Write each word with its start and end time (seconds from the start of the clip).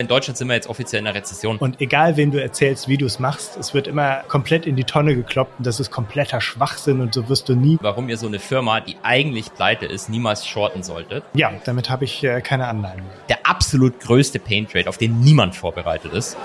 In 0.00 0.08
Deutschland 0.08 0.36
sind 0.36 0.48
wir 0.48 0.54
jetzt 0.54 0.66
offiziell 0.66 1.02
in 1.02 1.06
einer 1.06 1.14
Rezession. 1.14 1.56
Und 1.56 1.80
egal, 1.80 2.16
wen 2.16 2.32
du 2.32 2.42
erzählst, 2.42 2.88
wie 2.88 2.98
du 2.98 3.06
es 3.06 3.20
machst, 3.20 3.56
es 3.56 3.74
wird 3.74 3.86
immer 3.86 4.24
komplett 4.26 4.66
in 4.66 4.74
die 4.74 4.82
Tonne 4.82 5.14
gekloppt 5.14 5.52
und 5.58 5.64
das 5.68 5.78
ist 5.78 5.92
kompletter 5.92 6.40
Schwachsinn 6.40 7.00
und 7.00 7.14
so 7.14 7.28
wirst 7.28 7.48
du 7.48 7.54
nie. 7.54 7.78
Warum 7.80 8.08
ihr 8.08 8.16
so 8.16 8.26
eine 8.26 8.40
Firma, 8.40 8.80
die 8.80 8.96
eigentlich 9.04 9.54
pleite 9.54 9.86
ist, 9.86 10.08
niemals 10.08 10.48
shorten 10.48 10.82
solltet. 10.82 11.22
Ja, 11.34 11.52
damit 11.64 11.90
habe 11.90 12.06
ich 12.06 12.24
äh, 12.24 12.40
keine 12.40 12.66
Anleihen 12.66 13.04
mehr. 13.04 13.14
Der 13.28 13.46
absolut 13.46 14.00
größte 14.00 14.40
Pain 14.40 14.66
Trade, 14.66 14.88
auf 14.88 14.98
den 14.98 15.20
niemand 15.20 15.54
vorbereitet 15.54 16.12
ist. 16.12 16.36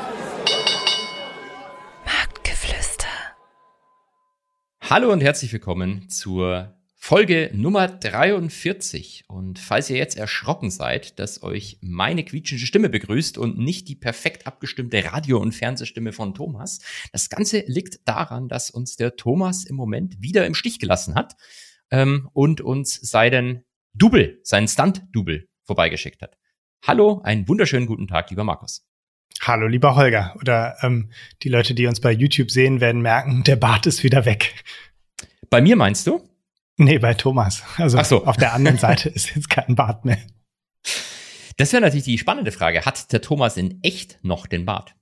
Marktgeflüster. 2.06 3.08
Hallo 4.92 5.12
und 5.12 5.22
herzlich 5.22 5.52
willkommen 5.52 6.08
zur 6.08 6.79
Folge 7.02 7.50
Nummer 7.54 7.88
43. 7.88 9.24
Und 9.30 9.58
falls 9.58 9.90
ihr 9.90 9.98
jetzt 9.98 10.18
erschrocken 10.18 10.70
seid, 10.70 11.18
dass 11.18 11.42
euch 11.42 11.80
meine 11.82 12.26
quietschende 12.26 12.66
Stimme 12.66 12.90
begrüßt 12.90 13.38
und 13.38 13.58
nicht 13.58 13.88
die 13.88 13.96
perfekt 13.96 14.46
abgestimmte 14.46 15.06
Radio- 15.06 15.40
und 15.40 15.56
Fernsehstimme 15.56 16.12
von 16.12 16.36
Thomas, 16.36 16.80
das 17.14 17.30
Ganze 17.30 17.64
liegt 17.66 18.08
daran, 18.08 18.50
dass 18.50 18.70
uns 18.70 18.98
der 18.98 19.16
Thomas 19.16 19.64
im 19.64 19.78
Moment 19.78 20.22
wieder 20.22 20.46
im 20.46 20.54
Stich 20.54 20.78
gelassen 20.78 21.16
hat 21.16 21.36
ähm, 21.90 22.30
und 22.34 22.60
uns 22.60 22.96
seinen 22.96 23.64
Double, 23.94 24.40
seinen 24.44 24.68
Stunt-Double 24.68 25.48
vorbeigeschickt 25.64 26.22
hat. 26.22 26.38
Hallo, 26.86 27.22
einen 27.24 27.48
wunderschönen 27.48 27.88
guten 27.88 28.08
Tag, 28.08 28.30
lieber 28.30 28.44
Markus. 28.44 28.86
Hallo, 29.42 29.68
lieber 29.68 29.96
Holger. 29.96 30.36
Oder 30.42 30.76
ähm, 30.82 31.12
die 31.44 31.50
Leute, 31.50 31.74
die 31.74 31.88
uns 31.88 32.02
bei 32.02 32.12
YouTube 32.12 32.52
sehen, 32.52 32.82
werden 32.82 33.02
merken, 33.02 33.44
der 33.46 33.56
Bart 33.56 33.88
ist 33.88 34.04
wieder 34.04 34.26
weg. 34.26 34.54
Bei 35.50 35.62
mir 35.62 35.78
meinst 35.78 36.06
du? 36.06 36.30
Nee, 36.80 36.98
bei 36.98 37.14
Thomas. 37.14 37.64
Also 37.78 38.02
so. 38.04 38.26
auf 38.26 38.38
der 38.38 38.54
anderen 38.54 38.78
Seite 38.80 39.10
ist 39.10 39.36
jetzt 39.36 39.50
kein 39.50 39.76
Bart 39.76 40.06
mehr. 40.06 40.18
Das 41.58 41.74
wäre 41.74 41.82
natürlich 41.82 42.06
die 42.06 42.18
spannende 42.18 42.54
Frage. 42.54 42.86
Hat 42.86 43.12
der 43.12 43.22
Thomas 43.22 43.58
in 43.58 43.84
echt 43.84 44.18
noch 44.24 44.48
den 44.48 44.66
Bart? 44.66 44.96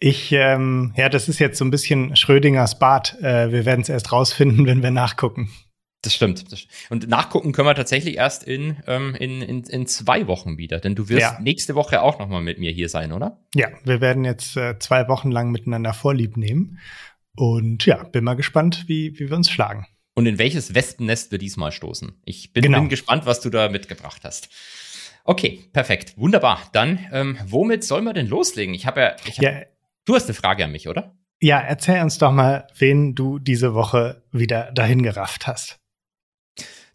Ich, 0.00 0.32
ähm, 0.32 0.94
ja, 0.96 1.10
das 1.10 1.28
ist 1.28 1.38
jetzt 1.38 1.58
so 1.58 1.64
ein 1.66 1.70
bisschen 1.70 2.16
Schrödingers 2.16 2.78
Bart. 2.78 3.16
Äh, 3.22 3.52
wir 3.52 3.66
werden 3.66 3.82
es 3.82 3.90
erst 3.90 4.10
rausfinden, 4.10 4.66
wenn 4.66 4.82
wir 4.82 4.90
nachgucken. 4.90 5.50
Das 6.02 6.14
stimmt. 6.14 6.44
Und 6.90 7.08
nachgucken 7.08 7.52
können 7.52 7.68
wir 7.68 7.74
tatsächlich 7.74 8.16
erst 8.16 8.42
in, 8.42 8.76
ähm, 8.86 9.14
in, 9.14 9.42
in, 9.42 9.64
in 9.64 9.86
zwei 9.86 10.26
Wochen 10.26 10.56
wieder. 10.56 10.80
Denn 10.80 10.94
du 10.94 11.08
wirst 11.10 11.20
Ja. 11.20 11.38
nächste 11.40 11.74
Woche 11.74 12.00
auch 12.02 12.18
nochmal 12.18 12.42
mit 12.42 12.58
mir 12.58 12.72
hier 12.72 12.88
sein, 12.88 13.12
oder? 13.12 13.38
Ja, 13.54 13.68
wir 13.84 14.00
werden 14.00 14.24
jetzt 14.24 14.56
äh, 14.56 14.78
zwei 14.78 15.08
Wochen 15.08 15.30
lang 15.30 15.50
miteinander 15.50 15.92
Vorlieb 15.92 16.36
nehmen. 16.38 16.78
Und 17.36 17.84
ja, 17.86 18.02
bin 18.04 18.24
mal 18.24 18.34
gespannt, 18.34 18.84
wie, 18.86 19.18
wie 19.18 19.28
wir 19.28 19.36
uns 19.36 19.50
schlagen. 19.50 19.86
Und 20.14 20.26
in 20.26 20.38
welches 20.38 20.74
Wespennest 20.74 21.32
wir 21.32 21.38
diesmal 21.38 21.72
stoßen. 21.72 22.20
Ich 22.24 22.52
bin, 22.52 22.62
Genau. 22.62 22.78
bin 22.80 22.88
gespannt, 22.88 23.26
was 23.26 23.40
du 23.40 23.50
da 23.50 23.68
mitgebracht 23.68 24.20
hast. 24.24 24.48
Okay, 25.24 25.64
perfekt. 25.72 26.16
Wunderbar. 26.16 26.60
Dann, 26.72 27.06
ähm, 27.12 27.38
womit 27.46 27.82
sollen 27.84 28.04
wir 28.04 28.12
denn 28.12 28.28
loslegen? 28.28 28.74
Ich 28.74 28.86
habe 28.86 29.00
ja, 29.00 29.16
ich 29.26 29.38
hab, 29.38 29.42
Ja, 29.44 29.62
du 30.04 30.14
hast 30.14 30.26
eine 30.26 30.34
Frage 30.34 30.64
an 30.64 30.72
mich, 30.72 30.88
oder? 30.88 31.16
ja, 31.40 31.58
erzähl 31.60 32.00
uns 32.02 32.16
doch 32.18 32.30
mal, 32.32 32.66
wen 32.78 33.14
du 33.14 33.38
diese 33.38 33.74
Woche 33.74 34.22
wieder 34.32 34.70
dahin 34.72 35.02
gerafft 35.02 35.46
hast. 35.46 35.78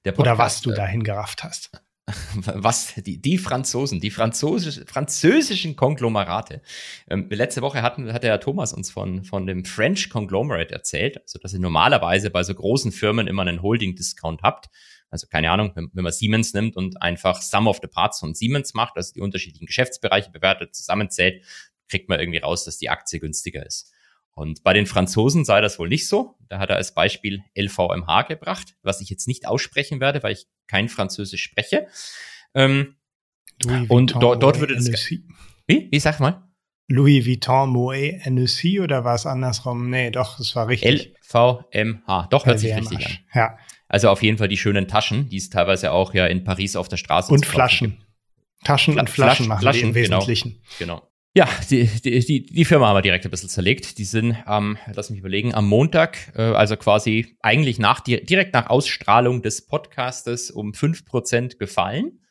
Der 0.06 0.14
Oder 0.17 0.31
Podcast, 0.31 0.39
was 0.39 0.61
du 0.61 0.72
äh, 0.72 0.76
dahin 0.76 1.04
gerafft 1.04 1.44
hast. 1.44 1.72
was 2.34 2.94
die, 2.96 3.22
die 3.22 3.38
Franzosen, 3.38 4.00
die 4.00 4.12
französisch, 4.12 4.82
französischen 4.86 5.76
Konglomerate. 5.76 6.62
Ähm, 7.10 7.28
letzte 7.30 7.62
Woche 7.62 7.82
hatten, 7.82 8.12
hat 8.12 8.24
der 8.24 8.40
Thomas 8.40 8.74
uns 8.74 8.92
von, 8.92 9.24
von 9.24 9.46
dem 9.48 9.66
French 9.66 10.10
Conglomerate 10.10 10.74
erzählt, 10.74 11.20
also 11.22 11.40
dass 11.40 11.54
ihr 11.54 11.60
normalerweise 11.60 12.30
bei 12.30 12.44
so 12.44 12.54
großen 12.54 12.92
Firmen 12.92 13.28
immer 13.28 13.44
einen 13.44 13.62
Holding-Discount 13.62 14.42
habt. 14.42 14.70
Also 15.10 15.28
keine 15.28 15.50
Ahnung, 15.50 15.72
wenn, 15.76 15.90
wenn 15.94 16.04
man 16.04 16.14
Siemens 16.14 16.54
nimmt 16.54 16.76
und 16.76 17.02
einfach 17.02 17.42
Sum 17.42 17.68
of 17.68 17.80
the 17.82 17.88
Parts 17.88 18.20
von 18.20 18.36
Siemens 18.36 18.73
macht, 18.73 18.96
also 18.96 19.14
die 19.14 19.22
unterschiedlichen 19.22 19.66
Geschäftsbereiche 19.66 20.32
bewertet, 20.32 20.76
zusammenzählt, 20.76 21.44
kriegt 21.88 22.10
man 22.10 22.20
irgendwie 22.20 22.40
raus, 22.40 22.64
dass 22.66 22.78
die 22.78 22.90
Aktie 22.90 23.20
günstiger 23.20 23.66
ist. 23.66 23.92
Und 24.34 24.64
bei 24.64 24.74
den 24.74 24.86
Franzosen 24.86 25.44
sei 25.46 25.60
das 25.62 25.80
wohl 25.80 25.90
nicht 25.90 26.08
so. 26.08 26.36
Da 26.48 26.60
hat 26.60 26.70
er 26.70 26.78
als 26.78 26.94
Beispiel 26.94 27.42
LVMH 27.56 28.24
gebracht, 28.24 28.76
was 28.84 29.02
ich 29.02 29.10
jetzt 29.10 29.28
nicht 29.28 29.45
aussprechen 29.45 30.00
werde, 30.00 30.23
weil 30.23 30.32
ich 30.34 30.45
kein 30.67 30.88
Französisch 30.90 31.44
spreche. 31.44 31.88
Ähm, 32.54 32.95
und 33.89 34.16
dort- 34.16 34.42
dort 34.42 34.60
würde 34.60 34.76
das- 34.76 34.88
wie? 35.68 35.89
Wie 35.92 36.00
sag 36.00 36.20
mal? 36.20 36.44
Louis 36.88 37.26
Vuitton 37.28 37.70
Moet 37.70 38.14
Hennessy 38.20 38.80
oder 38.80 39.04
war 39.04 39.14
es 39.16 39.26
andersrum? 39.26 39.89
Nee, 39.89 40.10
doch, 40.10 40.39
es 40.39 40.56
war 40.56 40.68
richtig. 40.68 41.14
LVMH. 41.30 42.28
Doch, 42.32 42.45
hört 42.45 42.60
sich 42.60 42.73
richtig 42.76 43.06
an. 43.06 43.18
Ja, 43.36 43.58
Also 43.88 44.10
auf 44.10 44.23
jeden 44.23 44.38
Fall 44.38 44.48
die 44.48 44.58
schönen 44.58 44.88
Taschen, 44.88 45.30
die 45.30 45.38
es 45.38 45.50
teilweise 45.50 45.92
auch 45.92 46.14
ja 46.14 46.26
in 46.28 46.44
Paris 46.44 46.76
auf 46.76 46.88
der 46.88 46.98
Straße 46.98 47.32
und 47.34 47.45
Flaschen. 47.45 48.04
Taschen 48.64 48.94
Fla- 48.94 49.02
und 49.02 49.10
Flaschen 49.10 49.48
machen 49.48 49.62
Flaschen, 49.62 49.89
im 49.89 49.94
genau. 49.94 50.18
Wesentlichen. 50.18 50.62
Genau. 50.80 51.02
Ja, 51.36 51.48
die, 51.70 51.86
die, 51.86 52.20
die, 52.26 52.44
die 52.45 52.66
Firma 52.66 52.88
haben 52.88 52.98
wir 52.98 53.02
direkt 53.04 53.23
ein 53.26 53.32
bisschen 53.32 53.50
zerlegt. 53.50 53.98
Die 54.00 54.04
sind 54.06 54.36
am, 54.45 54.78
lass 54.94 55.10
mich 55.12 55.20
überlegen, 55.20 55.54
am 55.54 55.67
Montag, 55.67 56.17
äh, 56.36 56.42
also 56.42 56.76
quasi 56.76 57.38
eigentlich 57.42 57.78
nach, 57.78 58.00
di- 58.02 58.23
direkt 58.26 58.54
nach 58.54 58.67
Ausstrahlung 58.70 59.42
des 59.44 59.66
Podcastes 59.68 60.50
um 60.50 60.72
5% 60.72 61.58
gefallen. 61.58 62.26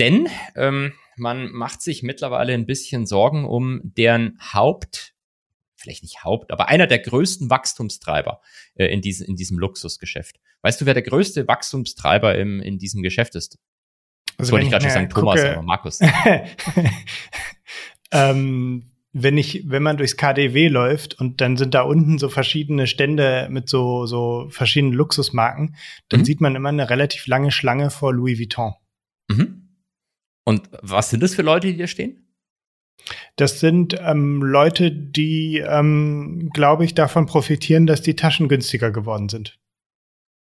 Denn 0.00 0.28
ähm, 0.56 0.92
man 1.16 1.50
macht 1.52 1.80
sich 1.80 2.02
mittlerweile 2.02 2.54
ein 2.54 2.66
bisschen 2.66 3.06
Sorgen 3.06 3.44
um 3.44 3.80
deren 3.84 4.36
Haupt, 4.52 5.14
vielleicht 5.76 6.02
nicht 6.02 6.24
Haupt, 6.24 6.50
aber 6.52 6.68
einer 6.68 6.88
der 6.88 6.98
größten 6.98 7.50
Wachstumstreiber 7.50 8.40
äh, 8.74 8.86
in, 8.86 9.00
diesem 9.00 9.26
in 9.28 9.36
diesem 9.36 9.58
Luxusgeschäft. 9.58 10.40
Weißt 10.62 10.80
du, 10.80 10.86
wer 10.86 10.94
der 10.94 11.04
größte 11.04 11.46
Wachstumstreiber 11.46 12.36
im, 12.36 12.60
in 12.60 12.78
diesem 12.78 13.02
Geschäft 13.02 13.36
ist? 13.36 13.58
Das 14.36 14.38
Also 14.46 14.52
wollte 14.52 14.66
ich 14.66 14.70
gerade 14.72 14.84
schon 14.84 14.92
sagen, 14.92 15.08
Thomas, 15.08 15.40
gucke- 15.40 15.52
aber 15.52 15.62
Markus. 15.62 15.98
ähm, 18.12 18.84
wenn 19.12 19.38
ich, 19.38 19.68
wenn 19.68 19.82
man 19.82 19.96
durchs 19.96 20.16
KDW 20.16 20.68
läuft 20.68 21.18
und 21.18 21.40
dann 21.40 21.56
sind 21.56 21.74
da 21.74 21.82
unten 21.82 22.18
so 22.18 22.28
verschiedene 22.28 22.86
Stände 22.86 23.48
mit 23.50 23.68
so, 23.68 24.06
so 24.06 24.48
verschiedenen 24.50 24.92
Luxusmarken, 24.94 25.76
dann 26.08 26.20
Mhm. 26.20 26.24
sieht 26.24 26.40
man 26.40 26.54
immer 26.54 26.68
eine 26.68 26.90
relativ 26.90 27.26
lange 27.26 27.50
Schlange 27.50 27.90
vor 27.90 28.12
Louis 28.12 28.38
Vuitton. 28.38 28.74
Mhm. 29.28 29.68
Und 30.44 30.68
was 30.82 31.10
sind 31.10 31.22
das 31.22 31.34
für 31.34 31.42
Leute, 31.42 31.66
die 31.68 31.76
da 31.78 31.86
stehen? 31.86 32.24
Das 33.36 33.60
sind 33.60 33.96
ähm, 34.00 34.42
Leute, 34.42 34.90
die, 34.90 35.58
ähm, 35.58 36.50
glaube 36.52 36.84
ich, 36.84 36.94
davon 36.94 37.26
profitieren, 37.26 37.86
dass 37.86 38.02
die 38.02 38.16
Taschen 38.16 38.48
günstiger 38.48 38.90
geworden 38.90 39.28
sind. 39.28 39.58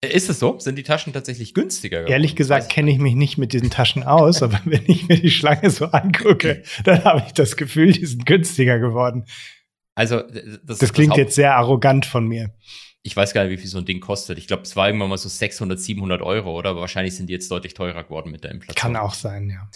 Ist 0.05 0.29
es 0.29 0.41
so? 0.41 0.59
Sind 0.59 0.77
die 0.77 0.83
Taschen 0.83 1.13
tatsächlich 1.13 1.55
günstiger 1.55 1.99
geworden? 2.01 2.13
Ehrlich 2.13 2.35
gesagt 2.35 2.69
kenne 2.71 2.91
ich 2.91 2.99
mich 2.99 3.15
nicht 3.15 3.39
mit 3.39 3.53
diesen 3.53 3.71
Taschen 3.71 4.03
aus, 4.03 4.43
aber 4.43 4.61
wenn 4.65 4.83
ich 4.87 5.07
mir 5.09 5.21
die 5.21 5.31
Schlange 5.31 5.71
so 5.71 5.87
angucke, 5.87 6.63
dann 6.85 7.05
habe 7.05 7.23
ich 7.27 7.33
das 7.33 7.57
Gefühl, 7.57 7.93
die 7.93 8.05
sind 8.05 8.27
günstiger 8.27 8.81
geworden. 8.81 9.27
Also, 9.95 10.23
das, 10.65 10.79
Das 10.79 10.93
klingt 10.93 11.13
Haupt- 11.13 11.19
jetzt 11.19 11.35
sehr 11.35 11.55
arrogant 11.55 12.05
von 12.07 12.27
mir. 12.27 12.51
Ich 13.05 13.17
weiß 13.17 13.33
gar 13.35 13.45
nicht, 13.45 13.53
wie 13.53 13.57
viel 13.57 13.69
so 13.71 13.79
ein 13.79 13.85
Ding 13.85 14.01
kostet. 14.01 14.39
Ich 14.39 14.47
glaube, 14.47 14.63
es 14.63 14.75
war 14.75 14.87
irgendwann 14.87 15.09
mal 15.09 15.19
so 15.19 15.29
600, 15.29 15.79
700 15.79 16.23
Euro, 16.23 16.57
oder? 16.57 16.71
Aber 16.71 16.81
wahrscheinlich 16.81 17.17
sind 17.17 17.29
die 17.29 17.33
jetzt 17.33 17.51
deutlich 17.51 17.75
teurer 17.75 18.03
geworden 18.05 18.31
mit 18.31 18.45
der 18.45 18.53
Inflation. 18.53 18.77
Kann 18.77 18.97
auch 18.97 19.15
sein, 19.15 19.51
ja. 19.51 19.69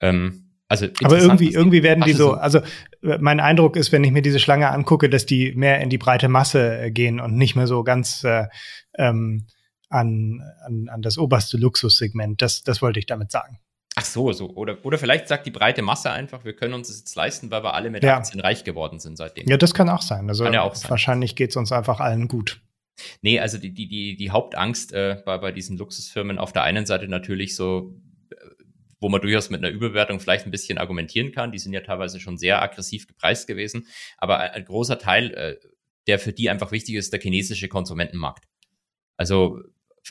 Ähm, 0.00 0.52
also 0.68 0.86
Aber 1.02 1.18
irgendwie, 1.18 1.52
irgendwie 1.52 1.82
werden 1.82 2.04
die 2.04 2.12
so, 2.12 2.32
also 2.32 2.58
äh, 3.02 3.18
mein 3.20 3.40
Eindruck 3.40 3.76
ist, 3.76 3.92
wenn 3.92 4.04
ich 4.04 4.10
mir 4.12 4.22
diese 4.22 4.38
Schlange 4.40 4.70
angucke, 4.70 5.08
dass 5.08 5.24
die 5.26 5.52
mehr 5.52 5.80
in 5.80 5.90
die 5.90 5.98
breite 5.98 6.28
Masse 6.28 6.90
gehen 6.90 7.20
und 7.20 7.34
nicht 7.36 7.56
mehr 7.56 7.66
so 7.66 7.82
ganz 7.82 8.24
äh, 8.24 8.46
ähm, 8.98 9.46
an, 9.88 10.42
an, 10.64 10.88
an 10.88 11.02
das 11.02 11.18
oberste 11.18 11.56
Luxussegment. 11.56 12.42
Das, 12.42 12.62
das 12.62 12.82
wollte 12.82 12.98
ich 12.98 13.06
damit 13.06 13.30
sagen. 13.30 13.58
Ach 13.98 14.04
so, 14.04 14.30
so. 14.32 14.50
Oder, 14.50 14.84
oder 14.84 14.98
vielleicht 14.98 15.26
sagt 15.26 15.46
die 15.46 15.50
breite 15.50 15.80
Masse 15.80 16.10
einfach, 16.10 16.44
wir 16.44 16.54
können 16.54 16.74
uns 16.74 16.88
das 16.88 16.98
jetzt 16.98 17.14
leisten, 17.14 17.50
weil 17.50 17.62
wir 17.62 17.72
alle 17.74 17.88
mit 17.90 18.02
Ja. 18.04 18.18
Aktien 18.18 18.40
reich 18.40 18.62
geworden 18.62 18.98
sind 19.00 19.16
seitdem. 19.16 19.48
Ja, 19.48 19.56
das 19.56 19.72
kann 19.72 19.88
auch 19.88 20.02
sein. 20.02 20.28
Also 20.28 20.44
Kann 20.44 20.52
ja 20.52 20.62
auch 20.62 20.74
sein. 20.74 20.90
wahrscheinlich 20.90 21.34
geht's 21.34 21.56
uns 21.56 21.72
einfach 21.72 21.98
allen 22.00 22.28
gut. 22.28 22.60
Nee, 23.22 23.40
also 23.40 23.56
die, 23.58 23.72
die, 23.72 23.88
die, 23.88 24.16
die 24.16 24.30
Hauptangst 24.30 24.92
äh, 24.92 25.22
bei, 25.24 25.38
bei 25.38 25.52
diesen 25.52 25.78
Luxusfirmen 25.78 26.38
auf 26.38 26.52
der 26.52 26.62
einen 26.62 26.84
Seite 26.84 27.08
natürlich 27.08 27.54
so, 27.56 27.94
äh, 28.30 28.36
wo 29.00 29.08
man 29.08 29.20
durchaus 29.22 29.48
mit 29.48 29.64
einer 29.64 29.72
Überbewertung 29.72 30.20
vielleicht 30.20 30.44
ein 30.46 30.50
bisschen 30.50 30.76
argumentieren 30.76 31.32
kann. 31.32 31.52
Die 31.52 31.58
sind 31.58 31.72
ja 31.72 31.80
teilweise 31.80 32.20
schon 32.20 32.36
sehr 32.36 32.60
aggressiv 32.60 33.06
gepreist 33.06 33.46
gewesen. 33.46 33.86
Aber 34.18 34.40
ein, 34.40 34.50
ein 34.50 34.64
großer 34.66 34.98
Teil, 34.98 35.32
äh, 35.32 35.56
der 36.06 36.18
für 36.18 36.34
die 36.34 36.50
einfach 36.50 36.70
wichtig 36.70 36.96
ist, 36.96 37.14
der 37.14 37.20
chinesische 37.20 37.68
Konsumentenmarkt. 37.68 38.44
Also 39.16 39.60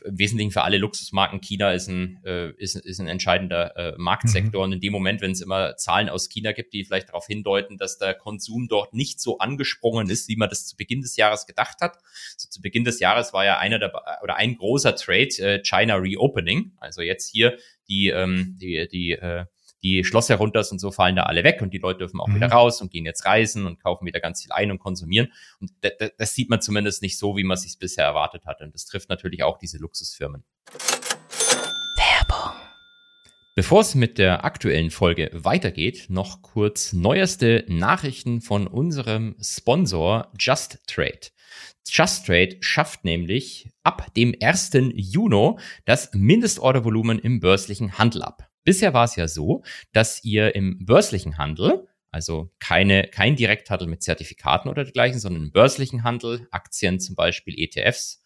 im 0.03 0.17
Wesentlichen 0.17 0.51
für 0.51 0.63
alle 0.63 0.77
Luxusmarken, 0.77 1.41
China 1.41 1.71
ist 1.71 1.87
ein, 1.87 2.19
äh, 2.25 2.51
ist, 2.57 2.75
ist 2.75 2.99
ein 2.99 3.07
entscheidender 3.07 3.75
äh, 3.75 3.93
Marktsektor. 3.97 4.63
Und 4.63 4.73
in 4.73 4.81
dem 4.81 4.91
Moment, 4.91 5.21
wenn 5.21 5.31
es 5.31 5.41
immer 5.41 5.77
Zahlen 5.77 6.09
aus 6.09 6.29
China 6.29 6.51
gibt, 6.51 6.73
die 6.73 6.83
vielleicht 6.83 7.09
darauf 7.09 7.27
hindeuten, 7.27 7.77
dass 7.77 7.97
der 7.97 8.13
Konsum 8.13 8.67
dort 8.67 8.93
nicht 8.93 9.19
so 9.19 9.37
angesprungen 9.37 10.09
ist, 10.09 10.27
wie 10.27 10.35
man 10.35 10.49
das 10.49 10.65
zu 10.65 10.75
Beginn 10.75 11.01
des 11.01 11.15
Jahres 11.15 11.45
gedacht 11.45 11.81
hat, 11.81 11.97
so 12.37 12.49
zu 12.49 12.61
Beginn 12.61 12.83
des 12.83 12.99
Jahres 12.99 13.33
war 13.33 13.45
ja 13.45 13.57
einer 13.59 13.79
der 13.79 13.93
oder 14.23 14.35
ein 14.35 14.57
großer 14.57 14.95
Trade 14.95 15.29
äh, 15.39 15.61
China 15.61 15.95
Reopening. 15.95 16.73
Also 16.79 17.01
jetzt 17.01 17.29
hier 17.31 17.57
die 17.87 18.09
ähm, 18.09 18.57
die 18.59 18.87
die 18.91 19.11
äh, 19.11 19.45
die 19.85 20.03
Schlosser 20.03 20.37
runter 20.37 20.65
und 20.71 20.79
so 20.79 20.89
fallen 20.91 21.15
da 21.15 21.23
alle 21.23 21.43
weg 21.43 21.61
und 21.61 21.71
die 21.73 21.77
Leute 21.77 21.99
dürfen 21.99 22.19
auch 22.19 22.27
Mhm. 22.27 22.35
wieder 22.37 22.47
raus 22.47 22.81
und 22.81 22.89
gehen 22.91 23.05
jetzt 23.05 23.23
reisen 23.25 23.67
und 23.67 23.79
kaufen 23.79 24.07
wieder 24.07 24.19
ganz 24.19 24.41
viel 24.41 24.51
ein 24.51 24.71
und 24.71 24.79
konsumieren. 24.79 25.31
Und 25.59 25.71
da- 25.81 25.91
da- 25.99 26.09
das 26.17 26.33
sieht 26.33 26.49
man 26.49 26.59
zumindest 26.59 27.03
nicht 27.03 27.19
so, 27.19 27.37
wie 27.37 27.43
man 27.43 27.53
es 27.55 27.61
sich 27.61 27.77
bisher 27.77 28.03
erwartet 28.05 28.45
hat. 28.47 28.61
Und 28.61 28.73
das 28.73 28.85
trifft 28.85 29.09
natürlich 29.09 29.43
auch 29.43 29.59
diese 29.59 29.77
Luxusfirmen. 29.77 30.43
Werbung. 31.97 32.53
Bevor 33.53 33.81
es 33.81 33.93
mit 33.95 34.17
der 34.17 34.43
aktuellen 34.43 34.89
Folge 34.89 35.29
weitergeht, 35.33 36.07
noch 36.09 36.41
kurz 36.41 36.91
neueste 36.93 37.63
Nachrichten 37.67 38.41
von 38.41 38.65
unserem 38.67 39.35
Sponsor 39.41 40.31
Just 40.39 40.79
Trade. 40.87 41.19
Just 41.87 42.25
Trade 42.25 42.57
schafft 42.61 43.05
nämlich 43.05 43.69
ab 43.83 44.13
dem 44.15 44.33
1. 44.41 44.91
Juni 44.95 45.57
das 45.85 46.09
Mindestordervolumen 46.13 47.19
im 47.19 47.39
börslichen 47.39 47.97
Handel 47.99 48.23
ab. 48.23 48.49
Bisher 48.65 48.93
war 48.93 49.05
es 49.05 49.15
ja 49.15 49.29
so, 49.29 49.63
dass 49.93 50.23
ihr 50.25 50.55
im 50.55 50.85
börslichen 50.85 51.37
Handel, 51.37 51.87
also 52.11 52.51
keine, 52.59 53.07
kein 53.07 53.35
Direkthandel 53.35 53.87
mit 53.87 54.03
Zertifikaten 54.03 54.69
oder 54.69 54.83
dergleichen, 54.83 55.19
sondern 55.19 55.43
im 55.43 55.51
börslichen 55.51 56.03
Handel, 56.03 56.47
Aktien 56.51 56.99
zum 56.99 57.15
Beispiel, 57.15 57.53
ETFs, 57.57 58.23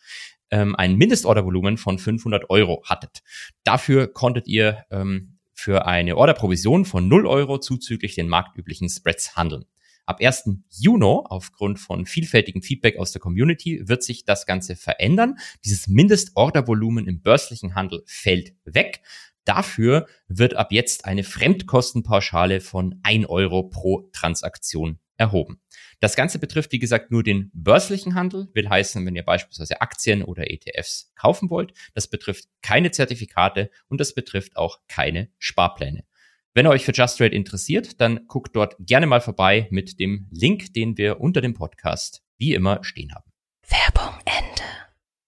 ähm, 0.50 0.76
ein 0.76 0.96
Mindestordervolumen 0.96 1.78
von 1.78 2.00
500 2.00 2.50
Euro 2.50 2.82
hattet. 2.86 3.22
Dafür 3.64 4.08
konntet 4.08 4.48
ihr 4.48 4.86
ähm, 4.90 5.38
für 5.54 5.86
eine 5.86 6.16
Orderprovision 6.16 6.86
von 6.86 7.08
0 7.08 7.28
Euro 7.28 7.60
zuzüglich 7.60 8.16
den 8.16 8.30
marktüblichen 8.30 8.90
Spreads 8.90 9.36
handeln. 9.36 9.66
Ab 10.06 10.22
1. 10.22 10.50
Juni, 10.72 11.22
aufgrund 11.26 11.80
von 11.80 12.08
vielfältigem 12.08 12.64
Feedback 12.64 12.98
aus 12.98 13.12
der 13.12 13.22
Community, 13.22 13.88
wird 13.88 14.02
sich 14.02 14.26
das 14.26 14.48
Ganze 14.48 14.76
verändern. 14.76 15.38
Dieses 15.64 15.88
Mindestordervolumen 15.88 17.06
im 17.08 17.22
börslichen 17.22 17.76
Handel 17.76 18.02
fällt 18.08 18.56
weg. 18.66 19.02
Dafür 19.46 20.08
wird 20.28 20.56
ab 20.56 20.72
jetzt 20.72 21.06
eine 21.06 21.24
Fremdkostenpauschale 21.24 22.62
von 22.62 23.00
1 23.04 23.28
Euro 23.28 23.64
pro 23.64 24.10
Transaktion 24.12 25.00
erhoben. 25.18 25.62
Das 26.00 26.16
Ganze 26.16 26.40
betrifft, 26.40 26.72
wie 26.72 26.80
gesagt, 26.80 27.12
nur 27.12 27.24
den 27.24 27.52
börslichen 27.54 28.16
Handel, 28.16 28.48
will 28.54 28.70
heißen, 28.70 29.06
wenn 29.06 29.16
ihr 29.16 29.24
beispielsweise 29.24 29.82
Aktien 29.82 30.24
oder 30.24 30.50
ETFs 30.50 31.12
kaufen 31.16 31.50
wollt. 31.50 31.74
Das 31.94 32.08
betrifft 32.08 32.46
keine 32.62 32.92
Zertifikate 32.92 33.70
und 33.90 34.00
das 34.00 34.14
betrifft 34.16 34.56
auch 34.56 34.80
keine 34.88 35.30
Sparpläne. 35.38 36.06
Wenn 36.54 36.66
ihr 36.66 36.72
euch 36.72 36.86
für 36.86 36.94
Just 36.94 37.18
Trade 37.18 37.36
interessiert, 37.36 38.02
dann 38.02 38.28
guckt 38.28 38.56
dort 38.56 38.76
gerne 38.80 39.08
mal 39.08 39.22
vorbei 39.22 39.68
mit 39.72 40.00
dem 40.00 40.28
Link, 40.32 40.74
den 40.74 40.98
wir 40.98 41.20
unter 41.20 41.42
dem 41.42 41.54
Podcast 41.54 42.24
wie 42.38 42.54
immer 42.54 42.84
stehen 42.84 43.14
haben. 43.14 43.30
Werbung 43.68 44.16
Ende. 44.26 44.64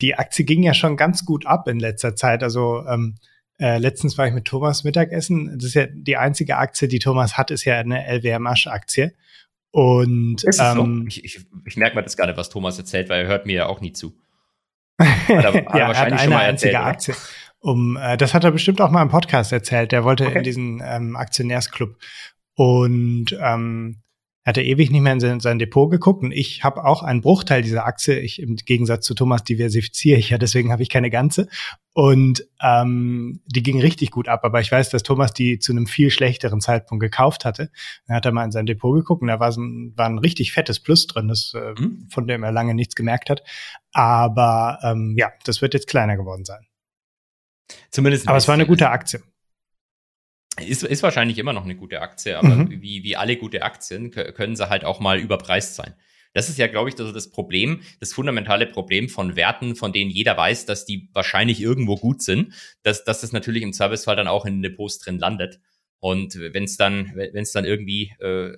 Die 0.02 0.16
Aktie 0.16 0.46
ging 0.46 0.64
ja 0.64 0.74
schon 0.74 0.98
ganz 0.98 1.26
gut 1.26 1.46
ab 1.46 1.68
in 1.68 1.80
letzter 1.80 2.16
Zeit. 2.16 2.42
Also 2.44 2.84
ähm, 2.88 3.18
äh, 3.62 3.78
letztens 3.78 4.18
war 4.18 4.28
ich 4.28 4.34
mit 4.34 4.46
Thomas 4.46 4.84
Mittagessen. 4.84 5.58
Das 5.60 5.66
ist 5.66 5.74
ja 5.76 5.86
die 5.86 6.18
einzige 6.18 6.58
Aktie, 6.58 6.88
die 6.88 6.98
Thomas 6.98 7.38
hat, 7.38 7.52
ist 7.52 7.64
ja 7.64 7.78
eine 7.78 8.08
LWM-Aktie. 8.08 9.14
Und 9.70 10.44
ähm, 10.60 10.76
so? 10.76 11.08
ich, 11.08 11.24
ich, 11.24 11.46
ich 11.66 11.78
merke 11.78 11.96
mal 11.96 12.02
das 12.02 12.18
gerade, 12.18 12.36
was 12.36 12.50
Thomas 12.50 12.80
erzählt, 12.80 13.08
weil 13.10 13.22
er 13.22 13.28
hört 13.28 13.46
mir 13.46 13.54
ja 13.54 13.66
auch 13.68 13.80
nie 13.80 13.94
zu. 13.94 14.18
Hat 15.00 15.30
er, 15.30 15.44
hat 15.46 15.56
ja, 15.56 15.78
er 15.78 15.88
wahrscheinlich 15.88 16.22
hat 16.22 16.28
eine 16.28 16.38
einzige 16.38 16.74
erzählt, 16.74 16.76
Aktie. 16.76 17.16
Um, 17.60 17.98
äh, 17.98 18.18
das 18.18 18.34
hat 18.34 18.44
er 18.44 18.52
bestimmt 18.52 18.82
auch 18.82 18.90
mal 18.90 19.04
im 19.04 19.10
Podcast 19.10 19.52
erzählt. 19.52 19.92
Der 19.92 20.04
wollte 20.04 20.26
okay. 20.26 20.40
in 20.40 20.44
diesen 20.44 20.82
ähm, 20.84 21.16
Aktionärsclub. 21.16 21.96
Und 22.56 23.38
ähm, 23.40 24.02
er 24.44 24.50
hatte 24.50 24.64
ewig 24.64 24.90
nicht 24.90 25.02
mehr 25.02 25.14
in 25.14 25.20
sein, 25.20 25.40
sein 25.40 25.60
Depot 25.60 25.90
geguckt 25.92 26.24
und 26.24 26.32
ich 26.32 26.64
habe 26.64 26.84
auch 26.84 27.04
einen 27.04 27.22
Bruchteil 27.22 27.62
dieser 27.62 27.86
Aktie. 27.86 28.20
Ich 28.20 28.42
im 28.42 28.56
Gegensatz 28.56 29.06
zu 29.06 29.14
Thomas 29.14 29.44
diversifiziere 29.44 30.18
ich 30.18 30.32
ja, 30.32 30.40
deswegen 30.40 30.72
habe 30.72 30.82
ich 30.82 30.90
keine 30.90 31.12
ganze. 31.12 31.48
Und 31.94 32.48
ähm, 32.60 33.42
die 33.46 33.62
ging 33.62 33.80
richtig 33.80 34.10
gut 34.10 34.28
ab, 34.28 34.44
aber 34.44 34.60
ich 34.60 34.72
weiß, 34.72 34.90
dass 34.90 35.04
Thomas 35.04 35.34
die 35.34 35.60
zu 35.60 35.74
einem 35.74 35.86
viel 35.86 36.10
schlechteren 36.10 36.60
Zeitpunkt 36.60 37.04
gekauft 37.04 37.46
hatte. 37.46 37.70
Dann 38.08 38.16
hat 38.16 38.26
er 38.26 38.32
mal 38.32 38.46
in 38.46 38.52
sein 38.52 38.66
Depot 38.66 38.96
geguckt 38.96 39.22
und 39.22 39.28
da 39.28 39.40
war, 39.40 39.52
so 39.52 39.62
ein, 39.62 39.94
war 39.96 40.08
ein 40.08 40.18
richtig 40.18 40.54
fettes 40.54 40.80
Plus 40.80 41.06
drin, 41.06 41.28
das, 41.28 41.54
äh, 41.54 41.80
mhm. 41.80 42.08
von 42.10 42.26
dem 42.26 42.44
er 42.44 42.52
lange 42.52 42.74
nichts 42.74 42.96
gemerkt 42.96 43.30
hat. 43.30 43.44
Aber 43.94 44.80
ähm, 44.82 45.16
ja, 45.18 45.32
das 45.44 45.62
wird 45.62 45.76
jetzt 45.76 45.88
kleiner 45.88 46.18
geworden 46.18 46.46
sein. 46.46 46.66
Zumindest. 47.92 48.28
Aber 48.28 48.38
es 48.38 48.48
war 48.48 48.56
eine 48.56 48.66
gute 48.66 48.90
Aktie. 48.90 49.22
Ist, 50.60 50.84
ist 50.84 51.02
wahrscheinlich 51.02 51.38
immer 51.38 51.54
noch 51.54 51.64
eine 51.64 51.76
gute 51.76 52.02
Aktie, 52.02 52.38
aber 52.38 52.50
mhm. 52.50 52.82
wie, 52.82 53.04
wie 53.04 53.16
alle 53.16 53.38
gute 53.38 53.64
Aktien 53.64 54.12
können 54.12 54.56
sie 54.56 54.70
halt 54.70 54.84
auch 54.84 55.00
mal 55.00 55.18
überpreist 55.18 55.76
sein. 55.76 55.94
Das 56.34 56.50
ist 56.50 56.58
ja, 56.58 56.68
glaube 56.68 56.90
ich, 56.90 56.98
also 56.98 57.12
das 57.12 57.30
Problem, 57.30 57.82
das 58.00 58.14
fundamentale 58.14 58.66
Problem 58.66 59.10
von 59.10 59.36
Werten, 59.36 59.76
von 59.76 59.92
denen 59.92 60.12
jeder 60.12 60.38
weiß, 60.38 60.66
dass 60.66 60.86
die 60.86 61.10
wahrscheinlich 61.14 61.62
irgendwo 61.62 61.98
gut 61.98 62.22
sind, 62.22 62.54
dass, 62.84 63.04
dass 63.04 63.22
das 63.22 63.32
natürlich 63.32 63.64
im 63.64 63.74
Servicefall 63.74 64.16
dann 64.16 64.28
auch 64.28 64.46
in 64.46 64.62
Depots 64.62 65.00
drin 65.00 65.20
landet. 65.20 65.60
Und 66.00 66.36
wenn 66.36 66.64
es 66.64 66.78
dann, 66.78 67.12
wenn 67.16 67.44
es 67.44 67.52
dann 67.52 67.66
irgendwie 67.66 68.14
äh, 68.20 68.54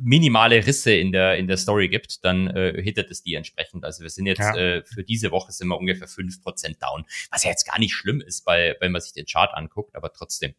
minimale 0.00 0.66
Risse 0.66 0.92
in 0.92 1.12
der 1.12 1.36
in 1.36 1.46
der 1.46 1.56
Story 1.56 1.88
gibt, 1.88 2.24
dann 2.24 2.48
äh, 2.48 2.80
hittet 2.82 3.10
es 3.10 3.22
die 3.22 3.34
entsprechend. 3.34 3.84
Also 3.84 4.02
wir 4.02 4.10
sind 4.10 4.26
jetzt 4.26 4.40
ja. 4.40 4.56
äh, 4.56 4.84
für 4.84 5.02
diese 5.02 5.30
Woche 5.30 5.52
sind 5.52 5.68
wir 5.68 5.78
ungefähr 5.78 6.08
fünf 6.08 6.42
Prozent 6.42 6.82
down, 6.82 7.04
was 7.30 7.44
ja 7.44 7.50
jetzt 7.50 7.64
gar 7.64 7.78
nicht 7.78 7.94
schlimm 7.94 8.20
ist, 8.20 8.44
bei, 8.44 8.76
wenn 8.80 8.92
man 8.92 9.00
sich 9.00 9.12
den 9.12 9.26
Chart 9.26 9.52
anguckt, 9.54 9.94
aber 9.94 10.12
trotzdem. 10.12 10.54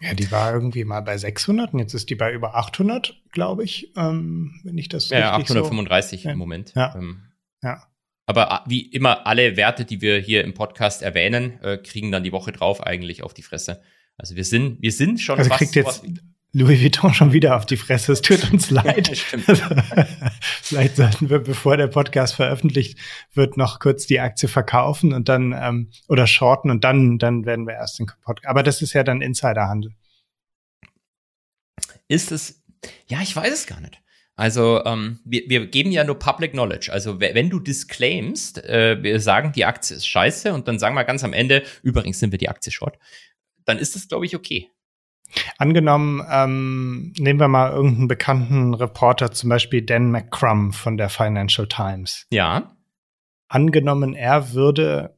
Ja, 0.00 0.12
die 0.14 0.30
war 0.30 0.52
irgendwie 0.52 0.84
mal 0.84 1.00
bei 1.00 1.16
600 1.16 1.72
und 1.72 1.78
jetzt 1.78 1.94
ist 1.94 2.10
die 2.10 2.16
bei 2.16 2.32
über 2.32 2.56
800, 2.56 3.22
glaube 3.30 3.64
ich, 3.64 3.92
ähm, 3.96 4.60
wenn 4.64 4.76
ich 4.76 4.88
das 4.88 5.08
ja, 5.08 5.36
richtig 5.36 5.56
835 5.56 6.22
so. 6.22 6.30
im 6.30 6.38
Moment. 6.38 6.72
Ja. 6.74 6.94
Ähm, 6.96 7.22
ja. 7.62 7.82
Aber 8.26 8.50
äh, 8.50 8.70
wie 8.70 8.80
immer, 8.80 9.26
alle 9.26 9.56
Werte, 9.56 9.84
die 9.84 10.00
wir 10.00 10.18
hier 10.18 10.42
im 10.44 10.54
Podcast 10.54 11.02
erwähnen, 11.02 11.60
äh, 11.62 11.78
kriegen 11.78 12.10
dann 12.10 12.24
die 12.24 12.32
Woche 12.32 12.52
drauf 12.52 12.82
eigentlich 12.82 13.22
auf 13.22 13.34
die 13.34 13.42
Fresse. 13.42 13.82
Also 14.16 14.36
wir 14.36 14.44
sind, 14.44 14.82
wir 14.82 14.92
sind 14.92 15.20
schon 15.20 15.38
also 15.38 15.50
fast 15.50 15.58
kriegt 15.58 15.74
jetzt 15.74 16.04
Louis 16.56 16.80
Vuitton 16.80 17.12
schon 17.12 17.32
wieder 17.32 17.56
auf 17.56 17.66
die 17.66 17.76
Fresse. 17.76 18.12
Es 18.12 18.22
tut 18.22 18.52
uns 18.52 18.70
leid. 18.70 19.08
Vielleicht 20.62 20.94
sollten 20.94 21.28
wir, 21.28 21.40
bevor 21.40 21.76
der 21.76 21.88
Podcast 21.88 22.36
veröffentlicht 22.36 22.96
wird, 23.32 23.56
noch 23.56 23.80
kurz 23.80 24.06
die 24.06 24.20
Aktie 24.20 24.48
verkaufen 24.48 25.12
und 25.12 25.28
dann 25.28 25.52
ähm, 25.52 25.90
oder 26.06 26.28
shorten 26.28 26.70
und 26.70 26.84
dann 26.84 27.18
dann 27.18 27.44
werden 27.44 27.66
wir 27.66 27.74
erst 27.74 27.98
den 27.98 28.06
Podcast. 28.06 28.48
Aber 28.48 28.62
das 28.62 28.82
ist 28.82 28.92
ja 28.92 29.02
dann 29.02 29.20
Insiderhandel. 29.20 29.94
Ist 32.06 32.30
es? 32.30 32.62
Ja, 33.08 33.20
ich 33.20 33.34
weiß 33.34 33.52
es 33.52 33.66
gar 33.66 33.80
nicht. 33.80 34.00
Also 34.36 34.84
ähm, 34.84 35.18
wir, 35.24 35.42
wir 35.48 35.66
geben 35.66 35.90
ja 35.90 36.04
nur 36.04 36.20
Public 36.20 36.52
Knowledge. 36.52 36.92
Also 36.92 37.18
wenn 37.18 37.50
du 37.50 37.58
disclaimst, 37.58 38.62
äh, 38.64 39.02
wir 39.02 39.18
sagen, 39.18 39.50
die 39.52 39.64
Aktie 39.64 39.96
ist 39.96 40.06
scheiße 40.06 40.54
und 40.54 40.68
dann 40.68 40.78
sagen 40.78 40.94
wir 40.94 41.04
ganz 41.04 41.24
am 41.24 41.32
Ende, 41.32 41.64
übrigens 41.82 42.20
sind 42.20 42.30
wir 42.30 42.38
die 42.38 42.48
Aktie 42.48 42.70
short, 42.70 42.96
dann 43.64 43.78
ist 43.78 43.96
das, 43.96 44.06
glaube 44.06 44.26
ich, 44.26 44.36
okay. 44.36 44.70
Angenommen, 45.58 46.22
ähm, 46.30 47.12
nehmen 47.18 47.40
wir 47.40 47.48
mal 47.48 47.72
irgendeinen 47.72 48.08
bekannten 48.08 48.74
Reporter, 48.74 49.32
zum 49.32 49.50
Beispiel 49.50 49.82
Dan 49.82 50.10
McCrum 50.10 50.72
von 50.72 50.96
der 50.96 51.08
Financial 51.08 51.66
Times. 51.66 52.26
Ja. 52.30 52.76
Angenommen, 53.48 54.14
er 54.14 54.52
würde 54.52 55.16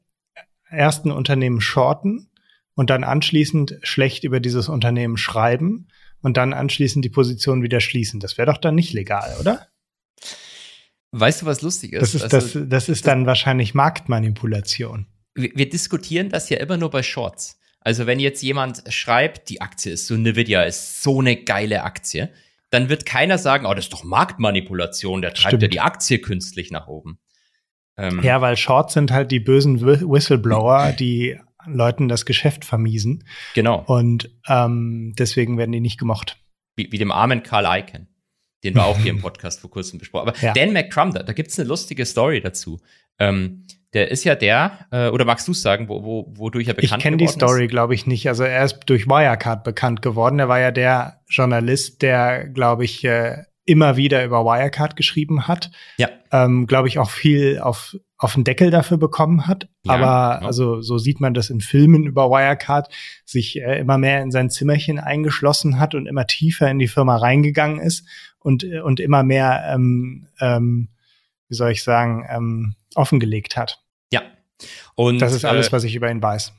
erst 0.70 1.04
ein 1.04 1.10
Unternehmen 1.10 1.60
shorten 1.60 2.30
und 2.74 2.90
dann 2.90 3.04
anschließend 3.04 3.78
schlecht 3.82 4.24
über 4.24 4.40
dieses 4.40 4.68
Unternehmen 4.68 5.16
schreiben 5.16 5.88
und 6.22 6.36
dann 6.36 6.52
anschließend 6.52 7.04
die 7.04 7.10
Position 7.10 7.62
wieder 7.62 7.80
schließen. 7.80 8.20
Das 8.20 8.38
wäre 8.38 8.50
doch 8.50 8.58
dann 8.58 8.74
nicht 8.74 8.92
legal, 8.92 9.36
oder? 9.40 9.68
Weißt 11.12 11.42
du, 11.42 11.46
was 11.46 11.62
lustig 11.62 11.92
ist? 11.92 12.02
Das 12.02 12.14
ist, 12.14 12.34
also, 12.34 12.60
das, 12.60 12.68
das 12.68 12.88
ist 12.88 13.06
dann 13.06 13.26
wahrscheinlich 13.26 13.74
Marktmanipulation. 13.74 15.06
Wir, 15.34 15.52
wir 15.54 15.68
diskutieren 15.68 16.28
das 16.28 16.48
ja 16.50 16.58
immer 16.58 16.76
nur 16.76 16.90
bei 16.90 17.02
Shorts. 17.02 17.58
Also 17.86 18.08
wenn 18.08 18.18
jetzt 18.18 18.42
jemand 18.42 18.82
schreibt, 18.88 19.48
die 19.48 19.60
Aktie 19.60 19.92
ist 19.92 20.08
so, 20.08 20.16
Nvidia 20.16 20.64
ist 20.64 21.04
so 21.04 21.20
eine 21.20 21.36
geile 21.36 21.84
Aktie, 21.84 22.30
dann 22.70 22.88
wird 22.88 23.06
keiner 23.06 23.38
sagen, 23.38 23.64
oh, 23.64 23.74
das 23.74 23.84
ist 23.84 23.92
doch 23.92 24.02
Marktmanipulation, 24.02 25.22
der 25.22 25.32
treibt 25.32 25.50
Stimmt. 25.50 25.62
ja 25.62 25.68
die 25.68 25.78
Aktie 25.78 26.18
künstlich 26.18 26.72
nach 26.72 26.88
oben. 26.88 27.20
Ähm, 27.96 28.24
ja, 28.24 28.40
weil 28.40 28.56
Shorts 28.56 28.94
sind 28.94 29.12
halt 29.12 29.30
die 29.30 29.38
bösen 29.38 29.80
Whistleblower, 29.80 30.92
die 30.98 31.38
Leuten 31.64 32.08
das 32.08 32.26
Geschäft 32.26 32.64
vermiesen. 32.64 33.22
Genau. 33.54 33.84
Und 33.86 34.30
ähm, 34.48 35.14
deswegen 35.16 35.56
werden 35.56 35.70
die 35.70 35.78
nicht 35.78 36.00
gemocht. 36.00 36.40
Wie, 36.74 36.90
wie 36.90 36.98
dem 36.98 37.12
armen 37.12 37.44
Carl 37.44 37.66
Icahn, 37.66 38.08
den 38.64 38.74
wir 38.74 38.84
auch 38.84 38.98
hier 38.98 39.12
im 39.12 39.20
Podcast 39.22 39.60
vor 39.60 39.70
kurzem 39.70 40.00
besprochen 40.00 40.26
haben. 40.26 40.36
Aber 40.36 40.44
ja. 40.44 40.52
Dan 40.54 40.72
McCrum, 40.72 41.12
da, 41.12 41.22
da 41.22 41.32
gibt 41.32 41.52
es 41.52 41.58
eine 41.60 41.68
lustige 41.68 42.04
Story 42.04 42.40
dazu. 42.40 42.80
Ähm, 43.18 43.66
der 43.96 44.10
ist 44.10 44.24
ja 44.24 44.34
der, 44.34 44.86
äh, 44.90 45.08
oder 45.08 45.24
magst 45.24 45.48
du 45.48 45.52
es 45.52 45.62
sagen, 45.62 45.88
wo, 45.88 46.04
wo, 46.04 46.32
wodurch 46.36 46.68
er 46.68 46.74
bekannt 46.74 46.98
Ich 46.98 47.02
kenne 47.02 47.16
die 47.16 47.28
Story, 47.28 47.66
glaube 47.66 47.94
ich, 47.94 48.06
nicht. 48.06 48.28
Also 48.28 48.44
er 48.44 48.64
ist 48.64 48.80
durch 48.86 49.06
Wirecard 49.06 49.64
bekannt 49.64 50.02
geworden. 50.02 50.38
Er 50.38 50.48
war 50.48 50.60
ja 50.60 50.70
der 50.70 51.20
Journalist, 51.28 52.02
der, 52.02 52.46
glaube 52.48 52.84
ich, 52.84 53.04
äh, 53.04 53.44
immer 53.64 53.96
wieder 53.96 54.24
über 54.24 54.44
Wirecard 54.44 54.96
geschrieben 54.96 55.48
hat. 55.48 55.70
Ja. 55.96 56.08
Ähm, 56.30 56.66
glaube 56.66 56.88
ich, 56.88 56.98
auch 56.98 57.10
viel 57.10 57.58
auf, 57.58 57.96
auf 58.18 58.34
den 58.34 58.44
Deckel 58.44 58.70
dafür 58.70 58.96
bekommen 58.98 59.46
hat. 59.46 59.68
Ja, 59.84 59.94
Aber 59.94 60.36
genau. 60.36 60.46
also 60.46 60.80
so 60.82 60.98
sieht 60.98 61.20
man 61.20 61.34
das 61.34 61.50
in 61.50 61.60
Filmen 61.60 62.04
über 62.04 62.30
Wirecard, 62.30 62.92
sich 63.24 63.60
äh, 63.60 63.78
immer 63.78 63.98
mehr 63.98 64.22
in 64.22 64.30
sein 64.30 64.50
Zimmerchen 64.50 64.98
eingeschlossen 64.98 65.80
hat 65.80 65.94
und 65.94 66.06
immer 66.06 66.26
tiefer 66.26 66.70
in 66.70 66.78
die 66.78 66.88
Firma 66.88 67.16
reingegangen 67.16 67.80
ist 67.80 68.06
und, 68.38 68.62
und 68.64 69.00
immer 69.00 69.22
mehr, 69.22 69.72
ähm, 69.72 70.28
ähm, 70.40 70.90
wie 71.48 71.54
soll 71.54 71.72
ich 71.72 71.82
sagen, 71.82 72.26
ähm, 72.28 72.74
offengelegt 72.96 73.56
hat. 73.56 73.80
Ja. 74.12 74.22
Und 74.94 75.20
das 75.20 75.32
ist 75.32 75.44
alles, 75.44 75.68
äh, 75.68 75.72
was 75.72 75.84
ich 75.84 75.94
über 75.94 76.10
ihn 76.10 76.22
weiß. 76.22 76.52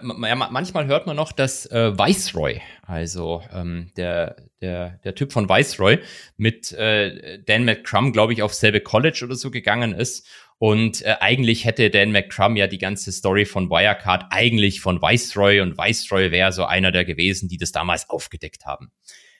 manchmal 0.00 0.86
hört 0.86 1.06
man 1.06 1.16
noch, 1.16 1.32
dass 1.32 1.66
äh, 1.66 1.96
Viceroy, 1.98 2.60
also 2.82 3.42
ähm, 3.52 3.90
der, 3.96 4.36
der, 4.60 5.00
der 5.04 5.14
Typ 5.14 5.32
von 5.32 5.48
Viceroy, 5.48 5.98
mit 6.36 6.72
äh, 6.72 7.42
Dan 7.44 7.64
McCrum, 7.64 8.12
glaube 8.12 8.32
ich, 8.32 8.42
auf 8.42 8.54
selbe 8.54 8.80
College 8.80 9.22
oder 9.24 9.34
so 9.34 9.50
gegangen 9.50 9.92
ist. 9.92 10.26
Und 10.58 11.02
äh, 11.02 11.16
eigentlich 11.20 11.64
hätte 11.64 11.90
Dan 11.90 12.12
McCrum 12.12 12.56
ja 12.56 12.68
die 12.68 12.78
ganze 12.78 13.10
Story 13.10 13.44
von 13.44 13.68
Wirecard 13.68 14.26
eigentlich 14.30 14.80
von 14.80 15.02
Viceroy 15.02 15.60
und 15.60 15.76
Viceroy 15.76 16.30
wäre 16.30 16.52
so 16.52 16.64
einer 16.64 16.92
der 16.92 17.04
gewesen, 17.04 17.48
die 17.48 17.58
das 17.58 17.72
damals 17.72 18.08
aufgedeckt 18.08 18.64
haben. 18.64 18.92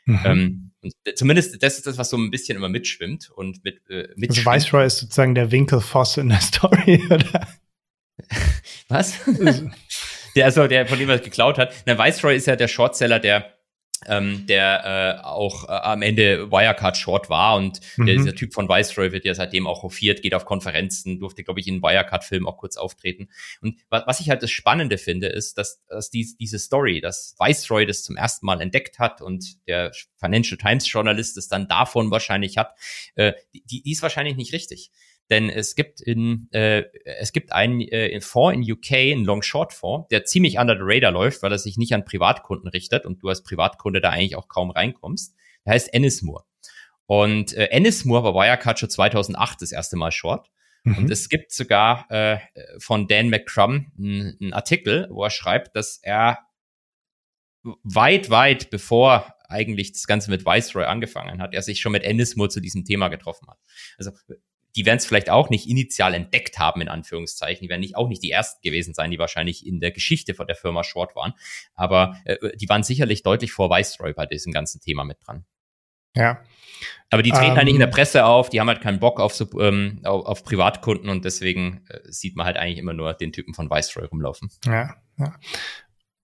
Mhm. 0.04 0.20
Ähm, 0.24 0.71
und 0.82 0.94
zumindest 1.14 1.62
das 1.62 1.76
ist 1.76 1.86
das, 1.86 1.96
was 1.96 2.10
so 2.10 2.16
ein 2.16 2.30
bisschen 2.30 2.56
immer 2.56 2.68
mitschwimmt 2.68 3.30
und 3.30 3.64
mit 3.64 3.88
äh, 3.88 4.08
mitschwimmt. 4.16 4.48
Also 4.48 4.66
Viceroy 4.66 4.86
ist 4.86 4.98
sozusagen 4.98 5.34
der 5.34 5.50
Winkelfoss 5.50 6.16
in 6.16 6.28
der 6.28 6.40
Story, 6.42 7.02
oder? 7.08 7.48
Was? 8.88 9.14
der, 10.36 10.44
also 10.44 10.66
der, 10.66 10.86
von 10.86 10.98
dem 10.98 11.08
er 11.08 11.18
geklaut 11.18 11.58
hat. 11.58 11.72
Na, 11.86 11.98
Viceroy 11.98 12.36
ist 12.36 12.46
ja 12.46 12.56
der 12.56 12.68
Shortseller, 12.68 13.20
der 13.20 13.51
ähm, 14.06 14.46
der 14.46 15.20
äh, 15.20 15.24
auch 15.24 15.68
äh, 15.68 15.72
am 15.72 16.02
Ende 16.02 16.50
Wirecard 16.50 16.96
Short 16.96 17.30
war 17.30 17.56
und 17.56 17.80
mhm. 17.96 18.06
der, 18.06 18.16
dieser 18.16 18.34
Typ 18.34 18.54
von 18.54 18.68
Viceroy 18.68 19.12
wird 19.12 19.24
ja 19.24 19.34
seitdem 19.34 19.66
auch 19.66 19.82
hofiert, 19.82 20.22
geht 20.22 20.34
auf 20.34 20.44
Konferenzen, 20.44 21.18
durfte, 21.18 21.44
glaube 21.44 21.60
ich, 21.60 21.68
in 21.68 21.82
Wirecard-Film 21.82 22.46
auch 22.46 22.56
kurz 22.56 22.76
auftreten. 22.76 23.28
Und 23.60 23.78
was, 23.88 24.04
was 24.06 24.20
ich 24.20 24.30
halt 24.30 24.42
das 24.42 24.50
Spannende 24.50 24.98
finde, 24.98 25.28
ist, 25.28 25.58
dass, 25.58 25.82
dass 25.88 26.10
die, 26.10 26.34
diese 26.38 26.58
Story, 26.58 27.00
dass 27.00 27.36
Viceroy 27.38 27.86
das 27.86 28.02
zum 28.02 28.16
ersten 28.16 28.46
Mal 28.46 28.60
entdeckt 28.60 28.98
hat 28.98 29.20
und 29.22 29.66
der 29.66 29.92
Financial 30.16 30.58
Times 30.58 30.90
Journalist 30.90 31.36
es 31.36 31.48
dann 31.48 31.68
davon 31.68 32.10
wahrscheinlich 32.10 32.58
hat, 32.58 32.74
äh, 33.14 33.32
die, 33.54 33.82
die 33.82 33.92
ist 33.92 34.02
wahrscheinlich 34.02 34.36
nicht 34.36 34.52
richtig. 34.52 34.90
Denn 35.30 35.48
es 35.48 35.74
gibt 35.74 36.00
in 36.00 36.48
äh, 36.52 36.84
es 37.04 37.32
gibt 37.32 37.52
einen 37.52 37.80
äh, 37.80 38.20
Fonds 38.20 38.54
in 38.56 38.72
UK, 38.72 38.92
einen 38.92 39.24
Long-Short-Fonds, 39.24 40.08
der 40.08 40.24
ziemlich 40.24 40.58
under 40.58 40.76
the 40.76 40.82
radar 40.82 41.10
läuft, 41.10 41.42
weil 41.42 41.52
er 41.52 41.58
sich 41.58 41.76
nicht 41.76 41.94
an 41.94 42.04
Privatkunden 42.04 42.68
richtet 42.68 43.06
und 43.06 43.22
du 43.22 43.28
als 43.28 43.42
Privatkunde 43.42 44.00
da 44.00 44.10
eigentlich 44.10 44.36
auch 44.36 44.48
kaum 44.48 44.70
reinkommst. 44.70 45.34
Der 45.64 45.74
heißt 45.74 45.92
Ennismore. 45.94 46.44
Und 47.06 47.54
äh, 47.54 47.66
Ennismore 47.66 48.24
war 48.24 48.34
Wirecard 48.34 48.78
schon 48.78 48.90
2008 48.90 49.62
das 49.62 49.72
erste 49.72 49.96
Mal 49.96 50.12
Short. 50.12 50.50
Mhm. 50.84 50.98
Und 50.98 51.10
es 51.10 51.28
gibt 51.28 51.52
sogar 51.52 52.10
äh, 52.10 52.38
von 52.78 53.06
Dan 53.06 53.28
McCrum 53.28 53.92
einen 53.98 54.52
Artikel, 54.52 55.08
wo 55.10 55.24
er 55.24 55.30
schreibt, 55.30 55.76
dass 55.76 55.98
er 56.02 56.38
weit, 57.62 58.30
weit 58.30 58.70
bevor 58.70 59.34
eigentlich 59.48 59.92
das 59.92 60.06
Ganze 60.06 60.30
mit 60.30 60.44
Viceroy 60.44 60.84
angefangen 60.84 61.40
hat, 61.40 61.54
er 61.54 61.62
sich 61.62 61.80
schon 61.80 61.92
mit 61.92 62.02
Ennismore 62.02 62.48
zu 62.48 62.60
diesem 62.60 62.84
Thema 62.84 63.08
getroffen 63.08 63.48
hat. 63.48 63.58
Also 63.98 64.10
die 64.76 64.86
werden 64.86 64.98
es 64.98 65.06
vielleicht 65.06 65.30
auch 65.30 65.50
nicht 65.50 65.68
initial 65.68 66.14
entdeckt 66.14 66.58
haben, 66.58 66.80
in 66.80 66.88
Anführungszeichen. 66.88 67.62
Die 67.62 67.68
werden 67.68 67.80
nicht, 67.80 67.96
auch 67.96 68.08
nicht 68.08 68.22
die 68.22 68.30
ersten 68.30 68.60
gewesen 68.62 68.94
sein, 68.94 69.10
die 69.10 69.18
wahrscheinlich 69.18 69.66
in 69.66 69.80
der 69.80 69.90
Geschichte 69.90 70.34
von 70.34 70.46
der 70.46 70.56
Firma 70.56 70.84
Short 70.84 71.14
waren. 71.14 71.34
Aber 71.74 72.16
äh, 72.24 72.56
die 72.56 72.68
waren 72.68 72.82
sicherlich 72.82 73.22
deutlich 73.22 73.52
vor 73.52 73.70
Viceroy 73.70 74.12
bei 74.12 74.26
diesem 74.26 74.52
ganzen 74.52 74.80
Thema 74.80 75.04
mit 75.04 75.18
dran. 75.24 75.44
Ja. 76.16 76.42
Aber 77.10 77.22
die 77.22 77.30
treten 77.30 77.52
ähm, 77.52 77.56
halt 77.56 77.64
nicht 77.66 77.74
in 77.74 77.80
der 77.80 77.88
ähm. 77.88 77.94
Presse 77.94 78.24
auf, 78.24 78.50
die 78.50 78.60
haben 78.60 78.68
halt 78.68 78.80
keinen 78.80 79.00
Bock 79.00 79.20
auf, 79.20 79.40
ähm, 79.58 80.00
auf, 80.04 80.26
auf 80.26 80.44
Privatkunden 80.44 81.08
und 81.10 81.24
deswegen 81.24 81.84
äh, 81.88 82.00
sieht 82.04 82.36
man 82.36 82.46
halt 82.46 82.56
eigentlich 82.56 82.78
immer 82.78 82.92
nur 82.94 83.14
den 83.14 83.32
Typen 83.32 83.54
von 83.54 83.70
Viceroy 83.70 84.06
rumlaufen. 84.06 84.50
Ja, 84.64 84.96
ja. 85.18 85.34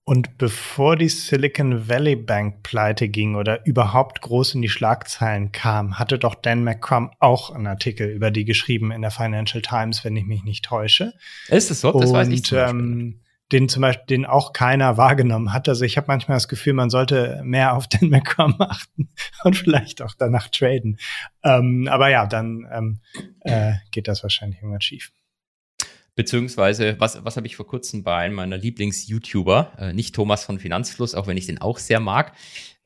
Und 0.09 0.39
bevor 0.39 0.95
die 0.95 1.07
Silicon 1.07 1.87
Valley 1.87 2.15
Bank 2.15 2.63
pleite 2.63 3.09
ging 3.09 3.35
oder 3.35 3.63
überhaupt 3.67 4.21
groß 4.21 4.55
in 4.55 4.63
die 4.63 4.67
Schlagzeilen 4.67 5.51
kam, 5.51 5.99
hatte 5.99 6.17
doch 6.17 6.33
Dan 6.33 6.63
McCrum 6.63 7.11
auch 7.19 7.51
einen 7.51 7.67
Artikel 7.67 8.09
über 8.09 8.31
die 8.31 8.43
geschrieben 8.43 8.91
in 8.91 9.03
der 9.03 9.11
Financial 9.11 9.61
Times, 9.61 10.03
wenn 10.03 10.15
ich 10.15 10.25
mich 10.25 10.43
nicht 10.43 10.65
täusche. 10.65 11.13
Ist 11.49 11.69
es 11.69 11.81
so? 11.81 11.91
Das 11.91 12.09
Und, 12.09 12.15
weiß 12.15 12.29
ich 12.29 12.43
zum 12.43 12.57
ähm, 12.57 13.19
den 13.51 13.69
zum 13.69 13.81
Beispiel, 13.81 14.07
den 14.07 14.25
auch 14.25 14.51
keiner 14.51 14.97
wahrgenommen 14.97 15.53
hat. 15.53 15.69
Also 15.69 15.85
ich 15.85 15.95
habe 15.95 16.07
manchmal 16.07 16.37
das 16.37 16.47
Gefühl, 16.47 16.73
man 16.73 16.89
sollte 16.89 17.41
mehr 17.43 17.75
auf 17.75 17.85
Dan 17.89 18.09
McCrum 18.09 18.55
achten 18.57 19.09
und 19.43 19.57
vielleicht 19.57 20.01
auch 20.01 20.15
danach 20.17 20.47
traden. 20.47 20.97
Ähm, 21.43 21.87
aber 21.87 22.09
ja, 22.09 22.25
dann 22.25 22.67
ähm, 22.73 22.99
äh, 23.41 23.73
geht 23.91 24.07
das 24.07 24.23
wahrscheinlich 24.23 24.59
irgendwann 24.59 24.81
schief. 24.81 25.11
Beziehungsweise, 26.19 26.99
was, 26.99 27.23
was 27.23 27.37
habe 27.37 27.47
ich 27.47 27.55
vor 27.55 27.65
kurzem 27.65 28.03
bei 28.03 28.13
einem 28.17 28.35
meiner 28.35 28.57
Lieblings-YouTuber, 28.57 29.71
äh, 29.79 29.93
nicht 29.93 30.13
Thomas 30.13 30.43
von 30.43 30.59
Finanzfluss, 30.59 31.15
auch 31.15 31.27
wenn 31.27 31.37
ich 31.37 31.45
den 31.45 31.61
auch 31.61 31.77
sehr 31.77 32.01
mag, 32.01 32.35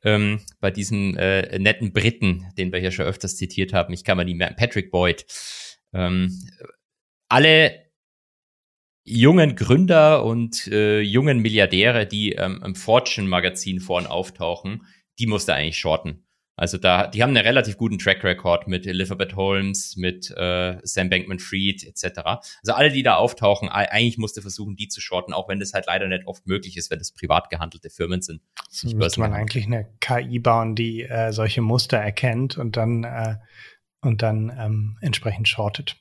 ähm, 0.03 0.39
bei 0.59 0.69
diesem 0.69 1.17
äh, 1.17 1.57
netten 1.57 1.93
Briten, 1.93 2.45
den 2.59 2.71
wir 2.71 2.79
hier 2.79 2.91
schon 2.91 3.07
öfters 3.07 3.35
zitiert 3.35 3.73
haben, 3.73 3.91
ich 3.91 4.03
kann 4.03 4.17
mal 4.17 4.23
nicht 4.23 4.37
mehr, 4.37 4.53
Patrick 4.53 4.91
Boyd, 4.91 5.25
ähm, 5.95 6.29
alle 7.27 7.89
jungen 9.03 9.55
Gründer 9.55 10.23
und 10.23 10.67
äh, 10.67 11.01
jungen 11.01 11.39
Milliardäre, 11.39 12.05
die 12.05 12.33
ähm, 12.33 12.61
im 12.63 12.75
Fortune-Magazin 12.75 13.79
vorn 13.79 14.05
auftauchen, 14.05 14.85
die 15.17 15.25
musste 15.25 15.55
eigentlich 15.55 15.79
shorten. 15.79 16.22
Also 16.55 16.77
da, 16.77 17.07
die 17.07 17.23
haben 17.23 17.29
einen 17.29 17.45
relativ 17.45 17.77
guten 17.77 17.97
Track 17.97 18.23
Record 18.23 18.67
mit 18.67 18.85
Elizabeth 18.85 19.35
Holmes, 19.35 19.95
mit 19.95 20.29
äh, 20.37 20.77
Sam 20.83 21.09
Bankman-Fried 21.09 21.83
etc. 21.83 22.19
Also 22.61 22.73
alle, 22.73 22.91
die 22.91 23.01
da 23.01 23.15
auftauchen, 23.15 23.69
eigentlich 23.69 24.19
musste 24.19 24.41
versuchen, 24.41 24.75
die 24.75 24.87
zu 24.87 25.01
shorten, 25.01 25.33
auch 25.33 25.49
wenn 25.49 25.59
das 25.59 25.73
halt 25.73 25.87
leider 25.87 26.07
nicht 26.07 26.27
oft 26.27 26.45
möglich 26.45 26.77
ist, 26.77 26.91
wenn 26.91 26.99
das 26.99 27.11
privat 27.11 27.49
gehandelte 27.49 27.89
Firmen 27.89 28.21
sind. 28.21 28.41
So 28.69 28.95
müsste 28.95 29.19
man 29.19 29.33
eigentlich 29.33 29.65
eine 29.65 29.89
KI 29.99 30.37
bauen, 30.37 30.75
die 30.75 31.03
äh, 31.03 31.31
solche 31.31 31.61
Muster 31.61 31.97
erkennt 31.97 32.57
und 32.57 32.77
dann 32.77 33.03
äh, 33.03 33.37
und 34.03 34.21
dann 34.21 34.51
ähm, 34.57 34.97
entsprechend 35.01 35.47
shortet. 35.47 35.97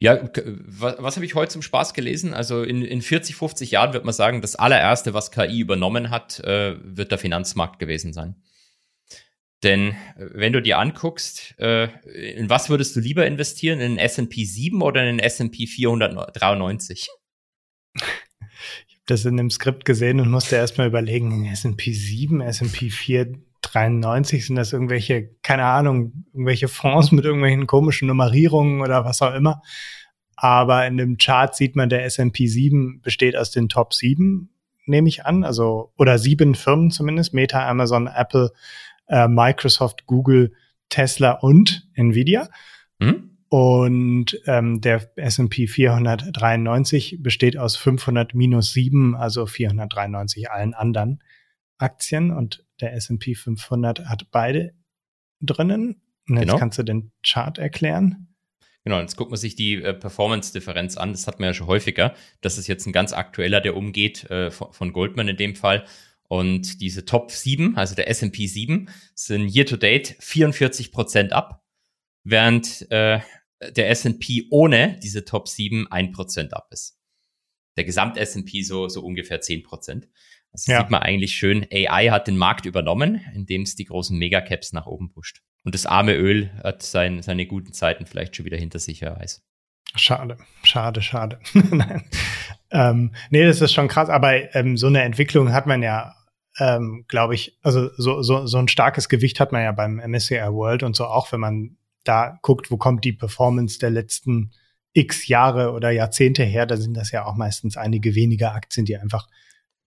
Ja, 0.00 0.28
was, 0.66 0.96
was 0.98 1.16
habe 1.16 1.26
ich 1.26 1.34
heute 1.34 1.52
zum 1.52 1.62
Spaß 1.62 1.92
gelesen? 1.92 2.32
Also 2.32 2.62
in, 2.62 2.82
in 2.82 3.02
40, 3.02 3.34
50 3.34 3.72
Jahren 3.72 3.92
wird 3.92 4.04
man 4.04 4.14
sagen, 4.14 4.40
das 4.40 4.54
allererste, 4.54 5.12
was 5.12 5.32
KI 5.32 5.58
übernommen 5.58 6.10
hat, 6.10 6.40
äh, 6.40 6.76
wird 6.80 7.10
der 7.10 7.18
Finanzmarkt 7.18 7.78
gewesen 7.78 8.12
sein. 8.12 8.36
Denn 9.62 9.90
äh, 9.90 9.94
wenn 10.34 10.52
du 10.52 10.62
dir 10.62 10.78
anguckst, 10.78 11.54
äh, 11.58 11.88
in 12.36 12.48
was 12.48 12.70
würdest 12.70 12.94
du 12.96 13.00
lieber 13.00 13.26
investieren? 13.26 13.80
In 13.80 13.96
den 13.96 13.98
S&P 13.98 14.44
7 14.44 14.82
oder 14.82 15.02
in 15.02 15.16
den 15.16 15.18
S&P 15.18 15.66
493? 15.66 17.08
Ich 17.94 18.00
habe 18.00 19.02
das 19.06 19.24
in 19.24 19.36
dem 19.36 19.50
Skript 19.50 19.84
gesehen 19.84 20.20
und 20.20 20.30
musste 20.30 20.56
erstmal 20.56 20.88
überlegen, 20.88 21.46
S&P 21.46 21.92
7, 21.92 22.40
S&P 22.40 22.90
493, 22.90 24.46
sind 24.46 24.56
das 24.56 24.72
irgendwelche, 24.72 25.30
keine 25.42 25.64
Ahnung, 25.64 26.24
irgendwelche 26.32 26.68
Fonds 26.68 27.10
mit 27.12 27.24
irgendwelchen 27.24 27.66
komischen 27.66 28.08
Nummerierungen 28.08 28.80
oder 28.80 29.04
was 29.04 29.22
auch 29.22 29.34
immer. 29.34 29.62
Aber 30.36 30.86
in 30.86 30.96
dem 30.96 31.16
Chart 31.16 31.54
sieht 31.56 31.74
man, 31.74 31.88
der 31.88 32.04
S&P 32.04 32.46
7 32.46 33.00
besteht 33.00 33.36
aus 33.36 33.50
den 33.50 33.68
Top 33.68 33.92
7, 33.92 34.50
nehme 34.86 35.08
ich 35.08 35.26
an, 35.26 35.44
also 35.44 35.92
oder 35.96 36.18
sieben 36.18 36.54
Firmen 36.54 36.90
zumindest, 36.90 37.34
Meta, 37.34 37.68
Amazon, 37.68 38.06
Apple, 38.06 38.52
äh, 39.08 39.28
Microsoft, 39.28 40.06
Google, 40.06 40.52
Tesla 40.88 41.32
und 41.32 41.88
Nvidia. 41.94 42.48
Hm? 43.00 43.38
Und 43.50 44.38
ähm, 44.46 44.80
der 44.80 45.10
S&P 45.16 45.66
493 45.66 47.18
besteht 47.20 47.56
aus 47.56 47.76
500 47.76 48.34
minus 48.34 48.72
7, 48.72 49.14
also 49.16 49.46
493 49.46 50.50
allen 50.50 50.74
anderen 50.74 51.22
Aktien. 51.78 52.30
Und 52.30 52.64
der 52.80 52.92
S&P 52.94 53.34
500 53.34 54.06
hat 54.06 54.30
beide 54.30 54.74
drinnen. 55.40 56.02
Und 56.28 56.36
jetzt 56.36 56.46
genau. 56.46 56.58
kannst 56.58 56.78
du 56.78 56.82
den 56.82 57.12
Chart 57.22 57.56
erklären. 57.56 58.28
Genau, 58.84 59.00
jetzt 59.00 59.16
guckt 59.16 59.30
man 59.30 59.38
sich 59.38 59.54
die 59.54 59.82
äh, 59.82 59.94
Performance-Differenz 59.94 60.96
an. 60.96 61.12
Das 61.12 61.26
hat 61.26 61.40
man 61.40 61.48
ja 61.48 61.54
schon 61.54 61.66
häufiger. 61.66 62.14
Das 62.40 62.58
ist 62.58 62.68
jetzt 62.68 62.86
ein 62.86 62.92
ganz 62.92 63.12
aktueller, 63.12 63.60
der 63.60 63.76
umgeht, 63.76 64.30
äh, 64.30 64.50
von, 64.50 64.72
von 64.72 64.92
Goldman 64.92 65.28
in 65.28 65.36
dem 65.36 65.54
Fall. 65.54 65.84
Und 66.28 66.80
diese 66.82 67.06
Top 67.06 67.30
7, 67.30 67.76
also 67.76 67.94
der 67.94 68.08
S&P 68.08 68.46
7, 68.46 68.90
sind 69.14 69.48
year 69.48 69.64
to 69.64 69.76
date 69.76 70.16
44 70.20 70.92
Prozent 70.92 71.32
ab, 71.32 71.64
während 72.22 72.90
äh, 72.90 73.20
der 73.60 73.90
S&P 73.90 74.46
ohne 74.50 74.98
diese 75.02 75.24
Top 75.24 75.48
7 75.48 75.90
1 75.90 76.14
Prozent 76.14 76.54
ab 76.54 76.68
ist. 76.70 76.98
Der 77.76 77.84
Gesamt 77.84 78.18
S&P 78.18 78.62
so, 78.62 78.88
so 78.88 79.02
ungefähr 79.02 79.40
10 79.40 79.62
Prozent. 79.62 80.08
Also 80.52 80.72
ja. 80.72 80.80
sieht 80.80 80.90
man 80.90 81.02
eigentlich 81.02 81.34
schön, 81.34 81.66
AI 81.72 82.08
hat 82.08 82.26
den 82.26 82.36
Markt 82.36 82.66
übernommen, 82.66 83.20
indem 83.34 83.62
es 83.62 83.74
die 83.74 83.84
großen 83.84 84.16
Megacaps 84.16 84.72
nach 84.72 84.86
oben 84.86 85.10
pusht. 85.10 85.42
Und 85.64 85.74
das 85.74 85.86
arme 85.86 86.14
Öl 86.14 86.50
hat 86.62 86.82
sein, 86.82 87.22
seine 87.22 87.46
guten 87.46 87.72
Zeiten 87.72 88.06
vielleicht 88.06 88.36
schon 88.36 88.46
wieder 88.46 88.56
hinter 88.56 88.78
sich, 88.78 89.00
wer 89.00 89.16
weiß. 89.16 89.42
Schade, 89.94 90.36
schade, 90.62 91.02
schade. 91.02 91.40
Nein. 91.52 92.04
Ähm, 92.70 93.14
nee, 93.30 93.44
das 93.44 93.60
ist 93.60 93.72
schon 93.72 93.88
krass, 93.88 94.10
aber 94.10 94.54
ähm, 94.54 94.76
so 94.76 94.86
eine 94.86 95.02
Entwicklung 95.02 95.52
hat 95.52 95.66
man 95.66 95.82
ja 95.82 96.14
ähm, 96.58 97.04
glaube 97.08 97.34
ich, 97.34 97.58
also 97.62 97.90
so, 97.96 98.22
so, 98.22 98.46
so 98.46 98.58
ein 98.58 98.68
starkes 98.68 99.08
Gewicht 99.08 99.40
hat 99.40 99.52
man 99.52 99.62
ja 99.62 99.72
beim 99.72 99.96
MSCI 99.96 100.40
World 100.50 100.82
und 100.82 100.96
so 100.96 101.06
auch, 101.06 101.32
wenn 101.32 101.40
man 101.40 101.76
da 102.04 102.38
guckt, 102.42 102.70
wo 102.70 102.76
kommt 102.76 103.04
die 103.04 103.12
Performance 103.12 103.78
der 103.78 103.90
letzten 103.90 104.52
x 104.92 105.28
Jahre 105.28 105.72
oder 105.72 105.90
Jahrzehnte 105.90 106.42
her, 106.42 106.66
da 106.66 106.76
sind 106.76 106.94
das 106.94 107.12
ja 107.12 107.24
auch 107.24 107.36
meistens 107.36 107.76
einige 107.76 108.14
wenige 108.14 108.52
Aktien, 108.52 108.86
die 108.86 108.96
einfach 108.96 109.28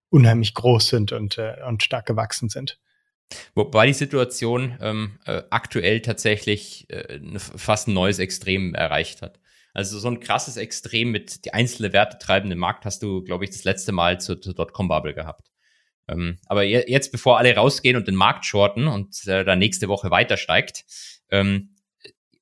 unheimlich 0.09 0.53
groß 0.53 0.89
sind 0.89 1.11
und, 1.11 1.37
äh, 1.37 1.55
und 1.67 1.83
stark 1.83 2.05
gewachsen 2.05 2.49
sind. 2.49 2.79
Wobei 3.55 3.87
die 3.87 3.93
Situation 3.93 4.77
ähm, 4.81 5.19
äh, 5.25 5.43
aktuell 5.49 6.01
tatsächlich 6.01 6.89
äh, 6.89 7.19
fast 7.37 7.87
ein 7.87 7.93
neues 7.93 8.19
Extrem 8.19 8.75
erreicht 8.75 9.21
hat. 9.21 9.39
Also 9.73 9.99
so 9.99 10.09
ein 10.09 10.19
krasses 10.19 10.57
Extrem 10.57 11.11
mit 11.11 11.45
die 11.45 11.53
einzelne 11.53 11.93
Werte 11.93 12.17
treibende 12.17 12.57
Markt 12.57 12.85
hast 12.85 13.03
du, 13.03 13.23
glaube 13.23 13.45
ich, 13.45 13.51
das 13.51 13.63
letzte 13.63 13.93
Mal 13.93 14.19
zur, 14.19 14.41
zur 14.41 14.53
Dotcom-Bubble 14.53 15.13
gehabt. 15.13 15.49
Ähm, 16.08 16.39
aber 16.48 16.63
jetzt, 16.63 17.12
bevor 17.12 17.38
alle 17.38 17.55
rausgehen 17.55 17.96
und 17.96 18.08
den 18.08 18.15
Markt 18.15 18.46
shorten 18.46 18.88
und 18.88 19.27
äh, 19.27 19.43
dann 19.43 19.60
nächste 19.60 19.88
Woche 19.88 20.12
weiter 20.12 20.38
steigt, 20.38 20.84
ähm, 21.29 21.75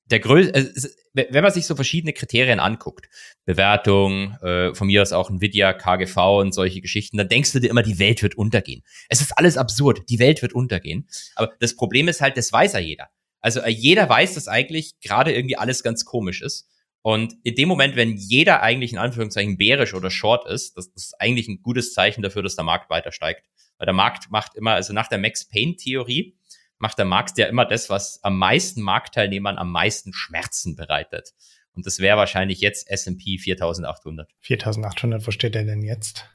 der 0.06 0.20
größte, 0.20 0.54
äh, 0.54 1.26
wenn 1.30 1.42
man 1.42 1.52
sich 1.52 1.66
so 1.66 1.74
verschiedene 1.74 2.12
Kriterien 2.12 2.60
anguckt, 2.60 3.08
Bewertung, 3.44 4.36
äh, 4.42 4.74
von 4.74 4.86
mir 4.86 5.02
aus 5.02 5.12
auch 5.12 5.30
Nvidia, 5.30 5.72
KGV 5.72 6.16
und 6.40 6.52
solche 6.52 6.80
Geschichten, 6.80 7.16
dann 7.16 7.28
denkst 7.28 7.52
du 7.52 7.60
dir 7.60 7.70
immer, 7.70 7.82
die 7.82 7.98
Welt 7.98 8.22
wird 8.22 8.36
untergehen. 8.36 8.82
Es 9.08 9.20
ist 9.20 9.36
alles 9.36 9.56
absurd, 9.56 10.02
die 10.08 10.18
Welt 10.18 10.42
wird 10.42 10.52
untergehen. 10.52 11.08
Aber 11.34 11.52
das 11.58 11.74
Problem 11.74 12.08
ist 12.08 12.20
halt, 12.20 12.36
das 12.36 12.52
weiß 12.52 12.74
ja 12.74 12.78
jeder. 12.78 13.08
Also 13.40 13.60
äh, 13.60 13.70
jeder 13.70 14.08
weiß, 14.08 14.34
dass 14.34 14.48
eigentlich 14.48 15.00
gerade 15.00 15.34
irgendwie 15.34 15.56
alles 15.56 15.82
ganz 15.82 16.04
komisch 16.04 16.42
ist. 16.42 16.68
Und 17.02 17.34
in 17.44 17.54
dem 17.54 17.68
Moment, 17.68 17.96
wenn 17.96 18.16
jeder 18.16 18.62
eigentlich 18.62 18.92
in 18.92 18.98
Anführungszeichen 18.98 19.56
bärisch 19.56 19.94
oder 19.94 20.10
short 20.10 20.46
ist, 20.46 20.76
das, 20.76 20.92
das 20.92 21.04
ist 21.04 21.20
eigentlich 21.20 21.48
ein 21.48 21.62
gutes 21.62 21.94
Zeichen 21.94 22.22
dafür, 22.22 22.42
dass 22.42 22.56
der 22.56 22.64
Markt 22.64 22.90
weiter 22.90 23.12
steigt. 23.12 23.48
Weil 23.78 23.86
der 23.86 23.94
Markt 23.94 24.30
macht 24.30 24.54
immer, 24.56 24.72
also 24.72 24.92
nach 24.92 25.08
der 25.08 25.18
Max 25.18 25.48
Payne 25.48 25.76
Theorie, 25.76 26.36
macht 26.78 26.98
der 26.98 27.06
Markt 27.06 27.38
ja 27.38 27.46
immer 27.46 27.64
das, 27.64 27.88
was 27.88 28.22
am 28.22 28.38
meisten 28.38 28.82
Marktteilnehmern 28.82 29.56
am 29.56 29.70
meisten 29.70 30.12
Schmerzen 30.12 30.76
bereitet. 30.76 31.32
Und 31.74 31.86
das 31.86 32.00
wäre 32.00 32.18
wahrscheinlich 32.18 32.60
jetzt 32.60 32.90
S&P 32.90 33.38
4800. 33.38 34.30
4800, 34.40 35.26
wo 35.26 35.30
steht 35.30 35.54
der 35.54 35.64
denn 35.64 35.82
jetzt? 35.82 36.26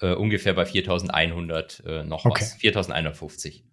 Äh, 0.00 0.14
ungefähr 0.14 0.54
bei 0.54 0.64
4100 0.64 1.82
äh, 1.86 2.04
noch 2.04 2.24
okay. 2.24 2.42
was. 2.42 2.54
4150. 2.54 3.64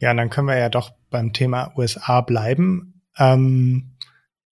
Ja, 0.00 0.12
dann 0.14 0.30
können 0.30 0.48
wir 0.48 0.58
ja 0.58 0.68
doch 0.68 0.92
beim 1.10 1.32
Thema 1.32 1.72
USA 1.76 2.20
bleiben. 2.20 3.02
Ähm, 3.18 3.96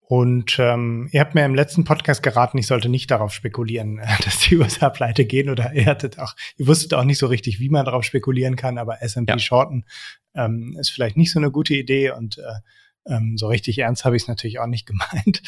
und 0.06 0.58
ähm, 0.60 1.10
ihr 1.12 1.22
habt 1.22 1.34
mir 1.34 1.44
im 1.44 1.56
letzten 1.56 1.86
Podcast 1.86 2.22
geraten, 2.22 2.58
ich 2.58 2.68
sollte 2.68 2.90
nicht 2.90 3.10
darauf 3.10 3.34
spekulieren, 3.34 4.00
dass 4.24 4.40
die 4.40 4.58
USA 4.58 4.90
pleite 4.90 5.26
gehen 5.26 5.50
oder 5.50 5.74
ihr 5.74 5.86
hattet 5.86 6.20
auch, 6.20 6.36
ihr 6.58 6.68
wusstet 6.68 6.94
auch 6.94 7.04
nicht 7.04 7.18
so 7.18 7.28
richtig, 7.28 7.60
wie 7.60 7.70
man 7.70 7.86
darauf 7.86 8.04
spekulieren 8.04 8.56
kann, 8.56 8.78
aber 8.78 9.02
S&P 9.02 9.32
ja. 9.32 9.40
shorten 9.40 9.86
ähm, 10.36 10.76
ist 10.80 10.92
vielleicht 10.92 11.18
nicht 11.18 11.32
so 11.32 11.40
eine 11.40 11.52
gute 11.52 11.74
Idee 11.74 12.12
und 12.12 12.38
äh, 12.38 13.14
ähm, 13.16 13.38
so 13.38 13.48
richtig 13.48 13.80
ernst 13.80 14.06
habe 14.06 14.16
ich 14.16 14.24
es 14.24 14.28
natürlich 14.28 14.60
auch 14.60 14.68
nicht 14.68 14.86
gemeint. 14.88 15.42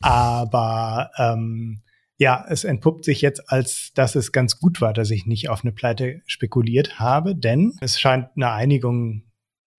Aber 0.00 1.10
ähm, 1.18 1.82
ja, 2.18 2.44
es 2.48 2.64
entpuppt 2.64 3.04
sich 3.04 3.20
jetzt 3.20 3.50
als, 3.50 3.92
dass 3.94 4.14
es 4.14 4.32
ganz 4.32 4.58
gut 4.58 4.80
war, 4.80 4.94
dass 4.94 5.10
ich 5.10 5.26
nicht 5.26 5.50
auf 5.50 5.62
eine 5.62 5.72
Pleite 5.72 6.22
spekuliert 6.26 6.98
habe, 6.98 7.34
denn 7.36 7.74
es 7.80 8.00
scheint 8.00 8.28
eine 8.36 8.52
Einigung 8.52 9.24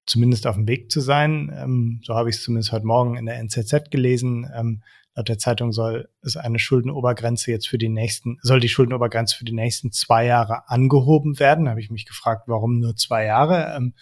zumindest 0.08 0.48
auf 0.48 0.56
dem 0.56 0.68
Weg 0.68 0.92
zu 0.92 1.02
sein. 1.02 1.54
Ähm, 1.56 2.02
so 2.04 2.16
habe 2.16 2.30
ich 2.30 2.38
es 2.38 2.44
zumindest 2.44 2.72
heute 2.72 2.88
Morgen 2.88 3.18
in 3.18 3.26
der 3.26 3.38
NZZ 3.38 3.92
gelesen. 3.92 4.50
Ähm, 4.56 4.82
laut 5.16 5.30
der 5.30 5.38
Zeitung 5.38 5.74
soll 5.74 6.10
es 6.22 6.38
eine 6.38 6.60
Schuldenobergrenze 6.60 7.52
jetzt 7.52 7.68
für 7.68 7.78
die 7.78 7.90
nächsten, 7.90 8.38
soll 8.42 8.60
die 8.60 8.70
Schuldenobergrenze 8.70 9.36
für 9.38 9.46
die 9.46 9.54
nächsten 9.54 9.92
zwei 9.92 10.26
Jahre 10.26 10.70
angehoben 10.70 11.40
werden. 11.40 11.66
Da 11.66 11.72
habe 11.72 11.82
ich 11.82 11.92
mich 11.92 12.06
gefragt, 12.06 12.44
warum 12.48 12.80
nur 12.80 12.96
zwei 12.96 13.26
Jahre? 13.26 13.76
Ähm, 13.76 13.94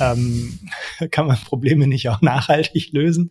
ähm, 0.00 0.58
kann 1.10 1.26
man 1.26 1.36
Probleme 1.38 1.86
nicht 1.86 2.08
auch 2.08 2.22
nachhaltig 2.22 2.92
lösen? 2.92 3.30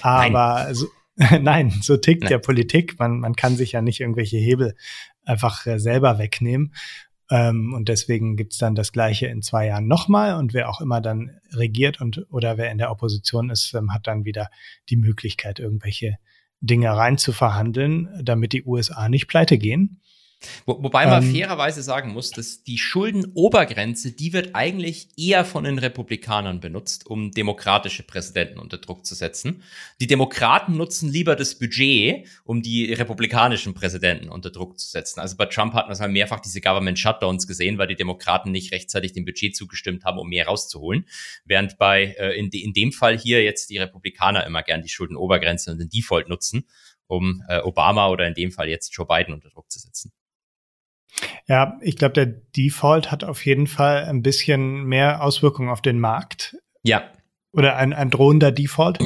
Aber 0.00 0.64
nein, 0.64 0.74
so, 0.74 0.86
nein, 1.40 1.70
so 1.82 1.96
tickt 1.96 2.22
nein. 2.22 2.30
der 2.30 2.38
Politik. 2.38 2.98
Man, 2.98 3.18
man 3.18 3.34
kann 3.34 3.56
sich 3.56 3.72
ja 3.72 3.82
nicht 3.82 4.00
irgendwelche 4.00 4.36
Hebel 4.36 4.76
einfach 5.24 5.66
äh, 5.66 5.78
selber 5.78 6.18
wegnehmen. 6.18 6.72
Ähm, 7.30 7.74
und 7.74 7.88
deswegen 7.88 8.36
gibt's 8.36 8.58
dann 8.58 8.74
das 8.74 8.92
Gleiche 8.92 9.26
in 9.26 9.42
zwei 9.42 9.66
Jahren 9.66 9.86
nochmal. 9.86 10.34
Und 10.36 10.54
wer 10.54 10.68
auch 10.68 10.80
immer 10.80 11.00
dann 11.00 11.38
regiert 11.52 12.00
und 12.00 12.26
oder 12.30 12.56
wer 12.56 12.70
in 12.70 12.78
der 12.78 12.90
Opposition 12.90 13.50
ist, 13.50 13.74
ähm, 13.74 13.92
hat 13.92 14.06
dann 14.06 14.24
wieder 14.24 14.50
die 14.88 14.96
Möglichkeit, 14.96 15.58
irgendwelche 15.58 16.16
Dinge 16.60 16.90
rein 16.90 17.18
zu 17.18 17.32
verhandeln, 17.32 18.08
damit 18.22 18.52
die 18.52 18.64
USA 18.64 19.08
nicht 19.08 19.28
pleite 19.28 19.58
gehen. 19.58 20.00
Wo, 20.66 20.82
wobei 20.82 21.06
man 21.06 21.24
ähm, 21.24 21.32
fairerweise 21.34 21.82
sagen 21.82 22.12
muss, 22.12 22.30
dass 22.30 22.62
die 22.62 22.78
Schuldenobergrenze, 22.78 24.12
die 24.12 24.32
wird 24.32 24.54
eigentlich 24.54 25.08
eher 25.16 25.44
von 25.44 25.64
den 25.64 25.78
Republikanern 25.78 26.60
benutzt, 26.60 27.06
um 27.06 27.32
demokratische 27.32 28.04
Präsidenten 28.04 28.60
unter 28.60 28.78
Druck 28.78 29.04
zu 29.04 29.16
setzen. 29.16 29.62
Die 30.00 30.06
Demokraten 30.06 30.76
nutzen 30.76 31.10
lieber 31.10 31.34
das 31.34 31.58
Budget, 31.58 32.28
um 32.44 32.62
die 32.62 32.92
republikanischen 32.92 33.74
Präsidenten 33.74 34.28
unter 34.28 34.50
Druck 34.50 34.78
zu 34.78 34.88
setzen. 34.88 35.18
Also 35.18 35.36
bei 35.36 35.46
Trump 35.46 35.74
hat 35.74 35.86
man 35.86 35.92
es 35.92 36.00
halt 36.00 36.12
mehrfach 36.12 36.40
diese 36.40 36.60
Government 36.60 36.98
Shutdowns 36.98 37.48
gesehen, 37.48 37.78
weil 37.78 37.88
die 37.88 37.96
Demokraten 37.96 38.52
nicht 38.52 38.72
rechtzeitig 38.72 39.12
dem 39.12 39.24
Budget 39.24 39.56
zugestimmt 39.56 40.04
haben, 40.04 40.18
um 40.18 40.28
mehr 40.28 40.46
rauszuholen. 40.46 41.06
Während 41.44 41.78
bei 41.78 42.14
äh, 42.18 42.38
in, 42.38 42.50
de, 42.50 42.60
in 42.62 42.72
dem 42.72 42.92
Fall 42.92 43.18
hier 43.18 43.42
jetzt 43.42 43.70
die 43.70 43.78
Republikaner 43.78 44.46
immer 44.46 44.62
gern 44.62 44.82
die 44.82 44.88
Schuldenobergrenze 44.88 45.72
und 45.72 45.78
den 45.78 45.88
Default 45.88 46.28
nutzen, 46.28 46.64
um 47.08 47.42
äh, 47.48 47.58
Obama 47.60 48.08
oder 48.08 48.26
in 48.28 48.34
dem 48.34 48.52
Fall 48.52 48.68
jetzt 48.68 48.94
Joe 48.94 49.06
Biden 49.06 49.34
unter 49.34 49.48
Druck 49.48 49.70
zu 49.70 49.80
setzen. 49.80 50.12
Ja, 51.46 51.78
ich 51.80 51.96
glaube, 51.96 52.12
der 52.12 52.26
Default 52.26 53.10
hat 53.10 53.24
auf 53.24 53.44
jeden 53.44 53.66
Fall 53.66 54.04
ein 54.04 54.22
bisschen 54.22 54.84
mehr 54.84 55.22
Auswirkungen 55.22 55.70
auf 55.70 55.82
den 55.82 55.98
Markt. 55.98 56.56
Ja. 56.82 57.04
Oder 57.52 57.76
ein, 57.76 57.94
ein 57.94 58.10
drohender 58.10 58.52
Default. 58.52 58.98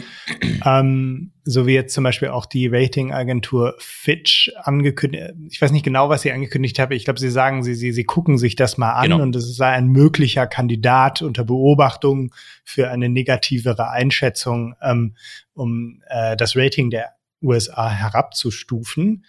ähm, 0.65 1.33
so 1.45 1.67
wie 1.67 1.75
jetzt 1.75 1.95
zum 1.95 2.05
Beispiel 2.05 2.29
auch 2.29 2.47
die 2.47 2.67
Ratingagentur 2.67 3.75
Fitch 3.79 4.53
angekündigt. 4.62 5.35
Ich 5.49 5.62
weiß 5.62 5.71
nicht 5.71 5.85
genau, 5.85 6.09
was 6.09 6.23
sie 6.23 6.33
angekündigt 6.33 6.79
habe. 6.79 6.95
Ich 6.97 7.05
glaube, 7.05 7.21
sie 7.21 7.31
sagen, 7.31 7.62
sie, 7.62 7.75
sie, 7.75 7.93
sie 7.93 8.05
gucken 8.05 8.38
sich 8.38 8.57
das 8.57 8.79
mal 8.79 8.93
an 8.93 9.11
genau. 9.11 9.23
und 9.23 9.37
es 9.37 9.57
sei 9.57 9.69
ein 9.69 9.88
möglicher 9.88 10.47
Kandidat 10.47 11.23
unter 11.23 11.45
Beobachtung 11.45 12.35
für 12.65 12.91
eine 12.91 13.09
negativere 13.09 13.91
Einschätzung, 13.91 14.75
ähm, 14.83 15.15
um 15.55 16.03
äh, 16.09 16.37
das 16.37 16.57
Rating 16.57 16.91
der 16.91 17.12
USA 17.41 17.91
herabzustufen. 17.91 19.25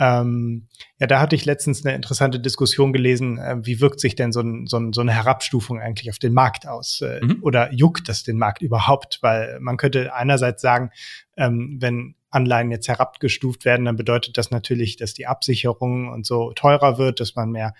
Ähm, 0.00 0.66
ja, 0.98 1.06
da 1.06 1.20
hatte 1.20 1.36
ich 1.36 1.44
letztens 1.44 1.84
eine 1.84 1.94
interessante 1.94 2.40
Diskussion 2.40 2.94
gelesen, 2.94 3.36
äh, 3.36 3.56
wie 3.62 3.82
wirkt 3.82 4.00
sich 4.00 4.14
denn 4.14 4.32
so, 4.32 4.40
ein, 4.40 4.66
so, 4.66 4.78
ein, 4.78 4.94
so, 4.94 5.02
eine 5.02 5.12
Herabstufung 5.12 5.78
eigentlich 5.78 6.08
auf 6.08 6.18
den 6.18 6.32
Markt 6.32 6.66
aus? 6.66 7.02
Äh, 7.02 7.20
mhm. 7.22 7.40
Oder 7.42 7.70
juckt 7.74 8.08
das 8.08 8.22
den 8.22 8.38
Markt 8.38 8.62
überhaupt? 8.62 9.18
Weil 9.20 9.60
man 9.60 9.76
könnte 9.76 10.14
einerseits 10.14 10.62
sagen, 10.62 10.90
ähm, 11.36 11.76
wenn 11.80 12.14
Anleihen 12.30 12.70
jetzt 12.70 12.88
herabgestuft 12.88 13.66
werden, 13.66 13.84
dann 13.84 13.96
bedeutet 13.96 14.38
das 14.38 14.50
natürlich, 14.50 14.96
dass 14.96 15.12
die 15.12 15.26
Absicherung 15.26 16.08
und 16.08 16.24
so 16.24 16.52
teurer 16.54 16.96
wird, 16.96 17.20
dass 17.20 17.34
man 17.34 17.50
mehr 17.50 17.74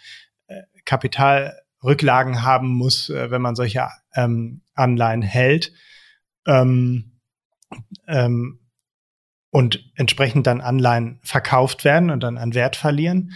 äh, 0.46 0.60
Kapitalrücklagen 0.84 2.42
haben 2.42 2.68
muss, 2.68 3.08
äh, 3.08 3.30
wenn 3.30 3.40
man 3.40 3.56
solche 3.56 3.88
ähm, 4.14 4.60
Anleihen 4.74 5.22
hält. 5.22 5.72
Ähm, 6.46 7.12
ähm, 8.06 8.59
und 9.50 9.90
entsprechend 9.96 10.46
dann 10.46 10.60
Anleihen 10.60 11.20
verkauft 11.22 11.84
werden 11.84 12.10
und 12.10 12.22
dann 12.22 12.38
an 12.38 12.54
Wert 12.54 12.76
verlieren. 12.76 13.32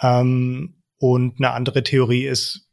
Ähm, 0.00 0.82
und 0.98 1.38
eine 1.38 1.52
andere 1.52 1.82
Theorie 1.82 2.24
ist, 2.24 2.68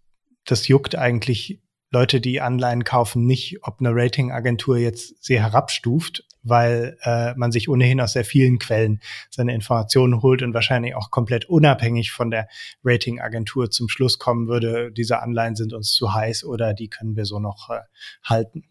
das 0.45 0.67
juckt 0.67 0.95
eigentlich 0.95 1.61
Leute, 1.91 2.21
die 2.21 2.39
Anleihen 2.39 2.83
kaufen, 2.85 3.25
nicht, 3.25 3.59
ob 3.63 3.79
eine 3.79 3.89
Ratingagentur 3.93 4.77
jetzt 4.77 5.23
sie 5.23 5.39
herabstuft, 5.39 6.25
weil 6.41 6.97
äh, 7.03 7.33
man 7.35 7.51
sich 7.51 7.67
ohnehin 7.67 7.99
aus 7.99 8.13
sehr 8.13 8.23
vielen 8.23 8.59
Quellen 8.59 9.01
seine 9.29 9.53
Informationen 9.53 10.21
holt 10.21 10.41
und 10.41 10.53
wahrscheinlich 10.53 10.95
auch 10.95 11.11
komplett 11.11 11.45
unabhängig 11.45 12.11
von 12.11 12.31
der 12.31 12.47
Ratingagentur 12.83 13.69
zum 13.69 13.89
Schluss 13.89 14.17
kommen 14.17 14.47
würde, 14.47 14.91
diese 14.91 15.21
Anleihen 15.21 15.55
sind 15.55 15.73
uns 15.73 15.91
zu 15.91 16.13
heiß 16.13 16.45
oder 16.45 16.73
die 16.73 16.87
können 16.87 17.15
wir 17.17 17.25
so 17.25 17.39
noch 17.39 17.69
äh, 17.69 17.81
halten. 18.23 18.63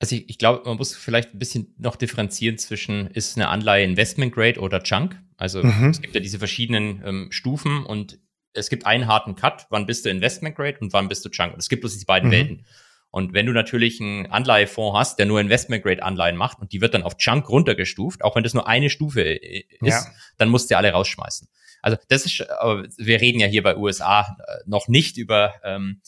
Also 0.00 0.16
ich, 0.16 0.28
ich 0.30 0.38
glaube, 0.38 0.62
man 0.64 0.78
muss 0.78 0.96
vielleicht 0.96 1.34
ein 1.34 1.38
bisschen 1.38 1.74
noch 1.78 1.94
differenzieren 1.94 2.58
zwischen, 2.58 3.06
ist 3.08 3.36
eine 3.36 3.48
Anleihe 3.48 3.84
Investment 3.84 4.34
Grade 4.34 4.58
oder 4.58 4.82
Chunk? 4.82 5.20
Also 5.36 5.62
mhm. 5.62 5.90
es 5.90 6.00
gibt 6.00 6.14
ja 6.14 6.20
diese 6.20 6.38
verschiedenen 6.38 7.02
ähm, 7.04 7.28
Stufen 7.30 7.84
und 7.84 8.18
es 8.52 8.70
gibt 8.70 8.86
einen 8.86 9.06
harten 9.06 9.36
Cut, 9.36 9.66
wann 9.70 9.86
bist 9.86 10.04
du 10.04 10.10
Investment 10.10 10.56
Grade 10.56 10.78
und 10.80 10.92
wann 10.92 11.08
bist 11.08 11.24
du 11.24 11.28
Chunk. 11.28 11.52
Und 11.52 11.60
es 11.60 11.68
gibt 11.68 11.82
bloß 11.82 11.92
diese 11.92 12.06
beiden 12.06 12.30
mhm. 12.30 12.32
Welten. 12.32 12.66
Und 13.10 13.34
wenn 13.34 13.46
du 13.46 13.52
natürlich 13.52 14.00
einen 14.00 14.26
Anleihefonds 14.26 14.98
hast, 14.98 15.18
der 15.18 15.26
nur 15.26 15.40
Investment 15.40 15.82
Grade 15.82 16.02
Anleihen 16.02 16.36
macht 16.36 16.60
und 16.60 16.72
die 16.72 16.80
wird 16.80 16.94
dann 16.94 17.02
auf 17.02 17.16
Chunk 17.16 17.48
runtergestuft, 17.48 18.24
auch 18.24 18.36
wenn 18.36 18.44
das 18.44 18.54
nur 18.54 18.66
eine 18.68 18.88
Stufe 18.88 19.22
äh, 19.22 19.64
ist, 19.80 20.06
ja. 20.06 20.06
dann 20.38 20.48
musst 20.48 20.70
du 20.70 20.76
alle 20.76 20.92
rausschmeißen. 20.92 21.48
Also 21.82 21.98
das 22.08 22.26
ist, 22.26 22.40
wir 22.40 23.20
reden 23.20 23.40
ja 23.40 23.46
hier 23.46 23.62
bei 23.62 23.76
USA 23.76 24.20
äh, 24.22 24.58
noch 24.66 24.88
nicht 24.88 25.16
über 25.16 25.54
ähm, 25.64 26.00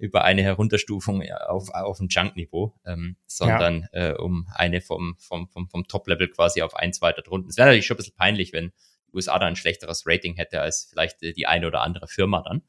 über 0.00 0.24
eine 0.24 0.42
Herunterstufung 0.42 1.22
auf, 1.30 1.68
auf 1.70 2.00
ein 2.00 2.08
Junk-Niveau, 2.08 2.74
ähm, 2.86 3.16
sondern 3.26 3.86
ja. 3.92 4.10
äh, 4.10 4.14
um 4.14 4.48
eine 4.54 4.80
vom, 4.80 5.16
vom, 5.18 5.48
vom, 5.48 5.68
vom 5.68 5.86
Top-Level 5.86 6.28
quasi 6.28 6.62
auf 6.62 6.74
eins 6.74 7.02
weiter 7.02 7.22
drunten. 7.22 7.50
Es 7.50 7.58
wäre 7.58 7.68
natürlich 7.68 7.86
schon 7.86 7.96
ein 7.96 7.98
bisschen 7.98 8.16
peinlich, 8.16 8.52
wenn 8.52 8.72
die 9.08 9.14
USA 9.14 9.38
dann 9.38 9.48
ein 9.48 9.56
schlechteres 9.56 10.04
Rating 10.06 10.36
hätte 10.36 10.60
als 10.62 10.88
vielleicht 10.90 11.22
äh, 11.22 11.32
die 11.32 11.46
eine 11.46 11.66
oder 11.66 11.82
andere 11.82 12.08
Firma 12.08 12.42
dann. 12.42 12.62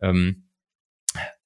Ähm, 0.00 0.48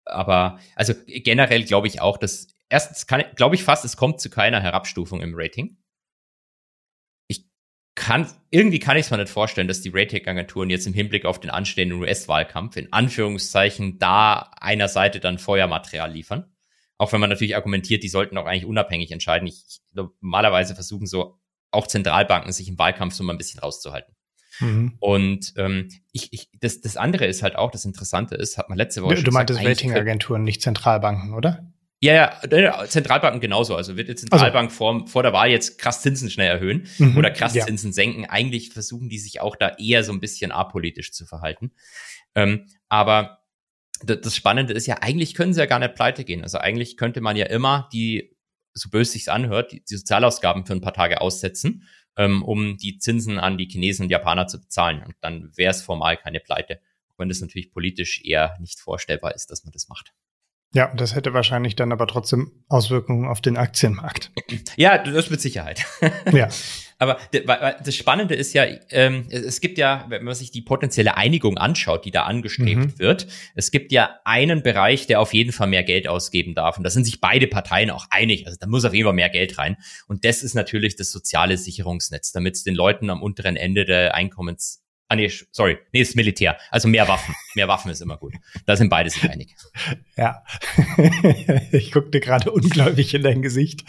aber 0.04 0.58
also 0.74 0.94
generell 1.06 1.64
glaube 1.64 1.86
ich 1.86 2.00
auch, 2.00 2.16
dass 2.16 2.48
erstens 2.68 3.06
kann 3.06 3.22
glaube 3.36 3.54
ich 3.54 3.62
fast, 3.62 3.84
es 3.84 3.96
kommt 3.96 4.20
zu 4.20 4.30
keiner 4.30 4.60
Herabstufung 4.60 5.20
im 5.20 5.34
Rating 5.36 5.76
kann, 8.00 8.26
irgendwie 8.50 8.78
kann 8.78 8.96
ich 8.96 9.04
es 9.04 9.10
mir 9.10 9.18
nicht 9.18 9.28
vorstellen, 9.28 9.68
dass 9.68 9.82
die 9.82 9.90
Rating-Agenturen 9.92 10.70
jetzt 10.70 10.86
im 10.86 10.94
Hinblick 10.94 11.26
auf 11.26 11.38
den 11.38 11.50
anstehenden 11.50 12.00
US-Wahlkampf 12.00 12.78
in 12.78 12.90
Anführungszeichen 12.94 13.98
da 13.98 14.50
einer 14.58 14.88
Seite 14.88 15.20
dann 15.20 15.38
Feuermaterial 15.38 16.10
liefern. 16.10 16.50
Auch 16.96 17.12
wenn 17.12 17.20
man 17.20 17.28
natürlich 17.28 17.56
argumentiert, 17.56 18.02
die 18.02 18.08
sollten 18.08 18.38
auch 18.38 18.46
eigentlich 18.46 18.64
unabhängig 18.64 19.12
entscheiden. 19.12 19.46
Ich, 19.46 19.82
normalerweise 19.92 20.74
versuchen 20.74 21.06
so 21.06 21.38
auch 21.72 21.86
Zentralbanken 21.86 22.52
sich 22.52 22.68
im 22.68 22.78
Wahlkampf 22.78 23.12
so 23.12 23.22
mal 23.22 23.34
ein 23.34 23.38
bisschen 23.38 23.60
rauszuhalten. 23.60 24.14
Mhm. 24.60 24.96
Und 24.98 25.52
ähm, 25.58 25.90
ich, 26.12 26.32
ich, 26.32 26.48
das, 26.58 26.80
das 26.80 26.96
andere 26.96 27.26
ist 27.26 27.42
halt 27.42 27.54
auch, 27.54 27.70
das 27.70 27.84
Interessante 27.84 28.34
ist, 28.34 28.56
hat 28.56 28.70
man 28.70 28.78
letzte 28.78 29.02
Woche 29.02 29.16
Du, 29.16 29.24
du 29.24 29.30
meintest 29.30 29.62
Ratingagenturen, 29.62 30.42
nicht 30.42 30.62
Zentralbanken, 30.62 31.34
oder? 31.34 31.70
Ja, 32.02 32.14
ja, 32.50 32.86
Zentralbanken 32.88 33.40
genauso. 33.40 33.76
Also 33.76 33.96
wird 33.96 34.08
die 34.08 34.14
Zentralbank 34.14 34.70
also. 34.70 34.76
vor, 34.76 35.06
vor 35.06 35.22
der 35.22 35.34
Wahl 35.34 35.50
jetzt 35.50 35.78
krass 35.78 36.00
Zinsen 36.00 36.30
schnell 36.30 36.48
erhöhen 36.48 36.88
mhm, 36.96 37.16
oder 37.16 37.30
krass 37.30 37.54
ja. 37.54 37.66
Zinsen 37.66 37.92
senken. 37.92 38.24
Eigentlich 38.24 38.70
versuchen 38.70 39.10
die 39.10 39.18
sich 39.18 39.40
auch 39.42 39.54
da 39.54 39.76
eher 39.78 40.02
so 40.02 40.12
ein 40.12 40.20
bisschen 40.20 40.50
apolitisch 40.50 41.12
zu 41.12 41.26
verhalten. 41.26 41.72
Ähm, 42.34 42.66
aber 42.88 43.40
das 44.02 44.34
Spannende 44.34 44.72
ist 44.72 44.86
ja, 44.86 44.96
eigentlich 45.02 45.34
können 45.34 45.52
sie 45.52 45.60
ja 45.60 45.66
gar 45.66 45.78
nicht 45.78 45.94
pleite 45.94 46.24
gehen. 46.24 46.42
Also 46.42 46.56
eigentlich 46.56 46.96
könnte 46.96 47.20
man 47.20 47.36
ja 47.36 47.46
immer 47.46 47.88
die, 47.92 48.34
so 48.72 48.88
böse 48.88 49.12
sich's 49.12 49.28
anhört, 49.28 49.72
die, 49.72 49.84
die 49.84 49.96
Sozialausgaben 49.96 50.64
für 50.64 50.72
ein 50.72 50.80
paar 50.80 50.94
Tage 50.94 51.20
aussetzen, 51.20 51.86
ähm, 52.16 52.42
um 52.42 52.78
die 52.78 52.96
Zinsen 52.96 53.38
an 53.38 53.58
die 53.58 53.66
Chinesen 53.66 54.04
und 54.04 54.10
Japaner 54.10 54.46
zu 54.46 54.58
bezahlen. 54.58 55.02
Und 55.02 55.16
dann 55.20 55.52
wäre 55.54 55.72
es 55.72 55.82
formal 55.82 56.16
keine 56.16 56.40
Pleite. 56.40 56.80
Auch 57.08 57.18
wenn 57.18 57.28
das 57.28 57.42
natürlich 57.42 57.72
politisch 57.72 58.24
eher 58.24 58.56
nicht 58.58 58.80
vorstellbar 58.80 59.34
ist, 59.34 59.50
dass 59.50 59.64
man 59.64 59.72
das 59.72 59.88
macht. 59.88 60.14
Ja, 60.72 60.92
das 60.94 61.16
hätte 61.16 61.34
wahrscheinlich 61.34 61.74
dann 61.74 61.90
aber 61.90 62.06
trotzdem 62.06 62.52
Auswirkungen 62.68 63.26
auf 63.26 63.40
den 63.40 63.56
Aktienmarkt. 63.56 64.30
Ja, 64.76 64.98
das 64.98 65.30
mit 65.30 65.40
Sicherheit. 65.40 65.84
Ja. 66.32 66.48
aber 66.98 67.18
das 67.82 67.96
Spannende 67.96 68.34
ist 68.34 68.52
ja, 68.52 68.66
ähm, 68.90 69.26
es 69.30 69.60
gibt 69.60 69.78
ja, 69.78 70.04
wenn 70.08 70.22
man 70.22 70.34
sich 70.34 70.50
die 70.50 70.60
potenzielle 70.60 71.16
Einigung 71.16 71.56
anschaut, 71.58 72.04
die 72.04 72.10
da 72.10 72.24
angestrebt 72.24 72.80
mhm. 72.80 72.98
wird, 72.98 73.26
es 73.54 73.70
gibt 73.70 73.90
ja 73.90 74.20
einen 74.24 74.62
Bereich, 74.62 75.06
der 75.06 75.20
auf 75.20 75.32
jeden 75.32 75.52
Fall 75.52 75.66
mehr 75.66 75.82
Geld 75.82 76.06
ausgeben 76.06 76.54
darf. 76.54 76.76
Und 76.76 76.84
da 76.84 76.90
sind 76.90 77.04
sich 77.04 77.20
beide 77.20 77.46
Parteien 77.46 77.90
auch 77.90 78.06
einig. 78.10 78.46
Also 78.46 78.58
da 78.60 78.66
muss 78.66 78.84
auf 78.84 78.94
jeden 78.94 79.06
Fall 79.06 79.14
mehr 79.14 79.30
Geld 79.30 79.58
rein. 79.58 79.76
Und 80.06 80.24
das 80.24 80.42
ist 80.42 80.54
natürlich 80.54 80.94
das 80.94 81.10
soziale 81.10 81.56
Sicherungsnetz, 81.56 82.32
damit 82.32 82.56
es 82.56 82.64
den 82.64 82.74
Leuten 82.74 83.10
am 83.10 83.22
unteren 83.22 83.56
Ende 83.56 83.84
der 83.84 84.14
Einkommens 84.14 84.79
Ah 85.12 85.16
nee, 85.16 85.28
sorry, 85.50 85.76
nee, 85.92 86.02
ist 86.02 86.14
Militär. 86.14 86.56
Also 86.70 86.86
mehr 86.86 87.08
Waffen. 87.08 87.34
Mehr 87.56 87.66
Waffen 87.66 87.90
ist 87.90 88.00
immer 88.00 88.16
gut. 88.16 88.32
Da 88.64 88.76
sind 88.76 88.90
beide 88.90 89.10
sich 89.10 89.28
einig. 89.28 89.56
Ja. 90.16 90.44
ich 91.72 91.90
guckte 91.90 92.20
gerade 92.20 92.52
ungläubig 92.52 93.12
in 93.12 93.24
dein 93.24 93.42
Gesicht. 93.42 93.82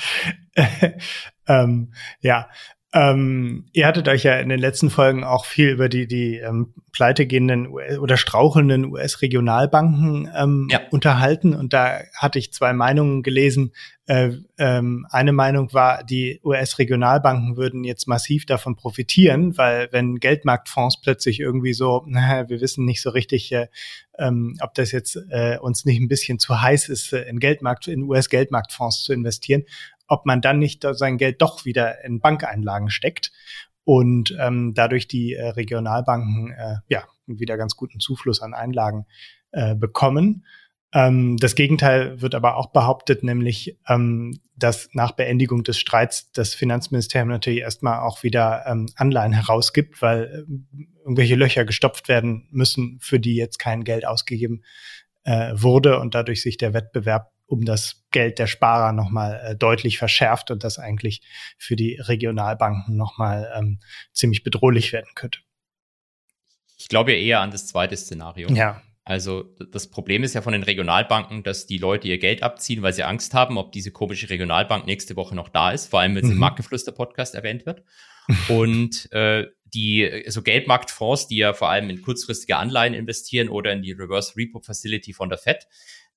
ähm, 1.48 1.94
ja, 2.22 2.50
ähm, 2.94 3.68
ihr 3.72 3.88
hattet 3.88 4.10
euch 4.10 4.24
ja 4.24 4.36
in 4.40 4.50
den 4.50 4.60
letzten 4.60 4.90
Folgen 4.90 5.24
auch 5.24 5.46
viel 5.46 5.70
über 5.70 5.88
die, 5.88 6.08
die 6.08 6.38
ähm, 6.38 6.74
pleitegehenden 6.92 7.68
oder 7.68 8.18
strauchelnden 8.18 8.86
US-Regionalbanken 8.92 10.30
ähm, 10.36 10.68
ja. 10.70 10.82
unterhalten. 10.92 11.56
Und 11.56 11.72
da 11.72 12.02
hatte 12.18 12.38
ich 12.38 12.52
zwei 12.52 12.74
Meinungen 12.74 13.24
gelesen. 13.24 13.72
Äh, 14.08 14.32
ähm, 14.58 15.08
eine 15.10 15.32
Meinung 15.32 15.72
war, 15.72 16.04
die 16.04 16.42
US-Regionalbanken 16.44 17.56
würden 17.56 17.86
jetzt 17.86 18.10
massiv 18.10 18.46
davon 18.46 18.76
profitieren, 18.76 19.58
weil 19.58 19.88
wenn 19.92 20.18
Geldmarktfonds 20.18 21.00
plötzlich 21.00 21.40
irgendwie 21.40 21.74
so, 21.74 22.04
naja, 22.08 22.50
wir 22.50 22.60
wissen 22.60 22.84
nicht 22.84 23.02
so 23.02 23.12
richtig, 23.12 23.54
äh, 23.54 23.68
ähm, 24.20 24.58
ob 24.60 24.74
das 24.74 24.92
jetzt 24.92 25.18
äh, 25.30 25.58
uns 25.60 25.86
nicht 25.86 26.02
ein 26.02 26.10
bisschen 26.10 26.40
zu 26.40 26.62
heiß 26.62 26.90
ist, 26.90 27.14
äh, 27.14 27.22
in 27.22 27.40
Geldmarkt, 27.40 27.88
in 27.88 28.04
US-Geldmarktfonds 28.04 29.04
zu 29.04 29.14
investieren 29.14 29.64
ob 30.12 30.26
man 30.26 30.42
dann 30.42 30.60
nicht 30.60 30.86
sein 30.92 31.18
Geld 31.18 31.42
doch 31.42 31.64
wieder 31.64 32.04
in 32.04 32.20
Bankeinlagen 32.20 32.90
steckt 32.90 33.32
und 33.86 34.36
ähm, 34.38 34.74
dadurch 34.76 35.08
die 35.08 35.34
äh, 35.34 35.48
Regionalbanken 35.50 36.52
äh, 36.52 36.76
ja 36.90 37.06
wieder 37.26 37.56
ganz 37.56 37.78
guten 37.78 38.02
Zufluss 38.02 38.42
an 38.42 38.54
Einlagen 38.54 39.06
äh, 39.52 39.74
bekommen. 39.74 40.46
Ähm, 40.94 41.38
das 41.38 41.56
Gegenteil 41.56 42.22
wird 42.22 42.36
aber 42.36 42.58
auch 42.58 42.74
behauptet, 42.74 43.24
nämlich, 43.24 43.78
ähm, 43.88 44.42
dass 44.58 44.90
nach 44.92 45.14
Beendigung 45.14 45.64
des 45.64 45.80
Streits 45.80 46.30
das 46.34 46.54
Finanzministerium 46.54 47.30
natürlich 47.30 47.62
erstmal 47.62 48.02
auch 48.02 48.22
wieder 48.22 48.66
ähm, 48.68 48.88
Anleihen 48.98 49.32
herausgibt, 49.32 50.02
weil 50.02 50.46
äh, 50.46 50.84
irgendwelche 51.00 51.36
Löcher 51.36 51.64
gestopft 51.64 52.10
werden 52.10 52.50
müssen, 52.52 53.00
für 53.00 53.22
die 53.22 53.38
jetzt 53.38 53.60
kein 53.60 53.86
Geld 53.86 54.06
ausgegeben 54.06 54.64
äh, 55.24 55.54
wurde 55.56 56.00
und 56.00 56.16
dadurch 56.16 56.42
sich 56.42 56.58
der 56.58 56.74
Wettbewerb 56.74 57.32
um 57.52 57.66
das 57.66 58.04
Geld 58.12 58.40
der 58.40 58.48
Sparer 58.48 58.94
nochmal 58.94 59.42
äh, 59.44 59.56
deutlich 59.56 59.98
verschärft 59.98 60.52
und 60.52 60.64
das 60.64 60.80
eigentlich 60.80 61.22
für 61.58 61.76
die 61.76 61.96
Regionalbanken 61.96 62.96
nochmal 62.96 63.52
ähm, 63.56 63.80
ziemlich 64.14 64.44
bedrohlich 64.44 64.94
werden 64.94 65.10
könnte. 65.16 65.40
Ich 66.78 66.88
glaube 66.88 67.12
ja 67.12 67.18
eher 67.18 67.40
an 67.42 67.52
das 67.52 67.68
zweite 67.68 67.98
Szenario. 67.98 68.50
Ja. 68.52 68.82
Also 69.04 69.54
das 69.72 69.90
Problem 69.90 70.24
ist 70.24 70.34
ja 70.34 70.42
von 70.42 70.54
den 70.54 70.64
Regionalbanken, 70.64 71.44
dass 71.44 71.68
die 71.68 71.78
Leute 71.78 72.08
ihr 72.08 72.20
Geld 72.20 72.42
abziehen, 72.42 72.82
weil 72.84 72.94
sie 72.94 73.04
Angst 73.04 73.34
haben, 73.34 73.58
ob 73.58 73.72
diese 73.74 73.92
komische 73.92 74.30
Regionalbank 74.30 74.86
nächste 74.86 75.16
Woche 75.18 75.36
noch 75.36 75.50
da 75.50 75.72
ist, 75.72 75.88
vor 75.88 76.00
allem 76.00 76.16
wenn 76.16 76.24
sie 76.24 76.30
mhm. 76.30 76.38
im 76.38 76.40
Marktgeflüster-Podcast 76.40 77.36
erwähnt 77.36 77.66
wird. 77.66 77.84
Und 78.48 79.12
äh, 79.12 79.48
die 79.74 80.08
so 80.10 80.26
also 80.26 80.42
Geldmarktfonds, 80.44 81.28
die 81.28 81.38
ja 81.38 81.54
vor 81.54 81.70
allem 81.70 81.90
in 81.90 82.02
kurzfristige 82.02 82.56
Anleihen 82.58 82.94
investieren 82.94 83.50
oder 83.50 83.74
in 83.74 83.82
die 83.82 83.92
Reverse 83.92 84.38
Repo 84.38 84.60
Facility 84.60 85.14
von 85.14 85.30
der 85.30 85.38
Fed, 85.38 85.68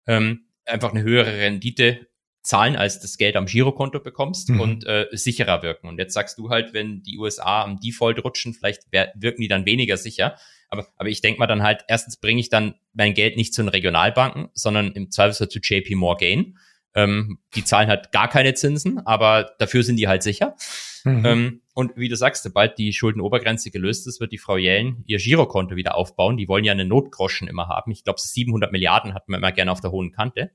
ähm, 0.06 0.46
einfach 0.66 0.92
eine 0.92 1.02
höhere 1.02 1.38
Rendite 1.38 2.06
zahlen, 2.42 2.76
als 2.76 3.00
das 3.00 3.16
Geld 3.16 3.36
am 3.36 3.46
Girokonto 3.46 4.00
bekommst 4.00 4.50
mhm. 4.50 4.60
und 4.60 4.86
äh, 4.86 5.06
sicherer 5.12 5.62
wirken. 5.62 5.88
Und 5.88 5.98
jetzt 5.98 6.12
sagst 6.12 6.38
du 6.38 6.50
halt, 6.50 6.74
wenn 6.74 7.02
die 7.02 7.18
USA 7.18 7.62
am 7.62 7.80
Default 7.80 8.22
rutschen, 8.22 8.52
vielleicht 8.52 8.82
wirken 8.92 9.40
die 9.40 9.48
dann 9.48 9.64
weniger 9.64 9.96
sicher. 9.96 10.36
Aber, 10.68 10.86
aber 10.96 11.08
ich 11.08 11.22
denke 11.22 11.38
mal 11.38 11.46
dann 11.46 11.62
halt, 11.62 11.84
erstens 11.88 12.18
bringe 12.18 12.40
ich 12.40 12.50
dann 12.50 12.74
mein 12.92 13.14
Geld 13.14 13.36
nicht 13.36 13.54
zu 13.54 13.62
den 13.62 13.68
Regionalbanken, 13.68 14.48
sondern 14.52 14.92
im 14.92 15.10
Zweifelsfall 15.10 15.48
zu 15.48 15.58
JP 15.58 15.94
Morgan. 15.94 16.58
Ähm, 16.94 17.38
die 17.54 17.64
zahlen 17.64 17.88
halt 17.88 18.12
gar 18.12 18.28
keine 18.28 18.54
Zinsen, 18.54 19.04
aber 19.04 19.52
dafür 19.58 19.82
sind 19.82 19.96
die 19.96 20.06
halt 20.06 20.22
sicher. 20.22 20.56
Mhm. 21.04 21.24
Ähm, 21.24 21.62
und 21.74 21.96
wie 21.96 22.08
du 22.08 22.16
sagst, 22.16 22.44
sobald 22.44 22.78
die 22.78 22.92
Schuldenobergrenze 22.92 23.70
gelöst 23.70 24.06
ist, 24.06 24.20
wird 24.20 24.32
die 24.32 24.38
Frau 24.38 24.56
Jellen 24.56 25.02
ihr 25.06 25.18
Girokonto 25.18 25.76
wieder 25.76 25.96
aufbauen. 25.96 26.36
Die 26.36 26.48
wollen 26.48 26.64
ja 26.64 26.72
eine 26.72 26.84
Notgroschen 26.84 27.48
immer 27.48 27.68
haben. 27.68 27.90
Ich 27.90 28.04
glaube, 28.04 28.20
700 28.20 28.70
Milliarden 28.70 29.12
hat 29.12 29.28
man 29.28 29.38
immer 29.38 29.52
gerne 29.52 29.72
auf 29.72 29.80
der 29.80 29.90
hohen 29.90 30.12
Kante. 30.12 30.52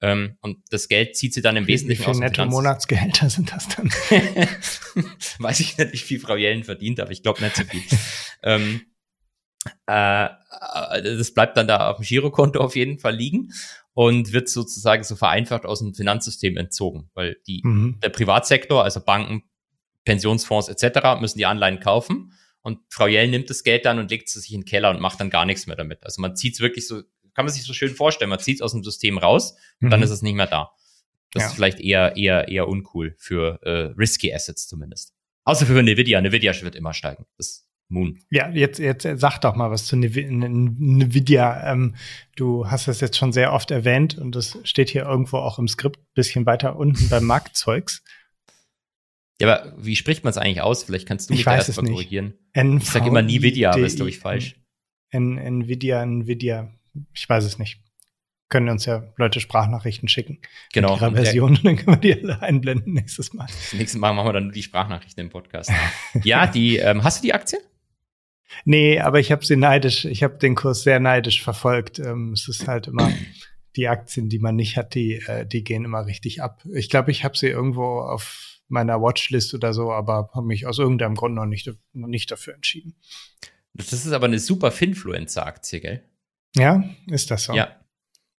Ähm, 0.00 0.36
und 0.42 0.58
das 0.70 0.88
Geld 0.88 1.16
zieht 1.16 1.34
sie 1.34 1.42
dann 1.42 1.56
im 1.56 1.66
wie, 1.66 1.72
Wesentlichen 1.72 2.04
aus. 2.04 2.16
Wie 2.16 2.20
viele 2.20 2.26
Netto-Monatsgehälter 2.26 3.30
sind 3.30 3.52
das 3.52 3.68
dann? 3.68 3.88
Weiß 5.38 5.60
ich 5.60 5.76
nicht, 5.76 5.92
wie 5.92 5.96
viel 5.96 6.20
Frau 6.20 6.36
Jellen 6.36 6.64
verdient, 6.64 7.00
aber 7.00 7.10
ich 7.10 7.22
glaube 7.22 7.42
nicht 7.42 7.56
so 7.56 7.64
viel. 7.64 7.82
ähm, 8.42 8.82
äh, 9.86 10.28
das 11.02 11.34
bleibt 11.34 11.56
dann 11.56 11.66
da 11.66 11.90
auf 11.90 11.96
dem 11.96 12.04
Girokonto 12.04 12.60
auf 12.60 12.76
jeden 12.76 12.98
Fall 12.98 13.16
liegen 13.16 13.52
und 13.98 14.32
wird 14.32 14.48
sozusagen 14.48 15.02
so 15.02 15.16
vereinfacht 15.16 15.66
aus 15.66 15.80
dem 15.80 15.92
Finanzsystem 15.92 16.56
entzogen, 16.56 17.10
weil 17.14 17.36
die, 17.48 17.62
mhm. 17.64 17.98
der 18.00 18.10
Privatsektor, 18.10 18.84
also 18.84 19.00
Banken, 19.00 19.42
Pensionsfonds 20.04 20.68
etc. 20.68 21.20
müssen 21.20 21.38
die 21.38 21.46
Anleihen 21.46 21.80
kaufen 21.80 22.32
und 22.62 22.78
Frau 22.90 23.08
Jell 23.08 23.26
nimmt 23.26 23.50
das 23.50 23.64
Geld 23.64 23.84
dann 23.86 23.98
und 23.98 24.08
legt 24.08 24.28
es 24.28 24.34
sich 24.34 24.52
in 24.52 24.60
den 24.60 24.66
Keller 24.66 24.90
und 24.90 25.00
macht 25.00 25.18
dann 25.18 25.30
gar 25.30 25.44
nichts 25.44 25.66
mehr 25.66 25.74
damit. 25.74 26.04
Also 26.04 26.22
man 26.22 26.36
zieht 26.36 26.54
es 26.54 26.60
wirklich 26.60 26.86
so, 26.86 27.02
kann 27.34 27.44
man 27.44 27.52
sich 27.52 27.64
so 27.64 27.72
schön 27.72 27.92
vorstellen, 27.92 28.30
man 28.30 28.38
zieht 28.38 28.58
es 28.58 28.62
aus 28.62 28.70
dem 28.70 28.84
System 28.84 29.18
raus 29.18 29.56
und 29.80 29.88
mhm. 29.88 29.90
dann 29.90 30.02
ist 30.04 30.10
es 30.10 30.22
nicht 30.22 30.34
mehr 30.34 30.46
da. 30.46 30.70
Das 31.32 31.42
ja. 31.42 31.48
ist 31.48 31.54
vielleicht 31.56 31.80
eher, 31.80 32.16
eher, 32.16 32.46
eher 32.46 32.68
uncool 32.68 33.16
für 33.18 33.58
äh, 33.64 33.92
risky 33.98 34.32
Assets 34.32 34.68
zumindest. 34.68 35.12
Außer 35.42 35.66
für 35.66 35.76
Nvidia. 35.76 36.20
Nvidia 36.20 36.54
wird 36.62 36.76
immer 36.76 36.94
steigen. 36.94 37.26
Das 37.36 37.67
Moon. 37.90 38.18
Ja, 38.30 38.50
jetzt, 38.50 38.78
jetzt 38.78 39.06
sag 39.14 39.38
doch 39.38 39.56
mal 39.56 39.70
was 39.70 39.86
zu 39.86 39.96
Nvidia. 39.96 41.72
Ähm, 41.72 41.94
du 42.36 42.70
hast 42.70 42.86
das 42.86 43.00
jetzt 43.00 43.16
schon 43.16 43.32
sehr 43.32 43.52
oft 43.52 43.70
erwähnt 43.70 44.18
und 44.18 44.34
das 44.34 44.58
steht 44.64 44.90
hier 44.90 45.04
irgendwo 45.04 45.38
auch 45.38 45.58
im 45.58 45.68
Skript, 45.68 45.98
bisschen 46.14 46.44
weiter 46.44 46.76
unten 46.76 47.08
beim 47.08 47.24
Marktzeugs. 47.26 48.02
Ja, 49.40 49.48
aber 49.48 49.72
wie 49.78 49.96
spricht 49.96 50.24
man 50.24 50.32
es 50.32 50.36
eigentlich 50.36 50.60
aus? 50.60 50.84
Vielleicht 50.84 51.06
kannst 51.06 51.28
du 51.28 51.32
mich 51.32 51.40
ich 51.40 51.46
weiß 51.46 51.68
erst 51.68 51.80
mal 51.80 51.90
korrigieren. 51.90 52.34
NV 52.52 52.82
ich 52.82 52.90
sage 52.90 53.08
immer 53.08 53.20
Nvidia, 53.20 53.70
aber 53.70 53.86
ist 53.86 53.96
glaube 53.96 54.10
ich 54.10 54.18
falsch. 54.18 54.56
N 55.10 55.38
Nvidia, 55.38 56.02
Nvidia. 56.02 56.74
Ich 57.14 57.28
weiß 57.28 57.44
es 57.44 57.58
nicht. 57.58 57.80
Können 58.50 58.68
uns 58.68 58.86
ja 58.86 59.12
Leute 59.16 59.40
Sprachnachrichten 59.40 60.08
schicken. 60.08 60.40
Genau. 60.72 60.92
Mit 60.92 61.00
ihrer 61.00 61.12
Version, 61.12 61.50
und 61.50 61.64
dann 61.64 61.76
können 61.76 62.02
wir 62.02 62.14
die 62.14 62.22
alle 62.22 62.42
einblenden 62.42 62.94
nächstes 62.94 63.32
Mal. 63.32 63.46
Nächstes 63.72 63.98
Mal 64.00 64.12
machen 64.12 64.26
wir 64.28 64.32
dann 64.32 64.44
nur 64.44 64.52
die 64.52 64.62
Sprachnachrichten 64.62 65.24
im 65.24 65.30
Podcast. 65.30 65.70
ja, 66.24 66.46
die, 66.46 66.78
ähm, 66.78 67.04
hast 67.04 67.22
du 67.22 67.26
die 67.26 67.34
Aktie? 67.34 67.58
Nee, 68.64 68.98
aber 69.00 69.20
ich 69.20 69.32
habe 69.32 69.44
sie 69.44 69.56
neidisch, 69.56 70.04
ich 70.04 70.22
habe 70.22 70.38
den 70.38 70.54
Kurs 70.54 70.82
sehr 70.82 71.00
neidisch 71.00 71.42
verfolgt. 71.42 71.98
Ähm, 71.98 72.32
es 72.32 72.48
ist 72.48 72.66
halt 72.66 72.86
immer 72.86 73.12
die 73.76 73.88
Aktien, 73.88 74.28
die 74.28 74.38
man 74.38 74.56
nicht 74.56 74.76
hat, 74.76 74.94
die, 74.94 75.14
äh, 75.14 75.46
die 75.46 75.64
gehen 75.64 75.84
immer 75.84 76.06
richtig 76.06 76.42
ab. 76.42 76.64
Ich 76.72 76.90
glaube, 76.90 77.10
ich 77.10 77.24
habe 77.24 77.36
sie 77.36 77.48
irgendwo 77.48 78.00
auf 78.00 78.60
meiner 78.68 79.00
Watchlist 79.00 79.54
oder 79.54 79.72
so, 79.72 79.92
aber 79.92 80.30
habe 80.34 80.46
mich 80.46 80.66
aus 80.66 80.78
irgendeinem 80.78 81.14
Grund 81.14 81.34
noch 81.34 81.46
nicht, 81.46 81.70
noch 81.92 82.08
nicht 82.08 82.30
dafür 82.30 82.54
entschieden. 82.54 82.96
Das 83.74 83.92
ist 83.92 84.12
aber 84.12 84.26
eine 84.26 84.38
super 84.38 84.72
Finfluencer-Aktie, 84.72 85.80
gell? 85.80 86.04
Ja, 86.56 86.82
ist 87.06 87.30
das 87.30 87.44
so? 87.44 87.54
Ja. 87.54 87.76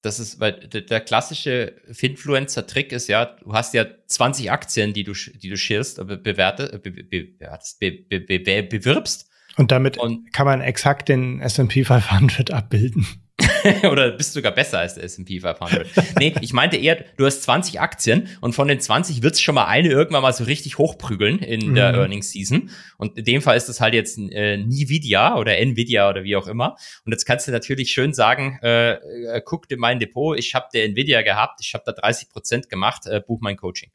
das 0.02 0.20
ist, 0.20 0.40
weil 0.40 0.54
der 0.54 1.02
klassische 1.02 1.76
Finfluencer-Trick 1.92 2.92
ist 2.92 3.08
ja, 3.08 3.26
du 3.26 3.54
hast 3.54 3.74
ja 3.74 3.86
20 4.08 4.52
Aktien, 4.52 4.94
die 4.94 5.04
du, 5.04 5.14
die 5.14 5.50
du 5.50 5.58
schierst, 5.58 5.98
be 6.06 6.18
bewertet, 6.18 6.84
be 6.84 6.92
be 6.92 8.40
be 8.40 8.64
bewirbst. 8.64 9.29
Und 9.60 9.74
damit 9.74 9.98
und 9.98 10.32
kann 10.32 10.46
man 10.46 10.62
exakt 10.62 11.10
den 11.10 11.42
S&P 11.42 11.84
500 11.84 12.52
abbilden. 12.52 13.06
Oder 13.92 14.12
bist 14.12 14.34
du 14.34 14.40
sogar 14.40 14.54
besser 14.54 14.80
als 14.80 14.96
der 14.96 15.04
S&P 15.04 15.42
500? 15.42 15.86
nee, 16.18 16.34
ich 16.40 16.54
meinte 16.54 16.78
eher, 16.78 17.04
du 17.18 17.26
hast 17.26 17.44
20 17.44 17.82
Aktien 17.82 18.30
und 18.40 18.54
von 18.54 18.70
den 18.70 18.80
20 18.80 19.22
wird 19.22 19.34
es 19.34 19.42
schon 19.42 19.56
mal 19.56 19.66
eine 19.66 19.90
irgendwann 19.90 20.22
mal 20.22 20.32
so 20.32 20.46
richtig 20.46 20.78
hochprügeln 20.78 21.40
in 21.40 21.76
der 21.76 21.92
mhm. 21.92 22.00
Earnings 22.00 22.32
Season. 22.32 22.70
Und 22.98 23.18
in 23.18 23.26
dem 23.26 23.42
Fall 23.42 23.58
ist 23.58 23.68
das 23.68 23.82
halt 23.82 23.94
jetzt 23.94 24.18
äh, 24.18 24.54
Nvidia 24.54 25.36
oder 25.36 25.58
Nvidia 25.58 26.10
oder 26.10 26.24
wie 26.24 26.38
auch 26.38 26.48
immer. 26.48 26.78
Und 27.04 27.12
jetzt 27.12 27.26
kannst 27.26 27.46
du 27.50 27.52
natürlich 27.52 27.92
schön 27.92 28.14
sagen, 28.14 28.60
äh, 28.64 28.94
äh, 28.94 29.42
guck 29.44 29.68
dir 29.68 29.78
mein 29.78 30.00
Depot, 30.00 30.40
ich 30.40 30.56
habe 30.56 30.68
der 30.74 30.86
Nvidia 30.86 31.22
gehabt, 31.22 31.60
ich 31.62 31.74
habe 31.74 31.84
da 31.86 31.92
30 31.92 32.30
Prozent 32.30 32.70
gemacht, 32.70 33.08
äh, 33.08 33.20
buch 33.20 33.40
mein 33.42 33.58
Coaching. 33.58 33.92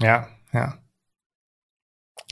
Ja, 0.00 0.26
ja. 0.52 0.79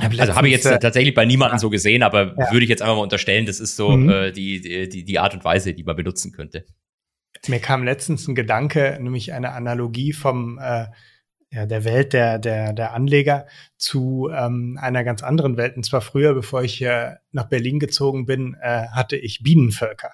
Also 0.01 0.35
habe 0.35 0.49
ich 0.49 0.55
jetzt 0.55 0.67
äh, 0.67 0.79
tatsächlich 0.79 1.15
bei 1.15 1.25
niemandem 1.25 1.57
ja. 1.57 1.61
so 1.61 1.71
gesehen, 1.71 2.03
aber 2.03 2.35
ja. 2.37 2.53
würde 2.53 2.63
ich 2.63 2.69
jetzt 2.69 2.83
einfach 2.83 2.97
mal 2.97 3.03
unterstellen, 3.03 3.47
das 3.47 3.61
ist 3.61 3.77
so 3.77 3.91
mhm. 3.91 4.09
äh, 4.09 4.33
die, 4.33 4.89
die, 4.89 5.05
die 5.05 5.19
Art 5.19 5.35
und 5.35 5.45
Weise, 5.45 5.75
die 5.75 5.83
man 5.83 5.97
benutzen 5.97 6.33
könnte. 6.33 6.65
Mir 7.47 7.61
kam 7.61 7.85
letztens 7.85 8.27
ein 8.29 8.35
Gedanke, 8.35 8.99
nämlich 9.01 9.33
eine 9.33 9.53
Analogie 9.53 10.13
vom 10.13 10.59
äh, 10.59 10.87
ja, 11.51 11.67
der 11.67 11.85
Welt 11.85 12.13
der, 12.13 12.39
der, 12.39 12.73
der 12.73 12.95
Anleger 12.95 13.47
zu 13.77 14.29
ähm, 14.33 14.79
einer 14.81 15.05
ganz 15.05 15.23
anderen 15.23 15.57
Welt. 15.57 15.77
Und 15.77 15.85
zwar 15.85 16.01
früher, 16.01 16.35
bevor 16.35 16.63
ich 16.63 16.75
hier 16.75 17.21
nach 17.33 17.49
Berlin 17.49 17.79
gezogen 17.79 18.27
bin, 18.27 18.57
äh, 18.61 18.89
hatte 18.89 19.17
ich 19.17 19.43
Bienenvölker 19.43 20.13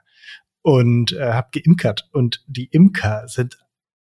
und 0.62 1.12
äh, 1.12 1.32
habe 1.32 1.48
geimkert. 1.52 2.08
Und 2.12 2.44
die 2.46 2.66
Imker 2.66 3.26
sind 3.26 3.58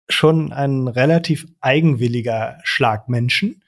schon 0.09 0.53
ein 0.53 0.87
relativ 0.87 1.47
eigenwilliger 1.61 2.59
Schlag 2.63 3.09
Menschen 3.09 3.63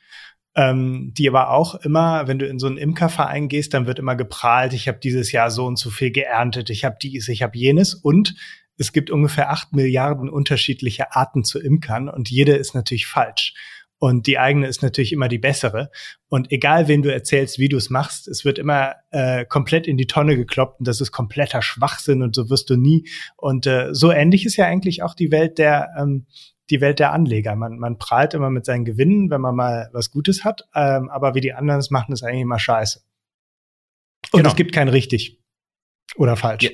ähm, 0.58 1.12
die 1.16 1.28
aber 1.28 1.50
auch 1.50 1.76
immer, 1.76 2.26
wenn 2.26 2.40
du 2.40 2.46
in 2.46 2.58
so 2.58 2.66
einen 2.66 2.78
Imkerverein 2.78 3.48
gehst, 3.48 3.74
dann 3.74 3.86
wird 3.86 4.00
immer 4.00 4.16
geprahlt, 4.16 4.72
ich 4.72 4.88
habe 4.88 4.98
dieses 4.98 5.30
Jahr 5.30 5.52
so 5.52 5.64
und 5.64 5.78
so 5.78 5.88
viel 5.88 6.10
geerntet, 6.10 6.68
ich 6.68 6.84
habe 6.84 6.96
dies, 7.00 7.28
ich 7.28 7.44
habe 7.44 7.56
jenes 7.56 7.94
und 7.94 8.34
es 8.76 8.92
gibt 8.92 9.08
ungefähr 9.10 9.50
acht 9.50 9.72
Milliarden 9.72 10.28
unterschiedliche 10.28 11.14
Arten 11.14 11.44
zu 11.44 11.60
imkern 11.60 12.08
und 12.08 12.28
jede 12.28 12.56
ist 12.56 12.74
natürlich 12.74 13.06
falsch. 13.06 13.54
Und 14.00 14.26
die 14.26 14.38
eigene 14.38 14.68
ist 14.68 14.82
natürlich 14.82 15.12
immer 15.12 15.28
die 15.28 15.38
bessere. 15.38 15.90
Und 16.28 16.52
egal, 16.52 16.86
wen 16.86 17.02
du 17.02 17.12
erzählst, 17.12 17.58
wie 17.58 17.68
du 17.68 17.76
es 17.76 17.90
machst, 17.90 18.28
es 18.28 18.44
wird 18.44 18.58
immer 18.58 18.94
äh, 19.10 19.44
komplett 19.44 19.88
in 19.88 19.96
die 19.96 20.06
Tonne 20.06 20.36
gekloppt 20.36 20.80
und 20.80 20.88
das 20.88 21.00
ist 21.00 21.10
kompletter 21.10 21.62
Schwachsinn 21.62 22.22
und 22.22 22.34
so 22.34 22.50
wirst 22.50 22.70
du 22.70 22.76
nie. 22.76 23.08
Und 23.36 23.66
äh, 23.66 23.88
so 23.92 24.12
ähnlich 24.12 24.46
ist 24.46 24.56
ja 24.56 24.66
eigentlich 24.66 25.02
auch 25.02 25.14
die 25.14 25.32
Welt 25.32 25.58
der, 25.58 25.88
ähm, 25.98 26.26
die 26.70 26.80
Welt 26.80 26.98
der 26.98 27.12
Anleger. 27.12 27.56
Man, 27.56 27.78
man 27.78 27.98
prahlt 27.98 28.34
immer 28.34 28.50
mit 28.50 28.64
seinen 28.64 28.84
Gewinnen, 28.84 29.30
wenn 29.30 29.40
man 29.40 29.54
mal 29.54 29.90
was 29.92 30.10
Gutes 30.10 30.44
hat, 30.44 30.62
ähm, 30.74 31.08
aber 31.08 31.34
wie 31.34 31.40
die 31.40 31.54
anderen 31.54 31.80
es 31.80 31.90
machen, 31.90 32.12
ist 32.12 32.22
eigentlich 32.22 32.42
immer 32.42 32.58
scheiße. 32.58 33.00
Und 34.32 34.40
genau. 34.40 34.50
es 34.50 34.56
gibt 34.56 34.72
kein 34.72 34.88
richtig 34.88 35.42
oder 36.16 36.36
falsch. 36.36 36.64
Ja, 36.64 36.70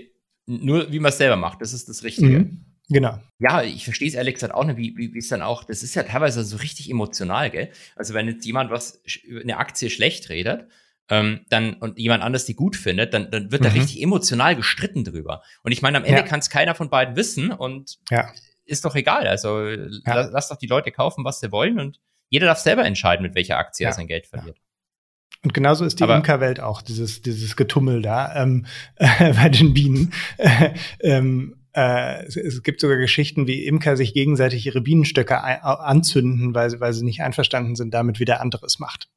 nur 0.47 0.91
wie 0.91 0.99
man 0.99 1.11
es 1.11 1.19
selber 1.19 1.37
macht, 1.37 1.61
das 1.61 1.73
ist 1.73 1.89
das 1.89 2.03
Richtige. 2.03 2.41
Mhm. 2.41 2.65
Genau. 2.89 3.19
Ja, 3.39 3.63
ich 3.63 3.85
verstehe 3.85 4.09
es 4.09 4.15
ehrlich 4.15 4.35
gesagt 4.35 4.53
auch 4.53 4.65
nicht, 4.65 4.77
wie, 4.77 4.95
wie, 5.15 5.19
es 5.19 5.29
dann 5.29 5.41
auch, 5.41 5.65
das 5.65 5.83
ist 5.83 5.95
ja 5.95 6.03
teilweise 6.03 6.45
so 6.45 6.59
richtig 6.59 6.91
emotional, 6.91 7.51
gell? 7.51 7.71
Also 7.97 8.13
wenn 8.13 8.29
jetzt 8.29 8.45
jemand 8.45 8.71
was, 8.71 9.03
eine 9.27 9.57
Aktie 9.57 9.89
schlecht 9.89 10.29
redet, 10.29 10.69
ähm, 11.09 11.47
dann 11.49 11.75
und 11.75 11.99
jemand 11.99 12.23
anders 12.23 12.45
die 12.45 12.55
gut 12.55 12.77
findet, 12.77 13.15
dann, 13.15 13.31
dann 13.31 13.53
wird 13.53 13.63
mhm. 13.63 13.67
da 13.67 13.73
richtig 13.73 14.03
emotional 14.03 14.55
gestritten 14.55 15.05
drüber. 15.05 15.43
Und 15.63 15.73
ich 15.73 15.81
meine, 15.81 15.97
am 15.97 16.05
Ende 16.05 16.21
ja. 16.21 16.27
kann 16.27 16.41
es 16.41 16.51
keiner 16.51 16.75
von 16.75 16.91
beiden 16.91 17.17
wissen 17.17 17.53
und 17.53 17.99
ja 18.11 18.31
ist 18.65 18.85
doch 18.85 18.95
egal. 18.95 19.27
Also 19.27 19.69
ja. 19.69 20.29
lass 20.31 20.49
doch 20.49 20.57
die 20.57 20.67
Leute 20.67 20.91
kaufen, 20.91 21.25
was 21.25 21.41
sie 21.41 21.53
wollen 21.53 21.79
und 21.79 22.01
jeder 22.29 22.47
darf 22.47 22.59
selber 22.59 22.85
entscheiden, 22.85 23.23
mit 23.23 23.35
welcher 23.35 23.59
Aktie 23.59 23.85
ja. 23.85 23.91
er 23.91 23.95
sein 23.95 24.09
Geld 24.09 24.27
verliert. 24.27 24.59
Und 25.45 25.53
genauso 25.53 25.85
ist 25.85 26.01
die 26.01 26.05
Imkerwelt 26.05 26.59
auch, 26.59 26.81
dieses, 26.81 27.21
dieses 27.21 27.55
Getummel 27.55 28.01
da 28.01 28.35
ähm, 28.35 28.67
äh, 28.97 29.33
bei 29.35 29.51
den 29.51 29.75
Bienen. 29.75 30.13
ähm, 31.01 31.57
äh, 31.73 32.25
es 32.25 32.63
gibt 32.63 32.81
sogar 32.81 32.97
Geschichten, 32.97 33.47
wie 33.47 33.67
Imker 33.67 33.97
sich 33.97 34.15
gegenseitig 34.15 34.65
ihre 34.65 34.81
Bienenstöcke 34.81 35.43
anzünden, 35.43 36.55
weil, 36.55 36.81
weil 36.81 36.95
sie 36.95 37.05
nicht 37.05 37.21
einverstanden 37.21 37.77
sind 37.77 37.93
damit, 37.93 38.21
wie 38.21 38.25
der 38.25 38.41
andere 38.41 38.65
es 38.65 38.79
macht. 38.79 39.09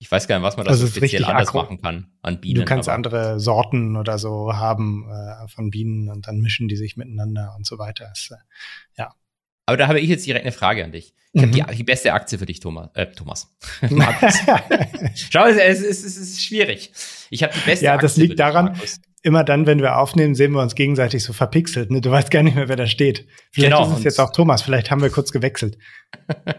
Ich 0.00 0.10
weiß 0.10 0.28
gar 0.28 0.38
nicht, 0.38 0.44
was 0.44 0.56
man 0.56 0.66
da 0.66 0.70
also 0.70 0.86
speziell 0.86 1.24
anders 1.24 1.48
aggro. 1.48 1.62
machen 1.62 1.80
kann 1.80 2.12
an 2.22 2.40
Bienen. 2.40 2.60
Du 2.60 2.64
kannst 2.64 2.88
andere 2.88 3.40
Sorten 3.40 3.96
oder 3.96 4.18
so 4.18 4.54
haben 4.54 5.10
äh, 5.10 5.48
von 5.48 5.70
Bienen 5.70 6.08
und 6.08 6.28
dann 6.28 6.38
mischen 6.38 6.68
die 6.68 6.76
sich 6.76 6.96
miteinander 6.96 7.54
und 7.56 7.66
so 7.66 7.78
weiter. 7.78 8.06
Das, 8.08 8.30
äh, 8.30 8.36
ja. 8.96 9.12
Aber 9.66 9.76
da 9.76 9.88
habe 9.88 10.00
ich 10.00 10.08
jetzt 10.08 10.24
direkt 10.24 10.44
eine 10.44 10.52
Frage 10.52 10.84
an 10.84 10.92
dich. 10.92 11.14
Ich 11.32 11.42
mhm. 11.42 11.60
habe 11.60 11.72
die, 11.72 11.76
die, 11.78 11.84
beste 11.84 12.12
Aktie 12.12 12.38
für 12.38 12.46
dich, 12.46 12.60
Thomas. 12.60 12.90
Äh, 12.94 13.06
Thomas. 13.06 13.48
Schau, 15.30 15.46
es, 15.46 15.56
es, 15.56 15.80
es, 15.80 16.04
es 16.04 16.16
ist 16.16 16.44
schwierig. 16.44 16.92
Ich 17.30 17.42
habe 17.42 17.52
die 17.52 17.60
beste 17.60 17.84
ja, 17.84 17.94
Aktie. 17.94 18.06
Ja, 18.06 18.08
das 18.08 18.16
liegt 18.16 18.38
daran, 18.38 18.66
Markus. 18.66 19.00
immer 19.22 19.42
dann, 19.42 19.66
wenn 19.66 19.80
wir 19.80 19.98
aufnehmen, 19.98 20.36
sehen 20.36 20.52
wir 20.52 20.62
uns 20.62 20.76
gegenseitig 20.76 21.24
so 21.24 21.32
verpixelt. 21.32 21.90
Ne? 21.90 22.00
Du 22.00 22.10
weißt 22.10 22.30
gar 22.30 22.44
nicht 22.44 22.54
mehr, 22.54 22.68
wer 22.68 22.76
da 22.76 22.86
steht. 22.86 23.26
Vielleicht 23.50 23.76
genau. 23.76 23.90
ist 23.90 23.98
es 23.98 24.04
jetzt 24.04 24.20
auch 24.20 24.32
Thomas. 24.32 24.62
Vielleicht 24.62 24.92
haben 24.92 25.02
wir 25.02 25.10
kurz 25.10 25.32
gewechselt. 25.32 25.76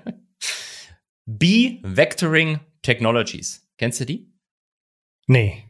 B-Vectoring 1.37 2.59
Technologies. 2.81 3.69
Kennst 3.77 3.99
du 3.99 4.05
die? 4.05 4.33
Nee. 5.27 5.63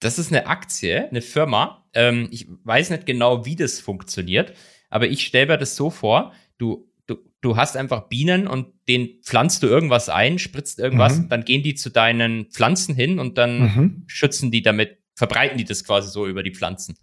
Das 0.00 0.18
ist 0.18 0.30
eine 0.30 0.46
Aktie, 0.46 1.08
eine 1.08 1.22
Firma. 1.22 1.88
Ähm, 1.94 2.28
ich 2.30 2.46
weiß 2.64 2.90
nicht 2.90 3.06
genau, 3.06 3.46
wie 3.46 3.56
das 3.56 3.80
funktioniert, 3.80 4.52
aber 4.90 5.08
ich 5.08 5.24
stelle 5.24 5.46
mir 5.46 5.56
das 5.56 5.74
so 5.74 5.88
vor, 5.88 6.34
du, 6.58 6.92
du, 7.06 7.16
du 7.40 7.56
hast 7.56 7.78
einfach 7.78 8.08
Bienen 8.08 8.46
und 8.46 8.74
den 8.88 9.22
pflanzt 9.22 9.62
du 9.62 9.68
irgendwas 9.68 10.10
ein, 10.10 10.38
spritzt 10.38 10.78
irgendwas, 10.78 11.18
mhm. 11.18 11.28
dann 11.30 11.44
gehen 11.46 11.62
die 11.62 11.74
zu 11.74 11.88
deinen 11.88 12.50
Pflanzen 12.50 12.94
hin 12.94 13.18
und 13.18 13.38
dann 13.38 13.60
mhm. 13.60 14.04
schützen 14.06 14.50
die 14.50 14.60
damit, 14.60 14.98
verbreiten 15.14 15.56
die 15.56 15.64
das 15.64 15.84
quasi 15.84 16.10
so 16.10 16.26
über 16.26 16.42
die 16.42 16.52
Pflanzen. 16.52 16.98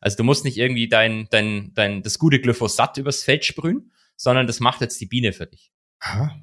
Also 0.00 0.16
du 0.16 0.24
musst 0.24 0.44
nicht 0.46 0.56
irgendwie 0.56 0.88
dein, 0.88 1.28
dein, 1.30 1.72
dein, 1.74 2.02
das 2.02 2.18
gute 2.18 2.40
Glyphosat 2.40 2.96
übers 2.96 3.24
Feld 3.24 3.44
sprühen, 3.44 3.90
sondern 4.16 4.46
das 4.46 4.60
macht 4.60 4.80
jetzt 4.80 5.00
die 5.00 5.06
Biene 5.06 5.32
für 5.32 5.46
dich. 5.46 5.72
Aha. 6.00 6.36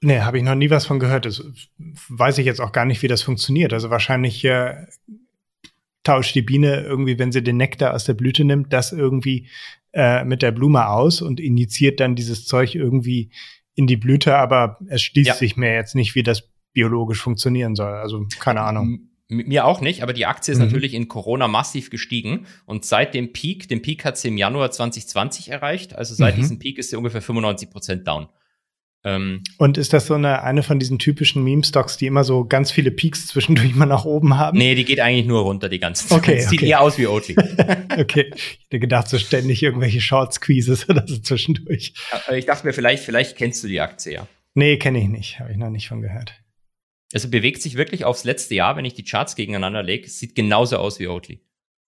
Nee, 0.00 0.20
habe 0.20 0.38
ich 0.38 0.44
noch 0.44 0.54
nie 0.54 0.70
was 0.70 0.86
von 0.86 0.98
gehört. 0.98 1.24
Das 1.24 1.42
weiß 2.08 2.38
ich 2.38 2.46
jetzt 2.46 2.60
auch 2.60 2.72
gar 2.72 2.84
nicht, 2.84 3.02
wie 3.02 3.08
das 3.08 3.22
funktioniert. 3.22 3.72
Also 3.72 3.90
wahrscheinlich 3.90 4.44
äh, 4.44 4.86
tauscht 6.04 6.34
die 6.34 6.42
Biene 6.42 6.82
irgendwie, 6.82 7.18
wenn 7.18 7.32
sie 7.32 7.42
den 7.42 7.56
Nektar 7.56 7.94
aus 7.94 8.04
der 8.04 8.14
Blüte 8.14 8.44
nimmt, 8.44 8.72
das 8.72 8.92
irgendwie 8.92 9.48
äh, 9.92 10.24
mit 10.24 10.42
der 10.42 10.52
Blume 10.52 10.88
aus 10.88 11.22
und 11.22 11.40
injiziert 11.40 12.00
dann 12.00 12.14
dieses 12.14 12.46
Zeug 12.46 12.74
irgendwie 12.74 13.30
in 13.74 13.86
die 13.86 13.96
Blüte, 13.96 14.36
aber 14.36 14.78
es 14.88 15.02
schließt 15.02 15.28
ja. 15.28 15.34
sich 15.34 15.56
mir 15.56 15.74
jetzt 15.74 15.94
nicht, 15.94 16.14
wie 16.14 16.22
das 16.22 16.48
biologisch 16.72 17.20
funktionieren 17.20 17.74
soll. 17.74 17.92
Also 17.92 18.26
keine 18.38 18.60
Ahnung. 18.60 19.10
Mir 19.28 19.64
auch 19.64 19.80
nicht, 19.80 20.02
aber 20.02 20.12
die 20.12 20.26
Aktie 20.26 20.52
ist 20.52 20.58
mhm. 20.58 20.66
natürlich 20.66 20.94
in 20.94 21.08
Corona 21.08 21.48
massiv 21.48 21.90
gestiegen 21.90 22.46
und 22.64 22.84
seit 22.84 23.12
dem 23.12 23.32
Peak, 23.32 23.68
den 23.68 23.82
Peak 23.82 24.04
hat 24.04 24.16
sie 24.16 24.28
im 24.28 24.36
Januar 24.36 24.70
2020 24.70 25.48
erreicht, 25.48 25.96
also 25.96 26.14
seit 26.14 26.36
mhm. 26.36 26.40
diesem 26.40 26.58
Peak 26.60 26.78
ist 26.78 26.90
sie 26.90 26.96
ungefähr 26.96 27.22
95 27.22 27.70
Prozent 27.70 28.06
down. 28.06 28.28
Ähm, 29.06 29.42
und 29.58 29.78
ist 29.78 29.92
das 29.92 30.06
so 30.06 30.14
eine, 30.14 30.42
eine 30.42 30.64
von 30.64 30.80
diesen 30.80 30.98
typischen 30.98 31.44
Meme-Stocks, 31.44 31.96
die 31.96 32.06
immer 32.06 32.24
so 32.24 32.44
ganz 32.44 32.72
viele 32.72 32.90
Peaks 32.90 33.28
zwischendurch 33.28 33.74
mal 33.76 33.86
nach 33.86 34.04
oben 34.04 34.36
haben? 34.36 34.58
Nee, 34.58 34.74
die 34.74 34.84
geht 34.84 34.98
eigentlich 34.98 35.26
nur 35.26 35.42
runter 35.42 35.68
die 35.68 35.78
ganze 35.78 36.08
Zeit. 36.08 36.18
Okay, 36.18 36.40
Sieht 36.40 36.60
okay. 36.60 36.70
eher 36.70 36.80
aus 36.80 36.98
wie 36.98 37.06
Oatly. 37.06 37.36
okay. 37.98 38.32
Ich 38.34 38.58
hätte 38.64 38.80
gedacht, 38.80 39.08
so 39.08 39.18
ständig 39.18 39.62
irgendwelche 39.62 40.00
Short-Squeezes 40.00 40.88
oder 40.88 41.06
so 41.06 41.18
zwischendurch. 41.18 41.94
Ich 42.34 42.46
dachte 42.46 42.66
mir, 42.66 42.72
vielleicht, 42.72 43.04
vielleicht 43.04 43.36
kennst 43.36 43.62
du 43.62 43.68
die 43.68 43.80
Aktie, 43.80 44.12
ja. 44.12 44.26
Nee, 44.54 44.76
kenne 44.76 45.00
ich 45.00 45.08
nicht. 45.08 45.38
Habe 45.38 45.52
ich 45.52 45.56
noch 45.56 45.70
nicht 45.70 45.86
von 45.86 46.00
gehört. 46.00 46.34
Also 47.16 47.30
bewegt 47.30 47.62
sich 47.62 47.78
wirklich 47.78 48.04
aufs 48.04 48.24
letzte 48.24 48.54
Jahr, 48.54 48.76
wenn 48.76 48.84
ich 48.84 48.92
die 48.92 49.02
Charts 49.02 49.36
gegeneinander 49.36 49.82
lege, 49.82 50.06
sieht 50.06 50.34
genauso 50.34 50.76
aus 50.76 51.00
wie 51.00 51.08
Oatly. 51.08 51.40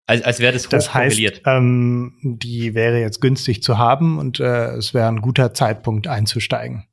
Als, 0.07 0.23
als 0.23 0.39
wäre 0.39 0.51
das 0.51 0.67
Das 0.67 0.95
heißt, 0.95 1.43
ähm, 1.45 2.17
die 2.23 2.73
wäre 2.73 2.99
jetzt 2.99 3.21
günstig 3.21 3.61
zu 3.61 3.77
haben 3.77 4.17
und 4.17 4.39
äh, 4.39 4.71
es 4.71 4.95
wäre 4.95 5.07
ein 5.07 5.21
guter 5.21 5.53
Zeitpunkt 5.53 6.07
einzusteigen. 6.07 6.87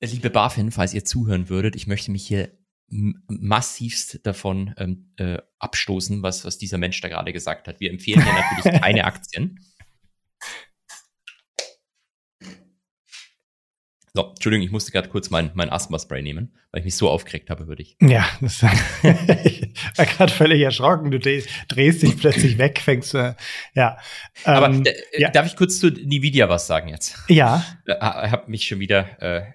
Liebe 0.00 0.30
BaFin, 0.30 0.70
falls 0.70 0.94
ihr 0.94 1.04
zuhören 1.04 1.50
würdet, 1.50 1.76
ich 1.76 1.86
möchte 1.86 2.10
mich 2.10 2.26
hier 2.26 2.52
massivst 2.88 4.26
davon 4.26 4.72
ähm, 4.78 5.12
äh, 5.18 5.36
abstoßen, 5.58 6.22
was, 6.22 6.46
was 6.46 6.56
dieser 6.56 6.78
Mensch 6.78 6.98
da 7.02 7.08
gerade 7.08 7.34
gesagt 7.34 7.68
hat. 7.68 7.80
Wir 7.80 7.90
empfehlen 7.90 8.24
ja 8.26 8.32
natürlich 8.32 8.80
keine 8.82 9.04
Aktien. 9.04 9.60
So, 14.18 14.30
Entschuldigung, 14.30 14.66
ich 14.66 14.72
musste 14.72 14.90
gerade 14.90 15.08
kurz 15.08 15.30
mein, 15.30 15.52
mein 15.54 15.70
Asthma-Spray 15.70 16.22
nehmen, 16.22 16.52
weil 16.72 16.80
ich 16.80 16.84
mich 16.84 16.96
so 16.96 17.08
aufgeregt 17.08 17.50
habe, 17.50 17.68
würde 17.68 17.82
ich. 17.82 17.96
Ja, 18.00 18.28
das 18.40 18.64
ich 19.44 19.70
war 19.94 20.06
gerade 20.06 20.32
völlig 20.32 20.60
erschrocken. 20.60 21.12
Du 21.12 21.20
drehst 21.20 22.02
dich 22.02 22.16
plötzlich 22.16 22.58
weg, 22.58 22.80
fängst 22.80 23.14
äh, 23.14 23.34
ja. 23.74 23.96
Aber 24.42 24.66
ähm, 24.66 24.82
äh, 24.84 25.20
ja. 25.20 25.30
darf 25.30 25.46
ich 25.46 25.54
kurz 25.54 25.78
zu 25.78 25.86
Nvidia 25.86 26.48
was 26.48 26.66
sagen 26.66 26.88
jetzt? 26.88 27.16
Ja. 27.28 27.64
Ich 27.86 27.94
habe 28.02 28.50
mich 28.50 28.66
schon 28.66 28.80
wieder 28.80 29.22
äh, 29.22 29.52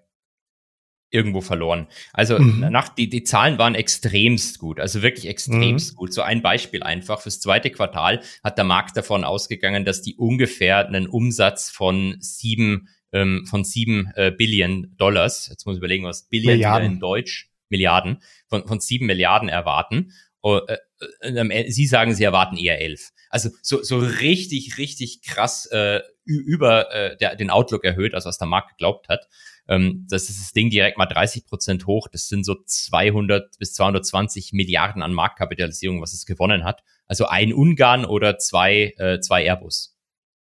irgendwo 1.11 1.41
verloren. 1.41 1.87
Also 2.13 2.39
mhm. 2.39 2.71
nach, 2.71 2.87
die, 2.87 3.09
die 3.09 3.23
Zahlen 3.25 3.57
waren 3.57 3.75
extremst 3.75 4.59
gut, 4.59 4.79
also 4.79 5.01
wirklich 5.01 5.27
extremst 5.27 5.91
mhm. 5.91 5.97
gut. 5.97 6.13
So 6.13 6.21
ein 6.21 6.41
Beispiel 6.41 6.83
einfach. 6.83 7.19
Fürs 7.19 7.41
zweite 7.41 7.69
Quartal 7.69 8.21
hat 8.45 8.57
der 8.57 8.63
Markt 8.63 8.95
davon 8.95 9.25
ausgegangen, 9.25 9.83
dass 9.83 10.01
die 10.01 10.15
ungefähr 10.15 10.87
einen 10.87 11.07
Umsatz 11.07 11.69
von 11.69 12.15
sieben, 12.21 12.87
ähm, 13.13 13.45
von 13.49 13.63
sieben 13.63 14.11
äh, 14.15 14.31
Billion 14.31 14.95
Dollars, 14.97 15.47
jetzt 15.49 15.65
muss 15.65 15.75
ich 15.75 15.79
überlegen, 15.79 16.03
was 16.03 16.27
Billion 16.27 16.83
in 16.83 16.99
Deutsch, 16.99 17.49
Milliarden, 17.69 18.21
von, 18.47 18.67
von 18.67 18.79
sieben 18.79 19.05
Milliarden 19.05 19.49
erwarten. 19.49 20.11
Oh, 20.41 20.59
äh, 20.67 20.77
äh, 21.21 21.71
Sie 21.71 21.87
sagen, 21.87 22.13
Sie 22.13 22.23
erwarten 22.23 22.57
eher 22.57 22.81
elf. 22.81 23.11
Also 23.29 23.49
so, 23.61 23.81
so 23.81 23.97
richtig, 23.99 24.77
richtig 24.77 25.21
krass 25.21 25.65
äh, 25.67 26.01
über 26.25 26.91
äh, 26.93 27.17
der, 27.17 27.35
den 27.35 27.49
Outlook 27.49 27.83
erhöht, 27.83 28.13
als 28.13 28.25
was 28.25 28.37
der 28.37 28.47
Markt 28.47 28.69
geglaubt 28.71 29.09
hat. 29.09 29.27
Ähm, 29.67 30.05
das 30.09 30.29
ist 30.29 30.41
das 30.41 30.51
Ding 30.51 30.69
direkt 30.69 30.97
mal 30.97 31.05
30 31.05 31.45
Prozent 31.45 31.87
hoch. 31.87 32.07
Das 32.11 32.27
sind 32.27 32.43
so 32.45 32.55
200 32.63 33.57
bis 33.57 33.73
220 33.73 34.53
Milliarden 34.53 35.01
an 35.01 35.13
Marktkapitalisierung, 35.13 36.01
was 36.01 36.13
es 36.13 36.25
gewonnen 36.25 36.63
hat. 36.63 36.83
Also 37.05 37.25
ein 37.25 37.53
Ungarn 37.53 38.05
oder 38.05 38.37
zwei, 38.37 38.93
äh, 38.97 39.19
zwei 39.19 39.43
Airbus. 39.45 39.97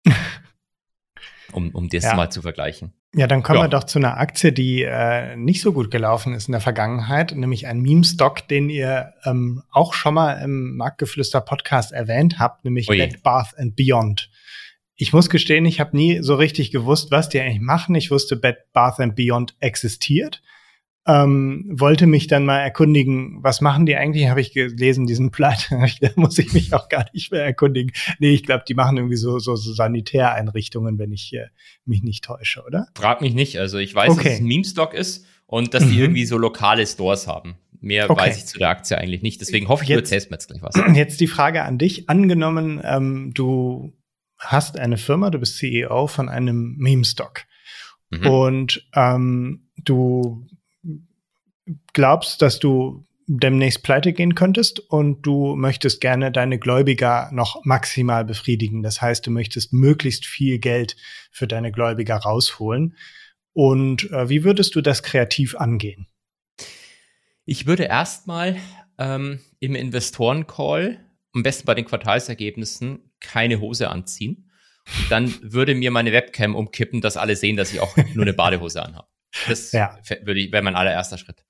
um, 1.54 1.70
um 1.70 1.88
das 1.88 2.04
ja. 2.04 2.14
mal 2.14 2.30
zu 2.30 2.42
vergleichen. 2.42 2.92
Ja, 3.14 3.26
dann 3.26 3.42
kommen 3.42 3.58
ja. 3.58 3.64
wir 3.66 3.68
doch 3.68 3.84
zu 3.84 3.98
einer 3.98 4.18
Aktie, 4.18 4.52
die 4.52 4.82
äh, 4.82 5.36
nicht 5.36 5.60
so 5.60 5.72
gut 5.72 5.90
gelaufen 5.90 6.34
ist 6.34 6.48
in 6.48 6.52
der 6.52 6.60
Vergangenheit, 6.60 7.34
nämlich 7.34 7.66
ein 7.66 7.80
Meme-Stock, 7.80 8.48
den 8.48 8.68
ihr 8.68 9.14
ähm, 9.24 9.62
auch 9.70 9.94
schon 9.94 10.14
mal 10.14 10.34
im 10.42 10.76
Marktgeflüster-Podcast 10.76 11.92
erwähnt 11.92 12.38
habt, 12.38 12.64
nämlich 12.64 12.88
Oje. 12.88 13.06
Bed 13.06 13.22
Bath 13.22 13.56
and 13.56 13.76
Beyond 13.76 14.30
ich 14.96 15.12
muss 15.12 15.28
gestehen, 15.28 15.66
ich 15.66 15.80
habe 15.80 15.96
nie 15.96 16.20
so 16.22 16.36
richtig 16.36 16.70
gewusst, 16.70 17.10
was 17.10 17.28
die 17.28 17.40
eigentlich 17.40 17.60
machen. 17.60 17.94
Ich 17.94 18.10
wusste, 18.10 18.36
Bed 18.36 18.72
Bath 18.72 19.00
and 19.00 19.16
Beyond 19.16 19.56
existiert. 19.60 20.40
Ähm, 21.06 21.66
wollte 21.68 22.06
mich 22.06 22.28
dann 22.28 22.46
mal 22.46 22.60
erkundigen, 22.60 23.42
was 23.42 23.60
machen 23.60 23.84
die 23.84 23.94
eigentlich? 23.94 24.28
Habe 24.28 24.40
ich 24.40 24.52
gelesen, 24.52 25.06
diesen 25.06 25.30
Pleite. 25.30 25.78
da 26.00 26.10
muss 26.16 26.38
ich 26.38 26.52
mich 26.54 26.72
auch 26.72 26.88
gar 26.88 27.06
nicht 27.12 27.30
mehr 27.30 27.44
erkundigen. 27.44 27.92
Nee, 28.18 28.30
ich 28.30 28.42
glaube, 28.42 28.64
die 28.66 28.74
machen 28.74 28.96
irgendwie 28.96 29.16
so, 29.16 29.38
so, 29.38 29.54
so 29.54 29.72
Sanitäreinrichtungen, 29.74 30.98
wenn 30.98 31.12
ich 31.12 31.34
äh, 31.34 31.48
mich 31.84 32.02
nicht 32.02 32.24
täusche, 32.24 32.64
oder? 32.66 32.88
Frag 32.94 33.20
mich 33.20 33.34
nicht. 33.34 33.58
Also 33.58 33.78
ich 33.78 33.94
weiß, 33.94 34.12
okay. 34.12 34.24
dass 34.24 34.32
es 34.34 34.40
ein 34.40 34.46
Meme-Stock 34.46 34.94
ist 34.94 35.26
und 35.46 35.74
dass 35.74 35.86
die 35.86 35.94
mhm. 35.94 36.00
irgendwie 36.00 36.24
so 36.24 36.38
lokale 36.38 36.86
Stores 36.86 37.26
haben. 37.26 37.56
Mehr 37.80 38.08
okay. 38.08 38.22
weiß 38.22 38.38
ich 38.38 38.46
zu 38.46 38.58
der 38.58 38.70
Aktie 38.70 38.96
eigentlich 38.96 39.20
nicht. 39.20 39.42
Deswegen 39.42 39.68
hoffe 39.68 39.82
ich, 39.84 39.90
jetzt, 39.90 39.98
du 39.98 40.00
erzählst 40.04 40.30
mir 40.30 40.36
jetzt 40.36 40.48
gleich 40.48 40.62
was. 40.62 40.74
Jetzt 40.96 41.20
die 41.20 41.26
Frage 41.26 41.64
an 41.64 41.76
dich. 41.76 42.08
Angenommen, 42.08 42.80
ähm, 42.82 43.32
du 43.34 43.92
hast 44.38 44.78
eine 44.78 44.96
Firma, 44.96 45.28
du 45.28 45.38
bist 45.38 45.58
CEO 45.58 46.06
von 46.06 46.30
einem 46.30 46.76
Meme-Stock 46.78 47.42
mhm. 48.10 48.26
und 48.26 48.88
ähm, 48.94 49.68
du 49.76 50.46
glaubst, 51.92 52.42
dass 52.42 52.58
du 52.58 53.04
demnächst 53.26 53.82
pleite 53.82 54.12
gehen 54.12 54.34
könntest 54.34 54.80
und 54.80 55.22
du 55.22 55.56
möchtest 55.56 56.00
gerne 56.00 56.30
deine 56.30 56.58
Gläubiger 56.58 57.30
noch 57.32 57.64
maximal 57.64 58.24
befriedigen. 58.24 58.82
Das 58.82 59.00
heißt, 59.00 59.26
du 59.26 59.30
möchtest 59.30 59.72
möglichst 59.72 60.26
viel 60.26 60.58
Geld 60.58 60.96
für 61.30 61.46
deine 61.46 61.72
Gläubiger 61.72 62.16
rausholen. 62.16 62.96
Und 63.52 64.10
äh, 64.10 64.28
wie 64.28 64.44
würdest 64.44 64.74
du 64.74 64.82
das 64.82 65.02
kreativ 65.02 65.56
angehen? 65.56 66.06
Ich 67.46 67.66
würde 67.66 67.84
erstmal 67.84 68.56
ähm, 68.98 69.40
im 69.58 69.74
Investoren-Call, 69.74 71.00
am 71.34 71.42
besten 71.42 71.66
bei 71.66 71.74
den 71.74 71.84
Quartalsergebnissen, 71.84 73.10
keine 73.20 73.60
Hose 73.60 73.88
anziehen. 73.90 74.50
dann 75.08 75.34
würde 75.40 75.74
mir 75.74 75.90
meine 75.90 76.12
Webcam 76.12 76.54
umkippen, 76.54 77.00
dass 77.00 77.16
alle 77.16 77.36
sehen, 77.36 77.56
dass 77.56 77.72
ich 77.72 77.80
auch 77.80 77.96
nur 77.96 78.24
eine 78.24 78.32
Badehose 78.34 78.82
anhabe. 78.82 79.08
Das 79.48 79.72
ja. 79.72 79.98
wäre 80.22 80.62
mein 80.62 80.76
allererster 80.76 81.18
Schritt. 81.18 81.44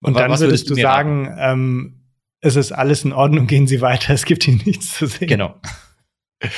Und 0.00 0.16
dann 0.16 0.30
würdest, 0.30 0.42
würdest 0.42 0.70
du 0.70 0.74
sagen, 0.74 1.34
ähm, 1.38 1.98
es 2.40 2.56
ist 2.56 2.72
alles 2.72 3.04
in 3.04 3.12
Ordnung, 3.12 3.46
gehen 3.46 3.66
Sie 3.66 3.80
weiter, 3.80 4.14
es 4.14 4.24
gibt 4.24 4.44
hier 4.44 4.56
nichts 4.64 4.94
zu 4.94 5.06
sehen. 5.06 5.28
Genau. 5.28 5.54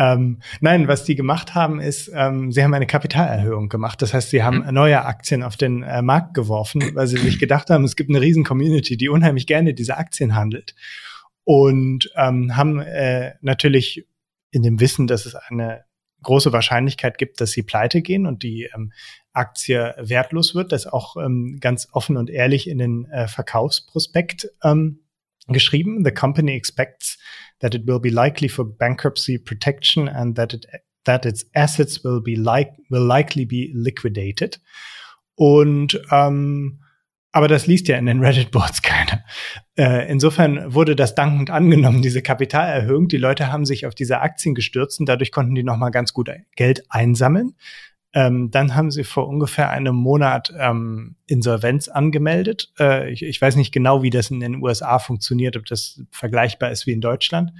Ähm, 0.00 0.38
nein, 0.60 0.86
was 0.86 1.02
die 1.02 1.16
gemacht 1.16 1.56
haben, 1.56 1.80
ist, 1.80 2.08
ähm, 2.14 2.52
sie 2.52 2.62
haben 2.62 2.72
eine 2.72 2.86
Kapitalerhöhung 2.86 3.68
gemacht. 3.68 4.00
Das 4.00 4.14
heißt, 4.14 4.30
sie 4.30 4.44
haben 4.44 4.64
mhm. 4.64 4.72
neue 4.72 5.04
Aktien 5.04 5.42
auf 5.42 5.56
den 5.56 5.82
äh, 5.82 6.02
Markt 6.02 6.34
geworfen, 6.34 6.94
weil 6.94 7.08
sie 7.08 7.16
sich 7.16 7.38
gedacht 7.40 7.68
haben, 7.68 7.82
es 7.82 7.96
gibt 7.96 8.08
eine 8.08 8.20
riesen 8.20 8.44
Community, 8.44 8.96
die 8.96 9.08
unheimlich 9.08 9.48
gerne 9.48 9.74
diese 9.74 9.96
Aktien 9.96 10.36
handelt 10.36 10.76
und 11.42 12.12
ähm, 12.14 12.56
haben 12.56 12.78
äh, 12.78 13.34
natürlich 13.40 14.06
in 14.52 14.62
dem 14.62 14.78
Wissen, 14.78 15.08
dass 15.08 15.26
es 15.26 15.34
eine 15.34 15.84
große 16.22 16.52
Wahrscheinlichkeit 16.52 17.18
gibt, 17.18 17.40
dass 17.40 17.50
sie 17.50 17.64
pleite 17.64 18.00
gehen 18.00 18.26
und 18.26 18.44
die 18.44 18.70
ähm, 18.72 18.92
Aktie 19.38 19.94
wertlos 19.98 20.54
wird, 20.54 20.72
das 20.72 20.86
auch 20.86 21.16
ähm, 21.16 21.58
ganz 21.60 21.88
offen 21.92 22.16
und 22.16 22.28
ehrlich 22.28 22.68
in 22.68 22.78
den 22.78 23.06
äh, 23.10 23.28
Verkaufsprospekt 23.28 24.50
ähm, 24.62 25.00
geschrieben. 25.46 26.04
The 26.04 26.12
company 26.12 26.52
expects 26.52 27.18
that 27.60 27.74
it 27.74 27.86
will 27.86 28.00
be 28.00 28.10
likely 28.10 28.48
for 28.48 28.64
bankruptcy 28.64 29.38
protection 29.38 30.08
and 30.08 30.36
that 30.36 30.52
it 30.52 30.66
that 31.04 31.24
its 31.24 31.48
assets 31.54 32.04
will 32.04 32.20
be 32.20 32.34
like 32.34 32.72
will 32.90 33.06
likely 33.06 33.46
be 33.46 33.70
liquidated. 33.72 34.60
Und 35.34 36.00
ähm, 36.10 36.80
aber 37.30 37.46
das 37.46 37.66
liest 37.66 37.88
ja 37.88 37.96
in 37.96 38.06
den 38.06 38.20
Reddit-Boards 38.20 38.82
keiner. 38.82 39.24
Äh, 39.76 40.10
insofern 40.10 40.74
wurde 40.74 40.96
das 40.96 41.14
dankend 41.14 41.50
angenommen, 41.50 42.02
diese 42.02 42.22
Kapitalerhöhung. 42.22 43.08
Die 43.08 43.18
Leute 43.18 43.52
haben 43.52 43.64
sich 43.64 43.86
auf 43.86 43.94
diese 43.94 44.20
Aktien 44.20 44.54
gestürzt 44.54 44.98
und 44.98 45.08
dadurch 45.08 45.30
konnten 45.30 45.54
die 45.54 45.62
nochmal 45.62 45.90
ganz 45.90 46.12
gut 46.12 46.30
Geld 46.56 46.84
einsammeln. 46.88 47.54
Ähm, 48.14 48.50
dann 48.50 48.74
haben 48.74 48.90
sie 48.90 49.04
vor 49.04 49.28
ungefähr 49.28 49.70
einem 49.70 49.94
Monat 49.94 50.52
ähm, 50.58 51.16
Insolvenz 51.26 51.88
angemeldet. 51.88 52.72
Äh, 52.78 53.12
ich, 53.12 53.22
ich, 53.22 53.40
weiß 53.40 53.56
nicht 53.56 53.72
genau, 53.72 54.02
wie 54.02 54.10
das 54.10 54.30
in 54.30 54.40
den 54.40 54.62
USA 54.62 54.98
funktioniert, 54.98 55.56
ob 55.56 55.66
das 55.66 56.02
vergleichbar 56.10 56.70
ist 56.70 56.86
wie 56.86 56.92
in 56.92 57.02
Deutschland. 57.02 57.52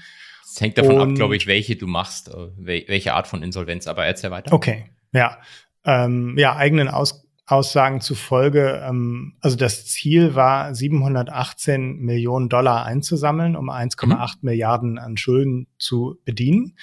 Es 0.43 0.61
hängt 0.61 0.79
davon 0.79 0.97
und, 0.97 1.11
ab, 1.11 1.15
glaube 1.17 1.37
ich, 1.37 1.47
welche 1.47 1.77
du 1.77 1.87
machst, 1.87 2.29
äh, 2.29 2.87
welche 2.89 3.13
Art 3.13 3.27
von 3.27 3.43
Insolvenz, 3.43 3.87
aber 3.87 4.07
erzähl 4.07 4.31
weiter. 4.31 4.53
Okay, 4.53 4.87
ja. 5.13 5.39
Ähm, 5.85 6.35
ja, 6.39 6.57
eigenen 6.57 6.89
Aus 6.89 7.29
Aussagen 7.49 8.03
zufolge, 8.03 8.83
ähm, 8.87 9.35
also 9.41 9.57
das 9.57 9.87
Ziel 9.87 10.35
war, 10.35 10.75
718 10.75 11.97
Millionen 11.97 12.51
Dollar 12.51 12.85
einzusammeln, 12.85 13.57
um 13.57 13.71
1,8 13.71 14.07
mhm. 14.07 14.39
Milliarden 14.43 14.99
an 14.99 15.17
Schulden 15.17 15.67
zu 15.79 16.19
bedienen. 16.27 16.77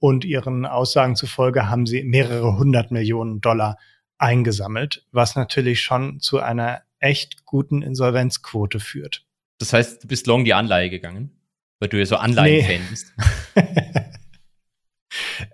Und 0.00 0.24
ihren 0.24 0.66
Aussagen 0.66 1.14
zufolge 1.14 1.68
haben 1.68 1.86
sie 1.86 2.02
mehrere 2.02 2.56
hundert 2.56 2.90
Millionen 2.90 3.40
Dollar 3.40 3.78
eingesammelt, 4.18 5.06
was 5.12 5.36
natürlich 5.36 5.82
schon 5.82 6.20
zu 6.20 6.40
einer 6.40 6.82
echt 6.98 7.44
guten 7.44 7.82
Insolvenzquote 7.82 8.80
führt. 8.80 9.24
Das 9.58 9.72
heißt, 9.72 10.02
du 10.02 10.08
bist 10.08 10.26
long 10.26 10.44
die 10.44 10.54
Anleihe 10.54 10.90
gegangen, 10.90 11.30
weil 11.78 11.90
du 11.90 11.98
ja 11.98 12.06
so 12.06 12.16
Anleihen-Fan 12.16 12.80
nee. 12.80 12.88
bist. 12.90 13.14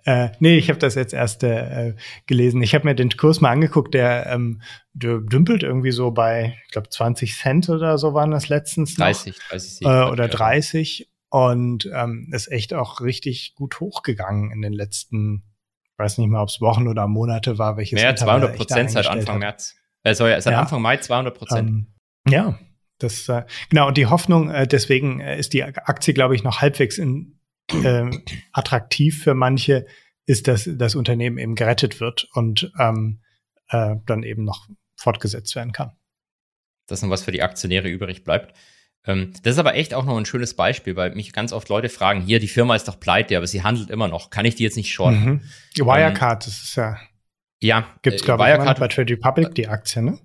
Äh, 0.04 0.30
nee, 0.40 0.58
ich 0.58 0.68
habe 0.68 0.78
das 0.78 0.94
jetzt 0.94 1.14
erst 1.14 1.42
äh, 1.42 1.94
gelesen. 2.26 2.62
Ich 2.62 2.74
habe 2.74 2.84
mir 2.84 2.94
den 2.94 3.10
Kurs 3.10 3.40
mal 3.40 3.50
angeguckt, 3.50 3.94
der, 3.94 4.26
ähm, 4.26 4.60
der 4.92 5.18
dümpelt 5.18 5.62
irgendwie 5.62 5.92
so 5.92 6.10
bei, 6.10 6.58
ich 6.66 6.72
glaube, 6.72 6.88
20 6.88 7.34
Cent 7.36 7.68
oder 7.68 7.98
so 7.98 8.14
waren 8.14 8.30
das 8.30 8.48
letztens. 8.48 8.94
30, 8.96 9.38
30 9.48 9.82
äh, 9.82 9.86
oder 9.86 10.28
30. 10.28 11.08
Und 11.28 11.90
ähm, 11.92 12.30
ist 12.32 12.50
echt 12.50 12.72
auch 12.72 13.00
richtig 13.00 13.54
gut 13.56 13.80
hochgegangen 13.80 14.52
in 14.52 14.62
den 14.62 14.72
letzten, 14.72 15.44
ich 15.84 15.98
weiß 15.98 16.18
nicht 16.18 16.28
mal, 16.28 16.42
ob 16.42 16.48
es 16.48 16.60
Wochen 16.60 16.86
oder 16.88 17.08
Monate 17.08 17.58
war, 17.58 17.76
welches 17.76 18.00
Mehr 18.00 18.14
200 18.14 18.56
Prozent 18.56 18.90
seit 18.90 19.06
Anfang 19.06 19.40
März. 19.40 19.74
Äh, 20.04 20.14
sorry, 20.14 20.40
seit 20.40 20.52
ja. 20.52 20.60
Anfang 20.60 20.82
Mai 20.82 20.98
200 20.98 21.36
Prozent. 21.36 21.68
Ähm, 21.68 21.86
ja, 22.28 22.58
das 22.98 23.28
äh, 23.28 23.44
genau 23.70 23.88
und 23.88 23.96
die 23.96 24.06
Hoffnung, 24.06 24.50
äh, 24.50 24.66
deswegen 24.66 25.20
äh, 25.20 25.38
ist 25.38 25.52
die 25.52 25.64
Aktie, 25.64 26.14
glaube 26.14 26.34
ich, 26.36 26.44
noch 26.44 26.60
halbwegs 26.60 26.96
in 26.96 27.40
äh, 27.72 28.10
attraktiv 28.52 29.22
für 29.22 29.34
manche 29.34 29.86
ist, 30.26 30.48
dass 30.48 30.68
das 30.72 30.94
Unternehmen 30.94 31.38
eben 31.38 31.54
gerettet 31.54 32.00
wird 32.00 32.28
und 32.34 32.72
ähm, 32.78 33.20
äh, 33.68 33.96
dann 34.06 34.22
eben 34.22 34.44
noch 34.44 34.68
fortgesetzt 34.96 35.54
werden 35.54 35.72
kann. 35.72 35.92
Das 36.86 36.98
ist 36.98 37.02
noch 37.02 37.10
was 37.10 37.24
für 37.24 37.32
die 37.32 37.42
Aktionäre 37.42 37.88
übrig 37.88 38.24
bleibt. 38.24 38.56
Ähm, 39.04 39.32
das 39.42 39.54
ist 39.54 39.58
aber 39.58 39.74
echt 39.74 39.94
auch 39.94 40.04
noch 40.04 40.16
ein 40.16 40.26
schönes 40.26 40.54
Beispiel, 40.54 40.96
weil 40.96 41.14
mich 41.14 41.32
ganz 41.32 41.52
oft 41.52 41.68
Leute 41.68 41.88
fragen, 41.88 42.22
hier, 42.22 42.40
die 42.40 42.48
Firma 42.48 42.74
ist 42.74 42.88
doch 42.88 42.98
pleite, 42.98 43.36
aber 43.36 43.46
sie 43.46 43.62
handelt 43.62 43.90
immer 43.90 44.08
noch. 44.08 44.30
Kann 44.30 44.44
ich 44.44 44.54
die 44.54 44.64
jetzt 44.64 44.76
nicht 44.76 44.92
shorten? 44.92 45.24
Mhm. 45.24 45.40
Wirecard, 45.76 46.44
ähm, 46.44 46.50
das 46.50 46.62
ist 46.62 46.76
ja. 46.76 46.98
Ja. 47.60 47.86
Gibt 48.02 48.16
es, 48.16 48.22
glaube 48.22 48.44
äh, 48.44 48.56
ich, 48.56 48.78
bei 48.78 48.88
Trade 48.88 49.12
Republic 49.12 49.54
die 49.54 49.68
Aktie, 49.68 50.02
ne? 50.02 50.18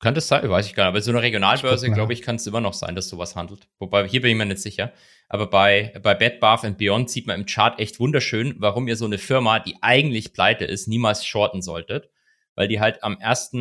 Könnte 0.00 0.18
es 0.18 0.28
sein, 0.28 0.48
weiß 0.48 0.66
ich 0.66 0.74
gar 0.74 0.84
nicht. 0.84 0.88
Aber 0.88 1.00
so 1.00 1.12
eine 1.12 1.22
Regionalbörse, 1.22 1.90
glaube 1.90 2.12
ich, 2.12 2.20
kann 2.20 2.36
es 2.36 2.46
immer 2.46 2.60
noch 2.60 2.74
sein, 2.74 2.94
dass 2.94 3.08
sowas 3.08 3.36
handelt. 3.36 3.68
Wobei, 3.78 4.06
hier 4.06 4.20
bin 4.20 4.32
ich 4.32 4.36
mir 4.36 4.44
nicht 4.44 4.60
sicher. 4.60 4.92
Aber 5.28 5.48
bei, 5.48 5.94
bei 6.02 6.14
Bed 6.14 6.40
Bath 6.40 6.64
and 6.64 6.76
Beyond 6.76 7.08
sieht 7.08 7.26
man 7.26 7.40
im 7.40 7.46
Chart 7.46 7.80
echt 7.80 8.00
wunderschön, 8.00 8.56
warum 8.58 8.86
ihr 8.86 8.96
so 8.96 9.06
eine 9.06 9.16
Firma, 9.16 9.60
die 9.60 9.76
eigentlich 9.80 10.34
pleite 10.34 10.66
ist, 10.66 10.88
niemals 10.88 11.24
shorten 11.24 11.62
solltet. 11.62 12.10
Weil 12.54 12.68
die 12.68 12.80
halt 12.80 13.02
am 13.02 13.16
1. 13.18 13.52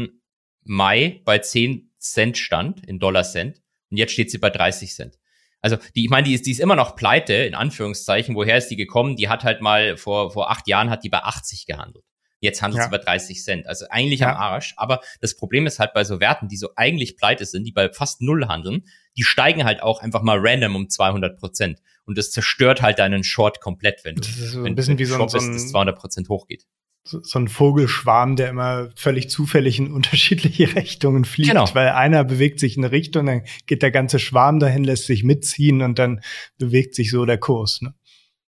Mai 0.65 1.21
bei 1.23 1.39
10 1.39 1.93
Cent 1.97 2.38
stand, 2.38 2.86
in 2.86 2.99
Dollar 2.99 3.23
Cent. 3.23 3.62
Und 3.93 3.97
jetzt 3.97 4.13
steht 4.13 4.32
sie 4.32 4.39
bei 4.39 4.49
30 4.49 4.91
Cent. 4.91 5.19
Also 5.62 5.77
die, 5.95 6.06
ich 6.06 6.10
meine, 6.10 6.27
die 6.27 6.34
ist, 6.34 6.47
die 6.47 6.51
ist 6.51 6.60
immer 6.60 6.75
noch 6.75 6.95
pleite, 6.95 7.34
in 7.34 7.53
Anführungszeichen. 7.53 8.34
Woher 8.34 8.58
ist 8.58 8.69
die 8.69 8.75
gekommen? 8.75 9.17
Die 9.17 9.29
hat 9.29 9.43
halt 9.43 9.62
mal 9.62 9.97
vor, 9.97 10.32
vor 10.32 10.49
acht 10.49 10.67
Jahren 10.67 10.89
hat 10.89 11.04
die 11.04 11.10
bei 11.10 11.19
80 11.19 11.67
gehandelt. 11.67 12.04
Jetzt 12.39 12.63
handelt 12.63 12.81
ja. 12.81 12.87
über 12.87 12.98
30 12.98 13.44
Cent. 13.44 13.67
Also 13.67 13.85
eigentlich 13.91 14.21
ja. 14.21 14.31
am 14.31 14.37
Arsch. 14.37 14.73
Aber 14.77 15.00
das 15.21 15.37
Problem 15.37 15.67
ist 15.67 15.77
halt 15.77 15.94
bei 15.94 16.04
so 16.04 16.19
Werten, 16.19 16.48
die 16.48 16.58
so 16.58 16.69
eigentlich 16.75 17.17
pleite 17.17 17.46
sind, 17.46 17.65
die 17.65 17.71
bei 17.71 17.94
fast 17.94 18.19
null 18.23 18.48
handeln, 18.48 18.83
die 19.15 19.23
steigen 19.23 19.63
halt 19.63 19.83
auch 19.83 20.02
einfach 20.02 20.23
mal 20.23 20.39
random 20.41 20.75
um 20.75 20.89
200 20.89 21.37
Prozent. 21.37 21.83
Und 22.06 22.17
das 22.17 22.31
zerstört 22.31 22.81
halt 22.81 22.98
deinen 22.98 23.23
Short 23.23 23.62
komplett, 23.62 24.04
wenn 24.06 24.15
du, 24.15 24.21
das 24.21 24.31
ist 24.31 24.54
so 24.54 24.63
ein 24.63 24.73
bisschen 24.73 24.98
wie 24.98 25.06
so 25.06 25.21
ein, 25.21 25.29
so 25.29 25.37
ein 25.37 25.60
200 25.60 25.96
Prozent 25.96 26.29
hochgeht. 26.29 26.65
So, 27.06 27.19
ein 27.37 27.49
Vogelschwarm, 27.49 28.37
der 28.37 28.49
immer 28.49 28.89
völlig 28.95 29.29
zufällig 29.29 29.77
in 29.77 29.91
unterschiedliche 29.93 30.75
Richtungen 30.75 31.25
fliegt, 31.25 31.49
genau. 31.49 31.67
weil 31.73 31.89
einer 31.89 32.23
bewegt 32.23 32.60
sich 32.60 32.77
in 32.77 32.83
eine 32.83 32.93
Richtung, 32.93 33.25
dann 33.25 33.43
geht 33.65 33.81
der 33.81 33.91
ganze 33.91 34.19
Schwarm 34.19 34.60
dahin, 34.60 34.83
lässt 34.83 35.06
sich 35.06 35.23
mitziehen 35.23 35.81
und 35.81 35.99
dann 35.99 36.21
bewegt 36.58 36.95
sich 36.95 37.12
so 37.12 37.25
der 37.25 37.37
Kurs. 37.37 37.81
Ne? 37.81 37.93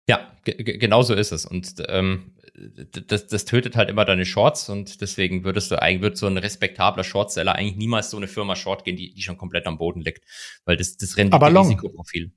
Ja, 0.07 0.31
genau 0.43 1.03
so 1.03 1.13
ist 1.13 1.31
es. 1.31 1.45
Und 1.45 1.75
ähm, 1.87 2.33
das, 3.07 3.27
das 3.27 3.45
tötet 3.45 3.75
halt 3.75 3.89
immer 3.89 4.05
deine 4.05 4.25
Shorts 4.25 4.69
und 4.69 5.01
deswegen 5.01 5.43
würdest 5.43 5.71
du 5.71 5.81
eigentlich, 5.81 6.01
wird 6.01 6.17
so 6.17 6.27
ein 6.27 6.37
respektabler 6.37 7.03
Shortseller 7.03 7.55
eigentlich 7.55 7.77
niemals 7.77 8.09
so 8.09 8.17
eine 8.17 8.27
Firma 8.27 8.55
Short 8.55 8.83
gehen, 8.83 8.95
die, 8.95 9.13
die 9.13 9.21
schon 9.21 9.37
komplett 9.37 9.67
am 9.67 9.77
Boden 9.77 10.01
liegt. 10.01 10.23
Weil 10.65 10.77
das, 10.77 10.97
das 10.97 11.17
Rendite-Risikoprofil. 11.17 12.31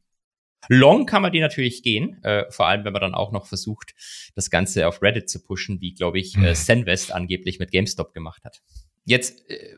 Long 0.69 1.07
kann 1.07 1.23
man 1.23 1.33
die 1.33 1.41
natürlich 1.41 1.83
gehen, 1.83 2.23
äh, 2.23 2.51
vor 2.51 2.67
allem 2.67 2.85
wenn 2.85 2.93
man 2.93 3.03
dann 3.03 3.15
auch 3.15 3.33
noch 3.33 3.47
versucht, 3.47 3.95
das 4.35 4.51
Ganze 4.51 4.87
auf 4.87 5.03
Reddit 5.03 5.29
zu 5.29 5.43
pushen, 5.43 5.81
wie, 5.81 5.95
glaube 5.95 6.19
ich, 6.19 6.37
äh, 6.39 6.55
Senvest 6.55 7.09
hm. 7.09 7.17
angeblich 7.17 7.59
mit 7.59 7.73
GameStop 7.73 8.13
gemacht 8.13 8.45
hat. 8.45 8.63
Jetzt 9.05 9.49
äh, 9.51 9.77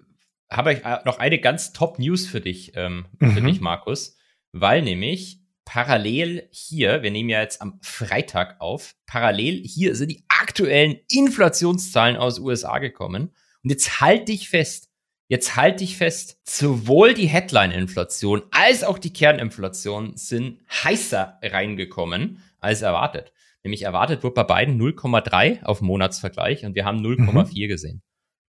habe 0.50 0.74
ich 0.74 0.84
äh, 0.84 0.98
noch 1.04 1.18
eine 1.18 1.38
ganz 1.38 1.72
Top-News 1.72 2.26
für 2.26 2.40
dich, 2.40 2.72
ähm, 2.74 3.06
mhm. 3.18 3.32
für 3.32 3.40
dich, 3.40 3.60
Markus, 3.60 4.16
weil 4.52 4.82
nämlich 4.82 5.40
parallel 5.64 6.48
hier, 6.50 7.02
wir 7.02 7.10
nehmen 7.10 7.30
ja 7.30 7.40
jetzt 7.40 7.62
am 7.62 7.80
Freitag 7.82 8.60
auf, 8.60 8.94
parallel 9.06 9.62
hier 9.64 9.96
sind 9.96 10.10
die 10.10 10.24
aktuellen 10.28 10.96
Inflationszahlen 11.10 12.16
aus 12.16 12.38
USA 12.38 12.78
gekommen. 12.78 13.34
Und 13.62 13.70
jetzt 13.70 14.00
halt 14.00 14.28
dich 14.28 14.50
fest, 14.50 14.90
jetzt 15.34 15.56
halt 15.56 15.80
dich 15.80 15.96
fest, 15.96 16.38
sowohl 16.44 17.12
die 17.12 17.26
Headline-Inflation 17.26 18.42
als 18.52 18.84
auch 18.84 18.98
die 18.98 19.12
Kerninflation 19.12 20.16
sind 20.16 20.60
heißer 20.70 21.40
reingekommen 21.42 22.40
als 22.60 22.82
erwartet. 22.82 23.32
Nämlich 23.64 23.82
erwartet 23.82 24.22
wurde 24.22 24.34
bei 24.34 24.44
beiden 24.44 24.80
0,3 24.80 25.64
auf 25.64 25.80
Monatsvergleich 25.80 26.64
und 26.64 26.76
wir 26.76 26.84
haben 26.84 27.04
0,4 27.04 27.64
mhm. 27.64 27.68
gesehen. 27.68 28.02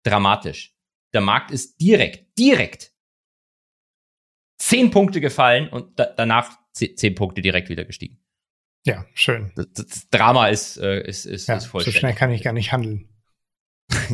Dramatisch. 0.03 0.75
Der 1.13 1.21
Markt 1.21 1.49
ist 1.49 1.81
direkt, 1.81 2.37
direkt 2.37 2.91
zehn 4.59 4.91
Punkte 4.91 5.21
gefallen 5.21 5.69
und 5.69 5.99
da, 5.99 6.05
danach 6.05 6.55
zehn 6.73 7.15
Punkte 7.15 7.41
direkt 7.41 7.69
wieder 7.69 7.85
gestiegen. 7.85 8.19
Ja, 8.85 9.07
schön. 9.15 9.51
Das, 9.55 9.65
das 9.73 10.09
Drama 10.09 10.49
ist, 10.49 10.77
äh, 10.77 11.01
ist, 11.01 11.25
ist, 11.25 11.47
ja, 11.47 11.55
ist 11.55 11.65
voll. 11.65 11.83
So 11.83 11.89
schnell 11.89 12.13
kann 12.13 12.29
ich 12.29 12.43
gar 12.43 12.53
nicht 12.53 12.71
handeln. 12.71 13.09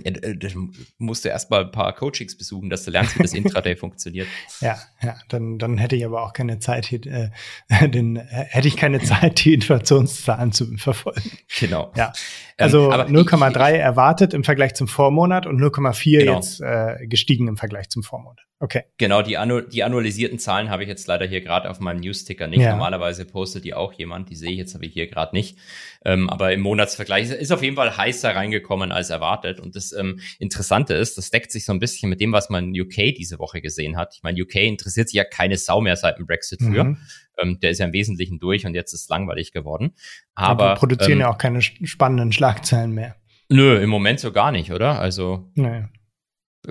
Ja, 0.04 0.12
dann 0.12 0.74
musst 0.98 1.24
du 1.26 1.30
erstmal 1.30 1.66
ein 1.66 1.72
paar 1.72 1.94
Coachings 1.94 2.38
besuchen, 2.38 2.70
dass 2.70 2.84
du 2.84 2.92
lernst, 2.92 3.18
wie 3.18 3.24
das 3.24 3.34
Intraday 3.34 3.76
funktioniert. 3.76 4.28
Ja, 4.60 4.78
ja, 5.02 5.16
dann, 5.30 5.58
dann 5.58 5.78
hätte 5.78 5.96
ich 5.96 6.06
aber 6.06 6.24
auch 6.24 6.34
keine 6.34 6.60
Zeit, 6.60 6.92
äh, 6.92 7.30
den, 7.88 8.18
hätte 8.18 8.68
ich 8.68 8.78
keine 8.78 9.02
Zeit, 9.02 9.44
die 9.44 9.54
Inflationszahlen 9.54 10.52
zu 10.52 10.78
verfolgen. 10.78 11.32
Genau. 11.60 11.92
Ja. 11.96 12.14
Also 12.58 12.92
ähm, 12.92 13.08
0,3 13.08 13.72
erwartet 13.72 14.34
im 14.34 14.44
Vergleich 14.44 14.76
zum 14.76 14.88
Vormonat 14.88 15.48
und 15.48 15.60
0,4 15.60 16.20
genau. 16.20 16.36
jetzt 16.36 16.62
äh, 16.62 17.08
gestiegen 17.08 17.48
im 17.48 17.58
Vergleich 17.58 17.90
zum 17.90 18.04
Vormonat. 18.04 18.46
Okay. 18.62 18.84
Genau, 18.98 19.24
die, 19.24 19.38
annu 19.38 19.62
die 19.62 19.84
annualisierten 19.84 20.38
Zahlen 20.38 20.70
habe 20.70 20.84
ich 20.84 20.90
jetzt 20.90 21.08
leider 21.08 21.26
hier 21.26 21.42
gerade 21.42 21.68
auf 21.68 21.80
meinem 21.80 22.00
Newsticker 22.00 22.46
nicht. 22.46 22.62
Ja. 22.62 22.74
Normalerweise 22.74 23.26
postet 23.26 23.64
die 23.64 23.74
auch 23.74 23.92
jemand, 23.94 24.30
die 24.30 24.36
sehe 24.36 24.52
ich 24.52 24.58
jetzt 24.58 24.76
aber 24.76 24.86
hier 24.86 25.08
gerade 25.08 25.36
nicht. 25.36 25.58
Ähm, 26.06 26.30
aber 26.30 26.54
im 26.54 26.62
Monatsvergleich 26.62 27.32
ist 27.32 27.52
auf 27.52 27.64
jeden 27.64 27.76
Fall 27.76 27.98
heißer 27.98 28.36
reingekommen 28.36 28.92
als 28.92 29.10
erwartet. 29.10 29.60
Und 29.60 29.76
das 29.76 29.94
ähm, 29.94 30.20
Interessante 30.38 30.94
ist, 30.94 31.18
das 31.18 31.32
deckt 31.32 31.52
sich 31.52 31.66
so 31.66 31.74
ein 31.74 31.80
bisschen 31.80 32.08
mit 32.08 32.22
dem, 32.22 32.34
was 32.34 32.52
man 32.52 32.76
in 32.76 32.82
UK 32.82 33.16
diese 33.18 33.40
Woche 33.40 33.62
gesehen 33.62 33.98
hat. 33.98 34.14
Ich 34.14 34.22
meine, 34.22 34.40
UK 34.40 34.58
interessiert 34.58 35.10
sich 35.10 35.18
ja 35.18 35.24
keine 35.24 35.58
Sau 35.58 35.82
mehr 35.82 35.96
seit 35.96 36.20
dem 36.20 36.28
Brexit 36.28 36.62
für. 36.62 36.84
Mhm. 36.84 36.98
Ähm, 37.40 37.60
der 37.62 37.72
ist 37.72 37.80
ja 37.80 37.88
im 37.88 37.94
Wesentlichen 37.94 38.38
durch 38.38 38.68
und 38.68 38.76
jetzt 38.76 38.94
ist 38.94 39.02
es 39.02 39.10
langweilig 39.10 39.54
geworden. 39.54 39.96
Aber 40.36 40.74
wir 40.74 40.76
produzieren 40.76 41.14
ähm, 41.14 41.22
ja 41.22 41.32
auch 41.32 41.40
keine 41.40 41.64
spannenden 41.64 42.32
Schlagzeilen 42.32 42.92
mehr. 42.92 43.16
Nö, 43.50 43.82
im 43.82 43.90
Moment 43.90 44.20
so 44.20 44.32
gar 44.32 44.52
nicht, 44.52 44.72
oder? 44.72 45.00
Also. 45.00 45.52
Nee. 45.56 45.86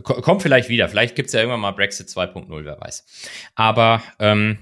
Kommt 0.03 0.43
vielleicht 0.43 0.69
wieder. 0.69 0.89
Vielleicht 0.89 1.17
gibt 1.17 1.29
es 1.29 1.33
ja 1.33 1.41
irgendwann 1.41 1.61
mal 1.61 1.73
Brexit 1.73 2.09
2.0, 2.09 2.65
wer 2.65 2.81
weiß. 2.81 3.05
Aber 3.57 4.03
ähm, 4.21 4.59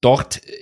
dort 0.00 0.42
äh, 0.46 0.52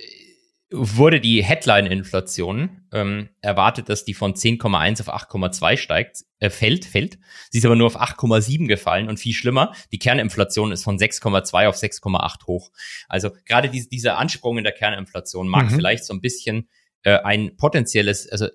wurde 0.71 1.21
die 1.21 1.43
Headline-Inflation 1.43 2.87
ähm, 2.91 3.29
erwartet, 3.41 3.87
dass 3.87 4.03
die 4.03 4.13
von 4.13 4.33
10,1 4.33 5.01
auf 5.01 5.13
8,2 5.13 5.77
steigt, 5.77 6.25
äh, 6.39 6.49
fällt, 6.49 6.83
fällt. 6.83 7.17
Sie 7.51 7.59
ist 7.59 7.65
aber 7.65 7.75
nur 7.75 7.87
auf 7.87 8.01
8,7 8.01 8.67
gefallen 8.67 9.07
und 9.07 9.17
viel 9.17 9.33
schlimmer, 9.33 9.73
die 9.91 9.99
Kerninflation 9.99 10.71
ist 10.71 10.83
von 10.83 10.97
6,2 10.97 11.67
auf 11.67 11.75
6,8 11.75 12.47
hoch. 12.47 12.71
Also 13.07 13.31
gerade 13.45 13.69
diese, 13.69 13.87
dieser 13.87 14.17
Ansprung 14.17 14.57
in 14.57 14.65
der 14.65 14.73
Kerninflation 14.73 15.47
mag 15.47 15.71
mhm. 15.71 15.75
vielleicht 15.75 16.03
so 16.03 16.13
ein 16.13 16.21
bisschen 16.21 16.67
äh, 17.03 17.19
ein 17.19 17.55
potenzielles, 17.55 18.27
also 18.29 18.49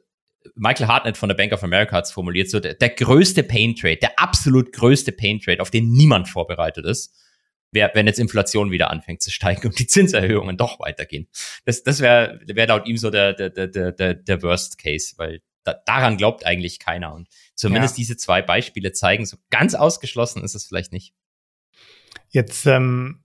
Michael 0.55 0.89
Hartnett 0.89 1.17
von 1.17 1.29
der 1.29 1.37
Bank 1.37 1.53
of 1.53 1.63
America 1.63 1.97
hat 1.97 2.07
es 2.07 2.13
formuliert, 2.13 2.51
so 2.51 2.61
der, 2.61 2.75
der 2.75 2.91
größte 2.91 3.43
Pain 3.43 3.75
Trade, 3.75 3.99
der 3.99 4.19
absolut 4.19 4.73
größte 4.73 5.13
Pain 5.13 5.41
Trade, 5.41 5.61
auf 5.61 5.71
den 5.71 5.91
niemand 5.93 6.29
vorbereitet 6.29 6.85
ist, 6.87 7.15
wäre, 7.73 7.91
wenn 7.95 8.07
jetzt 8.07 8.19
Inflation 8.19 8.71
wieder 8.71 8.91
anfängt 8.91 9.23
zu 9.23 9.31
steigen 9.31 9.69
und 9.69 9.79
die 9.79 9.87
Zinserhöhungen 9.87 10.57
doch 10.57 10.81
weitergehen. 10.81 11.29
Das, 11.65 11.83
das 11.83 12.01
wäre 12.01 12.41
wär 12.47 12.67
laut 12.67 12.87
ihm 12.87 12.97
so 12.97 13.11
der, 13.11 13.33
der, 13.33 13.51
der, 13.51 13.93
der, 13.93 14.15
der 14.15 14.43
Worst 14.43 14.79
Case, 14.79 15.15
weil 15.19 15.41
da, 15.65 15.75
daran 15.87 16.17
glaubt 16.17 16.47
eigentlich 16.47 16.79
keiner. 16.79 17.15
Und 17.15 17.29
zumindest 17.55 17.97
ja. 17.97 18.03
diese 18.03 18.17
zwei 18.17 18.43
Beispiele 18.43 18.93
zeigen, 18.93 19.27
so 19.27 19.37
ganz 19.51 19.75
ausgeschlossen 19.75 20.43
ist 20.43 20.55
es 20.55 20.65
vielleicht 20.65 20.93
nicht. 20.93 21.15
Jetzt 22.31 22.67
ähm, 22.67 23.23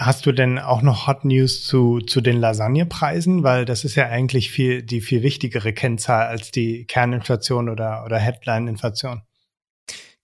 Hast 0.00 0.24
du 0.24 0.32
denn 0.32 0.58
auch 0.58 0.80
noch 0.80 1.06
Hot 1.06 1.26
News 1.26 1.62
zu, 1.62 2.00
zu 2.00 2.22
den 2.22 2.38
Lasagnepreisen? 2.38 3.42
Weil 3.42 3.66
das 3.66 3.84
ist 3.84 3.96
ja 3.96 4.06
eigentlich 4.06 4.50
viel, 4.50 4.82
die 4.82 5.02
viel 5.02 5.22
wichtigere 5.22 5.74
Kennzahl 5.74 6.26
als 6.26 6.50
die 6.50 6.86
Kerninflation 6.86 7.68
oder, 7.68 8.06
oder 8.06 8.16
Headline-Inflation. 8.16 9.20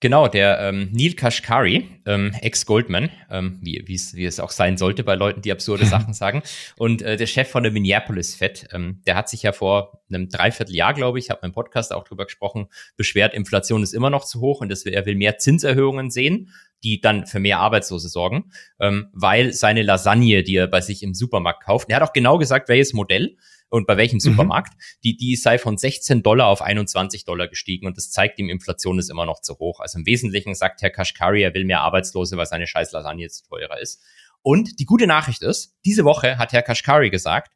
Genau, 0.01 0.29
der 0.29 0.61
ähm, 0.61 0.89
Neil 0.93 1.13
Kashkari, 1.13 1.89
ähm, 2.07 2.33
Ex-Goldman, 2.41 3.11
ähm, 3.31 3.59
wie, 3.61 3.83
wie, 3.87 4.25
es, 4.25 4.41
auch 4.41 4.51
sein 4.51 4.79
sollte 4.79 5.05
bei 5.05 5.15
Leuten, 5.15 5.43
die 5.43 5.53
absurde 5.53 5.85
Sachen 5.87 6.15
sagen, 6.15 6.43
und 6.79 7.03
äh, 7.03 7.19
der 7.19 7.27
Chef 7.27 7.49
von 7.49 7.63
der 7.63 7.73
Minneapolis 7.73 8.35
Fed, 8.35 8.69
ähm, 8.73 9.03
der 9.07 9.15
hat 9.15 9.29
sich 9.29 9.43
ja 9.43 9.53
vor 9.53 10.03
einem 10.09 10.31
Dreivierteljahr, 10.31 10.95
glaube 10.95 11.19
ich, 11.19 11.29
habe 11.29 11.41
meinem 11.43 11.53
Podcast 11.53 11.93
auch 11.93 12.05
drüber 12.05 12.25
gesprochen, 12.25 12.69
beschwert, 12.97 13.35
Inflation 13.35 13.83
ist 13.83 13.93
immer 13.93 14.09
noch 14.09 14.25
zu 14.25 14.41
hoch 14.41 14.63
und 14.63 14.71
das, 14.71 14.87
er 14.87 15.05
will 15.05 15.17
mehr 15.17 15.37
Zinserhöhungen 15.37 16.11
sehen 16.11 16.51
die 16.83 17.01
dann 17.01 17.27
für 17.27 17.41
mehr 17.41 17.59
Arbeitslose 17.59 18.09
sorgen, 18.09 18.51
ähm, 18.81 19.09
weil 19.13 19.53
seine 19.53 19.83
Lasagne, 19.83 20.43
die 20.43 20.57
er 20.57 20.67
bei 20.67 20.81
sich 20.81 21.03
im 21.03 21.15
Supermarkt 21.15 21.65
kauft, 21.65 21.89
er 21.91 21.97
hat 21.97 22.09
auch 22.09 22.13
genau 22.13 22.39
gesagt, 22.39 22.69
welches 22.69 22.93
Modell 22.93 23.37
und 23.69 23.87
bei 23.87 23.97
welchem 23.97 24.17
mhm. 24.17 24.21
Supermarkt, 24.21 24.75
mhm. 24.75 24.81
die, 25.05 25.17
die 25.17 25.37
sei 25.37 25.59
von 25.59 25.77
16 25.77 26.23
Dollar 26.23 26.47
auf 26.49 26.63
21 26.63 27.25
Dollar 27.25 27.49
gestiegen 27.49 27.87
und 27.87 27.97
das 27.97 28.11
zeigt 28.11 28.39
ihm, 28.39 28.49
Inflation 28.49 28.99
ist 28.99 29.11
immer 29.11 29.27
noch 29.27 29.41
zu 29.41 29.59
hoch. 29.59 29.81
Also 29.81 29.99
im 29.99 30.07
Wesentlichen 30.07 30.55
sagt 30.55 30.83
Herr 30.83 30.91
Kashkari, 30.91 31.43
er 31.43 31.55
will 31.55 31.65
mehr 31.65 31.81
Arbeitslose, 31.81 32.37
weil 32.37 32.47
seine 32.47 32.67
scheiß 32.67 32.93
Lasagne 32.93 33.29
zu 33.29 33.45
teurer 33.49 33.81
ist. 33.81 34.03
Und 34.43 34.79
die 34.79 34.85
gute 34.85 35.07
Nachricht 35.07 35.43
ist, 35.43 35.75
diese 35.85 36.05
Woche 36.05 36.39
hat 36.39 36.53
Herr 36.53 36.63
Kashkari 36.63 37.11
gesagt, 37.11 37.56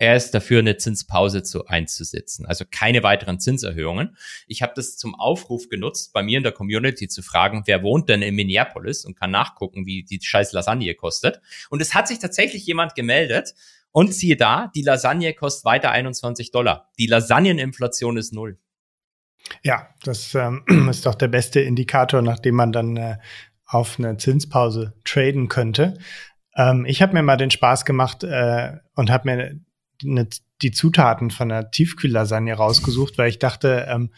er 0.00 0.16
ist 0.16 0.32
dafür, 0.32 0.60
eine 0.60 0.78
Zinspause 0.78 1.42
zu 1.42 1.66
einzusetzen. 1.66 2.46
Also 2.46 2.64
keine 2.68 3.02
weiteren 3.02 3.38
Zinserhöhungen. 3.38 4.16
Ich 4.46 4.62
habe 4.62 4.72
das 4.74 4.96
zum 4.96 5.14
Aufruf 5.14 5.68
genutzt, 5.68 6.14
bei 6.14 6.22
mir 6.22 6.38
in 6.38 6.42
der 6.42 6.52
Community 6.52 7.06
zu 7.06 7.20
fragen, 7.20 7.64
wer 7.66 7.82
wohnt 7.82 8.08
denn 8.08 8.22
in 8.22 8.34
Minneapolis 8.34 9.04
und 9.04 9.14
kann 9.14 9.30
nachgucken, 9.30 9.84
wie 9.84 10.02
die 10.02 10.18
scheiß 10.20 10.52
Lasagne 10.52 10.94
kostet. 10.94 11.42
Und 11.68 11.82
es 11.82 11.94
hat 11.94 12.08
sich 12.08 12.18
tatsächlich 12.18 12.64
jemand 12.66 12.94
gemeldet. 12.94 13.54
Und 13.92 14.14
siehe 14.14 14.36
da, 14.36 14.70
die 14.74 14.82
Lasagne 14.82 15.34
kostet 15.34 15.66
weiter 15.66 15.90
21 15.90 16.50
Dollar. 16.50 16.88
Die 16.98 17.06
Lasagneninflation 17.06 18.16
ist 18.16 18.32
null. 18.32 18.58
Ja, 19.62 19.88
das 20.02 20.34
ähm, 20.34 20.64
ist 20.90 21.04
doch 21.04 21.14
der 21.14 21.28
beste 21.28 21.60
Indikator, 21.60 22.22
nachdem 22.22 22.54
man 22.54 22.72
dann 22.72 22.96
äh, 22.96 23.18
auf 23.66 23.98
eine 23.98 24.16
Zinspause 24.16 24.94
traden 25.04 25.48
könnte. 25.48 25.98
Ähm, 26.56 26.86
ich 26.86 27.02
habe 27.02 27.12
mir 27.12 27.22
mal 27.22 27.36
den 27.36 27.50
Spaß 27.50 27.84
gemacht 27.84 28.24
äh, 28.24 28.78
und 28.94 29.10
habe 29.10 29.28
mir 29.28 29.60
eine, 30.04 30.28
die 30.62 30.70
Zutaten 30.70 31.30
von 31.30 31.48
der 31.48 31.70
Tiefkühllasagne 31.70 32.54
rausgesucht, 32.54 33.18
weil 33.18 33.28
ich 33.28 33.38
dachte, 33.38 33.86
ähm, 33.88 34.10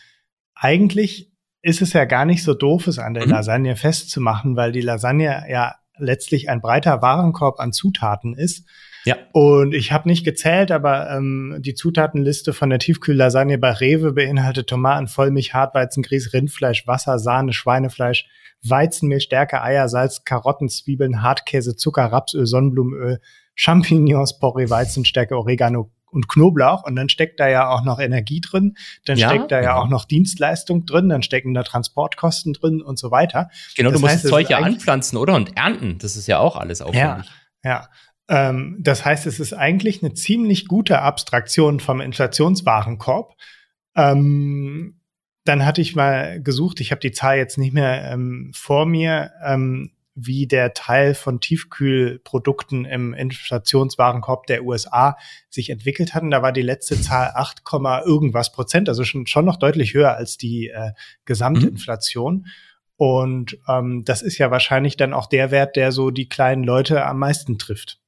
eigentlich 0.55 1.33
ist 1.63 1.83
es 1.83 1.93
ja 1.93 2.05
gar 2.05 2.25
nicht 2.25 2.43
so 2.43 2.55
doof, 2.55 2.87
es 2.87 2.99
an 2.99 3.15
der 3.15 3.27
mhm. 3.27 3.33
Lasagne 3.33 3.77
festzumachen, 3.77 4.57
weil 4.57 4.73
die 4.73 4.81
Lasagne 4.81 5.45
ja 5.49 5.77
letztlich 5.97 6.49
ein 6.49 6.61
breiter 6.61 7.03
Warenkorb 7.03 7.61
an 7.61 7.73
Zutaten 7.73 8.35
ist. 8.35 8.67
Ja. 9.05 9.17
Und 9.33 9.75
ich 9.75 9.91
habe 9.93 10.09
nicht 10.09 10.25
gezählt, 10.25 10.71
aber 10.71 11.11
ähm, 11.11 11.57
die 11.61 11.75
Zutatenliste 11.75 12.53
von 12.53 12.71
der 12.71 12.79
Tiefkühllasagne 12.79 13.59
bei 13.59 13.73
Rewe 13.73 14.13
beinhaltet 14.13 14.69
Tomaten, 14.69 15.09
Vollmilch, 15.09 15.55
Hartweizen, 15.55 16.03
Grieß, 16.03 16.33
Rindfleisch, 16.33 16.87
Wasser, 16.87 17.19
Sahne, 17.19 17.53
Schweinefleisch, 17.53 18.27
Weizenmehl, 18.65 19.21
Stärke, 19.21 19.61
Eier, 19.61 19.89
Salz, 19.89 20.25
Karotten, 20.25 20.69
Zwiebeln, 20.69 21.23
Hartkäse, 21.23 21.75
Zucker, 21.75 22.07
Rapsöl, 22.07 22.47
Sonnenblumenöl, 22.47 23.21
Champignons, 23.55 24.39
Porree, 24.39 24.71
Weizenstärke, 24.71 25.37
Oregano 25.37 25.91
und 26.13 26.29
Knoblauch 26.29 26.85
und 26.85 26.95
dann 26.95 27.09
steckt 27.09 27.41
da 27.41 27.49
ja 27.49 27.71
auch 27.71 27.85
noch 27.85 27.99
Energie 27.99 28.41
drin, 28.41 28.77
dann 29.07 29.17
ja, 29.17 29.29
steckt 29.29 29.51
da 29.51 29.57
ja 29.57 29.73
genau. 29.73 29.83
auch 29.83 29.89
noch 29.89 30.05
Dienstleistung 30.05 30.85
drin, 30.85 31.09
dann 31.09 31.23
stecken 31.23 31.55
da 31.55 31.63
Transportkosten 31.63 32.53
drin 32.53 32.83
und 32.83 32.99
so 32.99 33.11
weiter. 33.11 33.49
Genau, 33.77 33.91
das 33.91 33.99
du 33.99 34.03
musst 34.03 34.15
heißt, 34.15 34.25
das 34.25 34.31
Zeug 34.31 34.51
ja 34.51 34.59
anpflanzen, 34.59 35.19
oder? 35.19 35.35
Und 35.35 35.57
ernten. 35.57 35.99
Das 35.99 36.17
ist 36.17 36.27
ja 36.27 36.39
auch 36.39 36.57
alles 36.57 36.83
aufwendig. 36.83 37.31
Ja, 37.65 37.71
ja. 37.71 37.89
Ähm, 38.29 38.77
das 38.81 39.05
heißt, 39.05 39.27
es 39.27 39.41
ist 39.41 39.53
eigentlich 39.53 40.03
eine 40.03 40.15
ziemlich 40.15 40.69
gute 40.69 41.01
Abstraktion 41.01 41.81
vom 41.81 42.01
Inflationswarenkorb. 42.01 43.35
Ähm, 43.97 45.01
dann 45.45 45.67
hatte 45.67 45.81
ich 45.81 45.97
mal 45.97 46.41
gesucht, 46.41 46.81
ich 46.81 46.93
habe 46.93 47.01
die 47.01 47.11
Zahl 47.11 47.37
jetzt 47.37 47.59
nicht 47.59 47.73
mehr 47.73 48.11
ähm, 48.13 48.53
vor 48.55 48.87
mir, 48.87 49.33
ähm, 49.45 49.93
wie 50.15 50.47
der 50.47 50.75
Teil 50.75 51.15
von 51.15 51.41
Tiefkühlprodukten 51.41 52.85
im 52.85 53.15
Inflationswarenkorb 53.15 54.47
der 54.47 54.65
USA 54.65 55.17
sich 55.49 55.71
entwickelt 55.71 56.15
hat. 56.15 56.23
Und 56.23 56.31
da 56.31 56.43
war 56.43 56.53
die 56.53 56.63
letzte 56.63 57.01
Zahl 57.01 57.33
8, 57.35 57.63
irgendwas 58.05 58.53
Prozent, 58.53 58.89
also 58.89 59.05
schon, 59.05 59.27
schon 59.27 59.45
noch 59.45 59.57
deutlich 59.57 59.95
höher 59.95 60.15
als 60.17 60.37
die 60.37 60.69
äh, 60.69 60.93
Gesamtinflation. 61.25 62.35
Mhm. 62.35 62.47
Und 62.97 63.59
ähm, 63.69 64.05
das 64.05 64.23
ist 64.23 64.39
ja 64.39 64.51
wahrscheinlich 64.51 64.97
dann 64.97 65.15
auch 65.15 65.27
der 65.27 65.51
Wert, 65.51 65.77
der 65.77 65.93
so 65.93 66.11
die 66.11 66.29
kleinen 66.29 66.63
Leute 66.63 67.05
am 67.05 67.19
meisten 67.19 67.59
trifft. 67.59 68.02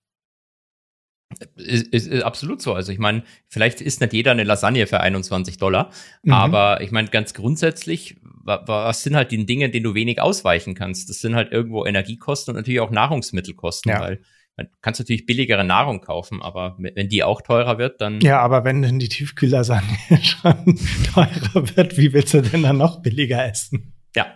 Ist, 1.57 1.87
ist, 1.89 2.07
ist 2.07 2.23
absolut 2.23 2.63
so. 2.63 2.75
Also 2.75 2.93
ich 2.93 2.99
meine, 2.99 3.23
vielleicht 3.49 3.81
isst 3.81 4.01
nicht 4.01 4.13
jeder 4.13 4.33
eine 4.33 4.45
Lasagne 4.45 4.87
für 4.87 5.01
21 5.01 5.59
Dollar, 5.59 5.91
mhm. 6.23 6.33
aber 6.33 6.81
ich 6.81 6.91
meine 6.91 7.09
ganz 7.09 7.35
grundsätzlich, 7.35 8.17
was 8.45 9.03
sind 9.03 9.17
halt 9.17 9.31
die 9.31 9.47
Dinge, 9.47 9.71
denen 9.71 9.85
du 9.85 9.95
wenig 9.95 10.21
ausweichen 10.21 10.75
kannst? 10.75 11.09
Das 11.09 11.21
sind 11.21 11.35
halt 11.35 11.53
irgendwo 11.53 11.87
Energiekosten 11.87 12.53
und 12.53 12.57
natürlich 12.57 12.81
auch 12.81 12.91
Nahrungsmittelkosten, 12.91 13.91
ja. 13.91 14.01
weil 14.01 14.21
man 14.57 14.69
kannst 14.83 15.01
natürlich 15.01 15.27
billigere 15.27 15.65
Nahrung 15.65 16.01
kaufen, 16.01 16.41
aber 16.41 16.77
wenn 16.79 17.09
die 17.09 17.25
auch 17.25 17.43
teurer 17.43 17.79
wird, 17.79 18.01
dann. 18.01 18.21
Ja, 18.21 18.39
aber 18.41 18.65
wenn 18.65 18.83
denn 18.83 19.01
die 19.01 19.09
Tiefkühllasagne 19.09 19.99
schon 20.23 20.79
teurer 21.13 21.77
wird, 21.77 21.97
wie 21.97 22.13
willst 22.13 22.35
du 22.35 22.43
denn 22.43 22.63
dann 22.63 22.79
noch 22.79 23.03
billiger 23.03 23.45
essen? 23.45 23.95
Ja, 24.15 24.27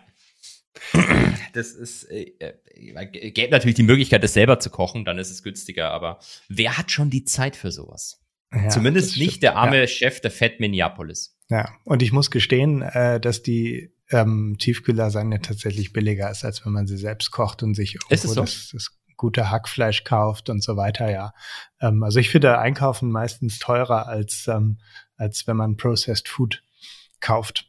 das 1.53 1.73
ist, 1.73 2.05
äh, 2.05 2.33
äh, 2.39 2.55
gäbe 3.13 3.51
natürlich 3.51 3.77
die 3.77 3.83
Möglichkeit, 3.83 4.23
das 4.23 4.33
selber 4.33 4.61
zu 4.61 4.71
kochen, 4.71 5.05
dann 5.05 5.19
ist 5.19 5.31
es 5.31 5.43
günstiger, 5.43 5.91
aber 5.91 6.19
wer 6.49 6.79
hat 6.79 6.91
schon 6.91 7.11
die 7.11 7.25
Zeit 7.25 7.57
für 7.57 7.71
sowas? 7.71 8.21
Ja, 8.53 8.69
Zumindest 8.69 9.19
nicht 9.19 9.43
der 9.43 9.57
arme 9.57 9.81
ja. 9.81 9.87
Chef 9.87 10.21
der 10.21 10.31
Fed 10.31 10.61
Minneapolis. 10.61 11.37
Ja, 11.51 11.71
und 11.85 12.03
ich 12.03 12.13
muss 12.13 12.31
gestehen, 12.31 12.83
äh, 12.83 13.21
dass 13.21 13.43
die 13.43 13.93
ähm, 14.11 14.57
Tiefkühllasagne 14.59 15.41
tatsächlich 15.41 15.93
billiger 15.93 16.31
ist, 16.31 16.45
als 16.45 16.65
wenn 16.65 16.73
man 16.73 16.87
sie 16.87 16.97
selbst 16.97 17.31
kocht 17.31 17.63
und 17.63 17.75
sich 17.75 17.97
irgendwo 17.97 18.29
so? 18.29 18.41
das, 18.41 18.71
das 18.73 18.99
gute 19.17 19.51
Hackfleisch 19.51 20.05
kauft 20.05 20.49
und 20.49 20.63
so 20.63 20.77
weiter, 20.77 21.11
ja. 21.11 21.35
Ähm, 21.81 22.03
also 22.03 22.21
ich 22.21 22.31
finde 22.31 22.59
Einkaufen 22.59 23.11
meistens 23.11 23.59
teurer 23.59 24.07
als, 24.07 24.47
ähm, 24.49 24.79
als 25.17 25.47
wenn 25.47 25.57
man 25.57 25.77
Processed 25.77 26.29
Food 26.29 26.63
kauft. 27.21 27.67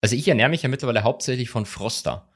Also 0.00 0.14
ich 0.14 0.28
ernähre 0.28 0.50
mich 0.50 0.62
ja 0.62 0.68
mittlerweile 0.68 1.04
hauptsächlich 1.04 1.48
von 1.50 1.66
Froster. 1.66 2.28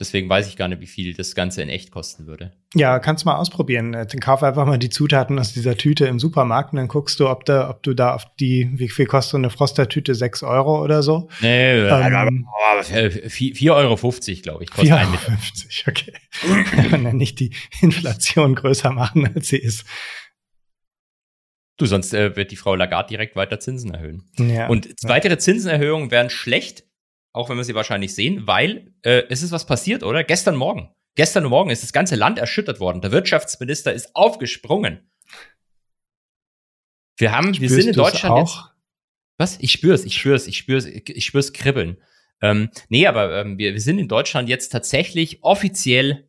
Deswegen 0.00 0.28
weiß 0.28 0.48
ich 0.48 0.56
gar 0.56 0.66
nicht, 0.66 0.80
wie 0.80 0.88
viel 0.88 1.14
das 1.14 1.36
Ganze 1.36 1.62
in 1.62 1.68
echt 1.68 1.92
kosten 1.92 2.26
würde. 2.26 2.52
Ja, 2.74 2.98
kannst 2.98 3.24
mal 3.24 3.36
ausprobieren. 3.36 3.92
Dann 3.92 4.08
kauf 4.08 4.42
einfach 4.42 4.66
mal 4.66 4.76
die 4.76 4.90
Zutaten 4.90 5.38
aus 5.38 5.52
dieser 5.52 5.76
Tüte 5.76 6.06
im 6.06 6.18
Supermarkt 6.18 6.72
und 6.72 6.78
dann 6.78 6.88
guckst 6.88 7.20
du, 7.20 7.28
ob, 7.28 7.44
da, 7.44 7.70
ob 7.70 7.84
du 7.84 7.94
da 7.94 8.12
auf 8.12 8.26
die, 8.40 8.68
wie 8.74 8.88
viel 8.88 9.06
kostet 9.06 9.30
so 9.30 9.36
eine 9.36 9.50
Froster-Tüte? 9.50 10.16
6 10.16 10.42
Euro 10.42 10.82
oder 10.82 11.04
so? 11.04 11.28
Nee, 11.40 11.78
ähm, 11.78 12.48
4,50 12.80 13.70
Euro, 13.70 13.96
glaube 14.42 14.64
ich, 14.64 14.70
kostet 14.70 14.98
4,50 14.98 15.86
Euro, 15.86 15.90
okay. 15.90 16.12
Kann 16.90 17.04
dann 17.04 17.16
nicht 17.16 17.38
die 17.38 17.54
Inflation 17.80 18.56
größer 18.56 18.90
machen, 18.90 19.30
als 19.32 19.46
sie 19.46 19.58
ist. 19.58 19.84
Du, 21.76 21.86
sonst 21.86 22.14
äh, 22.14 22.34
wird 22.34 22.50
die 22.50 22.56
Frau 22.56 22.74
Lagarde 22.74 23.10
direkt 23.10 23.36
weiter 23.36 23.60
Zinsen 23.60 23.94
erhöhen. 23.94 24.24
Ja, 24.38 24.68
und 24.68 24.86
ja. 24.86 25.08
weitere 25.08 25.38
Zinsenerhöhungen 25.38 26.10
wären 26.10 26.30
schlecht, 26.30 26.84
auch 27.34 27.50
wenn 27.50 27.56
wir 27.56 27.64
sie 27.64 27.74
wahrscheinlich 27.74 28.14
sehen, 28.14 28.46
weil 28.46 28.94
äh, 29.02 29.24
es 29.28 29.42
ist 29.42 29.52
was 29.52 29.66
passiert, 29.66 30.02
oder? 30.02 30.24
Gestern 30.24 30.56
Morgen. 30.56 30.94
Gestern 31.16 31.44
Morgen 31.44 31.70
ist 31.70 31.82
das 31.82 31.92
ganze 31.92 32.14
Land 32.14 32.38
erschüttert 32.38 32.80
worden. 32.80 33.00
Der 33.00 33.12
Wirtschaftsminister 33.12 33.92
ist 33.92 34.14
aufgesprungen. 34.16 35.10
Wir 37.18 37.32
haben, 37.32 37.58
wir 37.60 37.68
sind 37.68 37.88
in 37.88 37.92
Deutschland 37.92 38.34
auch? 38.34 38.56
jetzt. 38.56 38.70
Was? 39.36 39.58
Ich 39.60 39.72
spür's, 39.72 40.04
ich 40.04 40.16
spür's, 40.16 40.46
ich 40.46 40.56
spür's, 40.56 40.86
ich 40.86 41.24
spür's 41.24 41.52
kribbeln. 41.52 41.98
Ähm, 42.40 42.70
nee, 42.88 43.06
aber 43.06 43.40
ähm, 43.40 43.58
wir, 43.58 43.72
wir 43.72 43.80
sind 43.80 43.98
in 43.98 44.08
Deutschland 44.08 44.48
jetzt 44.48 44.70
tatsächlich 44.70 45.42
offiziell 45.42 46.28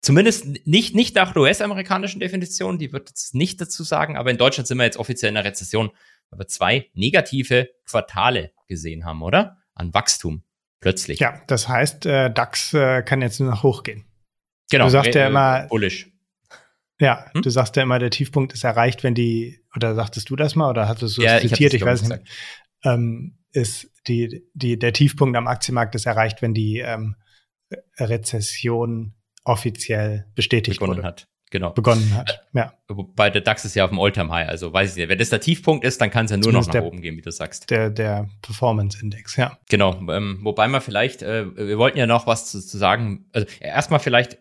Zumindest 0.00 0.64
nicht, 0.64 0.94
nicht 0.94 1.16
nach 1.16 1.32
der 1.32 1.42
US-amerikanischen 1.42 2.20
Definition, 2.20 2.78
die 2.78 2.92
wird 2.92 3.10
es 3.12 3.34
nicht 3.34 3.60
dazu 3.60 3.82
sagen, 3.82 4.16
aber 4.16 4.30
in 4.30 4.38
Deutschland 4.38 4.68
sind 4.68 4.78
wir 4.78 4.84
jetzt 4.84 4.96
offiziell 4.96 5.30
in 5.30 5.36
einer 5.36 5.48
Rezession, 5.48 5.90
weil 6.30 6.38
wir 6.38 6.46
zwei 6.46 6.88
negative 6.94 7.68
Quartale 7.84 8.52
gesehen 8.68 9.04
haben, 9.04 9.22
oder? 9.22 9.58
An 9.78 9.94
Wachstum. 9.94 10.42
Plötzlich. 10.80 11.18
Ja, 11.18 11.40
das 11.46 11.68
heißt, 11.68 12.06
äh, 12.06 12.30
DAX 12.32 12.72
äh, 12.74 13.02
kann 13.02 13.22
jetzt 13.22 13.40
nur 13.40 13.50
noch 13.50 13.62
hochgehen. 13.62 14.04
Genau. 14.70 14.84
Du 14.84 14.90
sagst 14.90 15.14
ja 15.14 15.24
äh, 15.24 15.28
immer. 15.28 15.66
Bullish. 15.68 16.10
Ja, 17.00 17.26
hm? 17.32 17.42
du 17.42 17.50
sagst 17.50 17.76
ja 17.76 17.82
immer, 17.82 17.98
der 17.98 18.10
Tiefpunkt 18.10 18.52
ist 18.52 18.64
erreicht, 18.64 19.04
wenn 19.04 19.14
die, 19.14 19.60
oder 19.74 19.94
sagtest 19.94 20.30
du 20.30 20.36
das 20.36 20.56
mal, 20.56 20.68
oder 20.68 20.88
hattest 20.88 21.16
du 21.16 21.22
es 21.22 21.26
ja, 21.26 21.40
zitiert, 21.40 21.74
ich, 21.74 21.80
ich 21.80 21.86
weiß 21.86 22.08
nicht, 22.08 22.22
ähm, 22.84 23.38
ist 23.52 23.90
die, 24.08 24.44
die, 24.54 24.78
der 24.78 24.92
Tiefpunkt 24.92 25.36
am 25.36 25.46
Aktienmarkt 25.46 25.94
ist 25.94 26.06
erreicht, 26.06 26.42
wenn 26.42 26.54
die 26.54 26.78
ähm, 26.78 27.16
Rezession 27.98 29.14
offiziell 29.44 30.26
bestätigt 30.34 30.80
begonnen 30.80 30.98
wurde. 30.98 31.06
hat. 31.06 31.28
Genau. 31.50 31.70
Begonnen 31.70 32.14
hat. 32.14 32.46
Ja. 32.52 32.74
Wobei 32.88 33.30
der 33.30 33.40
DAX 33.40 33.64
ist 33.64 33.74
ja 33.74 33.84
auf 33.84 33.90
dem 33.90 33.98
Alltime 33.98 34.30
High, 34.30 34.48
also 34.48 34.72
weiß 34.72 34.90
ich 34.90 34.96
nicht. 34.96 35.08
Wenn 35.08 35.18
das 35.18 35.30
der 35.30 35.40
Tiefpunkt 35.40 35.84
ist, 35.84 36.00
dann 36.00 36.10
kann 36.10 36.26
es 36.26 36.30
ja 36.30 36.36
nur 36.36 36.44
Zumindest 36.44 36.68
noch 36.68 36.74
nach 36.74 36.80
der, 36.80 36.88
oben 36.88 37.00
gehen, 37.00 37.16
wie 37.16 37.22
du 37.22 37.30
sagst. 37.30 37.70
Der, 37.70 37.90
der 37.90 38.28
Performance-Index, 38.42 39.36
ja. 39.36 39.58
Genau. 39.68 39.98
Ähm, 40.10 40.40
wobei 40.42 40.68
man 40.68 40.80
vielleicht, 40.80 41.22
äh, 41.22 41.56
wir 41.56 41.78
wollten 41.78 41.98
ja 41.98 42.06
noch 42.06 42.26
was 42.26 42.50
zu, 42.50 42.60
zu 42.60 42.76
sagen. 42.78 43.26
Also 43.32 43.46
erstmal 43.60 44.00
vielleicht, 44.00 44.38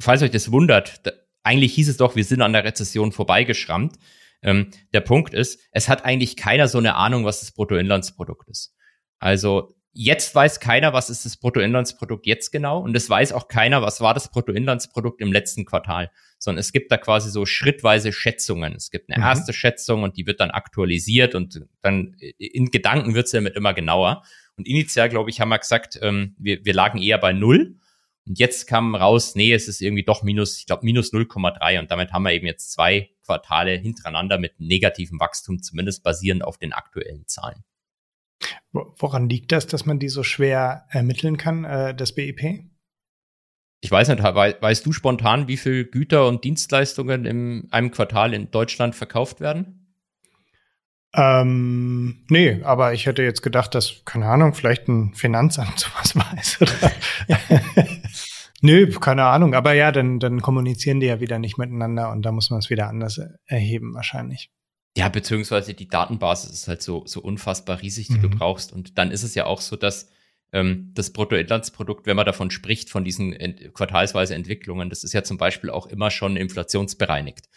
falls 0.00 0.22
euch 0.22 0.30
das 0.30 0.50
wundert, 0.50 1.06
da, 1.06 1.12
eigentlich 1.42 1.74
hieß 1.74 1.88
es 1.88 1.96
doch, 1.98 2.16
wir 2.16 2.24
sind 2.24 2.42
an 2.42 2.52
der 2.52 2.64
Rezession 2.64 3.12
vorbeigeschrammt. 3.12 3.96
Ähm, 4.42 4.70
der 4.92 5.00
Punkt 5.00 5.34
ist, 5.34 5.60
es 5.72 5.88
hat 5.88 6.04
eigentlich 6.04 6.36
keiner 6.36 6.68
so 6.68 6.78
eine 6.78 6.94
Ahnung, 6.94 7.24
was 7.24 7.40
das 7.40 7.52
Bruttoinlandsprodukt 7.52 8.48
ist. 8.48 8.74
Also 9.18 9.76
Jetzt 9.96 10.34
weiß 10.34 10.58
keiner, 10.58 10.92
was 10.92 11.08
ist 11.08 11.24
das 11.24 11.36
Bruttoinlandsprodukt 11.36 12.26
jetzt 12.26 12.50
genau 12.50 12.80
und 12.80 12.96
es 12.96 13.08
weiß 13.08 13.32
auch 13.32 13.46
keiner, 13.46 13.80
was 13.80 14.00
war 14.00 14.12
das 14.12 14.28
Bruttoinlandsprodukt 14.28 15.20
im 15.20 15.32
letzten 15.32 15.64
Quartal, 15.64 16.10
sondern 16.38 16.58
es 16.58 16.72
gibt 16.72 16.90
da 16.90 16.96
quasi 16.96 17.30
so 17.30 17.46
schrittweise 17.46 18.12
Schätzungen. 18.12 18.74
Es 18.74 18.90
gibt 18.90 19.08
eine 19.08 19.18
mhm. 19.18 19.28
erste 19.28 19.52
Schätzung 19.52 20.02
und 20.02 20.16
die 20.16 20.26
wird 20.26 20.40
dann 20.40 20.50
aktualisiert 20.50 21.36
und 21.36 21.64
dann 21.80 22.16
in 22.38 22.72
Gedanken 22.72 23.14
wird 23.14 23.26
es 23.26 23.32
damit 23.32 23.54
immer 23.54 23.72
genauer. 23.72 24.24
Und 24.56 24.66
initial, 24.66 25.08
glaube 25.08 25.30
ich, 25.30 25.40
haben 25.40 25.50
wir 25.50 25.58
gesagt, 25.60 25.98
ähm, 26.02 26.34
wir, 26.38 26.64
wir 26.64 26.74
lagen 26.74 27.00
eher 27.00 27.18
bei 27.18 27.32
null 27.32 27.76
und 28.26 28.38
jetzt 28.38 28.66
kam 28.66 28.96
raus, 28.96 29.36
nee, 29.36 29.52
es 29.52 29.68
ist 29.68 29.80
irgendwie 29.80 30.04
doch 30.04 30.24
minus, 30.24 30.58
ich 30.58 30.66
glaube, 30.66 30.84
minus 30.84 31.12
0,3 31.12 31.78
und 31.78 31.90
damit 31.92 32.12
haben 32.12 32.24
wir 32.24 32.32
eben 32.32 32.46
jetzt 32.46 32.72
zwei 32.72 33.10
Quartale 33.24 33.76
hintereinander 33.76 34.38
mit 34.38 34.58
negativem 34.58 35.20
Wachstum, 35.20 35.62
zumindest 35.62 36.02
basierend 36.02 36.42
auf 36.42 36.58
den 36.58 36.72
aktuellen 36.72 37.28
Zahlen. 37.28 37.62
Woran 38.72 39.28
liegt 39.28 39.52
das, 39.52 39.66
dass 39.66 39.86
man 39.86 39.98
die 39.98 40.08
so 40.08 40.22
schwer 40.22 40.86
ermitteln 40.90 41.36
kann, 41.36 41.64
äh, 41.64 41.94
das 41.94 42.14
BIP? 42.14 42.64
Ich 43.80 43.90
weiß 43.90 44.08
nicht, 44.08 44.22
weißt 44.22 44.86
du 44.86 44.92
spontan, 44.92 45.46
wie 45.46 45.58
viel 45.58 45.84
Güter 45.84 46.26
und 46.26 46.42
Dienstleistungen 46.42 47.26
in 47.26 47.68
einem 47.70 47.90
Quartal 47.90 48.32
in 48.32 48.50
Deutschland 48.50 48.94
verkauft 48.94 49.40
werden? 49.40 49.84
Ähm, 51.16 52.24
nee, 52.28 52.60
aber 52.64 52.92
ich 52.92 53.06
hätte 53.06 53.22
jetzt 53.22 53.42
gedacht, 53.42 53.74
dass, 53.74 54.02
keine 54.04 54.26
Ahnung, 54.26 54.54
vielleicht 54.54 54.88
ein 54.88 55.14
Finanzamt 55.14 55.78
sowas 55.78 56.16
weiß. 56.16 56.62
Oder? 56.62 56.92
Nö, 58.62 58.90
keine 58.98 59.26
Ahnung. 59.26 59.54
Aber 59.54 59.74
ja, 59.74 59.92
dann, 59.92 60.18
dann 60.18 60.40
kommunizieren 60.40 60.98
die 60.98 61.06
ja 61.06 61.20
wieder 61.20 61.38
nicht 61.38 61.58
miteinander 61.58 62.10
und 62.10 62.22
da 62.22 62.32
muss 62.32 62.50
man 62.50 62.58
es 62.58 62.70
wieder 62.70 62.88
anders 62.88 63.20
erheben 63.46 63.94
wahrscheinlich. 63.94 64.50
Ja, 64.96 65.08
beziehungsweise 65.08 65.74
die 65.74 65.88
Datenbasis 65.88 66.50
ist 66.50 66.68
halt 66.68 66.82
so, 66.82 67.04
so 67.06 67.20
unfassbar 67.20 67.82
riesig, 67.82 68.08
die 68.08 68.14
mhm. 68.14 68.22
du 68.22 68.30
brauchst. 68.30 68.72
Und 68.72 68.96
dann 68.96 69.10
ist 69.10 69.24
es 69.24 69.34
ja 69.34 69.46
auch 69.46 69.60
so, 69.60 69.74
dass 69.74 70.08
ähm, 70.52 70.92
das 70.94 71.12
Bruttoinlandsprodukt, 71.12 72.06
wenn 72.06 72.14
man 72.16 72.26
davon 72.26 72.52
spricht, 72.52 72.88
von 72.88 73.04
diesen 73.04 73.32
ent 73.32 73.74
quartalsweise 73.74 74.36
Entwicklungen, 74.36 74.88
das 74.90 75.02
ist 75.02 75.12
ja 75.12 75.24
zum 75.24 75.36
Beispiel 75.36 75.68
auch 75.68 75.86
immer 75.86 76.12
schon 76.12 76.36
inflationsbereinigt. 76.36 77.48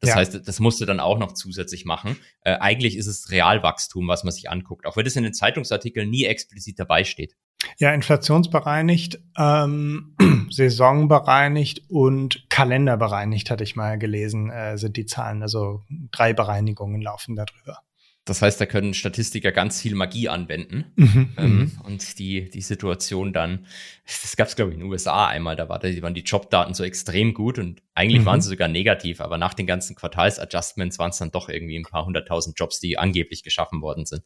Das 0.00 0.10
ja. 0.10 0.16
heißt, 0.16 0.48
das 0.48 0.58
musst 0.58 0.80
du 0.80 0.86
dann 0.86 0.98
auch 0.98 1.18
noch 1.18 1.32
zusätzlich 1.32 1.84
machen. 1.84 2.16
Äh, 2.40 2.56
eigentlich 2.56 2.96
ist 2.96 3.08
es 3.08 3.30
Realwachstum, 3.30 4.08
was 4.08 4.24
man 4.24 4.32
sich 4.32 4.48
anguckt, 4.48 4.86
auch 4.86 4.96
wenn 4.96 5.04
das 5.04 5.16
in 5.16 5.24
den 5.24 5.34
Zeitungsartikeln 5.34 6.08
nie 6.08 6.24
explizit 6.24 6.78
dabei 6.78 7.04
steht. 7.04 7.36
Ja, 7.78 7.92
inflationsbereinigt, 7.92 9.20
ähm, 9.36 10.14
saisonbereinigt 10.50 11.82
und 11.88 12.48
kalenderbereinigt, 12.48 13.50
hatte 13.50 13.64
ich 13.64 13.76
mal 13.76 13.98
gelesen, 13.98 14.50
äh, 14.50 14.78
sind 14.78 14.96
die 14.96 15.06
Zahlen. 15.06 15.42
Also 15.42 15.82
drei 16.10 16.32
Bereinigungen 16.32 17.00
laufen 17.00 17.36
darüber. 17.36 17.80
Das 18.26 18.42
heißt, 18.42 18.60
da 18.60 18.66
können 18.66 18.92
Statistiker 18.92 19.52
ganz 19.52 19.80
viel 19.80 19.94
Magie 19.94 20.28
anwenden 20.28 20.86
mhm, 20.96 21.34
ähm, 21.36 21.58
mhm. 21.58 21.72
und 21.84 22.18
die, 22.18 22.50
die 22.50 22.60
Situation 22.60 23.32
dann, 23.32 23.66
das 24.04 24.34
gab 24.34 24.48
es 24.48 24.56
glaube 24.56 24.72
ich 24.72 24.74
in 24.74 24.80
den 24.80 24.90
USA 24.90 25.28
einmal, 25.28 25.54
da 25.54 25.68
war, 25.68 25.78
da 25.78 25.88
waren 26.02 26.12
die 26.12 26.22
Jobdaten 26.22 26.74
so 26.74 26.82
extrem 26.82 27.34
gut 27.34 27.60
und 27.60 27.82
eigentlich 27.94 28.22
mhm. 28.22 28.26
waren 28.26 28.40
sie 28.40 28.48
sogar 28.48 28.66
negativ, 28.66 29.20
aber 29.20 29.38
nach 29.38 29.54
den 29.54 29.68
ganzen 29.68 29.94
Quartalsadjustments 29.94 30.98
waren 30.98 31.10
es 31.10 31.18
dann 31.18 31.30
doch 31.30 31.48
irgendwie 31.48 31.78
ein 31.78 31.84
paar 31.84 32.04
hunderttausend 32.04 32.58
Jobs, 32.58 32.80
die 32.80 32.98
angeblich 32.98 33.44
geschaffen 33.44 33.80
worden 33.80 34.06
sind. 34.06 34.24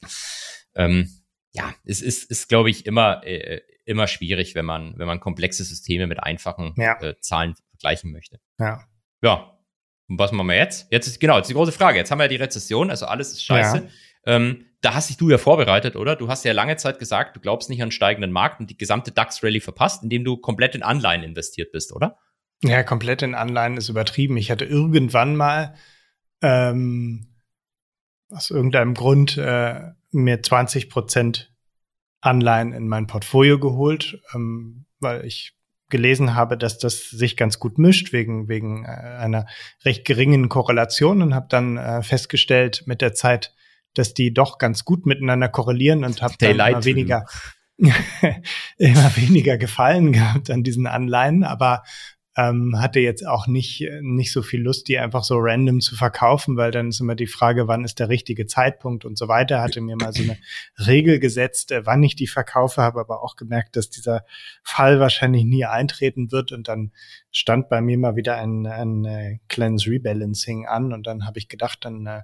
Ähm, 0.74 1.10
ja, 1.52 1.74
es 1.84 2.00
ist, 2.00 2.30
ist 2.30 2.48
glaube 2.48 2.70
ich, 2.70 2.86
immer, 2.86 3.24
äh, 3.26 3.60
immer 3.84 4.06
schwierig, 4.06 4.54
wenn 4.54 4.64
man, 4.64 4.94
wenn 4.96 5.06
man 5.06 5.20
komplexe 5.20 5.64
Systeme 5.64 6.06
mit 6.06 6.22
einfachen 6.22 6.74
ja. 6.76 7.00
äh, 7.02 7.18
Zahlen 7.20 7.54
vergleichen 7.70 8.12
möchte. 8.12 8.40
Ja. 8.58 8.84
Ja, 9.22 9.58
und 10.08 10.18
was 10.18 10.32
machen 10.32 10.48
wir 10.48 10.56
jetzt? 10.56 10.90
Jetzt 10.90 11.06
ist, 11.06 11.20
genau, 11.20 11.36
jetzt 11.36 11.48
die 11.48 11.54
große 11.54 11.72
Frage. 11.72 11.98
Jetzt 11.98 12.10
haben 12.10 12.18
wir 12.18 12.24
ja 12.24 12.28
die 12.28 12.36
Rezession, 12.36 12.90
also 12.90 13.06
alles 13.06 13.32
ist 13.32 13.44
scheiße. 13.44 13.76
Ja. 13.78 13.90
Ähm, 14.26 14.66
da 14.80 14.94
hast 14.94 15.10
dich 15.10 15.16
du 15.16 15.30
ja 15.30 15.38
vorbereitet, 15.38 15.94
oder? 15.96 16.16
Du 16.16 16.28
hast 16.28 16.44
ja 16.44 16.52
lange 16.52 16.76
Zeit 16.76 16.98
gesagt, 16.98 17.36
du 17.36 17.40
glaubst 17.40 17.68
nicht 17.68 17.82
an 17.82 17.90
steigenden 17.90 18.32
Markt 18.32 18.60
und 18.60 18.70
die 18.70 18.78
gesamte 18.78 19.12
DAX-Rally 19.12 19.60
verpasst, 19.60 20.02
indem 20.02 20.24
du 20.24 20.36
komplett 20.36 20.74
in 20.74 20.82
Anleihen 20.82 21.22
investiert 21.22 21.70
bist, 21.72 21.92
oder? 21.92 22.18
Ja, 22.62 22.82
komplett 22.82 23.22
in 23.22 23.34
Anleihen 23.34 23.76
ist 23.76 23.88
übertrieben. 23.88 24.36
Ich 24.36 24.50
hatte 24.50 24.64
irgendwann 24.64 25.36
mal 25.36 25.74
ähm, 26.42 27.28
aus 28.30 28.50
irgendeinem 28.50 28.94
Grund 28.94 29.36
äh, 29.36 29.92
mir 30.12 30.42
20 30.42 30.88
Prozent 30.88 31.52
Anleihen 32.20 32.72
in 32.72 32.88
mein 32.88 33.06
Portfolio 33.06 33.58
geholt, 33.58 34.20
ähm, 34.34 34.84
weil 34.98 35.24
ich 35.24 35.54
gelesen 35.88 36.34
habe, 36.34 36.56
dass 36.56 36.78
das 36.78 37.10
sich 37.10 37.36
ganz 37.36 37.58
gut 37.58 37.78
mischt 37.78 38.12
wegen, 38.12 38.48
wegen 38.48 38.84
äh, 38.84 38.88
einer 38.88 39.46
recht 39.84 40.04
geringen 40.04 40.48
Korrelation 40.48 41.20
und 41.20 41.34
habe 41.34 41.46
dann 41.48 41.76
äh, 41.76 42.02
festgestellt 42.02 42.84
mit 42.86 43.00
der 43.00 43.12
Zeit, 43.12 43.54
dass 43.94 44.14
die 44.14 44.32
doch 44.32 44.58
ganz 44.58 44.84
gut 44.84 45.04
miteinander 45.04 45.48
korrelieren 45.48 46.04
und 46.04 46.22
habe 46.22 46.34
dann 46.38 46.52
immer 46.52 46.84
weniger, 46.84 47.26
immer 48.78 49.16
weniger 49.16 49.58
Gefallen 49.58 50.12
gehabt 50.12 50.50
an 50.50 50.62
diesen 50.62 50.86
Anleihen. 50.86 51.42
Aber 51.42 51.82
ähm, 52.40 52.80
hatte 52.80 53.00
jetzt 53.00 53.26
auch 53.26 53.46
nicht, 53.46 53.86
nicht 54.00 54.32
so 54.32 54.42
viel 54.42 54.62
Lust, 54.62 54.88
die 54.88 54.98
einfach 54.98 55.24
so 55.24 55.36
random 55.38 55.80
zu 55.80 55.96
verkaufen, 55.96 56.56
weil 56.56 56.70
dann 56.70 56.88
ist 56.88 57.00
immer 57.00 57.14
die 57.14 57.26
Frage, 57.26 57.68
wann 57.68 57.84
ist 57.84 57.98
der 57.98 58.08
richtige 58.08 58.46
Zeitpunkt 58.46 59.04
und 59.04 59.18
so 59.18 59.28
weiter. 59.28 59.60
Hatte 59.60 59.80
mir 59.80 59.96
mal 59.96 60.12
so 60.12 60.22
eine 60.22 60.38
Regel 60.78 61.18
gesetzt, 61.18 61.72
äh, 61.72 61.84
wann 61.84 62.02
ich 62.02 62.16
die 62.16 62.26
verkaufe, 62.26 62.82
habe 62.82 63.00
aber 63.00 63.22
auch 63.22 63.36
gemerkt, 63.36 63.76
dass 63.76 63.90
dieser 63.90 64.24
Fall 64.62 65.00
wahrscheinlich 65.00 65.44
nie 65.44 65.64
eintreten 65.64 66.32
wird 66.32 66.52
und 66.52 66.68
dann 66.68 66.92
stand 67.30 67.68
bei 67.68 67.80
mir 67.80 67.98
mal 67.98 68.16
wieder 68.16 68.36
ein, 68.36 68.66
ein 68.66 69.04
äh, 69.04 69.38
kleines 69.48 69.86
Rebalancing 69.86 70.66
an 70.66 70.92
und 70.92 71.06
dann 71.06 71.26
habe 71.26 71.38
ich 71.38 71.48
gedacht, 71.48 71.84
dann 71.84 72.06
äh, 72.06 72.22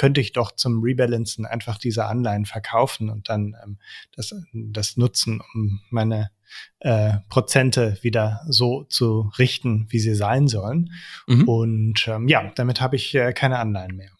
könnte 0.00 0.22
ich 0.22 0.32
doch 0.32 0.52
zum 0.52 0.82
Rebalancen 0.82 1.44
einfach 1.44 1.76
diese 1.76 2.06
Anleihen 2.06 2.46
verkaufen 2.46 3.10
und 3.10 3.28
dann 3.28 3.54
ähm, 3.62 3.76
das, 4.16 4.34
das 4.54 4.96
nutzen, 4.96 5.42
um 5.52 5.82
meine 5.90 6.30
äh, 6.78 7.18
Prozente 7.28 7.98
wieder 8.00 8.40
so 8.48 8.84
zu 8.84 9.30
richten, 9.38 9.88
wie 9.90 9.98
sie 9.98 10.14
sein 10.14 10.48
sollen. 10.48 10.90
Mhm. 11.26 11.46
Und 11.46 12.08
ähm, 12.08 12.28
ja, 12.28 12.50
damit 12.54 12.80
habe 12.80 12.96
ich 12.96 13.14
äh, 13.14 13.34
keine 13.34 13.58
Anleihen 13.58 13.94
mehr. 13.94 14.10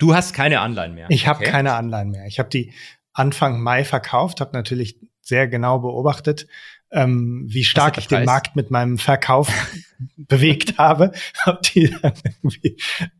Du 0.00 0.16
hast 0.16 0.34
keine 0.34 0.58
Anleihen 0.58 0.96
mehr. 0.96 1.06
Ich 1.10 1.28
habe 1.28 1.42
okay. 1.42 1.50
keine 1.52 1.74
Anleihen 1.74 2.10
mehr. 2.10 2.26
Ich 2.26 2.40
habe 2.40 2.48
die 2.48 2.72
Anfang 3.12 3.62
Mai 3.62 3.84
verkauft, 3.84 4.40
habe 4.40 4.50
natürlich 4.52 4.98
sehr 5.20 5.46
genau 5.46 5.78
beobachtet, 5.78 6.48
ähm, 6.92 7.44
wie 7.48 7.64
stark 7.64 7.98
ich 7.98 8.08
den 8.08 8.24
Markt 8.24 8.56
mit 8.56 8.70
meinem 8.70 8.98
Verkauf 8.98 9.48
bewegt 10.16 10.78
habe. 10.78 11.12
Hab 11.44 11.62
die 11.62 11.90
dann 12.02 12.14
irgendwie, 12.24 12.76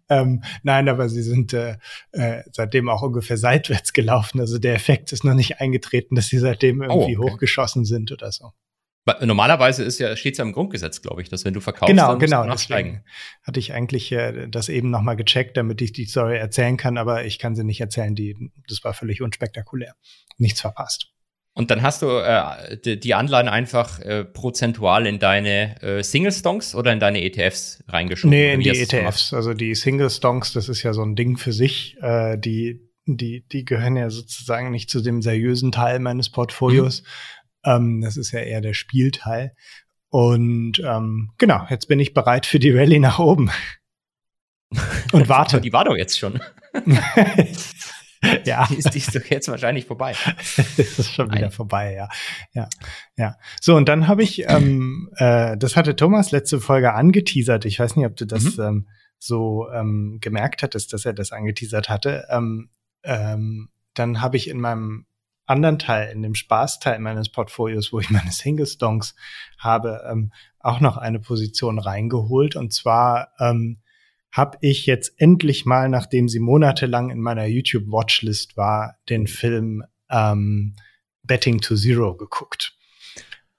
ähm, 0.08 0.42
nein, 0.62 0.88
aber 0.88 1.08
sie 1.08 1.22
sind 1.22 1.52
äh, 1.52 1.76
äh, 2.12 2.42
seitdem 2.52 2.88
auch 2.88 3.02
ungefähr 3.02 3.36
seitwärts 3.36 3.92
gelaufen. 3.92 4.40
Also 4.40 4.58
der 4.58 4.74
Effekt 4.74 5.12
ist 5.12 5.24
noch 5.24 5.34
nicht 5.34 5.60
eingetreten, 5.60 6.14
dass 6.14 6.26
sie 6.26 6.38
seitdem 6.38 6.82
irgendwie 6.82 7.16
oh, 7.16 7.22
okay. 7.22 7.32
hochgeschossen 7.32 7.84
sind 7.84 8.12
oder 8.12 8.32
so. 8.32 8.52
Normalerweise 9.22 9.82
ist 9.82 9.98
ja, 9.98 10.14
steht 10.14 10.34
es 10.34 10.38
ja 10.38 10.44
im 10.44 10.52
Grundgesetz, 10.52 11.00
glaube 11.00 11.22
ich, 11.22 11.28
dass 11.28 11.44
wenn 11.44 11.54
du 11.54 11.60
verkaufst, 11.60 11.90
genau, 11.90 12.10
dann 12.10 12.18
genau, 12.18 12.44
nachsteigen. 12.44 13.02
Hatte 13.42 13.58
ich 13.58 13.72
eigentlich 13.72 14.12
äh, 14.12 14.46
das 14.48 14.68
eben 14.68 14.90
nochmal 14.90 15.16
gecheckt, 15.16 15.56
damit 15.56 15.80
ich 15.80 15.92
die 15.92 16.04
Story 16.04 16.36
erzählen 16.36 16.76
kann, 16.76 16.98
aber 16.98 17.24
ich 17.24 17.38
kann 17.38 17.56
sie 17.56 17.64
nicht 17.64 17.80
erzählen. 17.80 18.14
Die, 18.14 18.52
das 18.68 18.84
war 18.84 18.92
völlig 18.92 19.22
unspektakulär. 19.22 19.94
Nichts 20.36 20.60
verpasst. 20.60 21.10
Und 21.54 21.70
dann 21.70 21.82
hast 21.82 22.02
du 22.02 22.06
äh, 22.06 22.78
die, 22.78 22.98
die 22.98 23.14
Anleihen 23.14 23.48
einfach 23.48 23.98
äh, 24.00 24.24
prozentual 24.24 25.06
in 25.06 25.18
deine 25.18 25.82
äh, 25.82 26.02
Single-Stonks 26.02 26.74
oder 26.74 26.92
in 26.92 27.00
deine 27.00 27.22
ETFs 27.22 27.82
reingeschoben? 27.88 28.30
Nee, 28.30 28.54
in 28.54 28.60
die 28.60 28.70
ETFs. 28.70 29.34
Also 29.34 29.52
die 29.52 29.74
Single-Stonks, 29.74 30.52
das 30.52 30.68
ist 30.68 30.82
ja 30.82 30.92
so 30.92 31.02
ein 31.02 31.16
Ding 31.16 31.36
für 31.36 31.52
sich. 31.52 31.96
Äh, 32.00 32.38
die, 32.38 32.80
die, 33.06 33.44
die 33.48 33.64
gehören 33.64 33.96
ja 33.96 34.10
sozusagen 34.10 34.70
nicht 34.70 34.90
zu 34.90 35.00
dem 35.00 35.22
seriösen 35.22 35.72
Teil 35.72 35.98
meines 35.98 36.30
Portfolios. 36.30 37.02
Mhm. 37.02 37.70
Ähm, 37.72 38.00
das 38.00 38.16
ist 38.16 38.30
ja 38.30 38.40
eher 38.40 38.60
der 38.60 38.74
Spielteil. 38.74 39.54
Und 40.08 40.80
ähm, 40.84 41.30
genau, 41.38 41.66
jetzt 41.68 41.86
bin 41.86 42.00
ich 42.00 42.14
bereit 42.14 42.46
für 42.46 42.58
die 42.58 42.70
Rallye 42.70 43.00
nach 43.00 43.18
oben. 43.18 43.50
Und 45.12 45.28
warte. 45.28 45.60
die 45.60 45.72
war 45.72 45.84
doch 45.84 45.96
jetzt 45.96 46.18
schon. 46.18 46.40
ja. 48.44 48.66
Die 48.66 48.76
ist, 48.76 48.94
die 48.94 48.98
ist 48.98 49.14
doch 49.14 49.24
jetzt 49.24 49.48
wahrscheinlich 49.48 49.86
vorbei. 49.86 50.14
das 50.56 50.78
ist 50.78 51.12
schon 51.12 51.30
wieder 51.30 51.42
Nein. 51.42 51.50
vorbei, 51.50 51.94
ja. 51.94 52.08
Ja, 52.52 52.68
ja. 53.16 53.36
So, 53.60 53.76
und 53.76 53.88
dann 53.88 54.08
habe 54.08 54.22
ich, 54.22 54.44
ähm, 54.48 55.10
äh, 55.16 55.56
das 55.56 55.76
hatte 55.76 55.96
Thomas 55.96 56.30
letzte 56.30 56.60
Folge 56.60 56.92
angeteasert. 56.92 57.64
Ich 57.64 57.78
weiß 57.78 57.96
nicht, 57.96 58.06
ob 58.06 58.16
du 58.16 58.26
das 58.26 58.56
mhm. 58.56 58.64
ähm, 58.64 58.88
so 59.18 59.68
ähm, 59.72 60.18
gemerkt 60.20 60.62
hattest, 60.62 60.92
dass 60.92 61.04
er 61.04 61.12
das 61.12 61.32
angeteasert 61.32 61.88
hatte. 61.88 62.26
Ähm, 62.30 62.70
ähm, 63.02 63.70
dann 63.94 64.20
habe 64.20 64.36
ich 64.36 64.48
in 64.48 64.60
meinem 64.60 65.06
anderen 65.46 65.78
Teil, 65.78 66.12
in 66.12 66.22
dem 66.22 66.34
Spaßteil 66.34 66.98
meines 67.00 67.28
Portfolios, 67.30 67.92
wo 67.92 68.00
ich 68.00 68.10
meine 68.10 68.30
Single 68.30 68.66
Stonks 68.66 69.14
habe, 69.58 70.02
ähm, 70.10 70.32
auch 70.58 70.80
noch 70.80 70.96
eine 70.96 71.18
Position 71.18 71.78
reingeholt. 71.78 72.54
Und 72.56 72.72
zwar 72.72 73.32
ähm, 73.40 73.80
habe 74.32 74.58
ich 74.60 74.86
jetzt 74.86 75.12
endlich 75.18 75.66
mal, 75.66 75.88
nachdem 75.88 76.28
sie 76.28 76.40
monatelang 76.40 77.10
in 77.10 77.20
meiner 77.20 77.46
YouTube-Watchlist 77.46 78.56
war, 78.56 78.96
den 79.08 79.26
Film 79.26 79.82
ähm, 80.10 80.76
Betting 81.22 81.60
to 81.60 81.74
Zero 81.74 82.16
geguckt. 82.16 82.74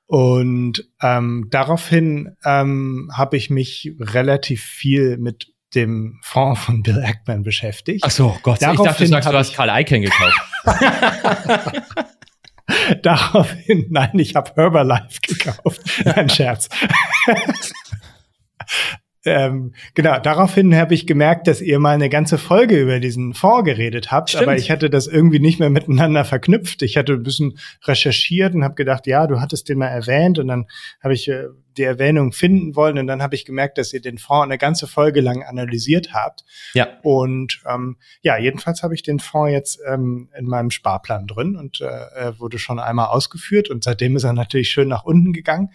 Und 0.06 0.90
ähm, 1.02 1.48
daraufhin 1.50 2.36
ähm, 2.44 3.10
habe 3.14 3.38
ich 3.38 3.50
mich 3.50 3.94
relativ 4.00 4.64
viel 4.64 5.18
mit 5.18 5.54
dem 5.74 6.20
Fonds 6.22 6.60
von 6.60 6.84
Bill 6.84 7.02
Ackman 7.02 7.44
beschäftigt. 7.44 8.04
Ach 8.06 8.12
so, 8.12 8.38
Gott, 8.44 8.62
daraufhin 8.62 8.86
ich 8.86 8.92
dachte, 8.92 9.04
du 9.04 9.10
sagst, 9.10 9.30
du 9.30 9.38
hast 9.38 9.54
Karl 9.54 9.82
Icahn 9.82 10.02
gekauft. 10.02 10.42
daraufhin, 13.04 13.88
nein, 13.90 14.12
ich 14.20 14.36
habe 14.36 14.52
Herbalife 14.56 15.20
gekauft. 15.22 15.82
Ein 16.06 16.30
Scherz. 16.30 16.70
Ähm, 19.24 19.74
genau, 19.94 20.20
daraufhin 20.20 20.76
habe 20.76 20.96
ich 20.96 21.06
gemerkt, 21.06 21.48
dass 21.48 21.62
ihr 21.62 21.80
mal 21.80 21.94
eine 21.94 22.10
ganze 22.10 22.38
Folge 22.38 22.82
über 22.82 23.00
diesen 23.00 23.34
Fonds 23.34 23.66
geredet 23.66 24.12
habt, 24.12 24.30
Stimmt. 24.30 24.44
aber 24.44 24.56
ich 24.56 24.72
hatte 24.72 24.90
das 24.90 25.06
irgendwie 25.06 25.40
nicht 25.40 25.60
mehr 25.60 25.70
miteinander 25.70 26.26
verknüpft. 26.26 26.82
Ich 26.82 26.98
hatte 26.98 27.14
ein 27.14 27.24
bisschen 27.24 27.58
recherchiert 27.84 28.56
und 28.56 28.64
habe 28.64 28.76
gedacht, 28.76 29.06
ja, 29.06 29.28
du 29.28 29.40
hattest 29.40 29.70
den 29.70 29.78
mal 29.78 29.88
erwähnt 29.88 30.40
und 30.40 30.48
dann 30.48 30.66
habe 31.04 31.14
ich 31.14 31.28
äh, 31.28 31.46
die 31.78 31.84
Erwähnung 31.84 32.32
finden 32.34 32.76
wollen 32.76 32.98
und 32.98 33.08
dann 33.08 33.22
habe 33.22 33.36
ich 33.36 33.46
gemerkt, 33.46 33.78
dass 33.78 33.94
ihr 33.94 34.02
den 34.02 34.18
Fonds 34.18 34.44
eine 34.44 34.58
ganze 34.58 34.88
Folge 34.88 35.22
lang 35.22 35.44
analysiert 35.44 36.14
habt. 36.14 36.44
Ja. 36.74 36.88
Und 37.02 37.62
ähm, 37.66 37.98
ja, 38.22 38.38
jedenfalls 38.38 38.84
habe 38.84 38.94
ich 38.94 39.04
den 39.04 39.20
Fonds 39.20 39.52
jetzt 39.52 39.80
ähm, 39.88 40.30
in 40.38 40.46
meinem 40.46 40.72
Sparplan 40.72 41.28
drin 41.28 41.56
und 41.56 41.82
äh, 41.82 41.86
er 41.86 42.40
wurde 42.40 42.60
schon 42.60 42.80
einmal 42.80 43.08
ausgeführt 43.08 43.70
und 43.70 43.84
seitdem 43.84 44.16
ist 44.16 44.24
er 44.24 44.34
natürlich 44.34 44.70
schön 44.70 44.88
nach 44.88 45.04
unten 45.04 45.32
gegangen. 45.32 45.70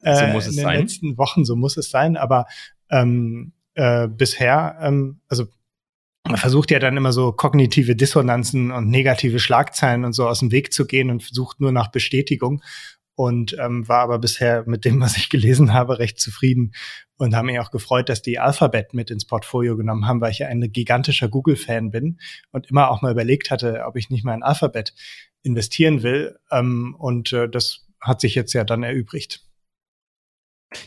Äh, 0.00 0.16
so 0.16 0.26
muss 0.26 0.46
es 0.46 0.52
in 0.52 0.56
den 0.56 0.64
sein. 0.64 0.80
letzten 0.80 1.18
Wochen, 1.18 1.44
so 1.44 1.56
muss 1.56 1.76
es 1.76 1.90
sein, 1.90 2.16
aber 2.16 2.46
ähm, 2.92 3.52
äh, 3.74 4.06
bisher, 4.06 4.78
ähm, 4.80 5.20
also 5.28 5.46
man 6.24 6.36
versucht 6.36 6.70
ja 6.70 6.78
dann 6.78 6.96
immer 6.96 7.12
so 7.12 7.32
kognitive 7.32 7.96
Dissonanzen 7.96 8.70
und 8.70 8.88
negative 8.88 9.40
Schlagzeilen 9.40 10.04
und 10.04 10.12
so 10.12 10.28
aus 10.28 10.38
dem 10.38 10.52
Weg 10.52 10.72
zu 10.72 10.86
gehen 10.86 11.10
und 11.10 11.22
sucht 11.22 11.60
nur 11.60 11.72
nach 11.72 11.90
Bestätigung 11.90 12.62
und 13.16 13.56
ähm, 13.58 13.88
war 13.88 14.00
aber 14.00 14.18
bisher 14.18 14.64
mit 14.66 14.84
dem, 14.84 15.00
was 15.00 15.16
ich 15.16 15.28
gelesen 15.30 15.72
habe, 15.72 15.98
recht 15.98 16.20
zufrieden 16.20 16.72
und 17.16 17.34
haben 17.34 17.46
mich 17.46 17.58
auch 17.58 17.70
gefreut, 17.70 18.08
dass 18.08 18.22
die 18.22 18.38
Alphabet 18.38 18.94
mit 18.94 19.10
ins 19.10 19.26
Portfolio 19.26 19.76
genommen 19.76 20.06
haben, 20.06 20.20
weil 20.20 20.30
ich 20.30 20.38
ja 20.38 20.48
ein 20.48 20.72
gigantischer 20.72 21.28
Google-Fan 21.28 21.90
bin 21.90 22.18
und 22.52 22.70
immer 22.70 22.90
auch 22.90 23.02
mal 23.02 23.12
überlegt 23.12 23.50
hatte, 23.50 23.84
ob 23.86 23.96
ich 23.96 24.10
nicht 24.10 24.24
mal 24.24 24.34
in 24.34 24.42
Alphabet 24.42 24.94
investieren 25.42 26.02
will. 26.02 26.38
Ähm, 26.50 26.94
und 26.98 27.32
äh, 27.32 27.48
das 27.48 27.86
hat 28.00 28.20
sich 28.20 28.34
jetzt 28.34 28.52
ja 28.52 28.64
dann 28.64 28.82
erübrigt. 28.82 29.44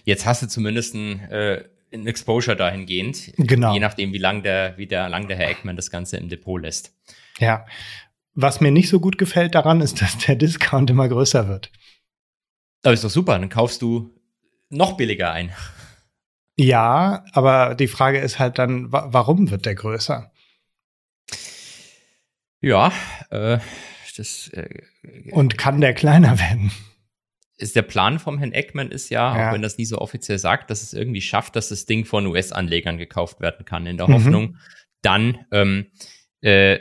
Jetzt 0.04 0.26
hast 0.26 0.42
du 0.42 0.48
zumindest 0.48 0.96
ein 0.96 1.20
äh, 1.30 1.64
ein 2.02 2.08
Exposure 2.08 2.56
dahingehend. 2.56 3.34
Genau. 3.38 3.74
Je 3.74 3.80
nachdem, 3.80 4.14
wie 4.14 4.18
lang 4.18 4.44
der, 4.44 4.78
wie 4.78 4.88
der, 4.88 5.10
lang 5.10 5.28
der 5.28 5.38
Herr 5.38 5.50
Eckmann 5.50 5.76
das 5.76 5.90
Ganze 5.90 6.18
im 6.18 6.30
Depot 6.30 6.62
lässt. 6.62 6.94
Ja. 7.40 7.66
Was 8.34 8.62
mir 8.62 8.72
nicht 8.72 8.90
so 8.90 9.00
gut 9.00 9.18
gefällt 9.18 9.56
daran, 9.56 9.82
ist, 9.82 10.02
dass 10.02 10.18
der 10.20 10.36
Discount 10.36 10.90
immer 10.90 11.08
größer 11.08 11.48
wird. 11.48 11.72
Aber 12.84 12.94
ist 12.94 13.04
doch 13.04 13.10
super, 13.10 13.40
dann 13.40 13.50
kaufst 13.50 13.82
du 13.82 14.14
noch 14.70 14.98
billiger 14.98 15.32
ein. 15.32 15.52
Ja, 16.58 17.26
aber 17.34 17.76
die 17.76 17.88
Frage 17.88 18.20
ist 18.20 18.40
halt 18.40 18.60
dann, 18.60 18.92
warum 18.92 19.50
wird 19.50 19.66
der 19.66 19.76
größer? 19.76 20.32
Ja, 22.62 22.92
äh, 23.30 23.60
das. 24.18 24.48
Äh, 24.50 24.84
Und 25.32 25.58
kann 25.58 25.82
der 25.82 25.94
kleiner 25.94 26.40
werden? 26.40 26.72
Ist 27.58 27.76
der 27.76 27.84
Plan 27.84 28.20
vom 28.20 28.38
Herrn 28.38 28.52
Eckman 28.52 28.92
ist 28.92 29.10
ja, 29.10 29.38
ja, 29.38 29.50
auch 29.50 29.54
wenn 29.54 29.62
das 29.62 29.78
nie 29.78 29.86
so 29.86 30.00
offiziell 30.00 30.40
sagt, 30.40 30.70
dass 30.70 30.84
es 30.84 30.94
irgendwie 30.94 31.22
schafft, 31.22 31.56
dass 31.56 31.70
das 31.70 31.86
Ding 31.86 32.04
von 32.06 32.28
US-Anlegern 32.28 32.98
gekauft 32.98 33.40
werden 33.40 33.66
kann, 33.66 33.86
in 33.86 33.98
der 33.98 34.08
mhm. 34.08 34.14
Hoffnung, 34.14 34.58
dann 35.02 35.46
ähm, 35.52 35.88
äh, 36.42 36.80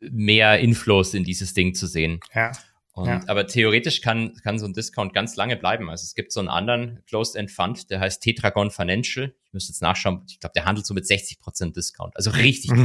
mehr 0.00 0.60
Inflows 0.60 1.14
in 1.14 1.24
dieses 1.24 1.54
Ding 1.54 1.74
zu 1.74 1.86
sehen. 1.86 2.20
Ja. 2.34 2.52
Und, 2.92 3.06
ja. 3.06 3.20
Aber 3.28 3.46
theoretisch 3.46 4.00
kann, 4.00 4.34
kann 4.42 4.58
so 4.58 4.66
ein 4.66 4.72
Discount 4.72 5.12
ganz 5.12 5.36
lange 5.36 5.56
bleiben. 5.56 5.88
Also 5.88 6.02
es 6.02 6.14
gibt 6.14 6.32
so 6.32 6.40
einen 6.40 6.48
anderen 6.48 7.02
Closed-End 7.06 7.50
Fund, 7.50 7.90
der 7.90 8.00
heißt 8.00 8.22
Tetragon 8.22 8.70
Financial. 8.70 9.32
Ich 9.44 9.52
müsste 9.52 9.72
jetzt 9.72 9.82
nachschauen. 9.82 10.24
Ich 10.28 10.40
glaube, 10.40 10.54
der 10.54 10.64
handelt 10.64 10.84
so 10.84 10.94
mit 10.94 11.06
60 11.06 11.38
Prozent 11.38 11.76
Discount. 11.76 12.16
Also 12.16 12.30
richtig 12.30 12.72
mhm. 12.72 12.82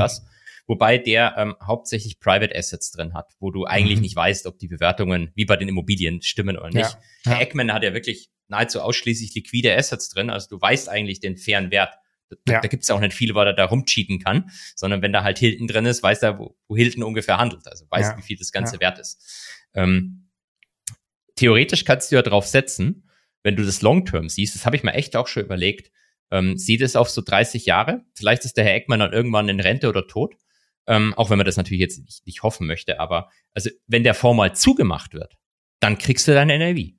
Wobei 0.66 0.97
der 0.97 1.36
ähm, 1.38 1.55
hauptsächlich 1.61 2.20
Private 2.20 2.55
Assets 2.55 2.91
drin 2.91 3.14
hat, 3.14 3.34
wo 3.39 3.51
du 3.51 3.66
eigentlich 3.66 3.97
mhm. 3.97 4.03
nicht 4.03 4.16
weißt, 4.16 4.45
ob 4.47 4.59
die 4.59 4.68
Bewertungen 4.68 5.32
wie 5.36 5.45
bei 5.45 5.57
den 5.57 5.68
Immobilien 5.68 6.22
stimmen 6.22 6.57
oder 6.57 6.70
nicht. 6.70 6.97
Ja. 7.26 7.32
Herr 7.32 7.41
Eckman 7.41 7.74
hat 7.74 7.84
ja 7.84 7.93
wirklich 7.93 8.30
nahezu 8.47 8.82
ausschließlich 8.82 9.34
liquide 9.36 9.76
Assets 9.76 10.09
drin. 10.09 10.30
Also 10.30 10.47
du 10.49 10.61
weißt 10.61 10.88
eigentlich 10.89 11.20
den 11.20 11.38
fairen 11.38 11.72
Wert. 11.72 11.93
Da, 12.45 12.53
ja. 12.53 12.61
da 12.61 12.68
gibt 12.68 12.84
es 12.84 12.89
auch 12.89 12.99
nicht 12.99 13.14
viel, 13.14 13.36
weil 13.36 13.47
er 13.47 13.53
da 13.53 13.66
rumcheaten 13.66 14.20
kann, 14.20 14.49
sondern 14.76 15.01
wenn 15.01 15.14
da 15.14 15.24
halt 15.24 15.38
Hilton 15.38 15.68
drin 15.68 15.86
ist, 15.86 16.01
weiß 16.01 16.24
er, 16.24 16.39
wo, 16.39 16.57
wo 16.68 16.76
Hilton 16.76 17.03
ungefähr 17.03 17.38
handelt. 17.38 17.68
Also 17.68 17.86
weiß, 17.89 18.07
ja. 18.07 18.18
wie 18.18 18.22
viel 18.22 18.38
das 18.38 18.51
Ganze 18.51 18.76
ja. 18.76 18.82
wert 18.82 18.99
ist. 18.99 19.22
Ähm, 19.74 20.30
theoretisch 21.36 21.86
kannst 21.86 22.11
du 22.11 22.16
ja 22.16 22.22
drauf 22.22 22.47
setzen, 22.47 23.09
wenn 23.43 23.55
du 23.55 23.64
das 23.64 23.82
Long-Term 23.82 24.30
siehst, 24.30 24.55
das 24.55 24.66
habe 24.66 24.76
ich 24.76 24.84
mir 24.84 24.93
echt 24.93 25.16
auch 25.16 25.28
schon 25.28 25.43
überlegt, 25.43 25.91
ähm, 26.32 26.57
sieht 26.57 26.82
es 26.82 26.95
auf 26.95 27.09
so 27.09 27.22
30 27.22 27.66
Jahre. 27.66 28.05
Vielleicht 28.16 28.45
ist 28.45 28.57
der 28.57 28.64
Herr 28.64 28.76
Eckmann 28.76 29.01
dann 29.01 29.14
irgendwann 29.14 29.49
in 29.49 29.59
Rente 29.59 29.89
oder 29.89 30.07
tot. 30.07 30.36
Ähm, 30.86 31.14
auch 31.14 31.30
wenn 31.30 31.38
man 31.38 31.46
das 31.46 31.58
natürlich 31.58 31.80
jetzt 31.80 32.04
nicht, 32.04 32.26
nicht 32.26 32.44
hoffen 32.44 32.68
möchte, 32.68 33.00
aber 33.00 33.30
also 33.54 33.70
wenn 33.88 34.04
der 34.04 34.14
Fonds 34.14 34.38
mal 34.38 34.56
zugemacht 34.56 35.14
wird, 35.14 35.38
dann 35.80 35.98
kriegst 35.98 36.28
du 36.28 36.34
dein 36.34 36.48
NAV. 36.48 36.94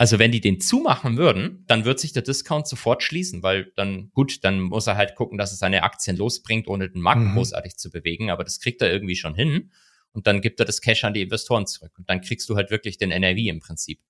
Also 0.00 0.18
wenn 0.18 0.32
die 0.32 0.40
den 0.40 0.62
zumachen 0.62 1.18
würden, 1.18 1.62
dann 1.66 1.84
wird 1.84 2.00
sich 2.00 2.14
der 2.14 2.22
Discount 2.22 2.66
sofort 2.66 3.02
schließen, 3.02 3.42
weil 3.42 3.70
dann, 3.76 4.10
gut, 4.14 4.42
dann 4.44 4.62
muss 4.62 4.86
er 4.86 4.96
halt 4.96 5.14
gucken, 5.14 5.36
dass 5.36 5.52
er 5.52 5.58
seine 5.58 5.82
Aktien 5.82 6.16
losbringt, 6.16 6.68
ohne 6.68 6.88
den 6.88 7.02
Markt 7.02 7.20
mhm. 7.20 7.34
großartig 7.34 7.76
zu 7.76 7.90
bewegen, 7.90 8.30
aber 8.30 8.42
das 8.42 8.60
kriegt 8.60 8.80
er 8.80 8.90
irgendwie 8.90 9.16
schon 9.16 9.34
hin. 9.34 9.70
Und 10.12 10.26
dann 10.26 10.40
gibt 10.40 10.58
er 10.58 10.64
das 10.64 10.80
Cash 10.80 11.04
an 11.04 11.12
die 11.12 11.20
Investoren 11.20 11.66
zurück. 11.66 11.92
Und 11.98 12.08
dann 12.08 12.22
kriegst 12.22 12.48
du 12.48 12.56
halt 12.56 12.70
wirklich 12.70 12.96
den 12.96 13.10
NAV 13.10 13.36
im 13.36 13.60
Prinzip. 13.60 14.00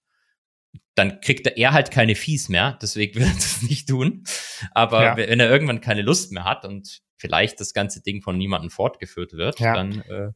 Dann 0.94 1.20
kriegt 1.20 1.48
er 1.48 1.72
halt 1.72 1.90
keine 1.90 2.14
Fees 2.14 2.48
mehr, 2.48 2.78
deswegen 2.80 3.14
wird 3.18 3.28
er 3.28 3.34
das 3.34 3.62
nicht 3.62 3.88
tun. 3.88 4.22
Aber 4.70 5.02
ja. 5.02 5.16
wenn 5.16 5.40
er 5.40 5.50
irgendwann 5.50 5.80
keine 5.80 6.02
Lust 6.02 6.30
mehr 6.30 6.44
hat 6.44 6.64
und 6.64 7.00
vielleicht 7.20 7.60
das 7.60 7.74
ganze 7.74 8.02
Ding 8.02 8.22
von 8.22 8.36
niemandem 8.36 8.70
fortgeführt 8.70 9.34
wird, 9.34 9.60
ja. 9.60 9.74
dann 9.74 10.00
äh, 10.08 10.32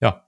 ja, 0.00 0.26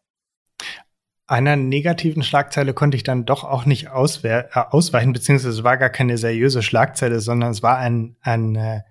einer 1.27 1.57
negativen 1.57 2.23
Schlagzeile 2.23 2.73
konnte 2.73 2.97
ich 2.97 3.03
dann 3.03 3.25
doch 3.25 3.45
auch 3.45 3.67
nicht 3.67 3.87
äh, 3.87 4.45
ausweichen, 4.53 5.13
beziehungsweise 5.13 5.59
es 5.59 5.65
war 5.65 5.77
gar 5.77 5.91
keine 5.91 6.19
seriöse 6.19 6.63
Schlagzeile, 6.63 7.21
sondern 7.21 7.51
es 7.51 7.63
war 7.63 7.79
ein, 7.79 8.17
ein, 8.21 8.55
äh, 8.55 8.83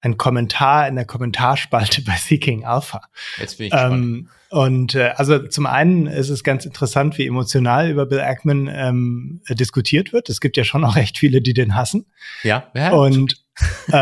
ein 0.00 0.16
Kommentar 0.16 0.86
in 0.86 0.94
der 0.94 1.06
Kommentarspalte 1.06 2.02
bei 2.06 2.14
Seeking 2.16 2.64
Alpha. 2.64 3.02
Jetzt 3.38 3.58
bin 3.58 3.66
ich 3.66 3.72
ähm, 3.74 4.28
Und 4.50 4.94
äh, 4.94 5.12
also 5.16 5.38
zum 5.48 5.66
einen 5.66 6.06
ist 6.06 6.28
es 6.28 6.44
ganz 6.44 6.64
interessant, 6.64 7.18
wie 7.18 7.26
emotional 7.26 7.90
über 7.90 8.06
Bill 8.06 8.20
Ackman 8.20 8.68
ähm, 8.72 9.42
diskutiert 9.50 10.12
wird. 10.12 10.28
Es 10.28 10.40
gibt 10.40 10.56
ja 10.56 10.62
schon 10.62 10.84
auch 10.84 10.94
recht 10.94 11.18
viele, 11.18 11.42
die 11.42 11.52
den 11.52 11.74
hassen. 11.74 12.06
Ja. 12.44 12.70
ja 12.76 12.92
und 12.92 13.44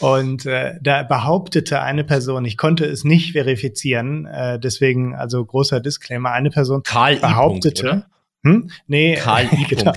Und 0.00 0.46
äh, 0.46 0.74
da 0.80 1.02
behauptete 1.02 1.80
eine 1.80 2.04
Person, 2.04 2.44
ich 2.44 2.56
konnte 2.56 2.84
es 2.84 3.02
nicht 3.02 3.32
verifizieren, 3.32 4.26
äh, 4.26 4.60
deswegen 4.60 5.14
also 5.14 5.44
großer 5.44 5.80
Disclaimer, 5.80 6.30
eine 6.30 6.50
Person 6.50 6.84
Karl 6.84 7.16
behauptete, 7.16 8.06
hm? 8.44 8.70
Nee, 8.86 9.16
Karl 9.16 9.48
I. 9.52 9.64
genau. 9.68 9.92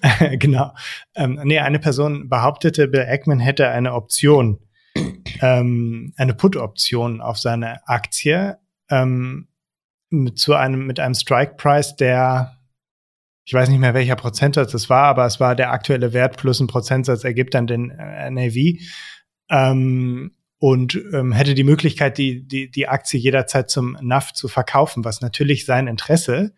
genau. 0.38 0.74
Ähm, 1.14 1.40
nee, 1.44 1.58
eine 1.58 1.78
Person 1.78 2.28
behauptete, 2.28 2.88
Bill 2.88 3.06
Ackman 3.08 3.40
hätte 3.40 3.68
eine 3.68 3.94
Option, 3.94 4.58
ähm, 5.40 6.12
eine 6.16 6.34
Put-Option 6.34 7.20
auf 7.20 7.38
seine 7.38 7.86
Aktie 7.86 8.58
ähm, 8.90 9.48
mit, 10.10 10.38
zu 10.38 10.54
einem, 10.54 10.86
mit 10.86 11.00
einem 11.00 11.14
Strike-Price, 11.14 11.96
der 11.96 12.57
ich 13.48 13.54
weiß 13.54 13.70
nicht 13.70 13.78
mehr, 13.78 13.94
welcher 13.94 14.14
Prozentsatz 14.14 14.74
es 14.74 14.90
war, 14.90 15.04
aber 15.04 15.24
es 15.24 15.40
war 15.40 15.56
der 15.56 15.72
aktuelle 15.72 16.12
Wert 16.12 16.36
plus 16.36 16.60
ein 16.60 16.66
Prozentsatz 16.66 17.24
ergibt 17.24 17.54
dann 17.54 17.66
den 17.66 17.88
äh, 17.88 18.30
NAV 18.30 18.78
ähm, 19.48 20.32
und 20.58 21.00
ähm, 21.14 21.32
hätte 21.32 21.54
die 21.54 21.64
Möglichkeit, 21.64 22.18
die, 22.18 22.46
die, 22.46 22.70
die 22.70 22.88
Aktie 22.88 23.18
jederzeit 23.18 23.70
zum 23.70 23.96
NAV 24.02 24.34
zu 24.34 24.48
verkaufen, 24.48 25.02
was 25.02 25.22
natürlich 25.22 25.64
sein 25.64 25.86
Interesse 25.86 26.52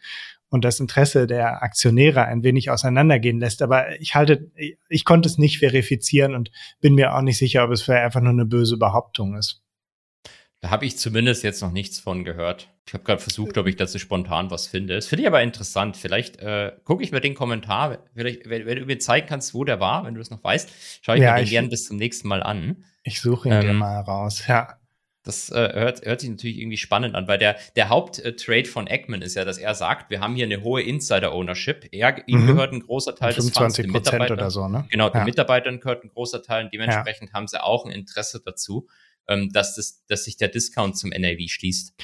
und 0.48 0.64
das 0.64 0.80
Interesse 0.80 1.28
der 1.28 1.62
Aktionäre 1.62 2.24
ein 2.24 2.42
wenig 2.42 2.70
auseinandergehen 2.70 3.38
lässt. 3.38 3.62
Aber 3.62 4.00
ich 4.00 4.16
halte, 4.16 4.50
ich 4.88 5.04
konnte 5.04 5.28
es 5.28 5.38
nicht 5.38 5.60
verifizieren 5.60 6.34
und 6.34 6.50
bin 6.80 6.96
mir 6.96 7.14
auch 7.14 7.22
nicht 7.22 7.38
sicher, 7.38 7.62
ob 7.62 7.70
es 7.70 7.82
vielleicht 7.82 8.04
einfach 8.04 8.20
nur 8.20 8.32
eine 8.32 8.46
böse 8.46 8.78
Behauptung 8.78 9.36
ist. 9.36 9.62
Da 10.60 10.70
habe 10.70 10.84
ich 10.84 10.98
zumindest 10.98 11.42
jetzt 11.42 11.62
noch 11.62 11.72
nichts 11.72 11.98
von 11.98 12.22
gehört. 12.22 12.68
Ich 12.86 12.92
habe 12.92 13.02
gerade 13.02 13.22
versucht, 13.22 13.56
ob 13.56 13.66
ich 13.66 13.76
dazu 13.76 13.98
spontan 13.98 14.50
was 14.50 14.66
finde. 14.66 14.94
Das 14.94 15.06
finde 15.06 15.22
ich 15.22 15.28
aber 15.28 15.42
interessant. 15.42 15.96
Vielleicht 15.96 16.38
äh, 16.38 16.72
gucke 16.84 17.02
ich 17.02 17.12
mir 17.12 17.20
den 17.20 17.34
Kommentar, 17.34 17.98
vielleicht, 18.14 18.48
wenn, 18.48 18.66
wenn, 18.66 18.78
du 18.78 18.84
mir 18.84 18.98
zeigen 18.98 19.26
kannst, 19.26 19.54
wo 19.54 19.64
der 19.64 19.80
war, 19.80 20.04
wenn 20.04 20.14
du 20.14 20.20
das 20.20 20.30
noch 20.30 20.44
weißt, 20.44 20.70
schaue 21.00 21.16
ich 21.16 21.22
ja, 21.22 21.32
mir 21.32 21.44
den 21.44 21.48
gerne 21.48 21.68
bis 21.68 21.86
zum 21.86 21.96
nächsten 21.96 22.28
Mal 22.28 22.42
an. 22.42 22.84
Ich 23.04 23.22
suche 23.22 23.48
ihn 23.48 23.54
ähm, 23.54 23.60
dir 23.62 23.72
mal 23.72 24.00
raus, 24.00 24.46
ja. 24.48 24.76
Das 25.22 25.50
äh, 25.50 25.54
hört, 25.74 26.04
hört 26.04 26.20
sich 26.20 26.30
natürlich 26.30 26.58
irgendwie 26.58 26.78
spannend 26.78 27.14
an, 27.14 27.28
weil 27.28 27.36
der, 27.36 27.56
der 27.76 27.90
Haupttrade 27.90 28.64
von 28.64 28.86
Eggman 28.86 29.20
ist 29.20 29.36
ja, 29.36 29.44
dass 29.44 29.58
er 29.58 29.74
sagt, 29.74 30.10
wir 30.10 30.20
haben 30.20 30.34
hier 30.34 30.46
eine 30.46 30.62
hohe 30.62 30.82
Insider-Ownership. 30.82 31.88
Er, 31.92 32.26
ihm 32.26 32.42
mhm. 32.42 32.46
gehört 32.46 32.72
ein 32.72 32.80
großer 32.80 33.14
Teil 33.14 33.32
25 33.32 33.92
des 33.92 34.08
Funds, 34.08 34.30
oder 34.30 34.50
so, 34.50 34.66
ne? 34.66 34.86
Genau, 34.90 35.10
den 35.10 35.24
Mitarbeitern 35.24 35.80
gehört 35.80 36.04
ein 36.04 36.08
großer 36.08 36.42
Teil 36.42 36.64
und 36.64 36.72
dementsprechend 36.72 37.30
ja. 37.30 37.34
haben 37.34 37.46
sie 37.48 37.62
auch 37.62 37.84
ein 37.84 37.92
Interesse 37.92 38.40
dazu, 38.44 38.88
ähm, 39.28 39.50
dass, 39.52 39.76
das, 39.76 40.04
dass 40.06 40.24
sich 40.24 40.36
der 40.36 40.48
Discount 40.48 40.96
zum 40.96 41.10
NAV 41.10 41.48
schließt. 41.48 41.94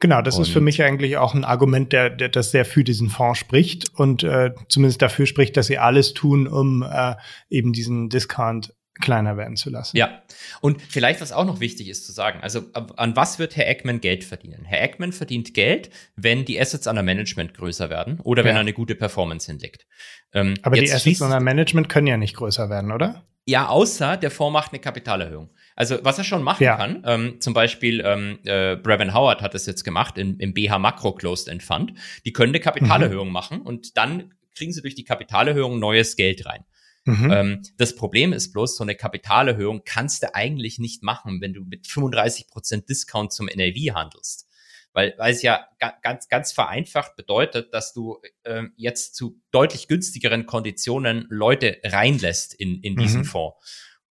Genau, 0.00 0.20
das 0.20 0.36
und 0.36 0.42
ist 0.42 0.50
für 0.50 0.60
mich 0.60 0.82
eigentlich 0.82 1.16
auch 1.16 1.34
ein 1.34 1.44
Argument, 1.44 1.92
der, 1.92 2.10
der 2.10 2.28
das 2.28 2.50
sehr 2.50 2.66
für 2.66 2.84
diesen 2.84 3.08
Fonds 3.08 3.38
spricht 3.38 3.88
und 3.98 4.22
äh, 4.22 4.50
zumindest 4.68 5.00
dafür 5.00 5.26
spricht, 5.26 5.56
dass 5.56 5.66
sie 5.68 5.78
alles 5.78 6.12
tun, 6.12 6.46
um 6.46 6.82
äh, 6.82 7.14
eben 7.48 7.72
diesen 7.72 8.10
Discount 8.10 8.74
kleiner 9.00 9.38
werden 9.38 9.56
zu 9.56 9.70
lassen. 9.70 9.96
Ja, 9.96 10.22
und 10.60 10.82
vielleicht, 10.82 11.22
was 11.22 11.32
auch 11.32 11.46
noch 11.46 11.60
wichtig 11.60 11.88
ist 11.88 12.04
zu 12.04 12.12
sagen, 12.12 12.40
also 12.42 12.64
an 12.72 13.16
was 13.16 13.38
wird 13.38 13.56
Herr 13.56 13.66
Eckman 13.66 14.00
Geld 14.00 14.24
verdienen? 14.24 14.64
Herr 14.64 14.82
Eckman 14.82 15.12
verdient 15.12 15.54
Geld, 15.54 15.88
wenn 16.16 16.44
die 16.44 16.60
Assets 16.60 16.86
under 16.86 17.02
Management 17.02 17.54
größer 17.54 17.88
werden 17.88 18.20
oder 18.20 18.44
wenn 18.44 18.54
er 18.54 18.60
eine 18.60 18.74
gute 18.74 18.94
Performance 18.94 19.50
hinlegt. 19.50 19.86
Ähm, 20.34 20.54
Aber 20.62 20.76
die 20.76 20.92
Assets 20.92 21.22
under 21.22 21.40
Management 21.40 21.88
können 21.88 22.06
ja 22.06 22.18
nicht 22.18 22.36
größer 22.36 22.68
werden, 22.68 22.92
oder? 22.92 23.26
Ja, 23.46 23.68
außer 23.68 24.18
der 24.18 24.30
Fonds 24.30 24.52
macht 24.52 24.72
eine 24.72 24.80
Kapitalerhöhung. 24.80 25.50
Also 25.76 25.98
was 26.02 26.18
er 26.18 26.24
schon 26.24 26.42
machen 26.42 26.64
ja. 26.64 26.76
kann, 26.76 27.02
ähm, 27.06 27.40
zum 27.40 27.54
Beispiel 27.54 28.02
ähm, 28.04 28.38
äh, 28.44 28.76
Brevin 28.76 29.14
Howard 29.14 29.40
hat 29.42 29.54
das 29.54 29.66
jetzt 29.66 29.84
gemacht 29.84 30.18
in, 30.18 30.38
im 30.38 30.54
BH 30.54 30.78
Macro 30.78 31.12
Closed 31.12 31.48
End 31.48 31.62
Fund. 31.62 31.94
Die 32.24 32.32
können 32.32 32.50
eine 32.50 32.60
Kapitalerhöhung 32.60 33.28
mhm. 33.28 33.32
machen 33.32 33.62
und 33.62 33.96
dann 33.96 34.34
kriegen 34.54 34.72
sie 34.72 34.82
durch 34.82 34.94
die 34.94 35.04
Kapitalerhöhung 35.04 35.78
neues 35.78 36.16
Geld 36.16 36.44
rein. 36.46 36.64
Mhm. 37.04 37.30
Ähm, 37.32 37.62
das 37.78 37.96
Problem 37.96 38.32
ist 38.32 38.52
bloß, 38.52 38.76
so 38.76 38.84
eine 38.84 38.94
Kapitalerhöhung 38.94 39.82
kannst 39.84 40.22
du 40.22 40.34
eigentlich 40.34 40.78
nicht 40.78 41.02
machen, 41.02 41.40
wenn 41.40 41.52
du 41.52 41.64
mit 41.64 41.86
35 41.86 42.48
Prozent 42.48 42.88
Discount 42.88 43.32
zum 43.32 43.46
NAV 43.46 43.94
handelst. 43.94 44.48
Weil, 44.94 45.14
weil 45.16 45.32
es 45.32 45.40
ja 45.40 45.66
ganz, 46.02 46.28
ganz 46.28 46.52
vereinfacht 46.52 47.16
bedeutet, 47.16 47.72
dass 47.72 47.94
du 47.94 48.20
äh, 48.42 48.64
jetzt 48.76 49.14
zu 49.14 49.40
deutlich 49.50 49.88
günstigeren 49.88 50.44
Konditionen 50.44 51.26
Leute 51.30 51.78
reinlässt 51.82 52.52
in, 52.54 52.80
in 52.82 52.96
diesen 52.96 53.22
mhm. 53.22 53.26
Fonds. 53.26 53.56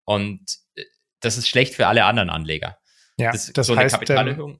Und 0.06 0.58
das 1.22 1.38
ist 1.38 1.48
schlecht 1.48 1.76
für 1.76 1.88
alle 1.88 2.06
anderen 2.06 2.30
Anleger. 2.30 2.78
Ja, 3.18 3.32
das, 3.32 3.52
das 3.54 3.68
so 3.68 3.76
heißt, 3.76 3.96
eine 3.96 4.02
ähm, 4.02 4.08
Kapitalerhöhung. 4.08 4.52
Ähm, 4.54 4.60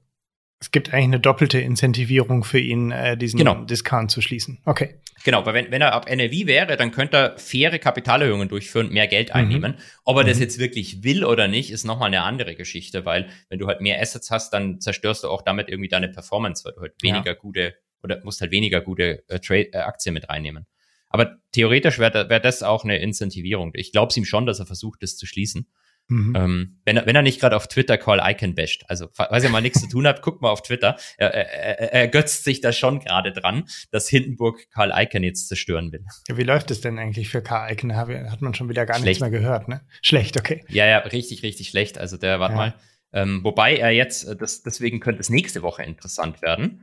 es 0.60 0.70
gibt 0.70 0.94
eigentlich 0.94 1.04
eine 1.04 1.20
doppelte 1.20 1.58
Incentivierung 1.58 2.44
für 2.44 2.60
ihn, 2.60 2.92
äh, 2.92 3.16
diesen 3.16 3.36
genau. 3.36 3.64
Discount 3.64 4.12
zu 4.12 4.20
schließen. 4.20 4.60
Okay. 4.64 5.00
Genau, 5.24 5.44
weil 5.44 5.54
wenn, 5.54 5.70
wenn 5.72 5.82
er 5.82 5.92
ab 5.92 6.08
NRV 6.08 6.46
wäre, 6.46 6.76
dann 6.76 6.92
könnte 6.92 7.16
er 7.16 7.38
faire 7.38 7.78
Kapitalerhöhungen 7.80 8.48
durchführen, 8.48 8.90
mehr 8.90 9.08
Geld 9.08 9.30
mhm. 9.30 9.34
einnehmen. 9.34 9.72
Mhm. 9.72 9.82
Ob 10.04 10.16
er 10.18 10.22
mhm. 10.22 10.28
das 10.28 10.38
jetzt 10.38 10.58
wirklich 10.58 11.02
will 11.02 11.24
oder 11.24 11.48
nicht, 11.48 11.72
ist 11.72 11.84
nochmal 11.84 12.08
eine 12.08 12.22
andere 12.22 12.54
Geschichte, 12.54 13.04
weil 13.04 13.28
wenn 13.48 13.58
du 13.58 13.66
halt 13.66 13.80
mehr 13.80 14.00
Assets 14.00 14.30
hast, 14.30 14.52
dann 14.52 14.80
zerstörst 14.80 15.24
du 15.24 15.28
auch 15.28 15.42
damit 15.42 15.68
irgendwie 15.68 15.88
deine 15.88 16.08
Performance, 16.08 16.64
weil 16.64 16.74
du 16.74 16.80
halt 16.80 16.94
weniger 17.02 17.32
ja. 17.32 17.34
gute 17.34 17.74
oder 18.04 18.20
musst 18.24 18.40
halt 18.40 18.52
weniger 18.52 18.80
gute 18.80 19.24
äh, 19.28 19.38
Trade, 19.40 19.72
äh, 19.72 19.78
Aktien 19.78 20.12
mit 20.12 20.28
reinnehmen. 20.28 20.66
Aber 21.08 21.36
theoretisch 21.52 21.98
wäre 21.98 22.28
wär 22.30 22.40
das 22.40 22.62
auch 22.62 22.84
eine 22.84 22.98
Incentivierung. 22.98 23.72
Ich 23.74 23.92
glaube 23.92 24.10
es 24.10 24.16
ihm 24.16 24.24
schon, 24.24 24.46
dass 24.46 24.60
er 24.60 24.66
versucht, 24.66 25.02
das 25.02 25.16
zu 25.16 25.26
schließen. 25.26 25.68
Mhm. 26.08 26.34
Ähm, 26.36 26.80
wenn, 26.84 26.96
er, 26.96 27.06
wenn 27.06 27.16
er 27.16 27.22
nicht 27.22 27.40
gerade 27.40 27.56
auf 27.56 27.68
Twitter 27.68 27.96
Call 27.96 28.20
Icon 28.22 28.54
basht. 28.54 28.84
Also, 28.88 29.08
falls 29.12 29.44
ihr 29.44 29.50
mal 29.50 29.62
nichts 29.62 29.80
zu 29.80 29.88
tun 29.88 30.06
habt, 30.06 30.22
guckt 30.22 30.42
mal 30.42 30.50
auf 30.50 30.62
Twitter. 30.62 30.96
Er, 31.16 31.32
er, 31.32 31.92
er, 31.92 32.08
götzt 32.08 32.44
sich 32.44 32.60
da 32.60 32.72
schon 32.72 33.00
gerade 33.00 33.32
dran, 33.32 33.64
dass 33.90 34.08
Hindenburg 34.08 34.70
Karl 34.70 34.92
Icon 34.94 35.22
jetzt 35.22 35.48
zerstören 35.48 35.92
will. 35.92 36.04
Wie 36.28 36.42
läuft 36.42 36.70
es 36.70 36.80
denn 36.80 36.98
eigentlich 36.98 37.28
für 37.28 37.42
Karl 37.42 37.72
Icon? 37.72 37.96
Hat 37.96 38.42
man 38.42 38.54
schon 38.54 38.68
wieder 38.68 38.84
gar 38.84 38.96
schlecht. 38.96 39.06
nichts 39.06 39.20
mehr 39.20 39.30
gehört, 39.30 39.68
ne? 39.68 39.80
Schlecht, 40.02 40.38
okay. 40.38 40.64
Ja, 40.68 40.86
ja, 40.86 40.98
richtig, 40.98 41.42
richtig 41.42 41.68
schlecht. 41.68 41.98
Also 41.98 42.16
der, 42.16 42.40
warte 42.40 42.54
ja. 42.54 42.58
mal, 42.58 42.74
Ähm, 43.14 43.40
wobei 43.44 43.76
er 43.76 43.90
jetzt, 43.90 44.24
äh, 44.24 44.36
das, 44.36 44.62
deswegen 44.62 45.00
könnte 45.00 45.20
es 45.20 45.30
nächste 45.30 45.62
Woche 45.62 45.82
interessant 45.82 46.42
werden, 46.42 46.82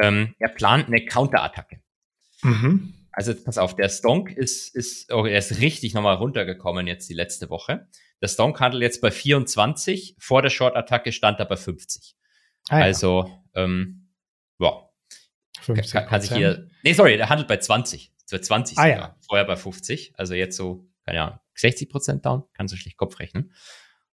ähm, 0.00 0.34
er 0.38 0.48
plant 0.50 0.86
eine 0.86 1.04
Counterattacke. 1.04 1.80
Mhm. 2.42 2.94
Also 3.12 3.34
pass 3.34 3.58
auf, 3.58 3.74
der 3.74 3.88
Stonk 3.88 4.30
ist, 4.30 4.74
ist, 4.76 5.12
oh, 5.12 5.26
er 5.26 5.38
ist 5.38 5.60
richtig 5.60 5.94
nochmal 5.94 6.16
runtergekommen 6.16 6.86
jetzt 6.86 7.08
die 7.08 7.14
letzte 7.14 7.50
Woche. 7.50 7.88
Der 8.20 8.28
Stonk 8.28 8.60
handelt 8.60 8.82
jetzt 8.82 9.00
bei 9.00 9.10
24, 9.10 10.16
vor 10.18 10.42
der 10.42 10.50
Short-Attacke 10.50 11.12
stand 11.12 11.38
er 11.38 11.46
bei 11.46 11.56
50. 11.56 12.16
Ah, 12.68 12.78
ja. 12.78 12.84
Also, 12.84 13.30
ähm, 13.54 14.08
ja. 14.58 14.88
Kann, 15.66 16.06
kann 16.06 16.20
sich 16.20 16.32
hier, 16.32 16.68
nee, 16.82 16.92
sorry, 16.92 17.16
der 17.16 17.28
handelt 17.28 17.48
bei 17.48 17.58
20. 17.58 18.12
Bei 18.30 18.38
20 18.38 18.78
ah, 18.78 18.86
ja. 18.86 19.16
vorher 19.26 19.44
bei 19.44 19.56
50. 19.56 20.14
Also 20.16 20.34
jetzt 20.34 20.56
so, 20.56 20.88
keine 21.04 21.22
Ahnung, 21.22 21.38
60 21.54 21.88
Prozent 21.88 22.26
down, 22.26 22.44
kann 22.54 22.68
so 22.68 22.76
schlecht 22.76 22.96
Kopf 22.96 23.18
rechnen. 23.18 23.52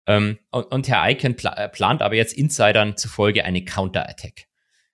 Ähm, 0.06 0.38
und, 0.50 0.64
und 0.64 0.88
Herr 0.88 1.08
Icahn 1.10 1.36
pla 1.36 1.52
äh, 1.54 1.68
plant 1.68 2.00
aber 2.00 2.14
jetzt 2.14 2.32
Insidern 2.32 2.96
zufolge 2.96 3.44
eine 3.44 3.64
Counter-Attack. 3.64 4.46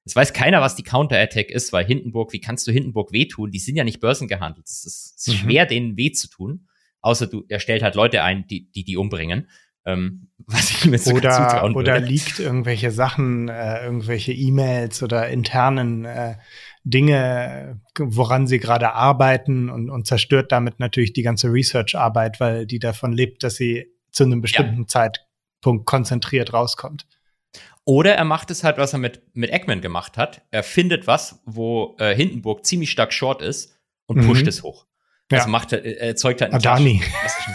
Es 0.04 0.14
weiß 0.14 0.32
keiner, 0.34 0.60
was 0.60 0.76
die 0.76 0.82
Counter-Attack 0.82 1.50
ist, 1.50 1.72
weil 1.72 1.86
Hindenburg, 1.86 2.32
wie 2.32 2.40
kannst 2.40 2.66
du 2.66 2.72
Hindenburg 2.72 3.12
wehtun? 3.12 3.50
Die 3.50 3.58
sind 3.58 3.76
ja 3.76 3.84
nicht 3.84 4.00
börsengehandelt. 4.00 4.66
Es 4.68 4.84
ist, 4.84 5.14
ist 5.16 5.28
mhm. 5.28 5.32
schwer, 5.38 5.66
denen 5.66 5.96
weh 5.96 6.12
zu 6.12 6.28
tun. 6.28 6.68
Außer 7.04 7.26
du, 7.26 7.44
er 7.48 7.60
stellt 7.60 7.82
halt 7.82 7.96
Leute 7.96 8.22
ein, 8.22 8.46
die 8.46 8.70
die, 8.72 8.82
die 8.82 8.96
umbringen. 8.96 9.48
Ähm, 9.84 10.28
was 10.46 10.70
ich 10.70 10.86
mir 10.86 10.98
oder, 11.12 11.30
zutrauen 11.30 11.74
würde. 11.74 11.90
Oder 11.90 12.00
liegt 12.00 12.38
irgendwelche 12.38 12.90
Sachen, 12.90 13.48
äh, 13.48 13.84
irgendwelche 13.84 14.32
E-Mails 14.32 15.02
oder 15.02 15.28
internen 15.28 16.06
äh, 16.06 16.36
Dinge, 16.82 17.80
woran 17.98 18.46
sie 18.46 18.58
gerade 18.58 18.94
arbeiten 18.94 19.68
und, 19.68 19.90
und 19.90 20.06
zerstört 20.06 20.50
damit 20.50 20.80
natürlich 20.80 21.12
die 21.12 21.22
ganze 21.22 21.48
Research-Arbeit, 21.48 22.40
weil 22.40 22.66
die 22.66 22.78
davon 22.78 23.12
lebt, 23.12 23.42
dass 23.42 23.56
sie 23.56 23.86
zu 24.10 24.24
einem 24.24 24.40
bestimmten 24.40 24.82
ja. 24.82 24.86
Zeitpunkt 24.86 25.84
konzentriert 25.84 26.54
rauskommt. 26.54 27.06
Oder 27.84 28.14
er 28.14 28.24
macht 28.24 28.50
es 28.50 28.64
halt, 28.64 28.78
was 28.78 28.94
er 28.94 28.98
mit, 28.98 29.20
mit 29.34 29.50
Eggman 29.50 29.82
gemacht 29.82 30.16
hat. 30.16 30.40
Er 30.50 30.62
findet 30.62 31.06
was, 31.06 31.42
wo 31.44 31.96
äh, 31.98 32.14
Hindenburg 32.14 32.64
ziemlich 32.64 32.90
stark 32.90 33.12
short 33.12 33.42
ist 33.42 33.78
und 34.06 34.18
mhm. 34.18 34.26
pusht 34.26 34.46
es 34.46 34.62
hoch. 34.62 34.86
Ja. 35.30 35.38
Also 35.38 35.50
macht 35.50 35.72
er, 35.72 35.84
erzeugt 36.00 36.42
halt 36.42 36.52
einen 36.52 36.60
Adani. 36.60 37.02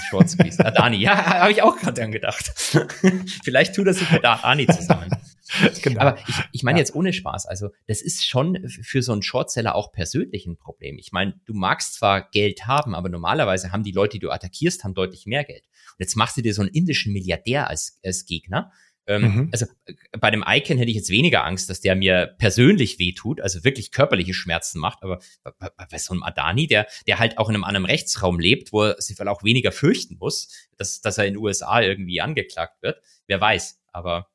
Short 0.10 0.30
Squeeze. 0.30 0.66
Adani, 0.66 0.98
ja, 0.98 1.26
habe 1.42 1.52
ich 1.52 1.62
auch 1.62 1.78
gerade 1.78 2.02
dran 2.02 2.12
gedacht. 2.12 2.52
Vielleicht 3.44 3.76
tut 3.76 3.88
er 3.88 3.94
sich 3.94 4.10
mit 4.12 4.26
Adani 4.26 4.66
zusammen. 4.68 5.12
genau. 5.82 6.02
Aber 6.02 6.18
ich, 6.28 6.36
ich 6.52 6.64
meine 6.64 6.80
ja. 6.80 6.82
jetzt 6.82 6.96
ohne 6.96 7.14
Spaß, 7.14 7.46
also 7.46 7.70
das 7.88 8.02
ist 8.02 8.26
schon 8.26 8.68
für 8.68 9.02
so 9.02 9.12
einen 9.12 9.22
Shortseller 9.22 9.76
auch 9.76 9.92
persönlich 9.92 10.46
ein 10.46 10.58
Problem. 10.58 10.98
Ich 10.98 11.12
meine, 11.12 11.40
du 11.46 11.54
magst 11.54 11.96
zwar 11.96 12.30
Geld 12.30 12.68
haben, 12.68 12.96
aber 12.96 13.10
normalerweise 13.10 13.72
haben 13.72 13.84
die 13.84 13.92
Leute, 13.92 14.14
die 14.14 14.20
du 14.20 14.32
attackierst, 14.32 14.84
haben 14.84 14.94
deutlich 14.94 15.26
mehr 15.26 15.44
Geld. 15.44 15.64
Und 15.92 16.00
jetzt 16.00 16.16
machst 16.16 16.38
du 16.38 16.42
dir 16.42 16.54
so 16.54 16.62
einen 16.62 16.72
indischen 16.72 17.14
Milliardär 17.14 17.68
als, 17.68 18.00
als 18.04 18.26
Gegner 18.26 18.72
ähm, 19.08 19.22
mhm. 19.22 19.50
Also 19.52 19.66
äh, 19.86 19.94
bei 20.20 20.32
dem 20.32 20.44
Icon 20.48 20.78
hätte 20.78 20.90
ich 20.90 20.98
jetzt 20.98 21.10
weniger 21.10 21.44
Angst, 21.44 21.70
dass 21.70 21.82
der 21.82 21.96
mir 21.96 22.36
persönlich 22.38 23.00
wehtut, 23.00 23.42
also 23.42 23.64
wirklich 23.64 23.92
körperliche 23.92 24.34
Schmerzen 24.34 24.80
macht, 24.80 25.04
aber 25.04 25.20
bei, 25.58 25.70
bei 25.90 25.98
so 25.98 26.14
einem 26.14 26.24
Adani, 26.24 26.68
der, 26.68 26.88
der 27.08 27.20
halt 27.20 27.38
auch 27.38 27.50
in 27.50 27.56
einem 27.56 27.64
anderen 27.64 27.86
Rechtsraum 27.86 28.40
lebt, 28.40 28.72
wo 28.72 28.84
er 28.84 29.02
sich 29.02 29.16
vielleicht 29.16 29.36
auch 29.36 29.44
weniger 29.44 29.72
fürchten 29.72 30.18
muss, 30.20 30.50
dass, 30.78 31.02
dass 31.02 31.18
er 31.18 31.26
in 31.26 31.34
den 31.34 31.44
USA 31.44 31.82
irgendwie 31.82 32.22
angeklagt 32.22 32.82
wird, 32.82 33.02
wer 33.28 33.42
weiß, 33.42 33.82
aber 33.92 34.28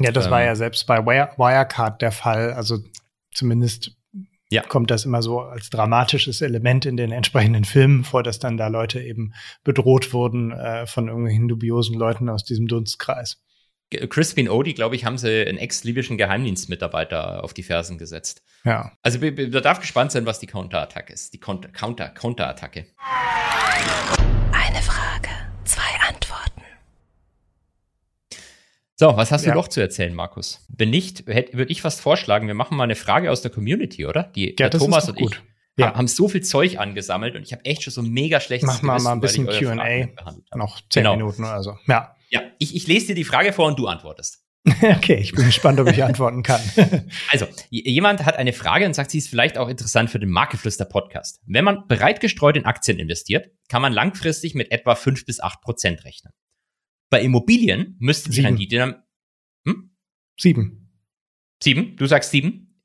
ja, 0.00 0.10
das 0.10 0.26
ähm, 0.26 0.32
war 0.32 0.42
ja 0.42 0.56
selbst 0.56 0.86
bei 0.86 1.04
Wirecard 1.06 2.02
der 2.02 2.12
Fall. 2.12 2.52
Also 2.52 2.78
zumindest 3.32 3.96
ja. 4.50 4.62
kommt 4.62 4.90
das 4.90 5.04
immer 5.04 5.22
so 5.22 5.40
als 5.40 5.70
dramatisches 5.70 6.40
Element 6.40 6.86
in 6.86 6.96
den 6.96 7.12
entsprechenden 7.12 7.64
Filmen 7.64 8.04
vor, 8.04 8.22
dass 8.22 8.38
dann 8.38 8.56
da 8.56 8.68
Leute 8.68 9.00
eben 9.02 9.34
bedroht 9.62 10.12
wurden 10.12 10.52
äh, 10.52 10.86
von 10.86 11.08
irgendwelchen 11.08 11.48
dubiosen 11.48 11.96
Leuten 11.96 12.28
aus 12.28 12.44
diesem 12.44 12.68
Dunstkreis. 12.68 13.40
Crispin 14.08 14.48
Odie, 14.48 14.74
glaube 14.74 14.96
ich, 14.96 15.04
haben 15.04 15.18
sie 15.18 15.46
einen 15.46 15.58
ex-libyschen 15.58 16.18
Geheimdienstmitarbeiter 16.18 17.44
auf 17.44 17.54
die 17.54 17.62
Fersen 17.62 17.98
gesetzt. 17.98 18.42
Ja. 18.64 18.92
Also 19.02 19.18
man 19.20 19.62
darf 19.62 19.80
gespannt 19.80 20.12
sein, 20.12 20.26
was 20.26 20.40
die 20.40 20.46
Counterattacke 20.46 21.12
ist. 21.12 21.32
Die 21.32 21.38
Counter, 21.38 21.68
Counter, 21.68 22.08
Counterattacke. 22.08 22.86
Eine 24.52 24.82
Frage, 24.82 25.28
zwei 25.64 26.08
Antworten. 26.08 26.62
So, 28.96 29.16
was 29.16 29.32
hast 29.32 29.44
ja. 29.44 29.52
du 29.52 29.58
noch 29.58 29.68
zu 29.68 29.80
erzählen, 29.80 30.14
Markus? 30.14 30.64
Wenn 30.68 30.90
nicht, 30.90 31.26
würde 31.26 31.72
ich 31.72 31.82
fast 31.82 32.00
vorschlagen, 32.00 32.46
wir 32.46 32.54
machen 32.54 32.76
mal 32.76 32.84
eine 32.84 32.94
Frage 32.94 33.30
aus 33.30 33.42
der 33.42 33.50
Community, 33.50 34.06
oder? 34.06 34.24
Die 34.34 34.54
ja, 34.58 34.68
Thomas 34.68 35.08
und 35.08 35.16
gut. 35.16 35.42
ich 35.76 35.84
ja. 35.84 35.94
haben 35.94 36.06
so 36.06 36.28
viel 36.28 36.42
Zeug 36.42 36.78
angesammelt 36.78 37.34
und 37.34 37.42
ich 37.42 37.52
habe 37.52 37.64
echt 37.64 37.82
schon 37.82 37.92
so 37.92 38.02
mega 38.02 38.38
schlechtes 38.38 38.68
Mach 38.68 38.82
mal, 38.82 39.00
mal 39.00 39.12
ein 39.12 39.20
bisschen 39.20 39.46
Q&A. 39.46 40.08
Noch 40.56 40.80
zehn 40.90 41.02
genau. 41.02 41.16
Minuten 41.16 41.42
oder 41.42 41.62
so. 41.62 41.76
Ja. 41.88 42.14
Ja, 42.30 42.42
ich, 42.58 42.74
ich 42.74 42.86
lese 42.88 43.08
dir 43.08 43.14
die 43.14 43.24
Frage 43.24 43.52
vor 43.52 43.66
und 43.66 43.78
du 43.78 43.86
antwortest. 43.86 44.44
okay, 44.82 45.16
ich 45.16 45.32
bin 45.32 45.44
gespannt, 45.44 45.78
ob 45.78 45.88
ich 45.88 46.02
antworten 46.02 46.42
kann. 46.42 46.60
also, 47.30 47.46
jemand 47.70 48.24
hat 48.24 48.36
eine 48.36 48.52
Frage 48.52 48.86
und 48.86 48.94
sagt, 48.94 49.10
sie 49.10 49.18
ist 49.18 49.28
vielleicht 49.28 49.58
auch 49.58 49.68
interessant 49.68 50.08
für 50.08 50.18
den 50.18 50.30
Markeflüster 50.30 50.86
Podcast. 50.86 51.42
Wenn 51.46 51.64
man 51.64 51.86
breit 51.86 52.20
gestreut 52.20 52.56
in 52.56 52.64
Aktien 52.64 52.98
investiert, 52.98 53.50
kann 53.68 53.82
man 53.82 53.92
langfristig 53.92 54.54
mit 54.54 54.72
etwa 54.72 54.94
fünf 54.94 55.26
bis 55.26 55.38
acht 55.38 55.60
Prozent 55.60 56.04
rechnen. 56.04 56.32
Bei 57.14 57.22
Immobilien 57.22 57.94
müsste 58.00 58.30
die 58.30 58.40
Rendite 58.40 58.76
dann, 58.76 58.96
hm? 59.64 59.94
Sieben. 60.36 60.90
Sieben? 61.62 61.94
Du 61.94 62.06
sagst 62.06 62.32
sieben? 62.32 62.82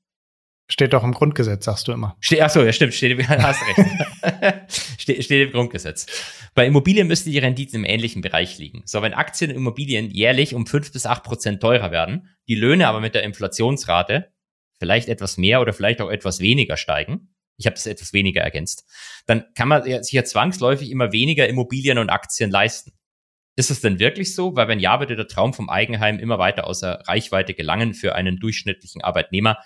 Steht 0.67 0.93
doch 0.93 1.03
im 1.03 1.13
Grundgesetz, 1.13 1.65
sagst 1.65 1.87
du 1.87 1.93
immer. 1.93 2.15
Ste 2.21 2.45
Achso, 2.45 2.61
ja, 2.61 2.71
stimmt, 2.71 2.93
steht, 2.93 3.17
hast 3.27 3.59
recht. 3.65 4.71
steht, 5.01 5.23
steht 5.23 5.47
im 5.47 5.51
Grundgesetz. 5.51 6.05
Bei 6.53 6.67
Immobilien 6.67 7.07
müsste 7.07 7.31
die 7.31 7.39
Rendite 7.39 7.75
im 7.75 7.85
ähnlichen 7.85 8.21
Bereich 8.21 8.59
liegen. 8.59 8.83
So, 8.85 9.01
wenn 9.01 9.15
Aktien 9.15 9.49
und 9.49 9.57
Immobilien 9.57 10.11
jährlich 10.11 10.53
um 10.53 10.67
fünf 10.67 10.93
bis 10.93 11.07
acht 11.07 11.23
Prozent 11.23 11.59
teurer 11.59 11.89
werden, 11.89 12.29
die 12.47 12.53
Löhne 12.53 12.87
aber 12.87 13.01
mit 13.01 13.15
der 13.15 13.23
Inflationsrate 13.23 14.31
vielleicht 14.77 15.09
etwas 15.09 15.37
mehr 15.37 15.59
oder 15.59 15.73
vielleicht 15.73 16.01
auch 16.01 16.11
etwas 16.11 16.39
weniger 16.39 16.77
steigen, 16.77 17.33
ich 17.57 17.65
habe 17.65 17.73
das 17.73 17.87
etwas 17.87 18.13
weniger 18.13 18.41
ergänzt, 18.43 18.85
dann 19.25 19.45
kann 19.55 19.69
man 19.69 20.03
sich 20.03 20.13
ja 20.13 20.23
zwangsläufig 20.23 20.91
immer 20.91 21.11
weniger 21.13 21.47
Immobilien 21.47 21.97
und 21.97 22.11
Aktien 22.11 22.51
leisten. 22.51 22.93
Ist 23.59 23.71
es 23.71 23.81
denn 23.81 23.99
wirklich 23.99 24.35
so? 24.35 24.55
Weil 24.55 24.69
wenn 24.69 24.79
ja, 24.79 25.01
würde 25.01 25.17
der 25.17 25.27
Traum 25.27 25.53
vom 25.53 25.69
Eigenheim 25.69 26.17
immer 26.17 26.39
weiter 26.39 26.65
außer 26.65 27.03
Reichweite 27.05 27.53
gelangen 27.53 27.93
für 27.93 28.15
einen 28.15 28.39
durchschnittlichen 28.39 29.01
Arbeitnehmer, 29.01 29.57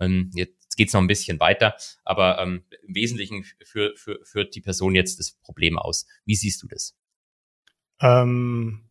ähm, 0.00 0.30
jetzt 0.32 0.78
geht's 0.78 0.94
noch 0.94 1.02
ein 1.02 1.08
bisschen 1.08 1.38
weiter, 1.40 1.76
aber 2.06 2.38
ähm, 2.40 2.64
im 2.88 2.94
Wesentlichen 2.94 3.44
für, 3.62 3.92
für, 3.96 4.18
führt 4.24 4.54
die 4.54 4.62
Person 4.62 4.94
jetzt 4.94 5.18
das 5.18 5.32
Problem 5.42 5.76
aus. 5.78 6.06
Wie 6.24 6.36
siehst 6.36 6.62
du 6.62 6.68
das? 6.68 6.96
Ähm, 8.00 8.88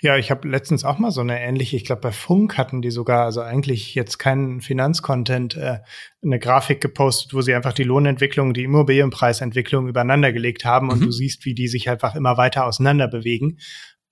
ja, 0.00 0.16
ich 0.16 0.30
habe 0.30 0.46
letztens 0.48 0.84
auch 0.84 0.98
mal 0.98 1.10
so 1.10 1.20
eine 1.20 1.40
ähnliche, 1.40 1.76
ich 1.76 1.84
glaube 1.84 2.02
bei 2.02 2.12
Funk 2.12 2.56
hatten 2.56 2.82
die 2.82 2.90
sogar, 2.90 3.24
also 3.24 3.40
eigentlich 3.40 3.94
jetzt 3.96 4.18
keinen 4.18 4.60
Finanzcontent, 4.60 5.56
äh, 5.56 5.78
eine 6.22 6.38
Grafik 6.38 6.80
gepostet, 6.80 7.34
wo 7.34 7.40
sie 7.40 7.54
einfach 7.54 7.72
die 7.72 7.84
Lohnentwicklung, 7.84 8.54
die 8.54 8.62
Immobilienpreisentwicklung 8.64 9.88
übereinander 9.88 10.32
gelegt 10.32 10.64
haben 10.64 10.86
mhm. 10.86 10.92
und 10.92 11.00
du 11.00 11.10
siehst, 11.10 11.44
wie 11.44 11.54
die 11.54 11.66
sich 11.66 11.90
einfach 11.90 12.14
immer 12.14 12.36
weiter 12.36 12.64
auseinander 12.66 13.08
bewegen. 13.08 13.58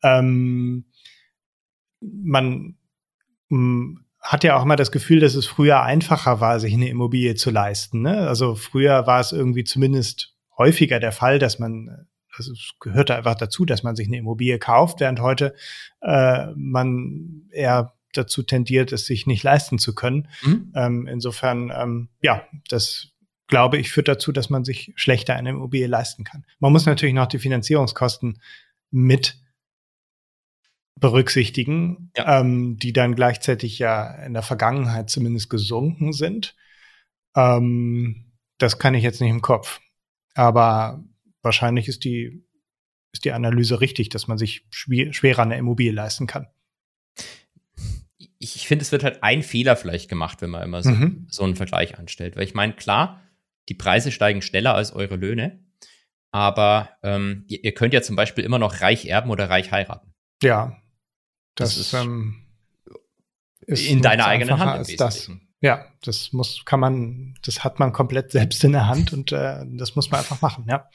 Ähm, 0.03 0.87
man 2.01 2.76
hat 4.20 4.43
ja 4.43 4.57
auch 4.57 4.64
immer 4.64 4.76
das 4.76 4.91
Gefühl, 4.91 5.20
dass 5.20 5.37
es 5.37 5.47
früher 5.47 5.82
einfacher 5.82 6.41
war, 6.41 6.59
sich 6.59 6.74
eine 6.74 6.89
Immobilie 6.89 7.37
zu 7.37 7.51
leisten. 7.51 8.03
Ne? 8.03 8.26
Also 8.26 8.57
früher 8.57 9.07
war 9.07 9.20
es 9.20 9.30
irgendwie 9.30 9.64
zumindest 9.64 10.34
häufiger 10.59 10.99
der 10.99 11.12
Fall, 11.12 11.39
dass 11.39 11.59
man, 11.59 12.09
also 12.37 12.53
es 12.53 12.74
gehörte 12.80 13.14
einfach 13.14 13.34
dazu, 13.34 13.64
dass 13.64 13.82
man 13.82 13.97
sich 13.97 14.07
eine 14.07 14.18
Immobilie 14.18 14.59
kauft, 14.59 15.01
während 15.01 15.20
heute 15.20 15.55
äh, 16.03 16.47
man 16.55 17.49
eher 17.51 17.95
dazu 18.12 18.43
tendiert, 18.43 18.93
es 18.93 19.07
sich 19.07 19.26
nicht 19.26 19.43
leisten 19.43 19.78
zu 19.78 19.95
können. 19.95 20.28
Mhm. 20.43 20.72
Ähm, 20.74 21.07
insofern, 21.07 21.72
ähm, 21.74 22.09
ja, 22.22 22.43
das 22.68 23.12
glaube 23.47 23.78
ich 23.78 23.91
führt 23.91 24.09
dazu, 24.09 24.32
dass 24.32 24.51
man 24.51 24.64
sich 24.64 24.93
schlechter 24.97 25.37
eine 25.37 25.51
Immobilie 25.51 25.87
leisten 25.87 26.24
kann. 26.24 26.45
Man 26.59 26.72
muss 26.72 26.87
natürlich 26.87 27.14
noch 27.14 27.26
die 27.26 27.39
Finanzierungskosten 27.39 28.41
mit 28.91 29.39
berücksichtigen, 30.99 32.11
ja. 32.16 32.41
ähm, 32.41 32.78
die 32.78 32.93
dann 32.93 33.14
gleichzeitig 33.14 33.78
ja 33.78 34.14
in 34.24 34.32
der 34.32 34.43
Vergangenheit 34.43 35.11
zumindest 35.11 35.51
gesunken 35.51 36.12
sind. 36.12 36.57
Ähm, 37.37 38.32
das 38.59 38.78
kann 38.78 38.95
ich 38.95 39.03
jetzt 39.03 39.20
nicht 39.20 39.30
im 39.30 39.43
Kopf. 39.43 39.80
Aber 40.34 41.05
wahrscheinlich 41.47 41.88
ist 41.88 42.05
die, 42.05 42.44
ist 43.12 43.24
die 43.24 43.32
Analyse 43.32 43.80
richtig, 43.80 44.11
dass 44.11 44.28
man 44.28 44.36
sich 44.36 44.66
schwer, 44.70 45.12
schwerer 45.14 45.42
eine 45.42 45.57
Immobilie 45.57 45.92
leisten 45.92 46.26
kann. 46.26 46.49
Ich, 48.38 48.57
ich 48.57 48.68
finde, 48.68 48.82
es 48.82 48.92
wird 48.92 49.03
halt 49.03 49.22
ein 49.22 49.42
Fehler 49.42 49.76
vielleicht 49.76 50.11
gemacht, 50.11 50.42
wenn 50.42 50.51
man 50.51 50.62
immer 50.62 50.82
so, 50.82 50.90
mhm. 50.90 51.26
so 51.30 51.44
einen 51.44 51.57
Vergleich 51.57 51.99
anstellt. 51.99 52.36
Weil 52.36 52.44
ich 52.44 52.55
meine, 52.55 52.74
klar, 52.74 53.22
die 53.70 53.74
Preise 53.74 54.12
steigen 54.12 54.42
schneller 54.42 54.74
als 54.74 54.92
eure 54.92 55.16
Löhne, 55.16 55.64
aber 56.30 56.90
ähm, 57.03 57.44
ihr, 57.49 57.64
ihr 57.64 57.72
könnt 57.72 57.94
ja 57.94 58.03
zum 58.03 58.16
Beispiel 58.16 58.44
immer 58.44 58.59
noch 58.59 58.82
reich 58.82 59.07
erben 59.07 59.30
oder 59.30 59.49
reich 59.49 59.72
heiraten. 59.72 60.12
Ja, 60.42 60.76
das, 61.55 61.76
das 61.76 61.78
ist, 61.78 61.94
ähm, 61.94 62.42
ist 63.62 63.86
in 63.88 64.03
deiner 64.03 64.26
eigenen 64.26 64.59
Hand. 64.59 64.72
Als 64.72 64.94
das. 64.97 65.30
Ja, 65.61 65.86
das 66.02 66.32
muss, 66.32 66.64
kann 66.64 66.80
man, 66.80 67.34
das 67.44 67.64
hat 67.64 67.78
man 67.78 67.92
komplett 67.92 68.30
selbst 68.30 68.62
in 68.62 68.72
der 68.72 68.88
Hand 68.88 69.12
und 69.12 69.32
äh, 69.32 69.64
das 69.64 69.96
muss 69.96 70.11
man 70.11 70.20
einfach 70.20 70.42
machen, 70.42 70.66
ja. 70.68 70.88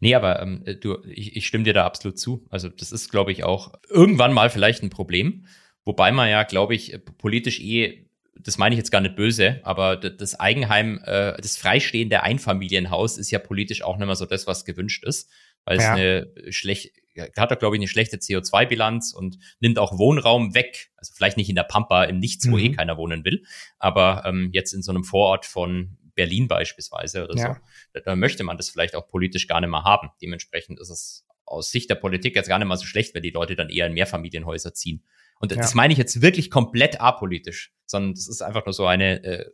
Nee, 0.00 0.14
aber 0.14 0.40
ähm, 0.40 0.64
du, 0.80 0.98
ich, 1.04 1.36
ich 1.36 1.46
stimme 1.46 1.64
dir 1.64 1.74
da 1.74 1.84
absolut 1.84 2.18
zu. 2.18 2.46
Also 2.50 2.68
das 2.68 2.92
ist, 2.92 3.10
glaube 3.10 3.30
ich, 3.30 3.44
auch 3.44 3.74
irgendwann 3.88 4.32
mal 4.32 4.50
vielleicht 4.50 4.82
ein 4.82 4.90
Problem. 4.90 5.46
Wobei 5.84 6.12
man 6.12 6.28
ja, 6.28 6.44
glaube 6.44 6.74
ich, 6.74 6.98
politisch 7.18 7.60
eh, 7.60 8.06
das 8.34 8.58
meine 8.58 8.74
ich 8.74 8.78
jetzt 8.78 8.90
gar 8.90 9.02
nicht 9.02 9.16
böse, 9.16 9.60
aber 9.64 9.96
das 9.96 10.38
Eigenheim, 10.38 11.00
äh, 11.04 11.36
das 11.40 11.58
freistehende 11.58 12.22
Einfamilienhaus 12.22 13.18
ist 13.18 13.30
ja 13.30 13.38
politisch 13.38 13.82
auch 13.82 13.98
nicht 13.98 14.06
mehr 14.06 14.16
so 14.16 14.24
das, 14.24 14.46
was 14.46 14.64
gewünscht 14.64 15.04
ist, 15.04 15.30
weil 15.64 15.78
ja. 15.78 15.82
es 15.82 15.88
eine 15.88 16.52
schlecht, 16.52 16.92
hat 17.16 17.50
er, 17.50 17.56
glaube 17.56 17.76
ich, 17.76 17.80
eine 17.80 17.88
schlechte 17.88 18.16
CO2-Bilanz 18.16 19.12
und 19.12 19.38
nimmt 19.60 19.78
auch 19.78 19.98
Wohnraum 19.98 20.54
weg. 20.54 20.90
Also 20.96 21.12
vielleicht 21.14 21.36
nicht 21.36 21.48
in 21.48 21.56
der 21.56 21.64
Pampa, 21.64 22.04
im 22.04 22.18
Nichts, 22.18 22.50
wo 22.50 22.56
eh 22.56 22.68
mhm. 22.68 22.72
eh 22.72 22.76
keiner 22.76 22.96
wohnen 22.96 23.24
will, 23.24 23.44
aber 23.78 24.24
ähm, 24.26 24.50
jetzt 24.52 24.72
in 24.72 24.82
so 24.82 24.92
einem 24.92 25.04
Vorort 25.04 25.46
von 25.46 25.96
Berlin 26.14 26.48
beispielsweise 26.48 27.24
oder 27.24 27.36
ja. 27.36 27.54
so, 27.54 27.60
da, 27.94 28.00
da 28.00 28.16
möchte 28.16 28.44
man 28.44 28.56
das 28.56 28.68
vielleicht 28.68 28.94
auch 28.94 29.08
politisch 29.08 29.46
gar 29.46 29.60
nicht 29.60 29.70
mehr 29.70 29.84
haben. 29.84 30.10
Dementsprechend 30.20 30.78
ist 30.78 30.90
es 30.90 31.26
aus 31.46 31.70
Sicht 31.70 31.90
der 31.90 31.96
Politik 31.96 32.36
jetzt 32.36 32.48
gar 32.48 32.58
nicht 32.58 32.68
mal 32.68 32.76
so 32.76 32.86
schlecht, 32.86 33.14
wenn 33.14 33.22
die 33.22 33.30
Leute 33.30 33.56
dann 33.56 33.70
eher 33.70 33.86
in 33.86 33.94
Mehrfamilienhäuser 33.94 34.74
ziehen. 34.74 35.04
Und 35.40 35.52
ja. 35.52 35.58
das 35.58 35.74
meine 35.74 35.92
ich 35.92 35.98
jetzt 35.98 36.22
wirklich 36.22 36.50
komplett 36.50 37.00
apolitisch, 37.00 37.72
sondern 37.86 38.14
das 38.14 38.28
ist 38.28 38.42
einfach 38.42 38.66
nur 38.66 38.72
so 38.72 38.86
eine 38.86 39.24
äh, 39.24 39.50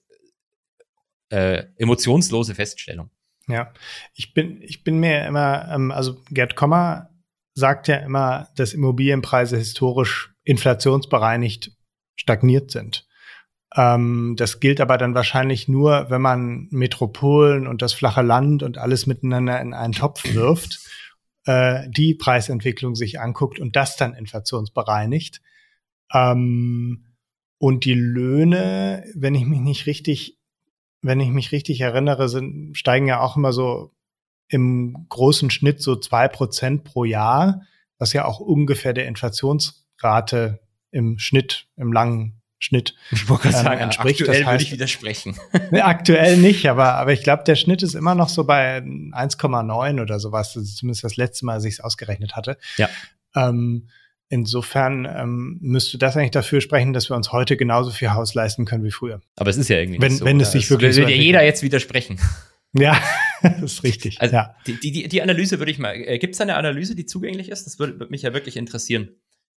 äh, 1.31 1.67
emotionslose 1.77 2.55
Feststellung. 2.55 3.11
Ja, 3.49 3.73
ich 4.15 4.35
bin, 4.35 4.61
ich 4.61 4.83
bin 4.83 4.99
mir 4.99 5.25
immer, 5.25 5.69
ähm, 5.73 5.93
also 5.93 6.21
Gerd 6.31 6.57
Kommer 6.57 7.11
sagt 7.57 7.89
ja 7.89 7.97
immer, 7.97 8.49
dass 8.55 8.75
Immobilienpreise 8.75 9.57
historisch 9.57 10.35
inflationsbereinigt 10.45 11.73
stagniert 12.15 12.71
sind. 12.71 13.09
Ähm, 13.75 14.35
das 14.37 14.61
gilt 14.61 14.81
aber 14.81 14.99
dann 14.99 15.15
wahrscheinlich 15.15 15.67
nur, 15.67 16.11
wenn 16.11 16.21
man 16.21 16.69
Metropolen 16.71 17.67
und 17.67 17.83
das 17.83 17.95
flache 17.95 18.23
Land 18.23 18.63
und 18.63 18.79
alles 18.79 19.07
miteinander 19.07 19.61
in 19.61 19.73
einen 19.73 19.95
Topf 19.95 20.23
wirft, 20.35 20.81
äh, 21.47 21.89
die 21.89 22.15
Preisentwicklung 22.15 22.95
sich 22.95 23.21
anguckt 23.21 23.59
und 23.59 23.75
das 23.75 23.97
dann 23.97 24.15
inflationsbereinigt. 24.15 25.41
Ähm, 26.13 27.07
und 27.59 27.87
die 27.87 27.95
Löhne, 27.95 29.05
wenn 29.15 29.35
ich 29.35 29.47
mich 29.47 29.61
nicht 29.61 29.87
richtig, 29.87 30.39
wenn 31.01 31.21
ich 31.21 31.31
mich 31.31 31.53
richtig 31.53 31.81
erinnere, 31.81 32.29
sind, 32.29 32.77
steigen 32.77 33.07
ja 33.07 33.21
auch 33.21 33.37
immer 33.39 33.53
so 33.53 33.95
im 34.49 35.07
großen 35.09 35.51
Schnitt 35.51 35.82
so 35.82 35.97
zwei 35.97 36.28
Prozent 36.28 36.84
pro 36.84 37.05
Jahr, 37.05 37.62
was 37.99 38.12
ja 38.12 38.24
auch 38.24 38.40
ungefähr 38.40 38.92
der 38.92 39.07
Inflationsrate 39.07 40.61
im 40.90 41.18
Schnitt, 41.18 41.66
im 41.76 41.92
langen 41.92 42.40
Schnitt 42.59 42.94
ich 43.11 43.28
wollte 43.28 43.49
ähm, 43.49 43.55
sagen, 43.55 43.80
entspricht. 43.80 44.20
Aktuell 44.22 44.38
das 44.40 44.47
heißt, 44.47 44.55
würde 44.55 44.64
ich 44.64 44.72
widersprechen. 44.72 45.36
aktuell 45.72 46.36
nicht, 46.38 46.68
aber, 46.68 46.94
aber 46.94 47.12
ich 47.12 47.22
glaube, 47.22 47.44
der 47.44 47.57
Schnitt 47.57 47.82
ist 47.82 47.94
immer 47.94 48.14
noch 48.14 48.28
so 48.28 48.44
bei 48.44 48.78
1,9 48.78 50.01
oder 50.01 50.18
sowas. 50.18 50.55
Das 50.55 50.62
ist 50.62 50.76
zumindest 50.78 51.05
das 51.05 51.16
letzte 51.16 51.44
Mal, 51.44 51.55
als 51.55 51.64
ich 51.64 51.74
es 51.74 51.80
ausgerechnet 51.80 52.34
hatte. 52.34 52.57
Ja. 52.78 52.88
Ähm, 53.34 53.88
insofern 54.30 55.05
ähm, 55.05 55.59
müsste 55.61 55.99
das 55.99 56.16
eigentlich 56.16 56.30
dafür 56.30 56.61
sprechen, 56.61 56.92
dass 56.94 57.11
wir 57.11 57.16
uns 57.16 57.30
heute 57.30 57.57
genauso 57.57 57.90
viel 57.90 58.12
Haus 58.12 58.34
leisten 58.34 58.64
können 58.64 58.84
wie 58.84 58.90
früher. 58.90 59.20
Aber 59.36 59.51
es 59.51 59.59
ist 59.59 59.68
ja 59.68 59.78
irgendwie 59.78 60.01
wenn, 60.01 60.16
so. 60.16 60.24
Wenn 60.24 60.40
es 60.40 60.53
sich 60.53 60.70
wirklich 60.70 60.94
so. 60.94 61.03
Will 61.03 61.11
ja 61.11 61.16
jeder 61.16 61.44
jetzt 61.44 61.62
widersprechen. 61.62 62.18
Ja, 62.72 62.99
das 63.43 63.62
ist 63.62 63.82
richtig. 63.82 64.20
Also 64.20 64.34
ja. 64.34 64.55
die, 64.66 64.78
die, 64.80 65.09
die 65.09 65.22
Analyse 65.22 65.59
würde 65.59 65.70
ich 65.70 65.78
mal, 65.78 65.95
äh, 65.95 66.18
gibt 66.18 66.34
es 66.34 66.41
eine 66.41 66.57
Analyse, 66.57 66.95
die 66.95 67.07
zugänglich 67.07 67.49
ist? 67.49 67.66
Das 67.66 67.78
würde, 67.78 67.99
würde 67.99 68.11
mich 68.11 68.22
ja 68.22 68.32
wirklich 68.32 68.57
interessieren. 68.57 69.11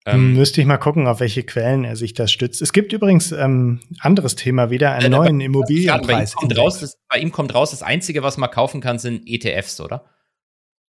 Ähm, 0.07 0.35
Müsste 0.35 0.61
ich 0.61 0.67
mal 0.67 0.79
gucken, 0.79 1.07
auf 1.07 1.21
welche 1.21 1.43
Quellen 1.43 1.85
er 1.85 1.97
sich 1.97 2.15
das 2.15 2.33
stützt. 2.33 2.63
Es 2.63 2.73
gibt 2.73 2.93
übrigens 2.93 3.33
ähm, 3.33 3.81
anderes 4.01 4.37
Thema 4.37 4.71
wieder, 4.71 4.93
einen 4.93 5.13
äh, 5.13 5.17
neuen 5.17 5.41
Immobilienpreis. 5.41 6.35
Bei 6.35 6.43
ihm, 6.43 6.49
kommt 6.49 6.59
raus, 6.59 6.81
das, 6.81 6.99
bei 7.09 7.19
ihm 7.19 7.33
kommt 7.33 7.55
raus, 7.55 7.71
das 7.73 7.83
Einzige, 7.83 8.23
was 8.23 8.37
man 8.39 8.51
kaufen 8.51 8.81
kann, 8.81 8.99
sind 8.99 9.23
ETFs, 9.27 9.81
oder? 9.81 10.05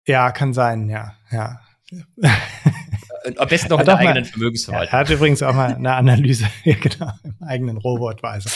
Ja, 0.05 0.31
kann 0.31 0.53
sein, 0.53 0.89
ja, 0.89 1.13
ja. 1.31 1.61
Äh, 2.21 2.29
am 3.38 3.47
besten 3.47 3.69
noch 3.69 3.79
in 3.79 3.86
der 3.86 3.97
eigenen 3.97 4.23
mal, 4.23 4.25
Vermögensverwaltung. 4.25 4.93
er 4.93 4.99
hat 4.99 5.09
übrigens 5.09 5.43
auch 5.43 5.53
mal 5.53 5.75
eine 5.75 5.93
Analyse, 5.93 6.47
genau, 6.63 7.11
im 7.23 7.36
eigenen 7.41 7.77
Robo-Advisor. 7.77 8.51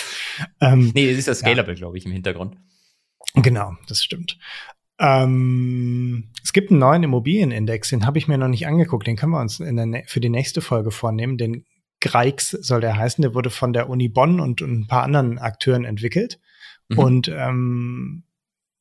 Ähm, 0.61 0.91
nee, 0.93 1.09
es 1.09 1.19
ist 1.19 1.27
ja 1.27 1.35
Scalable, 1.35 1.73
ja. 1.73 1.79
glaube 1.79 1.97
ich, 1.97 2.05
im 2.05 2.11
Hintergrund. 2.11 2.57
Genau, 3.35 3.75
das 3.87 4.03
stimmt. 4.03 4.37
Ähm, 4.99 6.29
es 6.43 6.51
gibt 6.51 6.71
einen 6.71 6.79
neuen 6.79 7.03
Immobilienindex, 7.03 7.89
den 7.89 8.05
habe 8.05 8.17
ich 8.17 8.27
mir 8.27 8.37
noch 8.37 8.47
nicht 8.49 8.67
angeguckt. 8.67 9.07
Den 9.07 9.15
können 9.15 9.31
wir 9.31 9.39
uns 9.39 9.57
der, 9.57 10.03
für 10.07 10.19
die 10.19 10.29
nächste 10.29 10.61
Folge 10.61 10.91
vornehmen. 10.91 11.37
Den 11.37 11.65
Greix 12.01 12.51
soll 12.51 12.81
der 12.81 12.97
heißen. 12.97 13.21
Der 13.21 13.33
wurde 13.33 13.49
von 13.49 13.73
der 13.73 13.89
Uni 13.89 14.09
Bonn 14.09 14.39
und, 14.39 14.61
und 14.61 14.81
ein 14.81 14.87
paar 14.87 15.03
anderen 15.03 15.37
Akteuren 15.37 15.85
entwickelt 15.85 16.39
mhm. 16.89 16.99
und 16.99 17.27
ähm, 17.33 18.23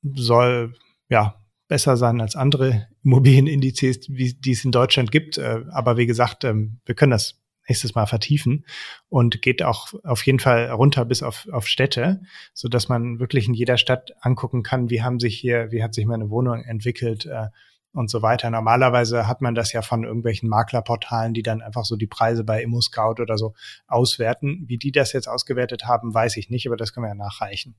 soll 0.02 0.74
ja 1.08 1.40
besser 1.68 1.96
sein 1.96 2.20
als 2.20 2.34
andere 2.34 2.88
Immobilienindizes, 3.04 4.08
wie, 4.08 4.34
die 4.34 4.52
es 4.52 4.64
in 4.64 4.72
Deutschland 4.72 5.12
gibt. 5.12 5.38
Äh, 5.38 5.64
aber 5.70 5.96
wie 5.96 6.06
gesagt, 6.06 6.44
ähm, 6.44 6.80
wir 6.84 6.94
können 6.94 7.12
das 7.12 7.40
nächstes 7.68 7.94
Mal 7.94 8.06
vertiefen 8.06 8.64
und 9.08 9.42
geht 9.42 9.62
auch 9.62 9.92
auf 10.04 10.24
jeden 10.26 10.40
Fall 10.40 10.70
runter 10.70 11.04
bis 11.04 11.22
auf, 11.22 11.46
auf 11.52 11.66
Städte, 11.66 12.22
so 12.54 12.68
dass 12.68 12.88
man 12.88 13.18
wirklich 13.18 13.46
in 13.48 13.54
jeder 13.54 13.78
Stadt 13.78 14.12
angucken 14.20 14.62
kann, 14.62 14.90
wie 14.90 15.02
haben 15.02 15.20
sich 15.20 15.38
hier, 15.38 15.70
wie 15.70 15.82
hat 15.82 15.94
sich 15.94 16.06
meine 16.06 16.30
Wohnung 16.30 16.62
entwickelt 16.62 17.26
äh, 17.26 17.48
und 17.92 18.10
so 18.10 18.22
weiter. 18.22 18.50
Normalerweise 18.50 19.26
hat 19.26 19.40
man 19.40 19.54
das 19.54 19.72
ja 19.72 19.82
von 19.82 20.04
irgendwelchen 20.04 20.48
Maklerportalen, 20.48 21.34
die 21.34 21.42
dann 21.42 21.62
einfach 21.62 21.84
so 21.84 21.96
die 21.96 22.06
Preise 22.06 22.44
bei 22.44 22.62
ImmoScout 22.62 23.20
oder 23.20 23.38
so 23.38 23.54
auswerten. 23.86 24.64
Wie 24.66 24.78
die 24.78 24.92
das 24.92 25.12
jetzt 25.12 25.28
ausgewertet 25.28 25.84
haben, 25.84 26.14
weiß 26.14 26.36
ich 26.36 26.50
nicht, 26.50 26.66
aber 26.66 26.76
das 26.76 26.92
können 26.92 27.04
wir 27.04 27.10
ja 27.10 27.14
nachreichen. 27.14 27.76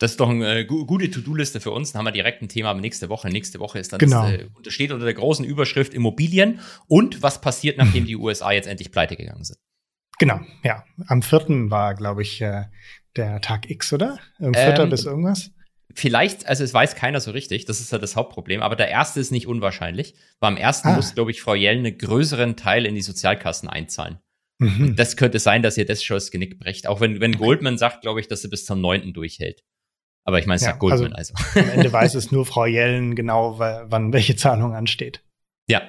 Das 0.00 0.12
ist 0.12 0.20
doch 0.20 0.30
eine 0.30 0.60
äh, 0.60 0.64
gute 0.64 1.10
To-Do-Liste 1.10 1.60
für 1.60 1.72
uns. 1.72 1.92
Dann 1.92 2.00
haben 2.00 2.06
wir 2.06 2.12
direkt 2.12 2.40
ein 2.40 2.48
Thema 2.48 2.72
nächste 2.72 3.10
Woche. 3.10 3.28
Nächste 3.28 3.60
Woche 3.60 3.78
ist 3.78 3.92
dann 3.92 3.98
genau. 3.98 4.22
das, 4.22 4.32
äh, 4.32 4.70
steht 4.70 4.92
unter 4.92 5.04
der 5.04 5.12
großen 5.12 5.44
Überschrift 5.44 5.92
Immobilien 5.92 6.60
und 6.88 7.22
was 7.22 7.42
passiert, 7.42 7.76
nachdem 7.76 8.06
die 8.06 8.16
USA 8.16 8.50
jetzt 8.50 8.66
endlich 8.66 8.92
pleite 8.92 9.14
gegangen 9.14 9.44
sind. 9.44 9.58
Genau, 10.18 10.40
ja. 10.64 10.84
Am 11.06 11.20
vierten 11.20 11.70
war, 11.70 11.94
glaube 11.94 12.22
ich, 12.22 12.40
äh, 12.40 12.64
der 13.14 13.42
Tag 13.42 13.68
X, 13.68 13.92
oder? 13.92 14.18
Im 14.38 14.54
vierter 14.54 14.84
ähm, 14.84 14.90
bis 14.90 15.04
irgendwas? 15.04 15.50
Vielleicht, 15.94 16.46
also 16.46 16.64
es 16.64 16.72
weiß 16.72 16.94
keiner 16.94 17.20
so 17.20 17.32
richtig, 17.32 17.66
das 17.66 17.80
ist 17.80 17.92
ja 17.92 17.98
das 17.98 18.16
Hauptproblem, 18.16 18.62
aber 18.62 18.76
der 18.76 18.88
erste 18.88 19.20
ist 19.20 19.32
nicht 19.32 19.46
unwahrscheinlich. 19.46 20.14
Weil 20.38 20.52
am 20.52 20.56
ersten 20.56 20.88
ah. 20.88 20.96
muss, 20.96 21.14
glaube 21.14 21.30
ich, 21.30 21.42
Frau 21.42 21.54
Jell 21.54 21.76
einen 21.76 21.98
größeren 21.98 22.56
Teil 22.56 22.86
in 22.86 22.94
die 22.94 23.02
Sozialkassen 23.02 23.68
einzahlen. 23.68 24.18
Mhm. 24.58 24.96
Das 24.96 25.16
könnte 25.18 25.38
sein, 25.38 25.62
dass 25.62 25.76
ihr 25.76 25.84
das 25.84 26.02
schon 26.02 26.16
das 26.16 26.30
Genick 26.30 26.58
bricht. 26.58 26.86
Auch 26.86 27.00
wenn, 27.00 27.20
wenn 27.20 27.32
Goldman 27.32 27.76
sagt, 27.76 28.00
glaube 28.00 28.20
ich, 28.20 28.28
dass 28.28 28.42
sie 28.42 28.48
bis 28.48 28.64
zum 28.64 28.80
neunten 28.80 29.12
durchhält. 29.12 29.62
Aber 30.24 30.38
ich 30.38 30.46
meine, 30.46 30.56
es 30.56 30.62
ja, 30.62 30.68
sagt 30.68 30.80
Goldman 30.80 31.12
also. 31.14 31.34
also. 31.34 31.60
Am 31.60 31.70
Ende 31.70 31.92
weiß 31.92 32.14
es 32.14 32.30
nur 32.30 32.46
Frau 32.46 32.66
Jellen 32.66 33.14
genau, 33.14 33.58
wann 33.58 34.12
welche 34.12 34.36
Zahlung 34.36 34.74
ansteht. 34.74 35.22
Ja. 35.68 35.82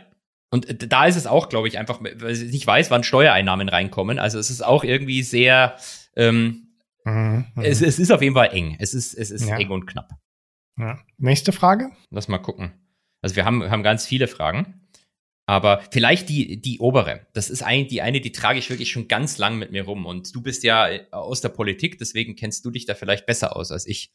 Und 0.50 0.92
da 0.92 1.06
ist 1.06 1.16
es 1.16 1.28
auch, 1.28 1.48
glaube 1.48 1.68
ich, 1.68 1.78
einfach, 1.78 2.02
weil 2.02 2.36
sie 2.36 2.48
nicht 2.48 2.68
weiß, 2.68 2.92
wann 2.92 3.04
Steuereinnahmen 3.04 3.70
reinkommen. 3.70 4.20
Also 4.20 4.38
es 4.38 4.50
ist 4.50 4.62
auch 4.62 4.84
irgendwie 4.84 5.24
sehr, 5.24 5.78
ähm, 6.16 6.68
mhm. 7.06 7.46
es, 7.56 7.82
es, 7.82 8.00
ist 8.00 8.12
auf 8.12 8.22
jeden 8.22 8.36
Fall 8.36 8.50
eng. 8.52 8.76
Es 8.80 8.94
ist, 8.94 9.14
es 9.14 9.32
ist 9.32 9.48
ja. 9.48 9.58
eng 9.58 9.70
und 9.70 9.86
knapp. 9.86 10.10
Ja. 10.78 11.00
Nächste 11.18 11.52
Frage? 11.52 11.92
Lass 12.10 12.28
mal 12.28 12.40
gucken. 12.40 12.74
Also 13.22 13.36
wir 13.36 13.46
haben, 13.46 13.70
haben 13.70 13.84
ganz 13.84 14.06
viele 14.06 14.28
Fragen. 14.28 14.81
Aber 15.46 15.84
vielleicht 15.92 16.30
die, 16.30 16.62
die 16.62 16.80
obere. 16.80 17.28
Das 17.34 17.50
ist 17.50 17.64
eigentlich 17.64 17.88
die 17.88 18.02
eine, 18.02 18.22
die 18.22 18.32
trage 18.32 18.60
ich 18.60 18.70
wirklich 18.70 18.92
schon 18.92 19.08
ganz 19.08 19.38
lang 19.38 19.58
mit 19.58 19.72
mir 19.72 19.84
rum. 19.84 20.06
Und 20.06 20.34
du 20.36 20.42
bist 20.42 20.64
ja 20.64 20.88
äh, 20.88 21.06
aus 21.12 21.42
der 21.42 21.50
Politik, 21.50 21.98
deswegen 21.98 22.36
kennst 22.36 22.64
du 22.64 22.72
dich 22.72 22.86
da 22.86 22.96
vielleicht 22.96 23.26
besser 23.26 23.56
aus 23.56 23.72
als 23.72 23.86
ich. 23.86 24.12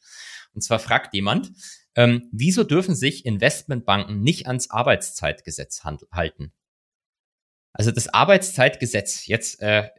Und 0.53 0.61
zwar 0.61 0.79
fragt 0.79 1.13
jemand, 1.13 1.51
ähm, 1.95 2.29
wieso 2.31 2.63
dürfen 2.63 2.95
sich 2.95 3.25
Investmentbanken 3.25 4.21
nicht 4.21 4.47
ans 4.47 4.69
Arbeitszeitgesetz 4.69 5.83
halten? 5.83 6.53
Also 7.77 7.91
das 7.91 8.07
Arbeitszeitgesetz 8.07 9.27
jetzt, 9.27 9.61
äh, 9.61 9.89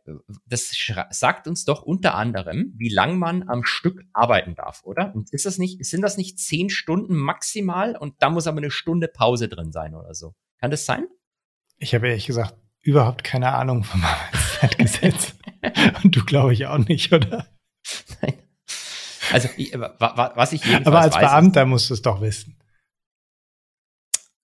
das 0.47 0.73
sagt 1.11 1.47
uns 1.47 1.65
doch 1.65 1.83
unter 1.83 2.17
anderem, 2.17 2.73
wie 2.77 2.89
lang 2.89 3.19
man 3.19 3.49
am 3.49 3.65
Stück 3.65 4.03
arbeiten 4.13 4.57
darf, 4.57 4.83
oder? 4.83 5.15
Und 5.15 5.33
ist 5.33 5.47
das 5.47 5.59
nicht, 5.59 5.85
sind 5.85 6.03
das 6.03 6.17
nicht 6.17 6.41
zehn 6.41 6.71
Stunden 6.71 7.17
maximal 7.17 7.97
und 7.97 8.15
da 8.19 8.31
muss 8.31 8.49
aber 8.49 8.59
eine 8.59 8.73
Stunde 8.73 9.07
Pause 9.07 9.49
drin 9.49 9.71
sein 9.71 9.95
oder 9.95 10.15
so? 10.15 10.35
Kann 10.59 10.73
das 10.73 10.87
sein? 10.87 11.07
Ich 11.79 11.95
habe 11.95 12.09
ehrlich 12.09 12.27
gesagt 12.27 12.55
überhaupt 12.83 13.25
keine 13.25 13.55
Ahnung 13.55 13.85
vom 13.85 14.03
Arbeitszeitgesetz. 14.05 15.35
Und 16.03 16.15
du 16.15 16.25
glaube 16.25 16.53
ich 16.53 16.67
auch 16.67 16.79
nicht, 16.79 17.13
oder? 17.13 17.47
Nein. 18.21 18.35
Also, 19.33 19.49
was 19.49 20.53
ich 20.53 20.65
jedenfalls 20.65 20.87
Aber 20.87 21.01
als 21.01 21.15
weiß, 21.15 21.21
Beamter 21.23 21.67
musst 21.67 21.91
du 21.91 21.95
es 21.95 22.03
doch 22.03 22.21
wissen. 22.21 22.57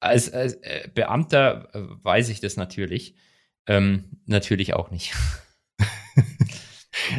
Als, 0.00 0.30
als 0.32 0.54
äh, 0.54 0.88
Beamter 0.94 1.70
äh, 1.74 1.82
weiß 2.02 2.28
ich 2.28 2.40
das 2.40 2.56
natürlich. 2.56 3.16
Ähm, 3.66 4.20
natürlich 4.26 4.74
auch 4.74 4.90
nicht. 4.90 5.14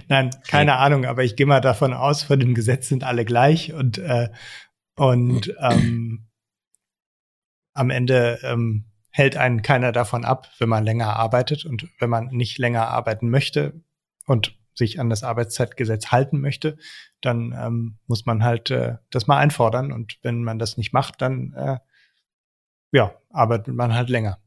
Nein, 0.08 0.30
keine 0.48 0.74
okay. 0.74 0.82
Ahnung, 0.82 1.06
aber 1.06 1.24
ich 1.24 1.36
gehe 1.36 1.48
mal 1.48 1.62
davon 1.62 1.94
aus, 1.94 2.22
vor 2.22 2.38
dem 2.38 2.54
Gesetz 2.54 2.88
sind 2.88 3.04
alle 3.04 3.26
gleich 3.26 3.74
und, 3.74 3.98
äh, 3.98 4.30
und 4.96 5.56
ähm, 5.60 6.28
am 7.74 7.90
Ende 7.90 8.40
ähm, 8.44 8.86
hält 9.16 9.38
einen 9.38 9.62
keiner 9.62 9.94
davon 9.94 10.26
ab, 10.26 10.52
wenn 10.60 10.68
man 10.68 10.84
länger 10.84 11.16
arbeitet 11.16 11.64
und 11.64 11.88
wenn 12.00 12.10
man 12.10 12.28
nicht 12.28 12.58
länger 12.58 12.90
arbeiten 12.90 13.30
möchte 13.30 13.82
und 14.26 14.60
sich 14.74 15.00
an 15.00 15.10
das 15.10 15.24
Arbeitszeitgesetz 15.24 16.08
halten 16.08 16.42
möchte, 16.42 16.78
dann 17.22 17.56
ähm, 17.58 17.98
muss 18.08 18.26
man 18.26 18.44
halt 18.44 18.72
äh, 18.72 18.98
das 19.12 19.26
mal 19.26 19.38
einfordern. 19.38 19.94
Und 19.94 20.20
wenn 20.22 20.44
man 20.44 20.60
das 20.60 20.76
nicht 20.76 20.92
macht, 20.92 21.22
dann 21.22 21.54
äh, 21.54 21.78
ja, 22.92 23.16
arbeitet 23.30 23.74
man 23.74 23.94
halt 23.94 24.10
länger. 24.10 24.38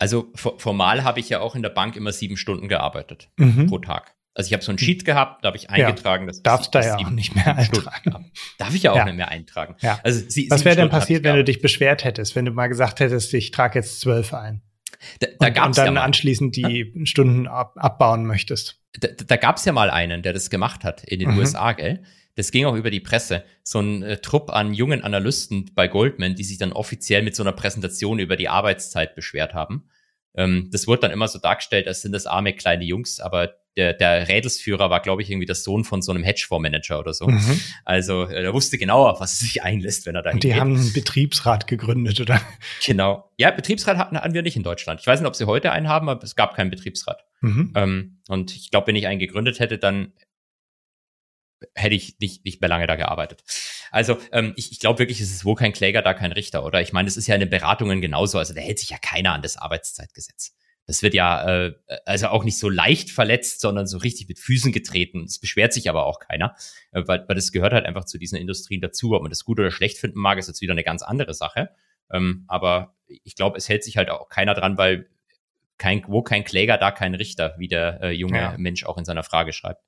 Also 0.00 0.32
formal 0.34 1.04
habe 1.04 1.20
ich 1.20 1.28
ja 1.28 1.38
auch 1.38 1.54
in 1.54 1.62
der 1.62 1.70
Bank 1.70 1.94
immer 1.94 2.10
sieben 2.10 2.36
Stunden 2.36 2.66
gearbeitet 2.66 3.30
mhm. 3.36 3.68
pro 3.68 3.78
Tag. 3.78 4.13
Also 4.34 4.48
ich 4.48 4.52
habe 4.52 4.64
so 4.64 4.72
ein 4.72 4.78
Sheet 4.78 5.04
gehabt, 5.04 5.44
da 5.44 5.48
habe 5.48 5.56
ich 5.56 5.70
eingetragen, 5.70 6.24
ja, 6.24 6.26
dass 6.26 6.42
darfst 6.42 6.74
da 6.74 6.82
ja 6.82 6.96
auch 6.96 7.10
nicht 7.10 7.36
mehr 7.36 7.56
eintragen. 7.56 8.32
Darf 8.58 8.74
ich 8.74 8.82
ja 8.82 8.90
auch 8.90 8.96
ja. 8.96 9.04
nicht 9.04 9.16
mehr 9.16 9.28
eintragen. 9.28 9.76
Ja. 9.80 10.00
Also 10.02 10.28
sie, 10.28 10.50
Was 10.50 10.64
wäre 10.64 10.74
denn 10.74 10.88
passiert, 10.88 11.22
wenn 11.22 11.36
du 11.36 11.44
dich 11.44 11.60
beschwert 11.60 12.04
hättest, 12.04 12.34
wenn 12.34 12.44
du 12.44 12.50
mal 12.50 12.66
gesagt 12.66 12.98
hättest, 12.98 13.32
ich 13.32 13.52
trage 13.52 13.78
jetzt 13.78 14.00
zwölf 14.00 14.34
ein? 14.34 14.62
Da, 15.20 15.28
da 15.38 15.46
und, 15.46 15.68
und 15.68 15.78
dann 15.78 15.94
ja 15.94 16.02
anschließend 16.02 16.56
die 16.56 16.92
ja? 16.94 17.06
Stunden 17.06 17.46
ab, 17.46 17.74
abbauen 17.76 18.26
möchtest. 18.26 18.80
Da, 18.98 19.08
da 19.08 19.36
gab 19.36 19.56
es 19.56 19.64
ja 19.64 19.72
mal 19.72 19.90
einen, 19.90 20.22
der 20.22 20.32
das 20.32 20.50
gemacht 20.50 20.82
hat 20.82 21.04
in 21.04 21.20
den 21.20 21.32
mhm. 21.32 21.38
USA, 21.38 21.72
gell? 21.72 22.02
Das 22.36 22.50
ging 22.50 22.64
auch 22.64 22.74
über 22.74 22.90
die 22.90 23.00
Presse. 23.00 23.44
So 23.62 23.80
ein 23.80 24.02
äh, 24.02 24.16
Trupp 24.16 24.50
an 24.50 24.74
jungen 24.74 25.02
Analysten 25.02 25.70
bei 25.74 25.86
Goldman, 25.86 26.34
die 26.34 26.42
sich 26.42 26.58
dann 26.58 26.72
offiziell 26.72 27.22
mit 27.22 27.36
so 27.36 27.44
einer 27.44 27.52
Präsentation 27.52 28.18
über 28.18 28.36
die 28.36 28.48
Arbeitszeit 28.48 29.14
beschwert 29.14 29.54
haben. 29.54 29.88
Ähm, 30.34 30.68
das 30.72 30.88
wurde 30.88 31.02
dann 31.02 31.12
immer 31.12 31.28
so 31.28 31.38
dargestellt, 31.38 31.86
als 31.86 32.02
sind 32.02 32.12
das 32.12 32.26
arme 32.26 32.52
kleine 32.52 32.84
Jungs, 32.84 33.20
aber 33.20 33.54
der, 33.76 33.92
der 33.92 34.28
Rädelsführer 34.28 34.88
war, 34.90 35.00
glaube 35.00 35.22
ich, 35.22 35.30
irgendwie 35.30 35.46
der 35.46 35.56
Sohn 35.56 35.84
von 35.84 36.00
so 36.00 36.12
einem 36.12 36.22
Hedgefondsmanager 36.22 36.98
oder 36.98 37.12
so. 37.12 37.26
Mhm. 37.26 37.60
Also 37.84 38.24
äh, 38.24 38.44
er 38.44 38.54
wusste 38.54 38.78
genau, 38.78 39.08
auf 39.08 39.20
was 39.20 39.40
er 39.40 39.46
sich 39.46 39.62
einlässt, 39.62 40.06
wenn 40.06 40.14
er 40.14 40.22
da 40.22 40.30
Und 40.30 40.44
die 40.44 40.54
haben 40.54 40.76
einen 40.76 40.92
Betriebsrat 40.92 41.66
gegründet, 41.66 42.20
oder? 42.20 42.40
Genau. 42.84 43.30
Ja, 43.36 43.50
Betriebsrat 43.50 43.96
hatten, 43.96 44.16
hatten 44.16 44.34
wir 44.34 44.42
nicht 44.42 44.56
in 44.56 44.62
Deutschland. 44.62 45.00
Ich 45.00 45.06
weiß 45.06 45.20
nicht, 45.20 45.26
ob 45.26 45.34
sie 45.34 45.46
heute 45.46 45.72
einen 45.72 45.88
haben, 45.88 46.08
aber 46.08 46.22
es 46.22 46.36
gab 46.36 46.54
keinen 46.54 46.70
Betriebsrat. 46.70 47.24
Mhm. 47.40 47.72
Ähm, 47.74 48.20
und 48.28 48.54
ich 48.54 48.70
glaube, 48.70 48.86
wenn 48.86 48.96
ich 48.96 49.06
einen 49.06 49.18
gegründet 49.18 49.58
hätte, 49.58 49.78
dann 49.78 50.12
hätte 51.74 51.94
ich 51.94 52.18
nicht, 52.20 52.44
nicht 52.44 52.60
mehr 52.60 52.68
lange 52.68 52.86
da 52.86 52.94
gearbeitet. 52.94 53.42
Also 53.90 54.18
ähm, 54.32 54.52
ich, 54.56 54.70
ich 54.70 54.80
glaube 54.80 54.98
wirklich, 54.98 55.20
es 55.20 55.30
ist 55.30 55.44
wo 55.44 55.54
kein 55.54 55.72
Kläger, 55.72 56.02
da 56.02 56.14
kein 56.14 56.32
Richter, 56.32 56.64
oder? 56.64 56.80
Ich 56.80 56.92
meine, 56.92 57.08
es 57.08 57.16
ist 57.16 57.26
ja 57.26 57.34
in 57.34 57.40
den 57.40 57.50
Beratungen 57.50 58.00
genauso. 58.00 58.38
Also 58.38 58.54
da 58.54 58.60
hält 58.60 58.78
sich 58.78 58.90
ja 58.90 58.98
keiner 58.98 59.32
an 59.32 59.42
das 59.42 59.56
Arbeitszeitgesetz 59.56 60.54
das 60.86 61.02
wird 61.02 61.14
ja 61.14 61.66
äh, 61.66 61.74
also 62.04 62.28
auch 62.28 62.44
nicht 62.44 62.58
so 62.58 62.68
leicht 62.68 63.10
verletzt, 63.10 63.60
sondern 63.60 63.86
so 63.86 63.98
richtig 63.98 64.28
mit 64.28 64.38
Füßen 64.38 64.72
getreten. 64.72 65.24
Es 65.24 65.38
beschwert 65.38 65.72
sich 65.72 65.88
aber 65.88 66.06
auch 66.06 66.18
keiner, 66.18 66.54
äh, 66.92 67.02
weil, 67.06 67.24
weil 67.26 67.36
das 67.36 67.52
gehört 67.52 67.72
halt 67.72 67.86
einfach 67.86 68.04
zu 68.04 68.18
diesen 68.18 68.38
Industrien 68.38 68.80
dazu. 68.80 69.12
Ob 69.12 69.22
man 69.22 69.30
das 69.30 69.44
gut 69.44 69.58
oder 69.58 69.70
schlecht 69.70 69.98
finden 69.98 70.18
mag, 70.18 70.38
ist 70.38 70.48
jetzt 70.48 70.60
wieder 70.60 70.72
eine 70.72 70.84
ganz 70.84 71.02
andere 71.02 71.34
Sache. 71.34 71.70
Ähm, 72.12 72.44
aber 72.48 72.94
ich 73.06 73.34
glaube, 73.34 73.56
es 73.56 73.68
hält 73.68 73.84
sich 73.84 73.96
halt 73.96 74.10
auch 74.10 74.28
keiner 74.28 74.54
dran, 74.54 74.76
weil 74.76 75.08
kein, 75.78 76.04
wo 76.06 76.22
kein 76.22 76.44
Kläger, 76.44 76.78
da 76.78 76.90
kein 76.90 77.14
Richter, 77.14 77.54
wie 77.58 77.68
der 77.68 78.00
äh, 78.02 78.10
junge 78.10 78.38
ja. 78.38 78.54
Mensch 78.58 78.84
auch 78.84 78.98
in 78.98 79.04
seiner 79.04 79.24
Frage 79.24 79.52
schreibt. 79.52 79.82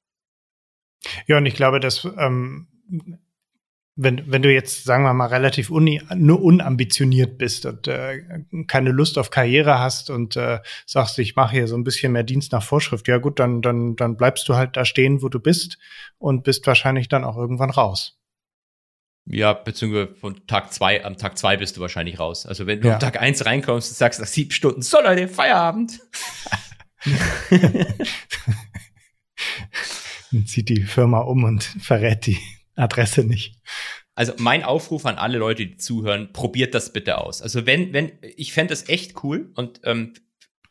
Ja, 1.27 1.37
und 1.37 1.47
ich 1.47 1.55
glaube, 1.55 1.79
dass 1.79 2.05
ähm, 2.05 2.69
wenn, 3.97 4.31
wenn 4.31 4.43
du 4.43 4.53
jetzt, 4.53 4.85
sagen 4.85 5.05
wir 5.05 5.15
mal, 5.15 5.27
relativ 5.27 5.71
uni, 5.71 6.03
nur 6.15 6.43
unambitioniert 6.43 7.39
bist 7.39 7.65
und 7.65 7.89
äh, 7.89 8.23
keine 8.67 8.91
Lust 8.91 9.17
auf 9.17 9.31
Karriere 9.31 9.79
hast 9.79 10.11
und 10.11 10.37
äh, 10.37 10.61
sagst, 10.85 11.19
ich 11.19 11.35
mache 11.35 11.57
hier 11.57 11.67
so 11.67 11.77
ein 11.77 11.85
bisschen 11.85 12.13
mehr 12.13 12.23
Dienst 12.23 12.53
nach 12.53 12.63
Vorschrift, 12.63 13.09
ja 13.09 13.17
gut, 13.17 13.39
dann, 13.39 13.63
dann, 13.63 13.97
dann 13.97 14.19
bleibst 14.19 14.49
du 14.49 14.55
halt 14.55 14.77
da 14.77 14.85
stehen, 14.85 15.23
wo 15.23 15.31
du 15.31 15.41
bist 15.41 15.79
und 16.19 16.45
bist 16.45 16.67
wahrscheinlich 16.67 17.09
dann 17.09 17.25
auch 17.25 17.39
irgendwann 17.39 17.71
raus. 17.71 18.19
Ja, 19.29 19.55
beziehungsweise 19.55 20.15
von 20.15 20.47
Tag 20.47 20.73
zwei, 20.73 21.03
am 21.05 21.17
Tag 21.17 21.39
zwei 21.39 21.57
bist 21.57 21.79
du 21.79 21.81
wahrscheinlich 21.81 22.21
raus. 22.21 22.47
Also 22.47 22.67
wenn 22.67 22.83
du 22.83 22.89
ja. 22.89 22.95
am 22.95 23.01
Tag 23.01 23.21
eins 23.21 23.45
reinkommst 23.47 23.91
und 23.91 23.97
sagst 23.97 24.21
nach 24.21 24.27
sieben 24.27 24.53
Stunden, 24.53 24.83
so 24.83 25.01
Leute, 25.01 25.27
Feierabend. 25.27 26.01
dann 30.31 30.47
zieht 30.47 30.69
die 30.69 30.83
Firma 30.83 31.21
um 31.21 31.45
und 31.45 31.65
verrät 31.65 32.27
die 32.27 32.39
Adresse 32.77 33.25
nicht. 33.25 33.61
Also 34.15 34.33
mein 34.39 34.65
Aufruf 34.65 35.05
an 35.05 35.17
alle 35.17 35.39
Leute, 35.39 35.67
die 35.67 35.77
zuhören, 35.77 36.33
probiert 36.33 36.75
das 36.75 36.93
bitte 36.93 37.19
aus. 37.19 37.43
Also 37.43 37.67
wenn, 37.67 37.93
wenn, 37.93 38.13
ich 38.23 38.53
fände 38.53 38.73
das 38.73 38.89
echt 38.89 39.23
cool 39.23 39.53
und 39.55 39.81
ähm, 39.85 40.15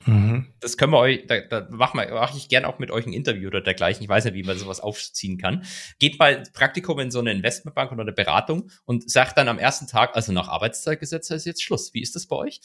Mhm. 0.06 0.47
Das 0.60 0.78
können 0.78 0.91
wir 0.91 0.99
euch, 0.99 1.26
da, 1.28 1.39
da 1.41 1.68
mache 1.70 1.97
mach 1.97 2.36
ich 2.36 2.47
gern 2.47 2.66
auch 2.66 2.80
mit 2.80 2.91
euch 2.91 3.06
ein 3.06 3.14
Interview 3.14 3.47
oder 3.47 3.62
dergleichen. 3.62 4.03
Ich 4.03 4.10
weiß 4.10 4.26
nicht, 4.26 4.36
wie 4.36 4.43
man 4.43 4.58
sowas 4.58 4.80
aufziehen 4.80 5.38
kann. 5.38 5.64
Geht 5.99 6.20
mal 6.20 6.43
Praktikum 6.53 6.99
in 6.99 7.12
so 7.12 7.20
eine 7.20 7.32
Investmentbank 7.32 7.91
oder 7.91 8.01
eine 8.01 8.12
Beratung 8.12 8.70
und 8.86 9.10
sagt 9.10 9.38
dann 9.38 9.47
am 9.47 9.58
ersten 9.58 9.88
Tag, 9.88 10.16
also 10.16 10.32
nach 10.32 10.47
Arbeitszeitgesetz 10.47 11.30
ist 11.32 11.45
jetzt 11.45 11.64
Schluss. 11.64 11.93
Wie 11.93 12.01
ist 12.01 12.16
das 12.16 12.28
bei 12.28 12.36
euch? 12.36 12.62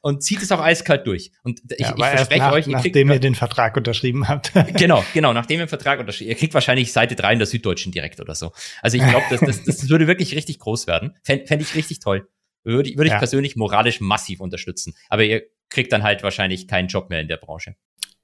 Und 0.00 0.22
zieht 0.22 0.42
es 0.42 0.50
auch 0.50 0.60
eiskalt 0.60 1.06
durch. 1.06 1.32
Und 1.42 1.60
ich, 1.70 1.80
ja, 1.80 1.94
ich 1.96 2.04
verspreche 2.04 2.40
nach, 2.40 2.52
euch, 2.52 2.66
ihr 2.66 2.72
nachdem 2.72 3.08
kriegt, 3.08 3.14
ihr 3.14 3.20
den 3.20 3.34
Vertrag 3.34 3.76
unterschrieben 3.76 4.28
habt. 4.28 4.52
genau, 4.76 5.04
genau, 5.12 5.32
nachdem 5.32 5.58
ihr 5.60 5.66
den 5.66 5.68
Vertrag 5.68 6.00
unterschrieben, 6.00 6.30
ihr 6.30 6.36
kriegt 6.36 6.54
wahrscheinlich 6.54 6.92
Seite 6.92 7.16
3 7.16 7.34
in 7.34 7.38
der 7.38 7.46
Süddeutschen 7.46 7.92
direkt 7.92 8.20
oder 8.20 8.34
so. 8.34 8.52
Also 8.80 8.96
ich 8.96 9.06
glaube, 9.06 9.26
das, 9.30 9.40
das, 9.40 9.64
das 9.64 9.88
würde 9.88 10.06
wirklich 10.06 10.34
richtig 10.34 10.58
groß 10.58 10.86
werden. 10.86 11.16
Fände 11.22 11.46
fänd 11.46 11.62
ich 11.62 11.74
richtig 11.74 12.00
toll. 12.00 12.28
Würde, 12.64 12.90
würde 12.90 13.06
ich 13.06 13.12
ja. 13.12 13.18
persönlich 13.18 13.56
moralisch 13.56 14.00
massiv 14.00 14.40
unterstützen. 14.40 14.94
Aber 15.08 15.24
ihr 15.24 15.42
kriegt 15.70 15.92
dann 15.92 16.02
halt 16.02 16.22
wahrscheinlich 16.22 16.68
keinen 16.68 16.88
Job 16.88 17.10
mehr 17.10 17.20
in 17.20 17.28
der 17.28 17.36
Branche. 17.36 17.76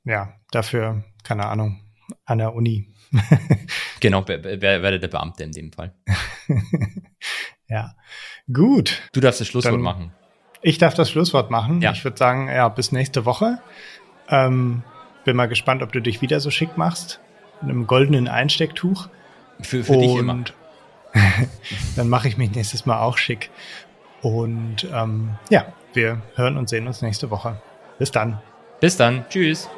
Ja, 0.05 0.35
dafür, 0.51 1.05
keine 1.23 1.47
Ahnung, 1.47 1.81
an 2.25 2.39
der 2.39 2.55
Uni. 2.55 2.95
genau, 4.01 4.27
werde 4.27 4.99
der 4.99 5.09
Beamte 5.09 5.45
in 5.45 5.53
dem 5.53 5.73
Fall. 5.73 5.95
ja, 7.69 7.95
gut. 8.53 9.03
Du 9.13 9.21
darfst 9.21 9.41
das 9.41 9.49
Schlusswort 9.49 9.75
dann, 9.75 9.81
machen. 9.81 10.13
Ich 10.63 10.79
darf 10.79 10.95
das 10.95 11.11
Schlusswort 11.11 11.51
machen. 11.51 11.81
Ja. 11.81 11.93
Ich 11.93 12.05
würde 12.05 12.17
sagen, 12.17 12.49
ja, 12.49 12.69
bis 12.69 12.93
nächste 12.93 13.25
Woche. 13.25 13.59
Ähm, 14.29 14.83
bin 15.25 15.37
mal 15.37 15.47
gespannt, 15.47 15.83
ob 15.83 15.93
du 15.93 16.01
dich 16.01 16.23
wieder 16.23 16.41
so 16.41 16.51
schick 16.51 16.77
machst. 16.77 17.21
Mit 17.61 17.71
einem 17.71 17.87
goldenen 17.87 18.29
Einstecktuch. 18.29 19.09
Für, 19.61 19.85
für 19.85 19.97
dich 19.97 20.15
immer. 20.17 20.45
dann 21.97 22.09
mache 22.09 22.29
ich 22.29 22.37
mich 22.37 22.51
nächstes 22.51 22.87
Mal 22.87 23.01
auch 23.01 23.19
schick. 23.19 23.51
Und 24.21 24.87
ähm, 24.93 25.37
ja, 25.51 25.73
wir 25.95 26.23
hören 26.35 26.57
und 26.57 26.69
sehen 26.69 26.87
uns 26.87 27.03
nächste 27.03 27.31
Woche. 27.31 27.57
Bis 27.99 28.11
dann. 28.11 28.41
Bis 28.81 28.97
dann. 28.97 29.25
Tschüss. 29.29 29.69